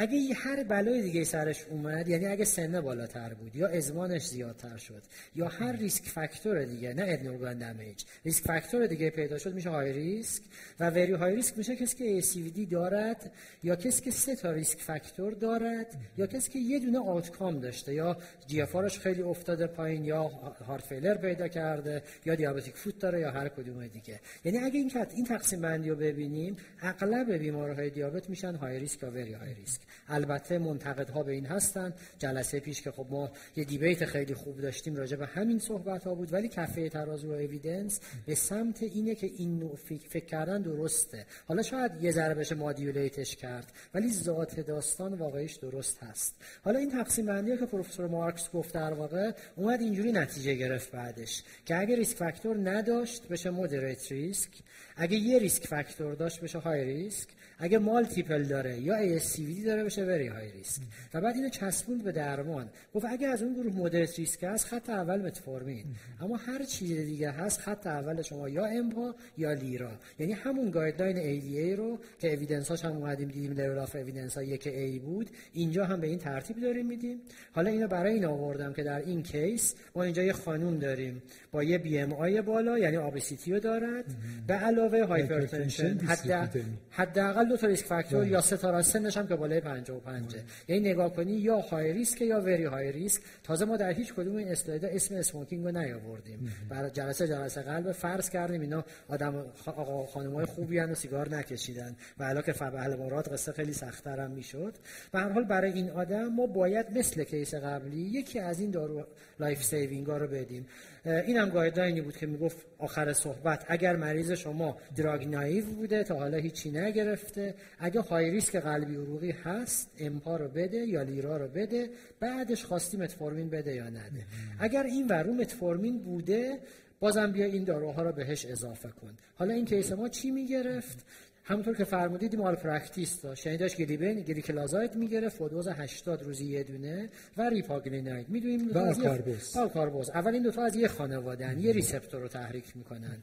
اگه 0.00 0.34
هر 0.34 0.62
بلای 0.62 1.02
دیگه 1.02 1.24
سرش 1.24 1.64
اومد 1.64 2.08
یعنی 2.08 2.26
اگه 2.26 2.44
سنه 2.44 2.80
بالاتر 2.80 3.34
بود 3.34 3.56
یا 3.56 3.68
ازمانش 3.68 4.26
زیادتر 4.26 4.76
شد 4.76 5.02
یا 5.34 5.48
هر 5.48 5.72
ریسک 5.72 6.04
فاکتور 6.04 6.64
دیگه 6.64 6.94
نه 6.94 7.04
ادنورگان 7.06 7.58
دمیج 7.58 8.04
ریسک 8.24 8.44
فاکتور 8.44 8.86
دیگه 8.86 9.10
پیدا 9.10 9.38
شد 9.38 9.54
میشه 9.54 9.70
های 9.70 9.92
ریسک 9.92 10.42
و 10.80 10.90
very 10.90 11.12
high 11.12 11.34
risk 11.34 11.58
میشه 11.58 11.76
کسی 11.76 11.96
که 12.44 12.50
دی 12.50 12.66
دارد 12.66 13.32
یا 13.62 13.76
کسی 13.76 14.02
که 14.02 14.10
سه 14.10 14.36
تا 14.36 14.50
risk 14.52 14.80
factor 14.80 15.32
دارد 15.32 15.96
یا 16.18 16.26
کسی 16.26 16.50
که 16.50 16.58
یه 16.58 16.78
دونه 16.78 16.98
outcome 16.98 17.60
داشته 17.60 17.94
یا 17.94 18.16
جی 18.46 18.66
خیلی 19.02 19.22
افتاده 19.22 19.66
پایین 19.66 20.04
یا 20.04 20.22
heart 20.66 20.86
failure 20.86 21.14
پیدا 21.14 21.48
کرده 21.48 22.02
یا 22.26 22.34
diabetic 22.34 22.76
foot 22.76 22.98
داره 22.98 23.20
یا 23.20 23.30
هر 23.30 23.48
کدوم 23.48 23.86
دیگه. 23.86 24.20
یعنی 24.44 24.58
اگه 24.58 24.78
این 24.78 24.90
این 25.14 25.24
تقسیم 25.24 25.60
بندی 25.60 25.90
رو 25.90 25.96
ببینیم 25.96 26.56
اغلب 26.82 27.32
بیمارهای 27.32 27.90
دیابت 27.90 28.30
میشن 28.30 28.54
high 28.54 28.78
risk 28.78 29.02
یا 29.02 29.10
very 29.10 29.32
high 29.32 29.54
risk. 29.54 29.80
البته 30.08 30.58
منتقدها 30.58 31.22
به 31.22 31.32
این 31.32 31.46
هستن 31.46 31.94
جلسه 32.18 32.60
پیش 32.60 32.82
که 32.82 32.90
خب 32.90 33.06
ما 33.10 33.30
یه 33.56 33.64
debate 33.64 34.04
خیلی 34.04 34.34
خوب 34.34 34.60
داشتیم 34.60 34.96
راجع 34.96 35.16
به 35.16 35.26
همین 35.26 35.58
صحبت 35.58 36.04
ها 36.04 36.14
بود 36.14 36.32
ولی 36.32 36.48
کفه 36.48 36.88
ترازو 36.88 37.28
و 37.28 37.32
evidence 37.32 38.00
به 38.26 38.34
سمت 38.34 38.82
اینه 38.82 39.14
که 39.14 39.26
این 39.26 39.58
نوع 39.58 39.76
فکر 40.08 40.26
کردن 40.26 40.62
درسته. 40.62 41.26
حالا 41.46 41.62
شاید 41.62 41.92
یه 42.00 42.10
ذره 42.10 42.34
بشه 42.34 42.54
modulate 42.54 43.20
ش 43.20 43.36
کرد 43.36 43.72
ولی 43.94 44.12
ذات 44.12 44.60
داستان 44.60 45.14
واقعیش 45.14 45.54
درست 45.54 46.02
هست. 46.02 46.34
حالا 46.64 46.78
این 46.78 46.90
تقسیم 46.90 47.26
بندی 47.26 47.56
که 47.56 47.66
پروفسور 47.66 48.06
مارکس 48.06 48.50
گفت 48.50 48.74
در 48.74 48.92
واقع 48.92 49.32
اومد 49.56 49.80
اینجوری 49.80 50.12
نتیجه 50.12 50.54
گرفت 50.54 50.90
بعدش 50.90 51.42
که 51.64 51.78
اگه 51.80 51.96
risk 51.96 52.16
factor 52.16 52.70
نداشت 52.70 53.28
بشه 53.28 53.50
moderate 53.50 54.12
risk 54.12 54.50
اگه 54.96 55.16
یه 55.16 55.38
risk 55.38 55.66
factor 55.66 56.14
داشت 56.14 56.40
بشه 56.40 56.58
high 56.58 56.84
risk 56.84 57.28
اگه 57.60 57.78
multiple 57.78 58.42
داره 58.42 58.80
یا 58.80 59.18
ASCVD 59.18 59.64
داره 59.66 59.84
بشه 59.84 60.04
very 60.04 60.26
high 60.26 60.52
risk 60.52 60.82
و 61.14 61.20
بعد 61.20 61.34
اینو 61.34 61.48
چسبوند 61.48 62.04
به 62.04 62.12
درمان. 62.12 62.70
گفت 62.94 63.06
اگه 63.08 63.26
از 63.28 63.42
اون 63.42 63.54
گروه 63.54 63.72
moderate 63.72 64.18
risk 64.18 64.44
هست 64.44 64.66
خط 64.66 64.90
اول 64.90 65.20
متفورمین 65.20 65.84
اما 66.20 66.36
هر 66.36 66.64
چیز 66.64 66.98
دیگه 66.98 67.30
هست 67.30 67.60
خط 67.60 67.86
اول 67.86 68.22
شما 68.22 68.48
یا 68.48 68.66
امپا 68.66 69.14
یا 69.38 69.52
لیرا. 69.52 69.90
یعنی 70.18 70.32
همون 70.32 70.70
guideline 70.70 71.16
ADA 71.16 71.78
رو 71.78 71.98
که 72.18 72.34
evidence 72.34 72.68
هاش 72.68 72.84
هم 72.84 72.92
اومدیم 72.92 73.28
دیدیم 73.28 73.52
level 73.52 73.78
of 73.78 73.96
evidence 73.96 74.36
ها 74.36 74.42
یک 74.42 74.68
A 74.68 75.00
بود 75.00 75.30
اینجا 75.52 75.84
هم 75.84 76.00
به 76.00 76.06
این 76.06 76.18
ترتیب 76.18 76.60
داریم 76.60 76.86
میدیم. 76.86 77.20
حالا 77.52 77.70
اینو 77.70 77.88
برای 77.88 78.14
این 78.14 78.24
آوردم 78.24 78.72
که 78.72 78.82
در 78.82 78.98
این 78.98 79.22
case 79.22 79.74
ما 79.94 80.02
اینجا 80.02 80.22
یه 80.22 80.32
خانوم 80.32 80.78
داریم. 80.78 81.22
با 81.52 81.62
یه 81.62 81.78
BMI 81.78 82.42
بالا 82.42 82.78
یعنی 82.78 82.96
obesity 82.96 83.52
رو 83.52 83.60
دارد. 83.60 84.04
به 84.46 84.54
علاوه 84.54 85.04
hypertension 85.04 85.98
حد 85.98 86.50
حداقل 86.90 87.47
دو 87.48 87.56
تا 87.56 87.66
risk 87.66 87.86
factor 87.86 88.26
یا 88.26 88.40
سه 88.40 88.56
تا 88.56 88.82
سنش 88.82 89.16
هم 89.16 89.26
که 89.26 89.36
بالای 89.36 89.60
بالای 89.60 89.80
55 89.80 90.36
یعنی 90.68 90.90
نگاه 90.90 91.12
کنی 91.12 91.32
یا 91.32 91.58
high 91.60 91.92
risk 91.92 92.20
یا 92.20 92.40
very 92.40 92.64
high 92.64 92.92
risk 92.92 93.22
تازه 93.42 93.64
ما 93.64 93.76
در 93.76 93.92
هیچ 93.92 94.14
کدوم 94.14 94.36
این 94.36 94.48
اسلاید 94.48 94.84
اسم 94.84 95.14
smoking 95.14 95.64
رو 95.64 95.70
نیاوردیم. 95.70 96.52
برای 96.68 96.90
جلسه 96.90 97.28
جلسه 97.28 97.62
قلب 97.62 97.92
فرض 97.92 98.30
کردیم 98.30 98.60
اینا 98.60 98.84
آدم 99.08 99.44
آقا 99.66 100.06
خانمای 100.06 100.44
خوبی 100.44 100.78
و 100.78 100.94
سیگار 100.94 101.28
نکشیدن. 101.28 101.96
والا 102.18 102.46
که 102.46 102.52
فبهاالمراد 102.52 103.32
قصه 103.32 103.52
خیلی 103.52 103.72
سخت‌تر 103.72 104.20
هم 104.20 104.30
می‌شد. 104.30 104.74
به 105.12 105.18
هر 105.18 105.28
حال 105.28 105.44
برای 105.44 105.72
این 105.72 105.90
آدم 105.90 106.24
ما 106.24 106.46
باید 106.46 106.98
مثل 106.98 107.24
case 107.24 107.54
قبلی 107.54 108.00
یکی 108.00 108.38
از 108.38 108.60
این 108.60 108.70
دارو 108.70 109.06
life 109.40 109.62
saving 109.62 110.06
ها 110.06 110.16
رو 110.16 110.26
بدیم. 110.26 110.66
این 111.08 111.36
هم 111.36 111.48
guideline 111.48 111.95
ی 111.95 112.00
بود 112.00 112.16
که 112.16 112.26
می‌گفت 112.26 112.56
آخر 112.78 113.12
صحبت 113.12 113.64
اگر 113.68 113.96
مریض 113.96 114.32
شما 114.32 114.76
drug 114.96 115.28
naive 115.28 115.64
بوده 115.64 116.04
تا 116.04 116.14
حالا 116.14 116.36
هیچی 116.36 116.70
نگرفته 116.70 117.54
اگه 117.78 118.00
high 118.00 118.30
risk 118.30 118.56
قلبی 118.56 118.94
عروقی 118.94 119.30
هست 119.30 119.90
امپا 119.98 120.36
رو 120.36 120.48
بده 120.48 120.76
یا 120.76 121.02
لیرا 121.02 121.36
رو 121.36 121.48
بده 121.48 121.90
بعدش 122.20 122.64
خواستی 122.64 122.96
متفورمین 122.96 123.50
بده 123.50 123.74
یا 123.74 123.88
نده 123.90 124.26
اگر 124.60 124.82
این 124.82 125.06
ورو 125.06 125.32
متفورمین 125.32 125.98
بوده 125.98 126.58
بازم 127.00 127.32
بیا 127.32 127.46
این 127.46 127.64
داروها 127.64 128.02
رو 128.02 128.12
بهش 128.12 128.46
اضافه 128.46 128.88
کن. 128.88 129.16
حالا 129.34 129.54
این 129.54 129.64
case 129.64 129.92
ما 129.92 130.08
چی 130.08 130.30
می‌گرفت؟ 130.30 131.06
همونطور 131.48 131.74
که 131.74 131.84
فرمودید 131.84 132.36
malpractice 132.36 133.22
داشت. 133.22 133.46
یعنی 133.46 133.58
داشت 133.58 133.76
گلیبن 133.76 134.14
گلیکلازاید 134.14 134.94
می‌گرفت 134.94 135.36
فودوز 135.36 135.68
80 135.68 136.22
روزی 136.22 136.44
یه 136.44 136.62
دونه 136.62 137.08
و 137.36 137.48
ریپاگلیناید 137.48 138.28
می‌دونیم 138.28 138.70
و 138.72 138.78
آکاربوز 138.78 139.56
آکاربوز 139.56 140.10
اول 140.10 140.34
این 140.34 140.42
دو 140.42 140.50
تا 140.50 140.64
از 140.64 140.76
یه 140.76 140.88
خانواده 140.88 141.60
یه 141.60 141.72
receptor 141.72 142.20
رو 142.20 142.28
تحریک 142.28 142.64
می‌کنن. 142.76 143.22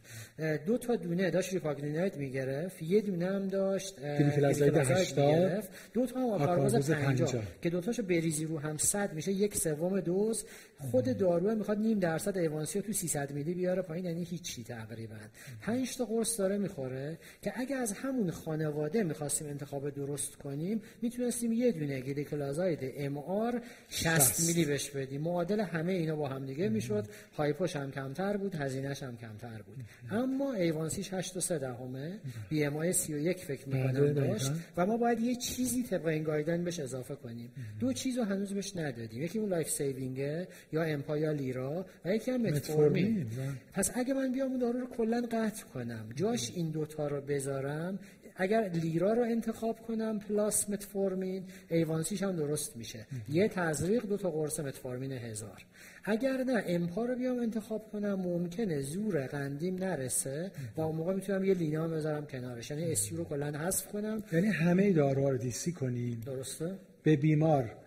دو 0.65 0.77
تا 0.77 0.95
دونه 0.95 1.31
داشت 1.31 1.53
ریپاگلیناید 1.53 2.18
می‌گرفت. 2.18 2.81
یه 2.81 3.02
دونه 3.02 3.26
هم 3.26 3.47
داشت 3.47 3.99
گلیکلازاید 3.99 4.77
80 4.77 5.64
دو 5.93 6.06
تا 6.06 6.19
هم 6.19 6.30
آکاربوز 6.30 6.91
50 6.91 7.43
که 7.61 7.69
دو 7.69 7.81
تاشو 7.81 8.03
بریزی 8.03 8.45
رو 8.45 8.60
هم 8.60 8.77
100 8.77 9.14
میشه. 9.14 9.31
یک 9.31 9.56
سوم 9.56 9.99
دوز 9.99 10.45
خود 10.80 11.18
دارو 11.18 11.56
می‌خواد 11.56 11.77
نیم 11.77 11.99
درصد 11.99 12.38
A1C 12.38 12.82
تو 12.81 12.93
300 12.93 13.31
میلی 13.31 13.53
بیاره 13.53 13.81
پایین 13.81 14.06
یعنی 14.06 14.23
هیچی 14.23 14.64
تقریبا. 14.64 15.15
5 15.61 15.97
تا 15.97 16.06
قرص 16.06 16.39
داره 16.39 16.57
می‌خوره 16.57 17.18
که 17.41 17.53
اگه 17.56 17.76
از 17.76 17.93
هم 17.93 18.15
همون 18.15 18.31
خانواده 18.31 19.03
می‌خواستیم 19.03 19.47
انتخاب 19.47 19.89
درست 19.89 20.35
کنیم 20.35 20.81
می‌تونستیم 21.02 21.52
یه 21.52 21.72
دونه 21.72 22.02
گلیکلازاید 22.02 22.80
MR 22.82 23.61
60 23.89 24.47
میلی 24.47 24.65
بهش 24.65 24.89
بدیم. 24.89 25.22
معادل 25.22 25.60
همه 25.60 25.91
اینا 25.93 26.15
با 26.15 26.27
هم 26.27 26.45
دیگه 26.45 26.69
می‌شد. 26.69 27.06
hypo 27.38 27.63
ش 27.63 27.76
هم 27.76 27.91
کمتر 27.91 28.38
بود 28.38 28.56
هزینهش 28.56 29.03
هم 29.03 29.18
کمتر 29.18 29.61
بود. 29.61 29.77
اما 30.11 30.53
A1C 30.53 30.90
ش 30.90 31.14
8 31.14 31.38
و 31.38 31.39
3 31.39 31.57
دهمه 31.57 32.19
BMI 32.49 32.94
31 32.93 33.38
فکر 33.38 33.69
می‌کنم 33.69 33.91
بله، 33.91 34.14
داشت 34.14 34.52
و 34.77 34.85
ما 34.85 34.97
باید 34.97 35.19
یه 35.19 35.35
چیزی 35.35 35.84
طبق 35.84 36.06
این 36.06 36.23
guideline 36.23 36.64
بهش 36.64 36.80
اضافه 36.80 37.15
کنیم. 37.15 37.52
دو 37.80 37.93
چیزو 37.93 38.23
هنوز 38.23 38.53
بهش 38.53 38.76
ندادیم. 38.76 39.22
یکی 39.22 39.39
اون 39.39 39.49
life 39.49 39.69
saving 39.69 40.45
یا 40.72 40.84
امپا 40.84 41.18
یا 41.18 41.32
لیرا 41.32 41.86
و 42.06 42.16
یکی 42.16 42.32
هم 42.32 42.42
متفورمین 42.42 43.26
پس 43.74 43.92
اگه 43.96 44.14
من 44.14 44.32
بیام 44.32 44.52
اون 44.52 44.60
دارو 44.60 44.80
رو 44.80 44.88
کلا 44.88 45.22
قطع 45.32 45.66
کنم 45.74 46.10
جاش 46.16 46.52
این 46.56 46.70
دوتا 46.70 47.08
رو 47.08 47.22
بذارم 47.22 48.00
اگر 48.38 48.70
لیرا 48.70 49.14
رو 49.14 49.22
انتخاب 49.22 49.80
کنم 49.80 50.20
plus 50.19 50.69
متفورمین 50.70 51.44
A1C 51.69 52.02
ش 52.02 52.23
هم 52.24 52.36
درست 52.36 52.78
میشه. 52.78 53.08
یه 53.30 53.48
تزریق 53.48 54.06
دو 54.06 54.18
تا 54.18 54.32
قرص 54.32 54.60
متفورمین 54.60 55.12
هزار. 55.12 55.66
اگر 56.04 56.44
نه 56.44 56.64
امپا 56.68 57.06
رو 57.06 57.16
بیام 57.16 57.40
انتخاب 57.40 57.92
کنم 57.92 58.14
ممکنه 58.14 58.82
زور 58.82 59.28
قندیم 59.28 59.76
نرسه 59.76 60.52
و 60.78 60.82
اون 60.82 60.96
موقع 60.96 61.14
می‌تونم 61.14 61.44
یه 61.44 61.54
لینا 61.54 61.88
بذارم 61.88 62.26
کنارش. 62.26 62.72
یعنی 62.72 62.92
SU 62.91 63.18
رو 63.18 63.24
کلا 63.24 63.52
حذف 63.52 63.88
کنم. 63.88 64.24
یعنی 64.32 64.48
همه 64.48 64.94
داروها 64.94 65.30
رو 65.30 65.38
DC 65.38 65.72
کنیم 65.72 66.24
درسته؟ 66.26 66.76
به 67.04 67.16
بیمار. 67.16 67.85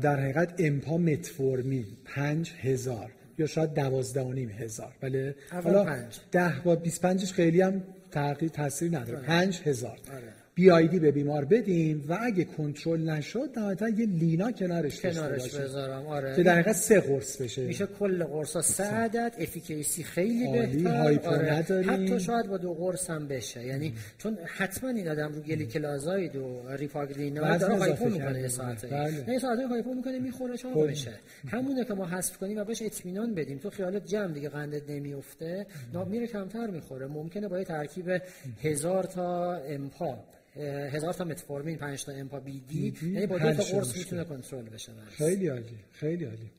در 0.00 0.20
حقیقت 0.20 0.54
امپا 0.58 0.96
متفورمین 0.96 1.86
پنج 2.04 2.52
هزار. 2.62 3.10
یا 3.38 3.46
شاید 3.46 3.74
دوازده 3.74 4.22
و 4.22 4.32
نیم 4.32 4.50
هزار. 4.50 4.92
بله؟ 5.00 5.34
حالا 5.50 5.84
پنج. 5.84 6.20
ده 6.32 6.60
با 6.64 6.76
25 6.76 7.32
خیلی 7.32 7.60
هم 7.60 7.82
تغییر 8.10 8.50
تاثیر 8.50 8.98
نداره. 8.98 9.20
5000 9.20 9.90
آره. 9.90 10.00
BID 10.00 10.98
به 10.98 11.10
بیمار 11.10 11.44
بدیم 11.44 12.04
و 12.08 12.18
اگه 12.22 12.44
کنترل 12.44 13.10
نشد 13.10 13.50
نهایتا 13.56 13.88
یه 13.88 14.06
لینا 14.06 14.52
کنارش 14.52 15.00
کنارش 15.00 15.54
بذارم. 15.54 16.06
آره. 16.06 16.36
که 16.36 16.42
در 16.42 16.52
حقیقت 16.52 16.72
سه 16.72 17.00
قرص 17.00 17.42
بشه. 17.42 17.66
میشه 17.66 17.86
کل 17.86 18.24
قرصا 18.24 18.62
سه. 18.62 18.84
عدد 18.84 19.32
efficacy 19.38 20.02
خیلی 20.02 20.52
بهتر. 20.52 21.28
آره. 21.28 21.52
نداریم. 21.52 21.90
حتی 21.90 22.20
شاید 22.20 22.46
با 22.46 22.56
دو 22.56 22.74
قرص 22.74 23.10
هم 23.10 23.28
بشه. 23.28 23.66
یعنی 23.66 23.94
چون 24.18 24.38
حتما 24.44 24.90
این 24.90 25.08
آدم 25.08 25.32
رو 25.32 25.40
گلیکلازاید 25.40 26.36
و 26.36 26.62
ریپاگلینا 26.68 27.56
داره 27.56 27.76
hypo 27.76 28.08
می‌کنه 28.08 28.40
یه 28.40 28.48
ساعته. 28.48 28.86
بله. 28.86 29.24
یه 29.32 29.38
ساعته 29.38 29.66
hypo 29.66 29.94
می‌کنه 29.94 30.18
می‌خوره 30.18 30.56
خب. 30.56 30.86
میشه 30.88 31.12
همونه 31.48 31.84
که 31.84 31.94
ما 31.94 32.06
حذف 32.06 32.38
کنیم 32.38 32.58
و 32.58 32.64
بهش 32.64 32.82
اطمینان 32.82 33.34
بدیم. 33.34 33.58
تو 33.58 33.70
خیالت 33.70 34.06
جمع 34.06 34.32
دیگه 34.32 34.48
قندت 34.48 34.90
نمیفته 34.90 35.66
میره 36.10 36.26
کمتر 36.26 36.66
می‌خوره. 36.66 37.06
ممکنه 37.06 37.48
با 37.48 37.58
یه 37.58 37.64
ترکیب 37.64 38.20
هزار 38.62 39.04
تا 39.04 39.54
امپا 39.54 40.18
هزار 40.62 41.12
تا 41.12 41.24
متفورمین 41.24 41.78
5 41.78 42.04
تا 42.04 42.12
امپا 42.12 42.40
BD 42.40 42.94
یعنی 43.02 43.26
با 43.26 43.38
دو 43.38 43.52
تا 43.52 43.62
قرص 43.62 43.96
می‌تونه 43.96 44.24
کنترل 44.24 44.64
بشه. 44.64 44.92
خیلی 45.10 45.48
عالی 45.48 45.78
خیلی 45.92 46.24
عالی. 46.24 46.50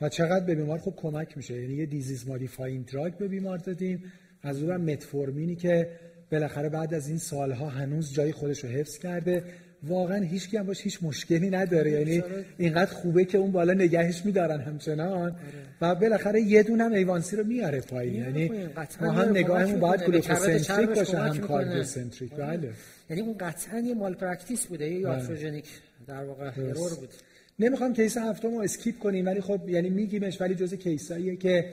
و 0.00 0.08
چقدر 0.08 0.44
به 0.44 0.54
بیمار 0.54 0.78
خوب 0.78 0.96
کمک 0.96 1.36
میشه. 1.36 1.62
یعنی 1.62 1.74
یه 1.74 1.86
disease 1.86 2.28
modifying 2.28 2.86
drug 2.86 3.16
به 3.16 3.28
بیمار 3.28 3.58
دادیم. 3.58 4.12
از 4.42 4.62
اونم 4.62 4.80
متفورمینی 4.80 5.56
که 5.56 5.88
بالاخره 6.32 6.68
بعد 6.68 6.94
از 6.94 7.08
این 7.08 7.18
سالها 7.18 7.68
هنوز 7.68 8.14
جای 8.14 8.32
خودش 8.32 8.64
رو 8.64 8.70
حفظ 8.70 8.98
کرده. 8.98 9.44
واقعا 9.88 10.22
هیچ 10.22 10.54
هم 10.54 10.66
باش 10.66 10.80
هیچ 10.80 10.98
مشکلی 11.02 11.50
نداره. 11.50 11.90
یعنی 11.90 12.22
اینقدر 12.58 12.90
خوبه 12.90 13.24
که 13.24 13.38
اون 13.38 13.52
بالا 13.52 13.72
نگهش 13.72 14.22
میدارن 14.24 14.60
همچنان. 14.60 15.22
آره. 15.22 15.34
و 15.80 15.94
بالاخره 15.94 16.40
یه 16.40 16.62
دونه 16.62 16.84
هم 16.84 16.92
A1C 16.92 17.36
رو 17.36 17.44
میاره 17.44 17.80
پایین. 17.80 18.14
یعنی 18.14 18.50
ما 19.00 19.10
هم 19.10 19.30
نگاهمون 19.30 19.80
باید 19.80 20.04
glucocentric 20.04 20.88
باشه 20.88 21.18
هم 21.18 21.38
cardiocentric 21.38 22.34
بله. 22.34 22.70
یعنی 23.10 23.22
اون 23.22 23.38
قطعا 23.38 23.78
یه 23.78 23.94
malpractice 23.94 24.66
بوده 24.66 24.90
یه 24.90 25.00
iatrogenic 25.00 25.64
بله. 25.64 26.18
در 26.18 26.24
واقع 26.24 26.50
error 26.56 26.94
بود. 26.94 27.08
نمی‌خوام 27.58 27.94
case 27.94 28.16
هفتم 28.16 28.48
رو 28.48 28.60
skip 28.60 28.98
کنیم 28.98 29.26
ولی 29.26 29.40
خب 29.40 29.68
یعنی 29.68 29.90
میگیمش 29.90 30.40
ولی 30.40 30.54
جز 30.54 30.74
case 30.74 31.05
هاییه 31.05 31.36
که 31.36 31.64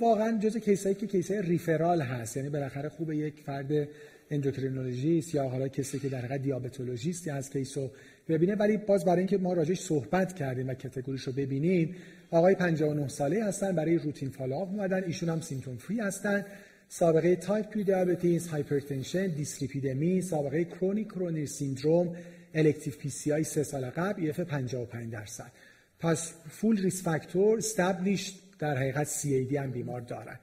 واقعا 0.00 0.38
جز 0.38 0.56
case 0.56 0.78
هایی 0.78 0.94
که 0.94 1.06
case 1.06 1.42
های 1.42 1.54
referral 1.54 2.00
هست. 2.00 2.36
یعنی 2.36 2.48
بالاخره 2.48 2.88
خوب 2.88 3.12
یک 3.12 3.34
فرد 3.46 3.88
endocrinologist 4.30 5.34
یا 5.34 5.48
حالا 5.48 5.68
کسی 5.68 5.98
که 5.98 6.08
در 6.08 6.18
حقیقت 6.18 6.42
diabetologist 6.42 7.24
ی 7.24 7.30
از 7.30 7.50
case 7.50 7.82
و 7.82 7.90
ببینه. 8.28 8.54
ولی 8.54 8.76
باز 8.76 9.04
برای 9.04 9.18
اینکه 9.18 9.38
ما 9.38 9.52
راجعش 9.52 9.80
صحبت 9.80 10.34
کردیم 10.34 10.68
و 10.68 10.74
category 10.74 11.12
ش 11.12 11.22
رو 11.22 11.32
ببینیم 11.32 11.94
آقای 12.30 12.54
59 12.54 13.08
ساله 13.08 13.44
هستن 13.44 13.72
برای 13.72 13.98
routine 13.98 14.30
follow 14.30 14.59
up 14.59 14.68
اومدن. 14.68 15.04
ایشون 15.04 15.28
هم 15.28 15.40
symptom 15.40 15.76
free 15.76 16.00
هستن. 16.00 16.44
سابقه 16.88 17.36
تایپ 17.36 17.72
2 17.72 17.82
diabetes 17.82 18.48
hypertension 18.48 19.26
dyslipidemia 19.26 20.22
سابقه 20.22 20.64
chronic 20.64 21.08
coronary 21.08 21.46
syndrome 21.46 22.16
elective 22.54 22.94
PCI 22.98 23.44
سه 23.44 23.62
سال 23.62 23.90
قبل 23.90 24.22
EF 24.22 24.40
55 24.40 25.12
درصد. 25.12 25.52
پس 25.98 26.32
full 26.50 26.82
risk 26.82 27.02
factor 27.02 27.58
established 27.58 28.34
در 28.58 28.76
حقیقت 28.76 29.06
CAD 29.06 29.56
هم 29.56 29.70
بیمار 29.70 30.00
دارن. 30.00 30.38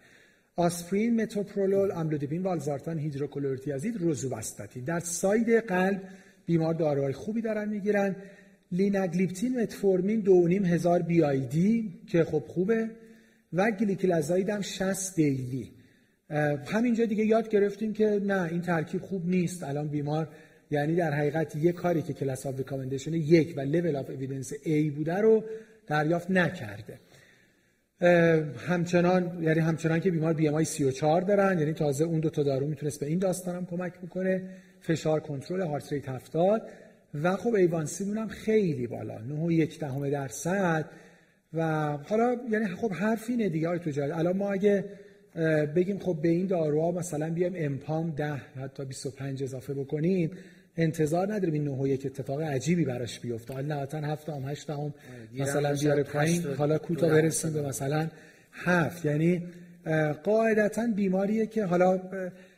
آسپرین 0.55 1.21
متوپرولول 1.21 1.91
املودیپین 1.91 2.43
والزارتان 2.43 2.97
هیدروکلورتیازید 2.99 3.97
روزوواستاتین 3.97 4.83
در 4.83 4.99
side 4.99 5.49
قلب 5.49 6.01
بیمار 6.45 6.73
داروهای 6.73 7.13
خوبی 7.13 7.41
دارن 7.41 7.69
می‌گیرن. 7.69 8.15
لیناگلیپتین 8.71 9.61
متفورمین 9.61 10.19
دو 10.19 10.47
نیم 10.47 10.65
هزار 10.65 11.01
BID 11.01 11.93
که 12.07 12.23
خب 12.23 12.43
خوبه. 12.47 12.89
و 13.53 13.71
گلیکلازاید 13.71 14.49
هم 14.49 14.61
60 14.61 15.15
daily 15.15 15.71
همینجا 16.65 17.05
دیگه 17.05 17.25
یاد 17.25 17.49
گرفتیم 17.49 17.93
که 17.93 18.21
نه 18.23 18.43
این 18.43 18.61
ترکیب 18.61 19.01
خوب 19.01 19.29
نیست. 19.29 19.63
الان 19.63 19.87
بیمار 19.87 20.27
یعنی 20.71 20.95
در 20.95 21.13
حقیقت 21.13 21.55
یک 21.55 21.75
کاری 21.75 22.01
که 22.01 22.13
class 22.13 22.45
of 22.45 22.57
recommendation 22.57 23.13
یک 23.13 23.53
و 23.57 23.61
level 23.61 23.95
of 23.95 24.09
evidence 24.09 24.53
A 24.53 24.91
بوده 24.95 25.17
رو 25.17 25.43
دریافت 25.87 26.31
نکرده. 26.31 26.99
همچنان 28.67 29.43
یعنی 29.43 29.59
همچنان 29.59 29.99
که 29.99 30.11
بیمار 30.11 30.33
BMI 30.33 30.65
34 30.65 31.21
دارن 31.21 31.59
یعنی 31.59 31.73
تازه 31.73 32.05
اون 32.05 32.19
دو 32.19 32.29
تا 32.29 32.43
دارو 32.43 32.67
می‌تونست 32.67 32.99
به 32.99 33.05
این 33.05 33.19
داستانم 33.19 33.65
کمک 33.65 33.93
می‌کنه 34.01 34.49
فشار 34.81 35.19
کنترل 35.19 35.61
heart 35.61 35.93
rate 35.93 36.09
70 36.09 36.61
و 37.13 37.35
خب 37.35 37.53
A1C 37.53 38.11
هم 38.13 38.27
خیلی 38.27 38.87
بالا 38.87 39.17
9.1 39.69 39.79
دهم 39.79 40.09
درصد. 40.09 40.89
و 41.53 41.91
حالا 41.97 42.35
یعنی 42.49 42.67
خب 42.67 42.93
حرف 42.93 43.29
اینه 43.29 43.49
دیگه 43.49 43.67
آقای 43.67 43.79
تجاری. 43.79 44.11
الان 44.11 44.37
ما 44.37 44.51
اگه 44.51 44.85
بگیم 45.75 45.99
خب 45.99 46.17
به 46.21 46.29
این 46.29 46.47
داروها 46.47 46.91
مثلا 46.91 47.29
بیایم 47.29 47.53
امپام 47.55 48.09
10 48.11 48.33
حتی 48.33 48.85
25 48.85 49.43
اضافه 49.43 49.73
بکنیم. 49.73 50.31
انتظار 50.77 51.33
نداریم 51.33 51.53
این 51.53 51.63
نهو 51.63 51.87
یک 51.87 52.05
اتفاق 52.05 52.41
عجیبی 52.41 52.85
براش 52.85 53.19
بیفته. 53.19 53.53
حالا 53.53 53.75
نهایتا 53.75 53.97
هفت 53.97 54.29
هم 54.29 54.49
هشت 54.49 54.69
هم 54.69 54.93
مثلا 55.39 55.73
بیاره 55.73 56.03
پایین 56.03 56.43
حالا 56.57 56.77
کوتا 56.77 57.07
برسیم 57.07 57.53
به 57.53 57.61
مثلا. 57.61 58.07
هفت. 58.51 59.05
یعنی 59.05 59.43
قاعدتا 60.23 60.87
بیماریه 60.95 61.45
که 61.45 61.65
حالا 61.65 62.01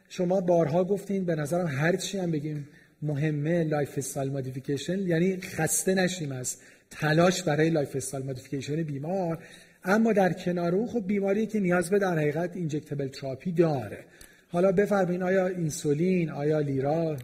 شما 0.09 0.41
بارها 0.41 0.83
گفتین 0.83 1.25
به 1.25 1.35
نظرم 1.35 1.67
هر 1.67 1.95
چی 1.95 2.17
هم 2.17 2.31
بگیم 2.31 2.67
مهمه 3.01 3.63
lifestyle 3.63 4.31
modification 4.31 4.99
یعنی 4.99 5.37
خسته 5.37 5.93
نشیم 5.93 6.31
از 6.31 6.57
تلاش 6.89 7.43
برای 7.43 7.69
lifestyle 7.69 8.25
modification 8.25 8.83
بیمار. 8.83 9.39
اما 9.83 10.13
در 10.13 10.33
کنار 10.33 10.75
اون 10.75 10.87
خب 10.87 11.07
بیماری 11.07 11.45
که 11.45 11.59
نیاز 11.59 11.89
به 11.89 11.99
در 11.99 12.19
حقیقت 12.19 12.55
injectable 12.55 13.07
therapy 13.07 13.51
داره. 13.51 13.99
حالا 14.47 14.71
بفرمایید 14.71 15.21
آیا 15.21 15.47
اینسولین 15.47 16.29
آیا 16.29 16.59
لیرا؟ 16.59 17.17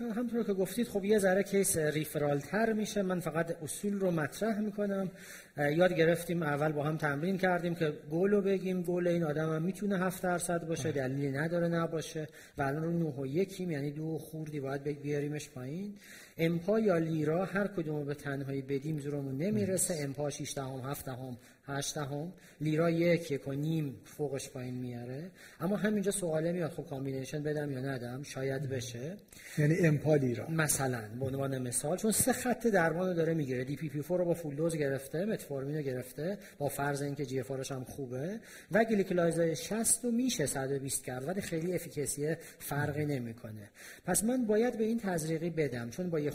همطور 0.00 0.44
که 0.44 0.52
گفتید 0.52 0.88
خب 0.88 1.04
یه 1.04 1.18
ذره 1.18 1.42
کیس 1.42 1.76
ریفرال 1.76 2.38
تر 2.38 2.72
میشه. 2.72 3.02
من 3.02 3.20
فقط 3.20 3.62
اصول 3.62 4.00
رو 4.00 4.10
مطرح 4.10 4.60
می‌کنم. 4.60 5.10
یاد 5.56 5.92
گرفتیم 5.92 6.42
اول 6.42 6.72
با 6.72 6.84
هم 6.84 6.96
تمرین 6.96 7.38
کردیم 7.38 7.74
که 7.74 7.92
گل 8.10 8.30
رو 8.30 8.42
بگیم. 8.42 8.82
گل 8.82 9.08
این 9.08 9.24
آدم 9.24 9.54
هم 9.54 9.62
می‌تونه 9.62 9.98
7 9.98 10.22
درصد 10.22 10.66
باشه 10.66 10.92
دلیلی 10.92 11.30
نداره 11.30 11.68
نباشه. 11.68 12.28
و 12.58 12.62
الان 12.62 12.82
رو 12.82 12.92
9 12.92 13.04
و 13.04 13.26
یکیم 13.26 13.70
یعنی 13.70 13.90
دو 13.90 14.18
خوردی 14.18 14.60
باید 14.60 15.02
بیاریمش 15.02 15.50
پایین. 15.50 15.94
امپا 16.38 16.80
یا 16.80 16.98
لیرا 16.98 17.44
هر 17.44 17.66
کدوم 17.66 18.04
به 18.04 18.14
تنهایی 18.14 18.62
بدیم 18.62 18.98
زورمون 18.98 19.36
نمی‌رسه. 19.36 19.94
امپا 19.98 20.30
6 20.30 20.54
دهم 20.56 20.80
7 20.80 21.06
دهم 21.06 21.36
8 21.68 21.94
دهم. 21.94 22.32
لیرا 22.60 22.90
یک 22.90 23.30
یک 23.30 23.48
و 23.48 23.52
نیم 23.52 24.00
فوقش 24.04 24.50
پایین 24.50 24.74
میاره. 24.74 25.30
اما 25.60 25.76
همینجا 25.76 26.10
سواله 26.10 26.52
میاد 26.52 26.70
خب 26.70 26.86
combination 26.86 27.42
بدم 27.42 27.72
یا 27.72 27.80
ندم؟ 27.80 28.22
شاید 28.22 28.68
بشه. 28.68 29.16
یعنی 29.58 29.78
امپا 29.78 30.14
لیرا. 30.14 30.48
مثلا 30.50 31.02
به 31.20 31.26
عنوان 31.26 31.58
مثال 31.58 31.96
چون 31.96 32.12
سه 32.12 32.32
خط 32.32 32.66
درمان 32.66 33.14
داره 33.14 33.34
می‌گیره. 33.34 33.64
DPP-4 33.64 34.18
رو 34.18 34.24
با 34.24 34.34
full 34.34 34.54
dose 34.54 34.76
گرفته 34.76 35.24
متفورمین 35.24 35.76
رو 35.76 35.82
گرفته 35.82 36.38
با 36.58 36.68
فرض 36.68 37.02
اینکه 37.02 37.26
GFR 37.26 37.70
هم 37.72 37.84
خوبه. 37.84 38.40
و 38.72 38.84
گلیکلازاید 38.84 39.56
60 39.56 40.04
رو 40.04 40.10
میشه 40.10 40.46
120 40.46 41.04
کرد 41.04 41.28
ولی 41.28 41.40
خیلی 41.40 41.74
efficacy 41.74 42.34
فرقی 42.58 43.06
نمی‌کنه. 43.06 43.70
پس 44.04 44.24
من 44.24 44.46
باید 44.46 44.78
به 44.78 44.84
این 44.84 44.98
تزریقی 44.98 45.50
بدم 45.50 45.90
چون 45.90 46.10
با 46.10 46.20
یه 46.20 46.32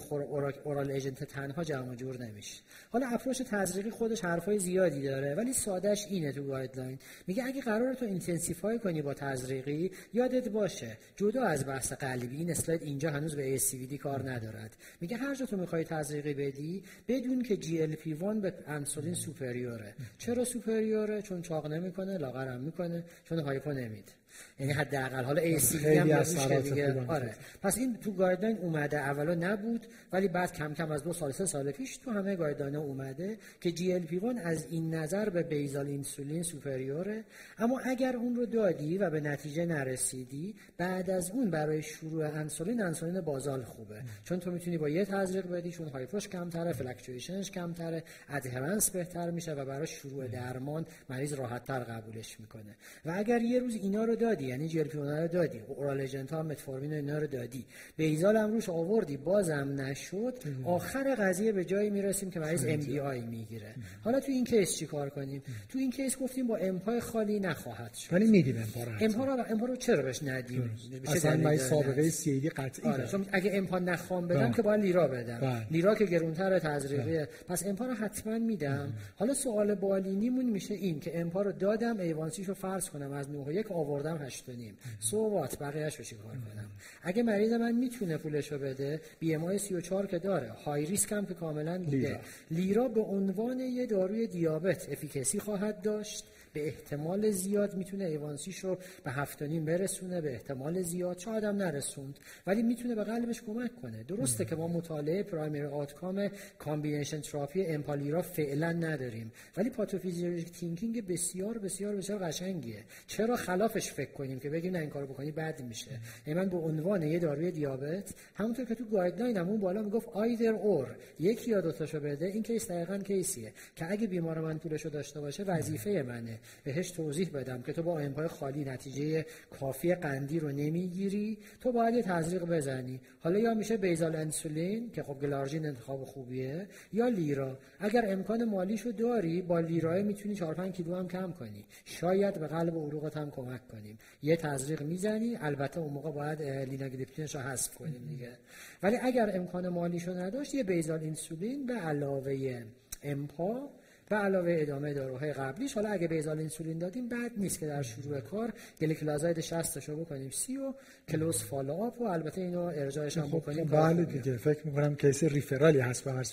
oral 0.63 0.91
agent 0.91 1.23
تنها 1.23 1.63
جمع 1.63 1.95
جور 1.95 2.17
نمیشه. 2.17 2.61
حالا 2.91 3.07
approach 3.07 3.41
تزریقی 3.41 3.89
خودش 3.89 4.25
حرفای 4.25 4.59
زیادی 4.59 5.01
داره. 5.01 5.22
ولی 5.23 5.53
سادهش 5.53 6.05
اینه 6.09 6.31
تو 6.31 6.43
guideline 6.43 6.99
میگه 7.27 7.43
اگه 7.45 7.61
قرار 7.61 7.93
تو 7.93 8.05
intensify 8.05 8.79
کنی 8.79 9.01
با 9.01 9.13
تزریقی 9.13 9.91
یادت 10.13 10.49
باشه 10.49 10.97
جدا 11.15 11.43
از 11.43 11.65
بحث 11.65 11.93
قلبی 11.93 12.37
این 12.37 12.51
اسلاید 12.51 12.83
اینجا 12.83 13.11
هنوز 13.11 13.35
به 13.35 13.57
ASCVD 13.57 13.93
کار 13.93 14.31
ندارد. 14.31 14.77
میگه 15.01 15.17
هر 15.17 15.35
جا 15.35 15.45
تو 15.45 15.57
می‌خوای 15.57 15.83
تزریقی 15.83 16.33
بدی 16.33 16.83
بدون 17.07 17.41
که 17.41 17.55
GLP-1 17.55 18.23
به 18.41 18.53
انسولین 18.67 19.13
superior 19.13 19.79
ه. 19.79 19.95
چرا 20.17 20.45
superior 20.45 21.06
ه؟ 21.06 21.21
چون 21.21 21.41
چاق 21.41 21.67
نمی‌کنه 21.67 22.17
لاغرم 22.17 22.61
می‌کنه 22.61 23.03
چون 23.23 23.39
hypo 23.39 23.71
نمیده. 23.71 24.22
یعنی 24.59 24.73
حداقل. 24.73 25.23
حالا 25.23 25.59
سی 25.59 25.97
هم 25.97 26.59
دیگه. 26.61 27.05
آره. 27.07 27.35
پس 27.61 27.77
این 27.77 27.97
تو 27.97 28.11
guideline 28.11 28.57
اومده 28.57 28.97
اولا 28.97 29.33
نبود 29.33 29.87
ولی 30.13 30.27
بعد 30.27 30.53
کم 30.53 30.73
کم 30.73 30.91
از 30.91 31.03
دو 31.03 31.13
سال 31.13 31.31
سه 31.31 31.45
سال 31.45 31.71
پیش 31.71 31.97
تو 31.97 32.11
همه 32.11 32.35
guideline 32.35 32.75
اومده 32.75 33.37
که 33.61 33.71
GLP 33.71 34.21
از 34.43 34.65
این 34.69 34.93
نظر 34.93 35.29
به 35.29 35.43
basal 35.43 35.87
اینسولین 35.87 36.43
superior 36.43 37.07
ه. 37.07 37.23
اما 37.57 37.79
اگر 37.79 38.15
اون 38.15 38.35
رو 38.35 38.45
دادی 38.45 38.97
و 38.97 39.09
به 39.09 39.21
نتیجه 39.21 39.65
نرسیدی 39.65 40.55
بعد 40.77 41.09
از 41.09 41.31
اون 41.31 41.49
برای 41.49 41.81
شروع 41.83 42.25
انسولین 42.25 42.81
انسولین 42.81 43.21
بازال 43.21 43.63
خوبه. 43.63 44.01
چون 44.23 44.39
تو 44.39 44.51
می‌تونی 44.51 44.77
با 44.77 44.89
یه 44.89 45.05
تزریق 45.05 45.47
بدی 45.51 45.71
چون 45.71 45.87
hypo 45.87 46.14
ش 46.14 46.27
کمتره 46.27 46.73
fluctuation 46.73 47.39
ش 47.39 47.51
کمتره 47.51 48.03
adherence 48.29 48.89
بهتر 48.89 49.31
میشه 49.31 49.53
و 49.53 49.65
برای 49.65 49.87
شروع 49.87 50.27
درمان 50.27 50.85
مریض 51.09 51.33
راحتتر 51.33 51.79
قبولش 51.79 52.39
می‌کنه. 52.39 52.75
و 53.05 53.13
اگر 53.15 53.41
یه 53.41 53.59
روز 53.59 53.75
اینا 53.75 54.03
رو 54.03 54.15
دادی 54.23 54.45
یعنی 54.45 54.67
جی 54.67 54.83
رو 54.83 55.27
دادی. 55.27 55.59
oral 55.67 55.99
agent 55.99 56.33
ها 56.33 56.43
متفورمین 56.43 56.91
و 56.91 56.95
اینا 56.95 57.17
رو 57.17 57.27
دادی. 57.27 57.65
basal 57.97 58.37
هم 58.37 58.51
روش 58.51 58.69
آوردی 58.69 59.17
بازم 59.17 59.75
نشد. 59.81 60.33
آخر 60.65 61.15
قضیه 61.15 61.51
به 61.51 61.65
جایی 61.65 61.89
می‌رسیم 61.89 62.29
که 62.31 62.39
مریض 62.39 62.65
MDI 62.67 63.21
می‌گیره 63.21 63.75
حالا 64.03 64.19
تو 64.19 64.31
این 64.31 64.45
case 64.45 64.75
چی 64.75 64.85
کار 64.85 65.09
کنیم؟ 65.09 65.43
تو 65.69 65.79
این 65.79 65.91
case 65.91 66.17
گفتیم 66.17 66.47
با 66.47 66.57
امپای 66.57 66.99
خالی 66.99 67.39
نخواهد 67.39 67.93
شد. 67.93 68.13
ولی 68.13 68.25
میدیم 68.25 68.55
امپا 69.01 69.25
رو 69.25 69.43
امپا 69.49 69.65
رو 69.65 69.75
چرا 69.75 70.03
بهش 70.03 70.23
ندیم؟ 70.23 70.69
اصلا 71.07 71.37
من 71.37 71.57
سابقه 71.57 72.09
CVD 72.09 72.49
قطعی 72.49 72.91
آره. 72.91 73.09
اگه 73.31 73.51
امپا 73.53 73.79
نخوام 73.79 74.27
بدم 74.27 74.39
بله. 74.39 74.53
که 74.53 74.61
باید 74.61 74.81
لیرا 74.81 75.07
بدم. 75.07 75.39
بله. 75.41 75.67
لیرا 75.71 75.95
که 75.95 76.05
گرونتر 76.05 76.59
تزریقیه 76.59 77.17
بله. 77.17 77.27
پس 77.47 77.65
امپا 77.65 77.85
رو 77.85 77.93
حتما 77.93 78.39
میدم. 78.39 78.93
حالا 79.15 79.33
سوال 79.33 79.75
بالینیمون 79.75 80.45
میشه 80.45 80.73
این 80.73 80.99
که 80.99 81.19
امپا 81.19 81.41
رو 81.41 81.51
دادم 81.51 81.99
A1C 81.99 82.26
شو 82.26 82.53
فرض 82.53 82.89
کنم 82.89 83.11
از 83.11 83.29
9 83.29 83.53
یک 83.53 83.71
آوردم 83.71 84.12
آوردم 84.13 84.25
هشت 84.25 84.49
و 84.49 84.51
نیم 84.51 84.77
so 84.99 85.17
what 85.17 85.59
بقیهش 85.59 85.95
رو 85.95 86.05
چیکار 86.05 86.31
کنم؟ 86.31 86.69
اگه 87.03 87.23
مریض 87.23 87.53
من 87.53 87.71
می‌تونه 87.71 88.17
پولش 88.17 88.51
رو 88.51 88.57
بده 88.57 89.01
BMI 89.19 89.57
34 89.57 90.07
که 90.07 90.19
داره. 90.19 90.51
high 90.51 90.85
risk 90.85 91.11
هم 91.11 91.25
که 91.25 91.33
کاملا 91.33 91.77
دیده 91.77 92.19
لیرا. 92.51 92.87
به 92.87 93.01
عنوان 93.01 93.59
یه 93.59 93.85
داروی 93.85 94.27
دیابت 94.27 94.89
efficacy 94.91 95.39
خواهد 95.39 95.81
داشت. 95.81 96.25
به 96.53 96.67
احتمال 96.67 97.31
زیاد 97.31 97.75
می‌تونه 97.75 98.03
A1C 98.03 98.37
ش 98.37 98.59
رو 98.59 98.77
به 99.03 99.11
هفت 99.11 99.43
نیم 99.43 99.65
برسونه 99.65 100.21
به 100.21 100.31
احتمال 100.31 100.81
زیاد 100.81 101.17
شاید 101.17 101.43
هم 101.43 101.55
نرسوند. 101.55 102.19
ولی 102.47 102.63
می‌تونه 102.63 102.95
به 102.95 103.03
قلبش 103.03 103.41
کمک 103.41 103.75
کنه. 103.81 104.03
درسته 104.03 104.45
که 104.45 104.55
ما 104.55 104.67
مطالعه 104.67 105.23
primary 105.23 105.65
outcome 105.65 106.29
combination 106.59 107.21
therapy 107.21 107.65
امپا 107.65 107.88
لیرا 107.88 108.21
فعلا 108.21 108.71
نداریم. 108.71 109.31
ولی 109.57 109.69
pathophysiologic 109.69 110.51
thinking 110.51 111.07
بسیار 111.07 111.57
بسیار 111.57 111.95
بسیار 111.95 112.19
قشنگیه. 112.19 112.83
چرا 113.07 113.35
خلافش 113.35 113.91
فکر 113.91 114.11
کنیم 114.11 114.39
که 114.39 114.49
بگیم 114.49 114.73
نه 114.73 114.79
این 114.79 114.89
کارو 114.89 115.07
بکنی 115.07 115.31
بد 115.31 115.61
میشه. 115.61 115.91
یعنی 116.27 116.39
من 116.39 116.49
به 116.49 116.57
عنوان 116.57 117.03
یه 117.03 117.19
داروی 117.19 117.51
دیابت 117.51 118.13
همونطور 118.35 118.65
که 118.65 118.75
تو 118.75 118.85
guideline 118.85 119.37
همون 119.37 119.59
بالا 119.59 119.81
می‌گفت 119.81 120.09
either 120.09 120.53
or 120.53 120.95
یکی 121.19 121.51
یا 121.51 121.61
دو 121.61 121.71
تاشو 121.71 121.99
بده 121.99 122.25
این 122.25 122.43
case 122.43 122.71
دقیقاً 122.71 122.97
case 122.97 123.29
یه. 123.29 123.53
که 123.75 123.91
اگه 123.91 124.07
بیمار 124.07 124.41
من 124.41 124.57
پولشو 124.57 124.89
داشته 124.89 125.21
باشه 125.21 125.43
وظیفه 125.43 126.03
منه. 126.07 126.39
بهش 126.63 126.91
توضیح 126.91 127.29
بدم 127.29 127.61
که 127.61 127.73
تو 127.73 127.83
با 127.83 127.99
امپای 127.99 128.27
خالی 128.27 128.63
نتیجه 128.63 129.25
کافی 129.59 129.95
قندی 129.95 130.39
رو 130.39 130.49
نمی‌گیری. 130.49 131.37
تو 131.61 131.71
باید 131.71 131.95
یه 131.95 132.01
تزریق 132.01 132.43
بزنی. 132.43 133.01
حالا 133.19 133.39
یا 133.39 133.53
میشه 133.53 133.77
basal 133.77 134.15
انسولین 134.15 134.91
که 134.91 135.03
خب 135.03 135.19
گلارژین 135.21 135.65
انتخاب 135.65 136.03
خوبیه 136.03 136.67
یا 136.93 137.07
لیرا. 137.07 137.57
اگر 137.79 138.05
امکان 138.07 138.43
مالیشو 138.43 138.91
داری 138.91 139.41
با 139.41 139.59
لیرای 139.59 140.03
می‌تونی 140.03 140.35
4 140.35 140.53
5 140.53 140.73
کیلو 140.73 140.95
هم 140.95 141.07
کم 141.07 141.31
کنی. 141.31 141.65
شاید 141.85 142.39
به 142.39 142.47
قلب 142.47 142.77
عروقت 142.77 143.17
هم 143.17 143.31
کمک 143.31 143.67
کنیم. 143.67 143.97
یه 144.21 144.35
تزریق 144.35 144.81
می‌زنی. 144.81 145.37
البته 145.41 145.79
اون 145.79 145.93
موقع 145.93 146.11
باید 146.11 146.41
لیناگلیپتینش 146.41 147.35
رو 147.35 147.41
حذف 147.41 147.75
کنیم 147.75 148.05
دیگه. 148.09 148.37
ولی 148.83 148.97
اگر 149.01 149.31
امکان 149.33 149.69
مالیشو 149.69 150.13
نداشت 150.13 150.55
یه 150.55 150.63
basal 150.63 150.99
انسولین 150.99 151.65
به 151.65 151.73
علاوه 151.73 152.63
امپا 153.03 153.69
و 154.11 154.15
علاوه 154.15 154.57
ادامه 154.59 154.93
داروهای 154.93 155.33
قبلیش 155.33 155.73
حالا 155.73 155.89
اگه 155.89 156.07
basal 156.07 156.39
اینسولین 156.39 156.77
دادیم 156.77 157.09
بد 157.09 157.31
نیست 157.37 157.59
که 157.59 157.67
در 157.67 157.81
شروع 157.81 158.19
کار 158.19 158.53
گلیکلازاید 158.81 159.39
60 159.39 159.89
رو 159.89 159.95
بکنیم. 159.95 160.29
سی 160.29 160.57
و 160.57 160.73
close 161.09 161.43
follow-up 161.43 162.01
و 162.01 162.03
البته 162.03 162.41
اینو 162.41 162.61
ارجاعش 162.61 163.17
هم 163.17 163.27
خب، 163.27 163.37
بکنیم. 163.37 163.63
بله 163.63 164.05
دیگه. 164.05 164.37
فکر 164.37 164.67
می‌کنم 164.67 164.95
case 164.95 165.23
referral 165.23 165.73
ی 165.73 165.79
هست 165.79 166.03
به 166.03 166.11
هر 166.11 166.23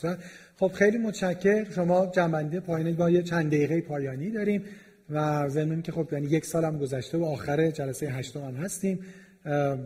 خب 0.57 0.73
خیلی 0.73 0.99
متشکر 0.99 1.71
شما 1.71 2.07
جمع‌بندی 2.07 2.61
پایانی 2.61 2.93
با 2.93 3.11
یه 3.11 3.23
چند 3.23 3.47
دقیقه 3.47 3.81
پایانی 3.81 4.31
داریم 4.31 4.65
و 5.11 5.49
ضمن 5.49 5.83
که 5.83 5.93
خب 5.93 6.09
یعنی 6.13 6.27
یک 6.27 6.45
سال 6.45 6.65
هم 6.65 6.79
گذشته 6.79 7.19
و 7.19 7.25
آخر 7.25 7.71
جلسه 7.71 8.07
هشتم 8.07 8.41
هم 8.41 8.55
هستیم. 8.55 8.99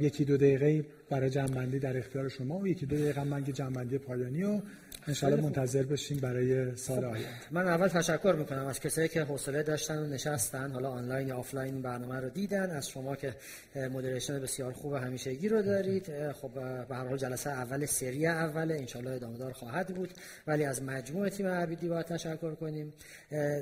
یکی 0.01 0.25
دو 0.25 0.37
دقیقه 0.37 0.85
برای 1.11 1.31
جمع‌بندی 1.31 1.79
در 1.79 1.99
اختیار 1.99 2.29
شما 2.29 2.59
و 2.59 2.69
یکی 2.69 2.87
دو 2.87 2.97
دقیقه 2.97 3.25
من 3.25 3.45
جمع‌بندی 3.45 3.99
پایانی 3.99 4.45
و 4.45 4.61
انشالله 5.09 5.43
منتظر 5.43 5.83
بشیم 5.83 6.19
برای 6.19 6.77
سال 6.77 6.97
خب، 6.97 7.05
آینده. 7.05 7.29
من 7.51 7.69
اول 7.69 7.89
تشکر 7.89 8.35
می‌کنم 8.39 8.67
از 8.67 8.81
کسایی 8.81 9.09
که 9.09 9.23
حوصله 9.23 9.63
داشتن 9.63 9.99
و 9.99 10.07
نشستن 10.07 10.71
حالا 10.71 10.91
آنلاین 10.91 11.29
یا 11.29 11.37
آفلاین 11.37 11.83
برنامه 11.83 12.21
رو 12.21 12.29
دیدن. 12.29 12.71
از 12.71 12.89
شما 12.89 13.17
که 13.17 13.35
مدریشن 13.77 14.41
بسیار 14.41 14.73
خوب 14.73 14.93
و 14.93 14.97
همیشگی 14.97 15.49
رو 15.49 15.63
دارید. 15.63 16.33
خب 16.33 16.51
به 16.89 16.95
هر 16.95 17.07
حال 17.07 17.17
جلسه 17.17 17.51
اول 17.51 17.87
سری 17.87 18.27
اول 18.27 18.73
انشالله 18.73 19.11
ادامه 19.11 19.39
دار 19.39 19.53
خواهد 19.53 19.87
بود. 19.87 20.11
ولی 20.47 20.65
از 20.65 20.83
مجموع 20.83 21.29
تیم 21.29 21.47
عبیدی 21.47 21.89
باید 21.89 22.07
تشکر 22.07 22.55
کنیم. 22.55 22.93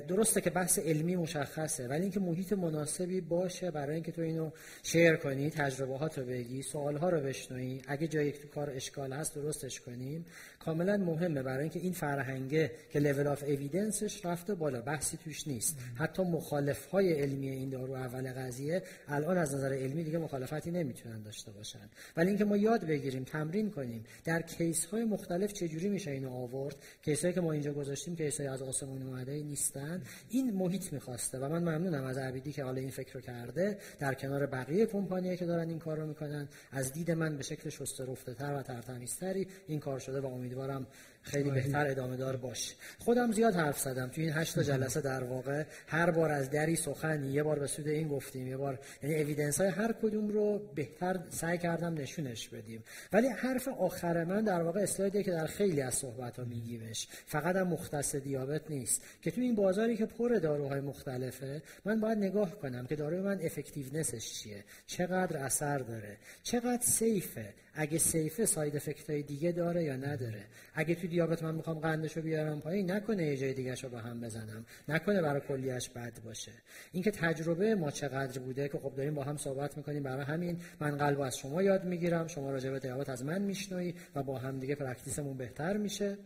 درسته 0.08 0.40
که 0.40 0.50
بحث 0.50 0.78
علمی 0.78 1.16
مشخصه 1.16 1.88
ولی 1.88 2.02
اینکه 2.02 2.20
محیط 2.20 2.52
مناسبی 2.52 3.20
باشه 3.20 3.70
برای 3.70 3.94
اینکه 3.94 4.12
تو 4.12 4.22
اینو 4.22 4.50
شیر 4.82 5.16
کنی 5.16 5.50
تجربه 5.50 5.98
ها 5.98 6.06
رو 6.16 6.24
بگی 6.24 6.62
سوال 6.62 6.96
ها 6.96 7.10
رو 7.10 7.20
بشنوی. 7.20 7.82
اگه 7.88 8.08
جایی 8.08 8.32
تو 8.32 8.48
کار 8.48 8.70
اشکال 8.70 9.12
هست 9.12 9.34
درستش 9.34 9.80
کنیم. 9.80 10.24
کاملا 10.64 10.96
مهمه 10.96 11.42
برای 11.42 11.60
اینکه 11.60 11.80
این 11.80 11.92
فرهنگه 11.92 12.70
که 12.90 12.98
لول 12.98 13.26
اف 13.26 13.42
اوییدنسش 13.42 14.26
رفته 14.26 14.54
بالا 14.54 14.80
بحثی 14.80 15.16
توش 15.16 15.48
نیست. 15.48 15.78
حتی 15.94 16.22
مخالف 16.22 16.86
های 16.86 17.12
علمی 17.12 17.48
این 17.48 17.70
دارو 17.70 17.92
اول 17.92 18.32
قضیه 18.32 18.82
الان 19.08 19.38
از 19.38 19.54
نظر 19.54 19.72
علمی 19.72 20.04
دیگه 20.04 20.18
مخالفتی 20.18 20.70
نمی‌تونن 20.70 21.22
داشته 21.22 21.52
باشن. 21.52 21.88
ولی 22.16 22.28
اینکه 22.28 22.44
ما 22.44 22.56
یاد 22.56 22.84
بگیریم 22.84 23.24
تمرین 23.24 23.70
کنیم 23.70 24.04
در 24.24 24.42
case 24.42 24.84
های 24.84 25.04
مختلف 25.04 25.52
چجوری 25.52 25.88
میشه 25.88 26.10
اینو 26.10 26.30
آورد 26.30 26.76
case 27.02 27.26
که 27.26 27.40
ما 27.40 27.52
اینجا 27.52 27.72
گذاشتیم 27.72 28.16
case 28.16 28.40
های 28.40 28.48
از 28.48 28.62
آسمون 28.62 29.02
اومده 29.02 29.42
نیستن. 29.42 30.02
این 30.30 30.54
محیط 30.54 30.92
می‌خواسته 30.92 31.38
و 31.38 31.48
من 31.48 31.62
ممنونم 31.62 32.04
از 32.04 32.18
عبیدی 32.18 32.52
که 32.52 32.64
حالا 32.64 32.80
این 32.80 32.90
فکر 32.90 33.14
رو 33.14 33.20
کرده. 33.20 33.78
در 33.98 34.14
کنار 34.14 34.46
بقیه 34.46 34.86
کمپانیایی 34.86 35.36
که 35.36 35.46
دارن 35.46 35.68
این 35.68 35.78
کار 35.78 35.98
رو 35.98 36.06
می‌کنن 36.06 36.48
از 36.72 36.92
دید 36.92 37.10
من 37.10 37.36
به 37.36 37.42
شکل 37.42 37.70
شسته 37.70 38.04
رفته 38.04 38.34
تر 38.34 38.54
و 38.54 38.62
ترتمیزتری 38.62 39.46
این 39.66 39.80
کار 39.80 39.98
شده 39.98 40.20
و 40.20 40.26
امیدوارم 40.52 40.86
خیلی 41.22 41.50
بهتر 41.50 41.86
ادامه 41.86 42.16
دار 42.16 42.36
باشه 42.36 42.74
خودم 42.98 43.32
زیاد 43.32 43.54
حرف 43.54 43.78
زدم. 43.78 44.08
تو 44.08 44.20
این 44.20 44.32
هشت 44.32 44.58
جلسه 44.58 45.00
در 45.00 45.24
واقع 45.24 45.64
هر 45.86 46.10
بار 46.10 46.30
از 46.30 46.50
دری 46.50 46.76
سخن 46.76 47.24
یه 47.24 47.42
بار 47.42 47.58
به 47.58 47.66
سود 47.66 47.88
این 47.88 48.08
گفتیم 48.08 48.46
یه 48.46 48.56
بار 48.56 48.78
یعنی 49.02 49.22
evidence 49.22 49.60
های 49.60 49.70
هر 49.70 49.92
کدوم 49.92 50.28
رو 50.28 50.58
بهتر 50.74 51.20
سعی 51.28 51.58
کردم 51.58 51.94
نشونش 51.94 52.48
بدیم. 52.48 52.84
ولی 53.12 53.28
حرف 53.28 53.68
آخر 53.68 54.24
من 54.24 54.44
در 54.44 54.62
واقع 54.62 54.80
اسلایدی 54.80 55.22
که 55.22 55.30
در 55.30 55.46
خیلی 55.46 55.80
از 55.80 55.94
صحبت 55.94 56.38
ها 56.38 56.44
میگیمش. 56.44 57.08
فقط 57.26 57.56
هم 57.56 57.68
مختص 57.68 58.16
دیابت 58.16 58.70
نیست. 58.70 59.02
که 59.22 59.30
تو 59.30 59.40
این 59.40 59.54
بازاری 59.54 59.96
که 59.96 60.06
پر 60.06 60.28
داروهای 60.28 60.80
مختلفه 60.80 61.62
من 61.84 62.00
باید 62.00 62.18
نگاه 62.18 62.50
کنم 62.50 62.86
که 62.86 62.96
داروی 62.96 63.20
من 63.20 63.40
effectiveness 63.42 64.20
ش 64.20 64.32
چیه؟ 64.32 64.64
چقدر 64.86 65.36
اثر 65.36 65.78
داره؟ 65.78 66.16
چقدر 66.42 66.82
safe 66.82 67.40
ه 67.40 67.54
اگه 67.74 67.98
safe 67.98 68.37
ه 68.37 68.46
side 68.46 68.76
effect 68.76 69.10
های 69.10 69.22
دیگه 69.22 69.52
داره 69.52 69.84
یا 69.84 69.96
نداره. 69.96 70.44
اگه 70.74 70.94
تو 70.94 71.06
دیابت 71.06 71.42
من 71.42 71.54
می‌خوام 71.54 71.78
قندشو 71.78 72.22
بیارم 72.22 72.60
پایین 72.60 72.90
نکنه 72.90 73.26
یه 73.26 73.36
جای 73.36 73.54
دیگه 73.54 73.74
رو 73.74 73.88
به 73.88 73.98
هم 73.98 74.20
بزنم. 74.20 74.66
نکنه 74.88 75.22
برای 75.22 75.40
کلیه‌ش 75.40 75.88
بد 75.88 76.12
باشه. 76.24 76.52
اینکه 76.92 77.10
تجربه 77.10 77.74
ما 77.74 77.90
چقدر 77.90 78.40
بوده 78.40 78.68
که 78.68 78.78
خب 78.78 78.94
داریم 78.96 79.14
با 79.14 79.24
هم 79.24 79.36
صحبت 79.36 79.76
می‌کنیم 79.76 80.02
برای 80.02 80.24
همین 80.24 80.60
من 80.80 80.96
قلب 80.96 81.20
از 81.20 81.38
شما 81.38 81.62
یاد 81.62 81.84
می‌گیرم. 81.84 82.26
شما 82.26 82.50
راجع 82.50 82.70
به 82.70 82.78
دیابت 82.78 83.08
از 83.08 83.24
من 83.24 83.42
میشنوی 83.42 83.94
و 84.14 84.22
با 84.22 84.38
هم 84.38 84.58
دیگه 84.58 84.74
practice 84.74 85.19
مون 85.19 85.36
بهتر 85.36 85.76
میشه. 85.76 86.16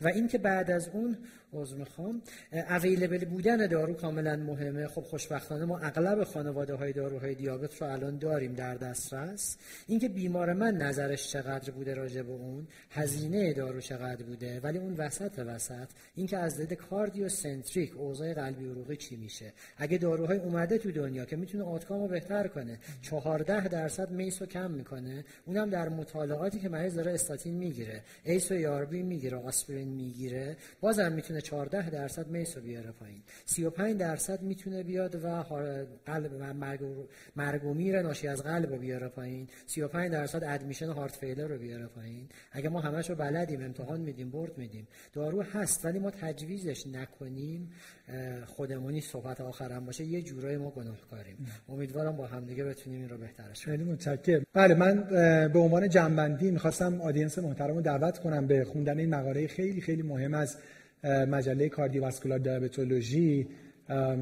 و 0.00 0.08
اینکه 0.08 0.38
بعد 0.38 0.70
از 0.70 0.88
اون 0.88 1.18
عذر 1.56 1.76
می‌خوام. 1.76 2.22
available 2.52 3.24
بودن 3.24 3.66
دارو 3.66 3.94
کاملا 3.94 4.36
مهمه. 4.36 4.86
خب 4.86 5.02
خوشبختانه 5.02 5.64
ما 5.64 5.78
اغلب 5.78 6.24
خانواده 6.24 6.74
های 6.74 6.92
داروهای 6.92 7.34
دیابت 7.34 7.82
رو 7.82 7.92
الان 7.92 8.18
داریم 8.18 8.54
در 8.54 8.74
دسترس. 8.74 9.56
اینکه 9.86 10.08
بیمار 10.08 10.52
من 10.52 10.76
نظرش 10.76 11.32
چقدر 11.32 11.70
بوده 11.70 11.94
راجع 11.94 12.22
به 12.22 12.32
اون 12.32 12.66
هزینه 12.90 13.52
دارو 13.52 13.80
چقدر 13.80 14.22
بوده 14.24 14.60
ولی 14.60 14.78
اون 14.78 14.94
وسط 14.94 15.38
وسط 15.38 15.88
اینکه 16.14 16.38
از 16.38 16.60
دید 16.60 16.72
cardiocentric 16.72 17.96
اوضاع 17.96 18.34
قلبی 18.34 18.64
عروقی 18.70 18.96
چی 18.96 19.16
میشه. 19.16 19.52
اگه 19.76 19.98
داروهای 19.98 20.38
اومده 20.38 20.78
تو 20.78 20.92
دنیا 20.92 21.24
که 21.24 21.36
می‌تونه 21.36 21.64
outcome 21.64 22.00
رو 22.00 22.08
بهتر 22.08 22.48
کنه 22.48 22.78
14 23.02 23.68
درصد 23.68 24.10
MACE 24.10 24.42
رو 24.42 24.46
کم 24.46 24.70
می‌کنه 24.70 25.24
اونم 25.46 25.70
در 25.70 25.88
مطالعاتی 25.88 26.58
که 26.58 26.68
مریض 26.68 26.94
داره 26.94 27.12
استاتین 27.12 27.54
می‌گیره 27.54 28.02
ACE 28.24 28.50
و 28.50 28.54
ARB 28.54 29.02
می‌گیره 29.02 29.36
آسپرین 29.36 29.88
می‌گیره 29.88 30.56
بازم 30.80 31.12
می‌تونه 31.12 31.40
14 31.46 31.90
درصد 31.90 32.28
MACE 32.28 32.56
رو 32.56 32.62
بیاره 32.62 32.90
پایین. 32.90 33.22
35 33.44 33.96
درصد 33.98 34.42
می‌تونه 34.42 34.82
بیاد 34.82 35.24
و 35.24 35.44
قلب 36.06 36.30
و 36.40 36.54
مرگ 37.36 37.64
و 37.64 37.74
میر 37.74 38.02
ناشی 38.02 38.28
از 38.28 38.42
قلب 38.42 38.72
رو 38.72 38.78
بیاره 38.78 39.08
پایین. 39.08 39.48
35 39.66 40.12
درصد 40.12 40.44
ادمیشن 40.44 40.88
هارت 40.88 41.16
فیلر 41.16 41.46
رو 41.46 41.58
بیاره 41.58 41.86
پایین. 41.86 42.28
اگه 42.52 42.68
ما 42.68 42.80
همش 42.80 43.10
رو 43.10 43.16
بلدیم 43.16 43.64
امتحان 43.64 44.00
میدیم 44.00 44.30
برد 44.30 44.58
میدیم. 44.58 44.88
دارو 45.12 45.42
هست 45.42 45.84
ولی 45.84 45.98
ما 45.98 46.10
تجویزش 46.10 46.86
نکنیم 46.86 47.70
خودمونی 48.46 49.00
صحبت 49.00 49.40
آخرم 49.40 49.86
باشه 49.86 50.04
یه 50.04 50.22
جورای 50.22 50.56
ما 50.56 50.70
گناهکاریم. 50.70 51.36
امیدوارم 51.68 52.16
با 52.16 52.26
همدیگه 52.26 52.64
بتونیم 52.64 53.00
این 53.00 53.08
رو 53.08 53.18
بهترش 53.18 53.64
خیلی 53.64 53.84
متشکرم. 53.84 54.46
بله 54.52 54.74
من 54.74 55.02
به 55.48 55.58
عنوان 55.58 55.88
جنبندی 55.88 56.50
می‌خواستم 56.50 57.00
آدینس 57.00 57.38
محترم 57.38 57.74
رو 57.74 57.80
دعوت 57.80 58.18
کنم 58.18 58.46
به 58.46 58.64
خوندن 58.64 58.98
این 58.98 59.14
مقاله. 59.14 59.46
خیلی 59.46 59.80
خیلی 59.80 60.02
مهم 60.02 60.34
از 60.34 60.56
مجله 61.04 61.68
کاردیوواسکولار 61.68 62.38
دیابتولوژی 62.38 63.46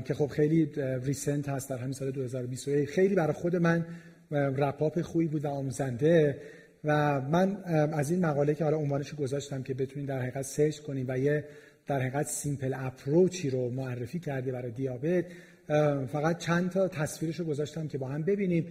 که 0.05 0.15
خب 0.15 0.27
خیلی 0.27 0.71
recent 1.03 1.49
هست 1.49 1.71
در 1.71 1.79
همین 1.79 1.93
سال 1.93 2.11
2021 2.11 2.89
خیلی 2.89 3.15
برای 3.15 3.33
خود 3.33 3.57
من 3.57 3.87
wrap 4.31 4.77
up 4.77 5.01
خوبی 5.01 5.27
بود 5.27 5.45
و 5.45 5.49
آموزنده 5.49 6.41
و 6.85 7.21
من 7.21 7.65
از 7.93 8.11
این 8.11 8.27
مقاله 8.27 8.55
که 8.55 8.65
حالا 8.65 8.77
عنوانش 8.77 9.15
گذاشتم 9.15 9.63
که 9.63 9.75
بتونید 9.75 10.09
در 10.09 10.19
حقیقت 10.19 10.43
search 10.43 10.79
کنیم 10.79 11.07
و 11.09 11.19
یه 11.19 11.45
در 11.87 12.01
حقیقت 12.01 12.27
simple 12.27 12.75
approach 12.77 13.43
ی 13.43 13.51
رو 13.51 13.71
معرفی 13.71 14.19
کرده 14.19 14.53
برای 14.53 14.71
دیابت 14.71 15.25
فقط 16.13 16.39
چند 16.39 16.71
تا 16.71 16.89
تصویرش 16.89 17.41
رو 17.41 17.45
گذاشتم 17.45 17.89
که 17.89 17.99
با 17.99 18.09
هم 18.09 18.23
ببینیم. 18.23 18.67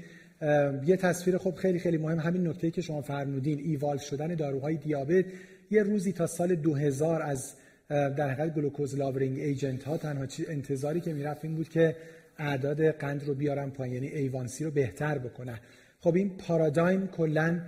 یه 0.85 0.97
تصویر 0.97 1.37
خب 1.37 1.55
خیلی 1.55 1.79
خیلی 1.79 1.97
مهم 1.97 2.19
همین 2.19 2.47
نکته 2.47 2.71
که 2.71 2.81
شما 2.81 3.01
فرمودین 3.01 3.59
ایوال 3.59 3.97
شدن 3.97 4.35
داروهای 4.35 4.77
دیابت. 4.77 5.25
یه 5.71 5.83
روزی 5.83 6.11
تا 6.11 6.27
سال 6.27 6.55
2000 6.55 7.21
از 7.21 7.53
در 7.89 8.29
حقیقت 8.29 8.55
glucose 8.55 8.95
lowering 8.95 9.39
agent 9.39 9.83
ها 9.83 9.97
تنها 9.97 10.27
انتظاری 10.47 11.01
که 11.01 11.13
می‌رفت 11.13 11.45
این 11.45 11.55
بود 11.55 11.69
که 11.69 11.95
اعداد 12.37 12.91
قند 12.91 13.23
رو 13.23 13.33
بیارن 13.33 13.69
پایین 13.69 13.93
یعنی 13.93 14.07
A1C 14.07 14.63
رو 14.63 14.71
بهتر 14.71 15.17
بکنن. 15.17 15.59
خب 15.99 16.15
این 16.15 16.37
پارادایم 16.37 17.07
کلا 17.07 17.61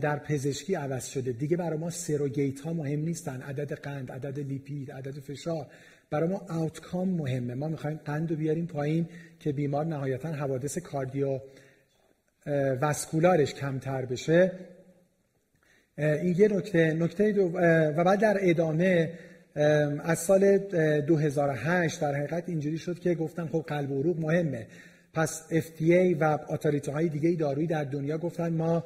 در 0.00 0.18
پزشکی 0.18 0.74
عوض 0.74 1.06
شده. 1.06 1.32
دیگه 1.32 1.56
برای 1.56 1.78
ما 1.78 1.90
surrogate 1.90 2.60
ها 2.60 2.72
مهم 2.72 3.00
نیستن. 3.00 3.42
عدد 3.42 3.72
قند 3.72 4.12
عدد 4.12 4.38
لیپید 4.38 4.92
عدد 4.92 5.20
فشار. 5.20 5.66
برای 6.10 6.28
ما 6.28 6.46
outcome 6.48 7.08
مهمه. 7.08 7.54
ما 7.54 7.68
می‌خوایم 7.68 8.00
قند 8.04 8.30
رو 8.30 8.36
بیاریم 8.36 8.66
پایین 8.66 9.08
که 9.40 9.52
بیمار 9.52 9.84
نهایتا 9.84 10.28
حوادث 10.28 10.78
cardiovascular 10.78 11.40
ش 12.80 13.54
کمتر 13.54 14.04
بشه. 14.04 14.52
این 15.98 16.34
یه 16.38 16.48
نکته 16.48 16.94
نکته 16.94 17.32
دو 17.32 17.50
و 17.96 18.04
بعد 18.04 18.20
در 18.20 18.38
ادامه 18.40 19.12
از 20.04 20.18
سال 20.18 20.58
2008 20.58 22.00
در 22.00 22.14
حقیقت 22.14 22.48
اینجوری 22.48 22.78
شد 22.78 22.98
که 22.98 23.14
گفتن 23.14 23.46
خب 23.46 23.64
قلب 23.66 23.90
و 23.90 24.00
عروق 24.00 24.20
مهمه. 24.20 24.66
پس 25.14 25.42
FDA 25.50 26.16
و 26.20 26.38
authority 26.48 26.90
های 26.90 27.08
دیگه 27.08 27.32
دارویی 27.32 27.66
در 27.66 27.84
دنیا 27.84 28.18
گفتن 28.18 28.52
ما 28.52 28.84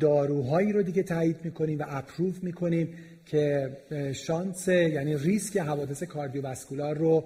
داروهایی 0.00 0.72
رو 0.72 0.82
دیگه 0.82 1.02
تایید 1.02 1.36
می‌کنیم 1.44 1.78
و 1.78 1.84
approve 1.88 2.42
می‌کنیم 2.42 2.88
که 3.26 3.70
شانس 4.12 4.68
یعنی 4.68 5.16
ریسک 5.16 5.56
حوادث 5.56 6.02
cardiovascular 6.02 6.98
رو 6.98 7.24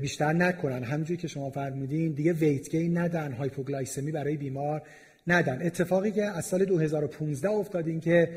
بیشتر 0.00 0.32
نکنن. 0.32 0.82
همونجوری 0.82 1.16
که 1.16 1.28
شما 1.28 1.50
فرمودین 1.50 2.12
دیگه 2.12 2.32
weight 2.32 2.70
gain 2.70 2.98
ندن 2.98 3.32
hypoglycemia 3.32 4.12
برای 4.12 4.36
بیمار. 4.36 4.82
ندن. 5.26 5.62
اتفاقی 5.62 6.10
که 6.10 6.24
از 6.24 6.44
سال 6.44 6.64
2015 6.64 7.48
افتاد 7.48 7.88
این 7.88 8.00
که 8.00 8.28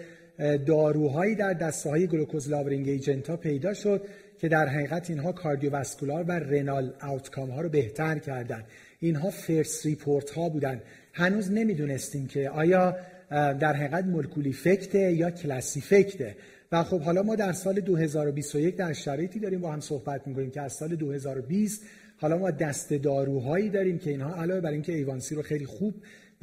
داروهایی 0.66 1.36
در 1.36 1.54
دسته 1.54 1.90
های 1.90 2.08
glucose 2.08 2.50
lowering 2.50 2.90
agent 2.90 3.30
ها 3.30 3.38
پیدا 3.38 3.74
شد 3.74 4.02
که 4.40 4.50
در 4.50 4.68
حقیقت 4.68 5.10
اینها 5.10 5.32
cardiovascular 5.32 6.24
و 6.24 6.32
renal 6.32 6.94
outcome 7.02 7.50
ها 7.50 7.62
رو 7.62 7.70
بهتر 7.70 8.20
کردن. 8.20 8.64
اینها 9.00 9.30
first 9.30 9.86
report 9.86 10.30
ها 10.30 10.50
بودن. 10.50 10.82
هنوز 11.14 11.52
نمی‌دونستیم 11.52 12.28
که 12.28 12.50
آیا 12.50 12.98
در 13.30 13.74
حقیقت 13.74 14.06
molecule 14.06 14.54
effect 14.54 15.03
ه 15.03 15.12
یا 15.12 15.32
class 15.32 15.82
effect 15.82 16.22
ه. 16.22 16.36
و 16.72 16.84
خب 16.84 17.02
حالا 17.02 17.24
ما 17.24 17.36
در 17.36 17.52
سال 17.52 17.80
2021 17.80 18.76
در 18.76 18.94
شرایطی 18.94 19.40
داریم 19.40 19.62
با 19.62 19.72
هم 19.72 19.80
صحبت 19.80 20.28
می‌کنیم 20.28 20.52
که 20.52 20.62
از 20.62 20.74
سال 20.74 20.96
2020 20.96 21.82
حالا 22.18 22.38
ما 22.38 22.52
دست 22.52 22.94
داروهایی 22.94 23.70
داریم 23.70 23.98
که 23.98 24.10
اینها 24.10 24.36
علاوه 24.36 24.62
بر 24.62 24.72
اینکه 24.72 24.94
A1C 24.94 25.36
رو 25.36 25.42
خیلی 25.42 25.66
خوب 25.66 25.94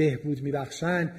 بهبود 0.01 0.43
میبخشن 0.43 1.13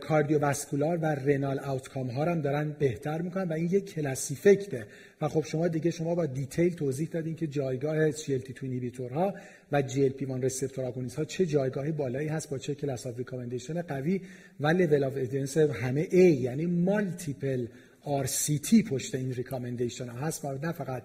cardiovascular 0.00 0.96
و 0.96 1.04
renal 1.04 1.58
outcome 1.58 2.10
ها 2.10 2.24
هم 2.24 2.40
دارن 2.40 2.76
بهتر 2.78 3.22
می‌کنن 3.22 3.48
و 3.48 3.52
این 3.52 3.64
یک 3.64 3.94
class 3.94 4.32
effect 4.32 4.78
ه 4.78 4.86
و 5.20 5.28
خب 5.28 5.44
شما 5.44 5.68
دیگه 5.68 5.90
شما 5.90 6.14
با 6.14 6.26
detail 6.26 6.74
توضیح 6.74 7.08
دادین 7.08 7.36
که 7.36 7.46
جایگاه 7.46 8.10
SGLT2 8.10 9.12
ها 9.12 9.34
و 9.72 9.82
GLP-1 9.82 10.44
receptor 10.44 10.84
agonist 10.84 11.16
ها 11.16 11.24
چه 11.24 11.46
جایگاهی 11.46 11.92
بالایی 11.92 12.28
هست 12.28 12.50
با 12.50 12.58
چه 12.58 12.74
class 12.74 13.06
of 13.06 13.18
recommendation 13.18 13.82
قوی 13.82 14.20
و 14.60 14.66
level 14.66 15.04
of 15.04 15.14
evidence 15.16 15.56
همه 15.56 16.04
A 16.04 16.14
یعنی 16.14 16.66
multiple 16.66 17.66
RCT 18.04 18.88
پشت 18.88 19.14
این 19.14 19.32
recommendation 19.32 20.08
ها 20.08 20.26
هست 20.26 20.44
و 20.44 20.58
نه 20.62 20.72
فقط 20.72 21.02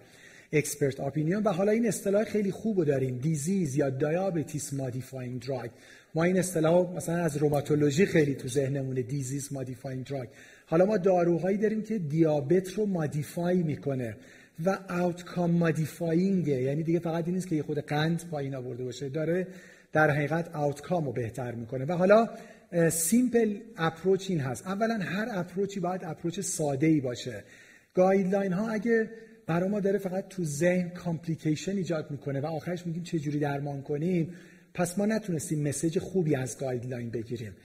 expert 0.54 1.00
opinion 1.00 1.44
و 1.44 1.50
حالا 1.50 1.72
این 1.72 1.88
اصطلاح 1.88 2.24
خیلی 2.24 2.52
خوب 2.52 2.84
داریم. 2.84 3.18
disease 3.18 3.76
یا 3.76 3.90
diabetes 3.90 4.74
modifying 4.74 5.42
drug 5.42 5.70
ما 6.16 6.24
این 6.24 6.40
اصطلاح 6.40 6.96
مثلا 6.96 7.16
از 7.16 7.38
روماتولوژی 7.38 8.06
خیلی 8.06 8.36
تو 8.36 8.48
ذهنمونه 8.48 9.02
disease 9.02 9.54
modifying 9.54 10.06
drug 10.06 10.28
حالا 10.66 10.86
ما 10.86 10.98
داروهایی 10.98 11.58
داریم 11.58 11.84
که 11.84 11.98
دیابت 11.98 12.74
رو 12.74 12.86
modify 12.86 13.64
می‌کنه 13.64 14.16
و 14.66 14.78
outcome 14.90 15.52
modifying 15.52 16.48
یعنی 16.48 16.84
دیگه 16.84 17.00
فقط 17.00 17.26
این 17.26 17.36
نیست 17.36 17.48
که 17.48 17.56
یه 17.56 17.64
خود 17.64 17.80
قند 17.80 18.24
پایین 18.32 18.56
آورده 18.56 18.84
باشه 18.84 19.10
داره 19.10 19.48
در 19.94 20.12
حقیقت 20.12 20.56
outcome 20.56 21.06
رو 21.06 21.12
بهتر 21.12 21.52
می‌کنه. 21.52 21.86
و 21.86 21.92
حالا 21.92 22.30
simple 22.90 23.60
approach 23.78 24.30
این 24.30 24.40
هست. 24.40 24.68
اولا 24.68 25.00
هر 25.02 25.28
approach 25.32 25.75
ی 25.75 25.80
باید 25.80 26.02
approach 26.04 26.40
ساده 26.40 26.88
ای 26.88 27.02
باشه. 27.02 27.44
guideline 27.94 28.54
ها 28.54 28.70
اگه 28.70 29.10
برای 29.48 29.70
ما 29.70 29.80
داره 29.80 29.98
فقط 29.98 30.28
تو 30.28 30.44
ذهن 30.44 30.90
complication 30.90 31.78
ایجاد 31.78 32.12
می‌کنه 32.12 32.42
و 32.42 32.46
آخرش 32.46 32.86
میگیم 32.86 33.04
چه 33.04 33.20
جوری 33.20 33.40
درمان 33.40 33.82
کنیم 33.82 34.34
پس 34.78 34.98
ما 34.98 35.06
نتونستیم 35.06 35.68
message 35.68 36.00
خوبی 36.00 36.36
از 36.36 36.60
guideline 36.60 37.10
بگیریم. 37.10 37.56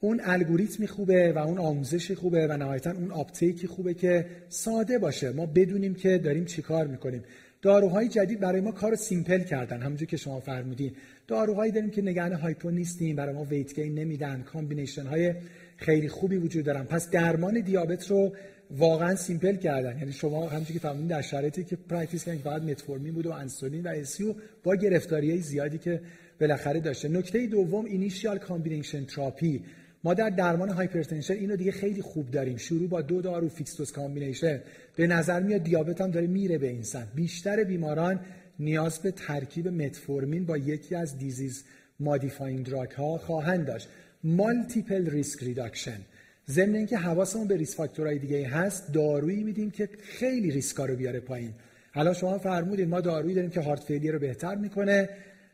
اون 0.00 0.20
الگوریتمی 0.24 0.86
خوبه 0.86 1.32
و 1.32 1.38
اون 1.38 1.58
آموزش 1.58 2.12
خوبه 2.12 2.46
و 2.46 2.56
نهایتا 2.56 2.90
اون 2.90 3.10
uptake 3.10 3.58
ی 3.58 3.66
خوبه 3.66 3.94
که 3.94 4.26
ساده 4.48 4.98
باشه. 4.98 5.30
ما 5.30 5.46
بدونیم 5.46 5.94
که 5.94 6.18
داریم 6.18 6.44
چیکار 6.44 6.86
می‌کنیم. 6.86 7.22
داروهای 7.62 8.08
جدید 8.08 8.40
برای 8.40 8.60
ما 8.60 8.72
کار 8.72 8.94
simple 8.94 9.38
کردن. 9.38 9.82
همونجور 9.82 10.08
که 10.08 10.16
شما 10.16 10.40
فرمودین. 10.40 10.92
داروهایی 11.26 11.72
داریم 11.72 11.90
که 11.90 12.02
نگران 12.02 12.32
hypo 12.32 12.70
نیستیم 12.70 13.16
برای 13.16 13.34
ما 13.34 13.44
weight 13.44 13.74
gain 13.74 13.94
نمیدن. 13.94 14.42
combination 14.42 15.06
های 15.06 15.34
خیلی 15.76 16.08
خوبی 16.08 16.36
وجود 16.36 16.64
دارن. 16.64 16.84
پس 16.84 17.10
درمان 17.10 17.60
دیابت 17.60 18.10
رو 18.10 18.32
واقعا 18.70 19.16
simple 19.16 19.56
کردن. 19.56 19.98
یعنی 19.98 20.12
شما 20.12 20.48
همونجوری 20.48 20.74
که 20.74 20.80
فهمیدین 20.80 21.06
در 21.06 21.22
شرایطی 21.22 21.64
که 21.64 21.76
practice 21.76 22.24
کردن 22.24 22.38
فقط 22.38 22.62
متفورمین 22.62 23.14
بود 23.14 23.26
و 23.26 23.32
انسولین 23.32 23.82
و 23.82 23.88
SU 23.88 24.34
با 24.64 24.76
گرفتاری 24.76 25.38
زیادی 25.38 25.78
که 25.78 26.00
بالاخره 26.42 26.80
داشته. 26.80 27.08
نکته 27.08 27.46
دوم 27.46 27.84
initial 27.84 28.38
combination 28.38 29.04
therapy 29.04 29.64
ما 30.04 30.14
در 30.14 30.30
درمان 30.30 30.68
hypertension 30.68 31.34
اینو 31.34 31.56
دیگه 31.56 31.72
خیلی 31.72 32.02
خوب 32.02 32.30
داریم. 32.30 32.56
شروع 32.56 32.88
با 32.88 33.02
دو 33.02 33.22
دارو 33.22 33.48
fixed 33.48 33.76
dose 33.76 33.92
combination 33.92 34.60
به 34.96 35.06
نظر 35.06 35.40
میاد 35.40 35.62
دیابت 35.62 36.00
هم 36.00 36.10
داره 36.10 36.26
میره 36.26 36.58
به 36.58 36.68
این 36.68 36.82
سمت. 36.82 37.08
بیشتر 37.14 37.64
بیماران 37.64 38.20
نیاز 38.58 38.98
به 38.98 39.10
ترکیب 39.10 39.68
متفورمین 39.68 40.46
با 40.46 40.56
یکی 40.56 40.94
از 40.94 41.18
disease 41.18 41.64
modifying 42.00 42.66
drug 42.66 42.90
ها 42.90 43.18
خواهند 43.18 43.66
داشت. 43.66 43.88
multiple 44.24 45.10
risk 45.10 45.42
reduction 45.42 46.00
ضمن 46.48 46.74
اینکه 46.74 46.96
حواسمون 46.96 47.48
به 47.48 47.56
risk 47.56 47.76
factor 47.76 48.07
های 48.07 48.18
دیگه 48.18 48.48
هست 48.48 48.92
دارویی 48.92 49.42
میدیم 49.42 49.70
که 49.70 49.88
خیلی 50.02 50.50
ریسکا 50.50 50.84
رو 50.84 50.96
بیاره 50.96 51.20
پایین. 51.20 51.54
حالا 51.94 52.12
شما 52.12 52.38
فرمودید 52.38 52.88
ما 52.88 53.00
دارویی 53.00 53.34
داریم 53.34 53.50
که 53.50 53.60
heart 53.60 53.80
failure 53.80 54.10
رو 54.10 54.18
بهتر 54.18 54.54
می‌کنه. 54.54 55.08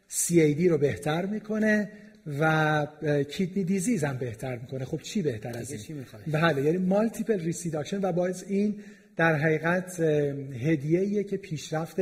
سی 0.09 0.69
رو 0.69 0.79
بهتر 0.79 1.27
می‌کنه 1.27 1.91
و 2.41 2.87
kidney 3.29 3.65
disease 3.65 4.05
هم 4.05 4.17
بهتر 4.19 4.57
می‌کنه. 4.57 4.85
خب 4.85 5.01
چی 5.03 5.23
بهتر 5.23 5.59
از 5.59 5.73
این؟ 5.73 6.05
بله 6.27 6.63
یعنی 6.63 6.77
multiple 6.79 7.41
risk 7.41 7.59
reduction 7.59 8.01
و 8.03 8.13
باعث 8.13 8.45
این 8.49 8.75
در 9.17 9.35
حقیقت 9.35 10.01
هدیه 10.01 11.25
که 11.25 11.37
پیشرفت 11.37 11.97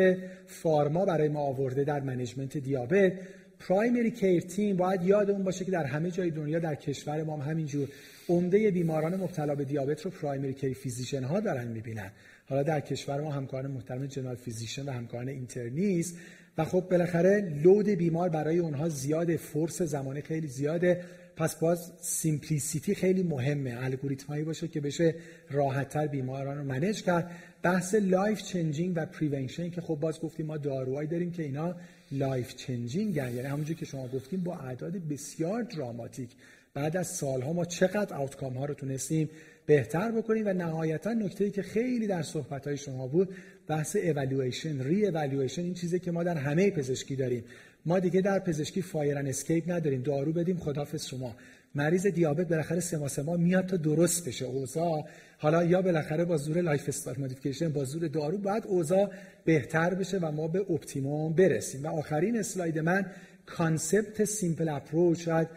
pharma 0.47 1.05
برای 1.05 1.29
ما 1.29 1.41
آورده 1.41 1.85
در 1.85 2.01
management 2.01 2.57
دیابت. 2.57 3.13
primary 3.61 4.11
care 4.11 4.43
team 4.43 4.77
باید 4.77 5.03
یادمون 5.03 5.45
باشه 5.45 5.65
که 5.65 5.71
در 5.71 5.85
همه 5.85 6.11
جای 6.11 6.31
دنیا 6.31 6.59
در 6.59 6.75
کشور 6.75 7.23
ما 7.23 7.37
هم 7.37 7.51
همینجور 7.51 7.89
عمده 8.29 8.71
بیماران 8.71 9.17
مبتلا 9.17 9.55
به 9.55 9.65
دیابت 9.65 10.03
رو 10.03 10.11
primary 10.11 10.55
care 10.55 10.73
physician 10.73 11.23
ها 11.23 11.41
دارن 11.41 11.69
می‌بینن. 11.69 12.11
حالا 12.49 12.63
در 12.63 12.81
کشور 12.81 13.21
ما 13.21 13.33
همکاران 13.33 13.71
محترم 13.71 14.07
general 14.07 14.35
physician 14.35 14.89
و 14.89 14.91
همکاران 14.91 15.29
internist 15.29 16.17
و 16.59 16.65
خب 16.65 16.85
بالاخره 16.91 17.61
load 17.63 17.89
بیمار 17.89 18.29
برای 18.29 18.59
اونها 18.59 18.89
زیاده 18.89 19.37
force 19.37 19.83
زمانی 19.83 20.21
خیلی 20.21 20.47
زیاده. 20.47 21.05
پس 21.37 21.55
باز 21.55 21.93
simplicity 22.01 22.95
خیلی 22.95 23.23
مهمه. 23.23 23.77
الگوریتم 23.81 24.27
هایی 24.27 24.45
باشه 24.45 24.69
که 24.69 24.81
بشه 24.81 25.15
راحتتر 25.51 26.07
بیماران 26.07 26.59
رو 26.59 26.65
manage 26.65 27.03
کرد. 27.03 27.31
بحث 27.63 27.95
life 27.95 28.43
changing 28.43 28.93
و 28.97 29.07
prevention 29.07 29.71
که 29.71 29.81
خب 29.81 29.95
باز 29.95 30.21
گفتیم 30.21 30.47
ما 30.47 30.57
داروهایی 30.57 31.09
داریم 31.09 31.33
که 31.33 31.43
اینا 31.43 31.75
life 32.13 32.55
changing 32.55 33.17
یعنی 33.17 33.41
همونجور 33.41 33.77
که 33.77 33.85
شما 33.85 34.09
گفتیم 34.09 34.41
با 34.41 34.57
اعداد 34.57 34.93
بسیار 34.93 35.63
دراماتیک 35.63 36.31
بعد 36.77 36.97
از 36.97 37.07
سالها 37.07 37.53
ما 37.53 37.65
چقدر 37.65 38.17
outcome 38.17 38.53
ها 38.55 38.65
رو 38.65 38.75
تونستیم 38.75 39.31
بهتر 39.67 40.13
بکنیم 40.13 40.47
و 40.47 40.53
نهایتا 40.53 41.13
نکته 41.13 41.45
ای 41.45 41.51
که 41.51 41.63
خیلی 41.63 42.07
در 42.07 42.23
صحبت 42.23 42.67
های 42.67 42.77
شما 42.77 43.07
بود 43.07 43.29
بحث 43.69 43.97
evaluation 43.97 44.83
re-evaluation 44.85 45.63
این 45.63 45.75
چیزی 45.75 45.99
که 45.99 46.11
ما 46.11 46.23
در 46.23 46.37
همه 46.37 46.71
پزشکی 46.71 47.17
داریم. 47.17 47.45
ما 47.87 47.99
دیگه 47.99 48.21
در 48.21 48.39
پزشکی 48.39 48.83
fire 48.83 49.19
and 49.19 49.27
escape 49.27 49.71
نداریم. 49.71 50.03
دارو 50.03 50.33
بدیم 50.33 50.57
خدافظ 50.57 51.07
شما. 51.07 51.37
مریض 51.75 52.07
دیابت 52.07 52.49
بالاخره 52.49 52.81
سه 52.81 53.09
سما 53.09 53.37
میاد 53.37 53.67
تا 53.67 53.77
درست 53.77 54.29
بشه. 54.29 54.45
اوضاع 54.45 55.05
حالا 55.39 55.65
یا 55.65 55.83
بالاخره 55.83 56.25
با 56.25 56.37
زور 56.37 56.61
lifestyle 56.61 57.21
modification 57.21 57.69
با 57.69 57.85
زور 57.85 58.09
دارو 58.09 58.39
بعد 58.39 58.67
اوضاع 58.67 59.11
بهتر 59.45 59.95
بشه 59.95 60.19
و 60.19 60.33
ما 60.33 60.49
به 60.49 60.61
optimum 60.61 61.33
برسیم. 61.33 61.85
و 61.85 61.89
آخرین 61.89 62.39
اسلاید 62.39 62.79
من 62.79 63.07
concept 63.47 64.25
simple 64.25 64.69
approach 64.69 65.25
شاید 65.25 65.49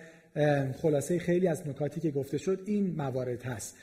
خلاصه 0.81 1.19
خیلی 1.19 1.47
از 1.47 1.67
نکاتی 1.67 1.99
که 1.99 2.11
گفته 2.11 2.37
شد 2.37 2.59
این 2.65 2.95
موارد 2.95 3.43
هست. 3.43 3.75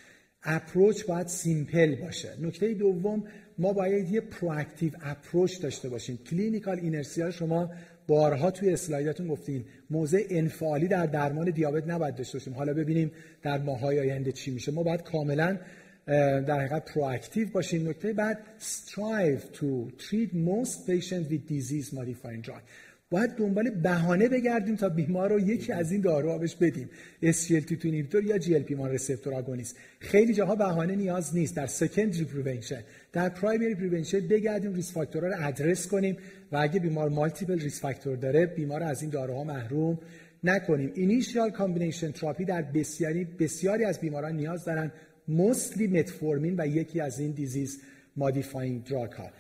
approach 0.43 1.05
باید 1.05 1.27
simple 1.27 1.95
باشه. 1.95 2.29
نکته 2.41 2.75
دوم 2.75 3.25
ما 3.59 3.73
باید 3.73 4.11
یه 4.11 4.21
proactive 4.21 4.93
approach 5.03 5.61
داشته 5.61 5.89
باشیم. 5.89 6.19
clinical 6.31 6.79
inertia 6.79 7.31
شما 7.31 7.71
بارها 8.07 8.51
توی 8.51 8.71
اسلایدتون 8.73 9.29
گفتین. 9.29 9.65
موضع 9.91 10.23
انفعالی 10.31 10.89
در 10.89 11.07
درمان 11.07 11.51
دیابت 11.51 11.89
نباید 11.89 12.15
داشته 12.15 12.39
باشیم. 12.39 12.55
حالا 12.55 12.75
ببینیم 12.75 13.13
در 13.43 13.59
ماهای 13.59 14.01
آینده 14.01 14.33
چی 14.33 14.51
میشه. 14.51 14.73
ما 14.73 14.83
باید 14.83 15.03
کاملا 15.03 15.59
در 16.07 16.59
حقیقت 16.61 16.93
proactive 16.93 17.49
باشیم. 17.49 17.89
نکته 17.89 18.13
بعد 18.13 18.39
strive 18.61 19.57
to 19.57 19.91
treat 19.99 20.35
most 20.35 20.87
patients 20.87 21.31
with 21.31 21.49
disease 21.49 21.93
modifying 21.93 22.41
drug. 22.43 22.63
باید 23.11 23.31
دنبال 23.31 23.71
بهانه 23.71 24.29
بگردیم 24.29 24.77
تا 24.77 24.89
بیمار 24.89 25.31
رو 25.31 25.41
یکی 25.41 25.73
از 25.73 25.93
این 25.93 26.01
داروها 26.01 26.39
بهش 26.39 26.55
بدیم. 26.55 26.91
SGLT2 27.23 27.85
inhibitor 27.85 28.25
یا 28.25 28.39
GLP-1 28.39 28.81
receptor 28.81 29.35
agonist 29.35 29.77
خیلی 29.99 30.35
جاها 30.35 30.57
بهانه 30.57 30.97
نیاز 30.97 31.37
نیست. 31.37 31.57
در 31.57 31.67
secondary 31.67 32.25
prevention 32.25 32.81
در 33.13 33.29
primary 33.29 33.75
prevention 33.75 34.29
بگردیم 34.29 34.75
risk 34.75 34.93
factor 34.93 35.24
ها 35.24 35.29
رو 35.29 35.35
ادرس 35.39 35.87
کنیم 35.87 36.17
و 36.53 36.57
اگه 36.57 36.81
بیمار 36.81 37.09
multiple 37.09 37.59
risk 37.59 37.81
factor 37.81 38.17
داره 38.17 38.47
بیمار 38.47 38.83
از 38.83 39.03
این 39.03 39.11
داروها 39.11 39.45
محروم 39.45 39.99
نکنیم. 40.45 40.93
initial 40.95 41.51
combination 41.51 42.11
therapy 42.13 42.45
در 42.45 42.63
بسیاری 42.63 43.25
بسیاری 43.25 43.85
از 43.85 44.01
بیماران 44.01 44.37
نیاز 44.37 44.65
دارن 44.65 44.93
mostly 45.29 45.87
متفورمین 45.87 46.55
و 46.59 46.67
یکی 46.67 47.01
از 47.01 47.21
این 47.21 47.31
disease 47.31 47.81
modifying 48.17 48.85
drug 48.85 49.13
ها. 49.13 49.31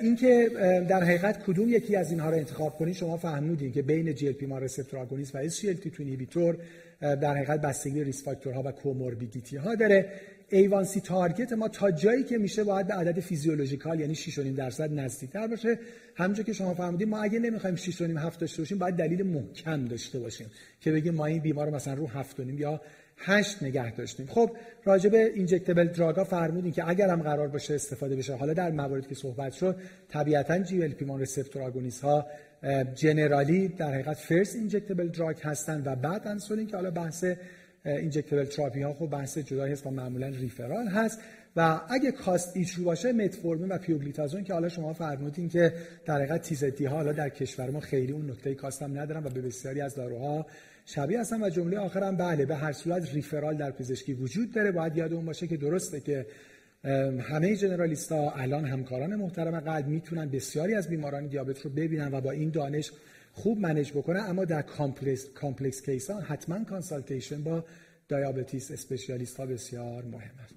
اینکه 0.00 0.50
در 0.88 1.04
حقیقت 1.04 1.42
کدوم 1.44 1.68
یکی 1.68 1.96
از 1.96 2.10
اینها 2.10 2.30
رو 2.30 2.36
انتخاب 2.36 2.78
کنید 2.78 2.94
شما 2.94 3.16
فهمیدین 3.16 3.72
که 3.72 3.82
بین 3.82 4.14
GLP-1 4.14 4.46
receptor 4.46 5.00
agonist 5.00 5.34
و 5.34 5.48
SGLT2 5.48 5.98
inhibitor 5.98 6.56
در 7.00 7.34
حقیقت 7.34 7.60
بستگی 7.60 8.04
risk 8.04 8.24
factor 8.24 8.57
ها 8.57 8.62
و 8.62 8.72
comorbidity 8.72 9.56
ها 9.56 9.74
داره. 9.74 10.08
A1C 10.48 11.00
target 11.00 11.52
ما 11.52 11.68
تا 11.68 11.90
جایی 11.90 12.24
که 12.24 12.38
میشه 12.38 12.64
باید 12.64 12.86
به 12.86 12.94
عدد 12.94 13.20
physiological 13.20 14.00
یعنی 14.00 14.14
6.5 14.14 14.38
درصد 14.38 14.92
نزدیکتر 14.92 15.46
باشه. 15.46 15.78
همونجور 16.16 16.44
که 16.44 16.52
شما 16.52 16.74
فهمیدین 16.74 17.08
ما 17.08 17.22
اگه 17.22 17.38
نمی‌خوایم 17.38 17.76
6.5 17.76 18.00
7 18.00 18.40
داشته 18.40 18.62
باشیم 18.62 18.78
باید 18.78 18.94
دلیل 18.94 19.22
محکم 19.22 19.84
داشته 19.84 20.18
باشیم 20.18 20.46
که 20.80 20.92
بگیم 20.92 21.14
ما 21.14 21.26
این 21.26 21.38
بیمار 21.38 21.66
رو 21.66 21.74
مثلا 21.74 21.94
رو 21.94 22.06
7.5 22.06 22.60
یا 22.60 22.80
هشت 23.24 23.62
نگه 23.62 23.94
داشتیم. 23.94 24.26
خب 24.26 24.50
راجع 24.84 25.10
به 25.10 25.32
injectable 25.34 25.88
drug 25.88 26.17
ا 26.17 26.24
فرمودیم 26.24 26.72
که 26.72 26.88
اگر 26.88 27.08
هم 27.08 27.22
قرار 27.22 27.48
باشه 27.48 27.74
استفاده 27.74 28.16
بشه. 28.16 28.34
حالا 28.34 28.52
در 28.54 28.70
مواردی 28.70 29.08
که 29.08 29.14
صحبت 29.14 29.52
شد 29.52 29.76
طبیعتا 30.08 30.58
GLP-1 30.58 31.04
receptor 31.04 31.62
agonist 31.62 32.02
ها 32.02 32.26
generally 32.94 33.68
در 33.68 33.92
حقیقت 33.92 34.16
first 34.16 34.56
injectable 34.56 35.08
drug 35.08 35.36
هستن 35.42 35.82
و 35.86 35.96
بعد 35.96 36.28
انسولین 36.28 36.66
که 36.66 36.76
حالا 36.76 36.90
بحث 36.90 37.24
اینجکتبل 37.84 38.44
تراپی 38.44 38.82
ها 38.82 38.94
خب 38.94 39.06
بحث 39.06 39.38
جدایی 39.38 39.72
هست 39.72 39.86
و 39.86 39.90
معمولا 39.90 40.28
ریفرال 40.28 40.86
هست. 40.86 41.20
و 41.56 41.80
اگه 41.88 42.12
کاست 42.12 42.56
ایشو 42.56 42.84
باشه 42.84 43.12
متفورمین 43.12 43.72
و 43.72 43.78
پیوگلیتازون 43.78 44.44
که 44.44 44.52
حالا 44.52 44.68
شما 44.68 44.92
فرمودین 44.92 45.48
که 45.48 45.72
در 46.04 46.14
حقیقت 46.14 46.42
تیزتی 46.42 46.84
ها 46.84 46.96
حالا 46.96 47.12
در 47.12 47.28
کشور 47.28 47.70
ما 47.70 47.80
خیلی 47.80 48.12
اون 48.12 48.30
نکته 48.30 48.54
کاست 48.54 48.82
هم 48.82 48.98
ندارن 48.98 49.24
و 49.24 49.30
به 49.30 49.40
بسیاری 49.40 49.80
از 49.80 49.94
داروها 49.94 50.46
شبیه 50.86 51.20
هستن 51.20 51.42
و 51.42 51.50
جمله 51.50 51.78
آخرم 51.78 52.16
بله 52.16 52.46
به 52.46 52.56
هر 52.56 52.72
صورت 52.72 53.14
ریفرال 53.14 53.56
در 53.56 53.70
پزشکی 53.70 54.14
وجود 54.14 54.52
داره. 54.52 54.72
باید 54.72 54.96
یادمون 54.96 55.26
باشه 55.26 55.46
که 55.46 55.56
درسته 55.56 56.00
که 56.00 56.26
همه 57.20 57.56
جنرالیستا 57.56 58.30
الان 58.30 58.64
همکاران 58.64 59.16
محترم 59.16 59.60
قلب 59.60 59.86
می‌تونن 59.86 60.28
بسیاری 60.28 60.74
از 60.74 60.88
بیماران 60.88 61.26
دیابت 61.26 61.60
رو 61.60 61.70
ببینن 61.70 62.14
و 62.14 62.20
با 62.20 62.30
این 62.30 62.50
دانش 62.50 62.92
خوب 63.32 63.58
manage 63.58 63.92
بکنن. 63.92 64.20
اما 64.20 64.44
در 64.44 64.62
complex, 64.62 65.26
complex 65.34 65.82
case 65.82 66.10
ها 66.10 66.20
حتما 66.20 66.64
consultation 66.64 67.42
با 67.42 67.64
diabetes 68.08 68.70
specialist 68.70 69.36
ها 69.36 69.46
بسیار 69.46 70.04
مهم 70.04 70.30
است. 70.44 70.54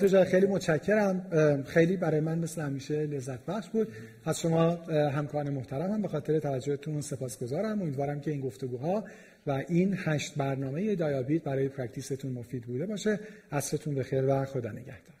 تو 0.00 0.24
خیلی 0.24 0.46
متشکرم. 0.46 1.62
خیلی 1.66 1.96
برای 1.96 2.20
من 2.20 2.38
مثل 2.38 2.62
همیشه 2.62 3.06
لذت 3.06 3.46
بخش 3.46 3.68
بود. 3.68 3.88
از 4.24 4.40
شما 4.40 4.70
همکاران 4.90 5.50
محترم 5.50 5.90
هم 5.90 6.02
به 6.02 6.08
خاطر 6.08 6.38
توجهتون 6.38 7.00
سپاسگزارم. 7.00 7.82
امیدوارم 7.82 8.20
که 8.20 8.30
این 8.30 8.40
گفتگوها 8.40 9.04
و 9.46 9.64
این 9.68 9.94
هشت 9.98 10.34
برنامه 10.34 10.94
DiaBeat 10.94 11.42
برای 11.42 11.68
practice 11.68 12.14
تون 12.14 12.32
مفید 12.32 12.62
بوده 12.62 12.86
باشه. 12.86 13.20
عصرتون 13.52 13.94
بخیر 13.94 14.24
و 14.24 14.44
خدا 14.44 14.70
نگهدار. 14.70 15.13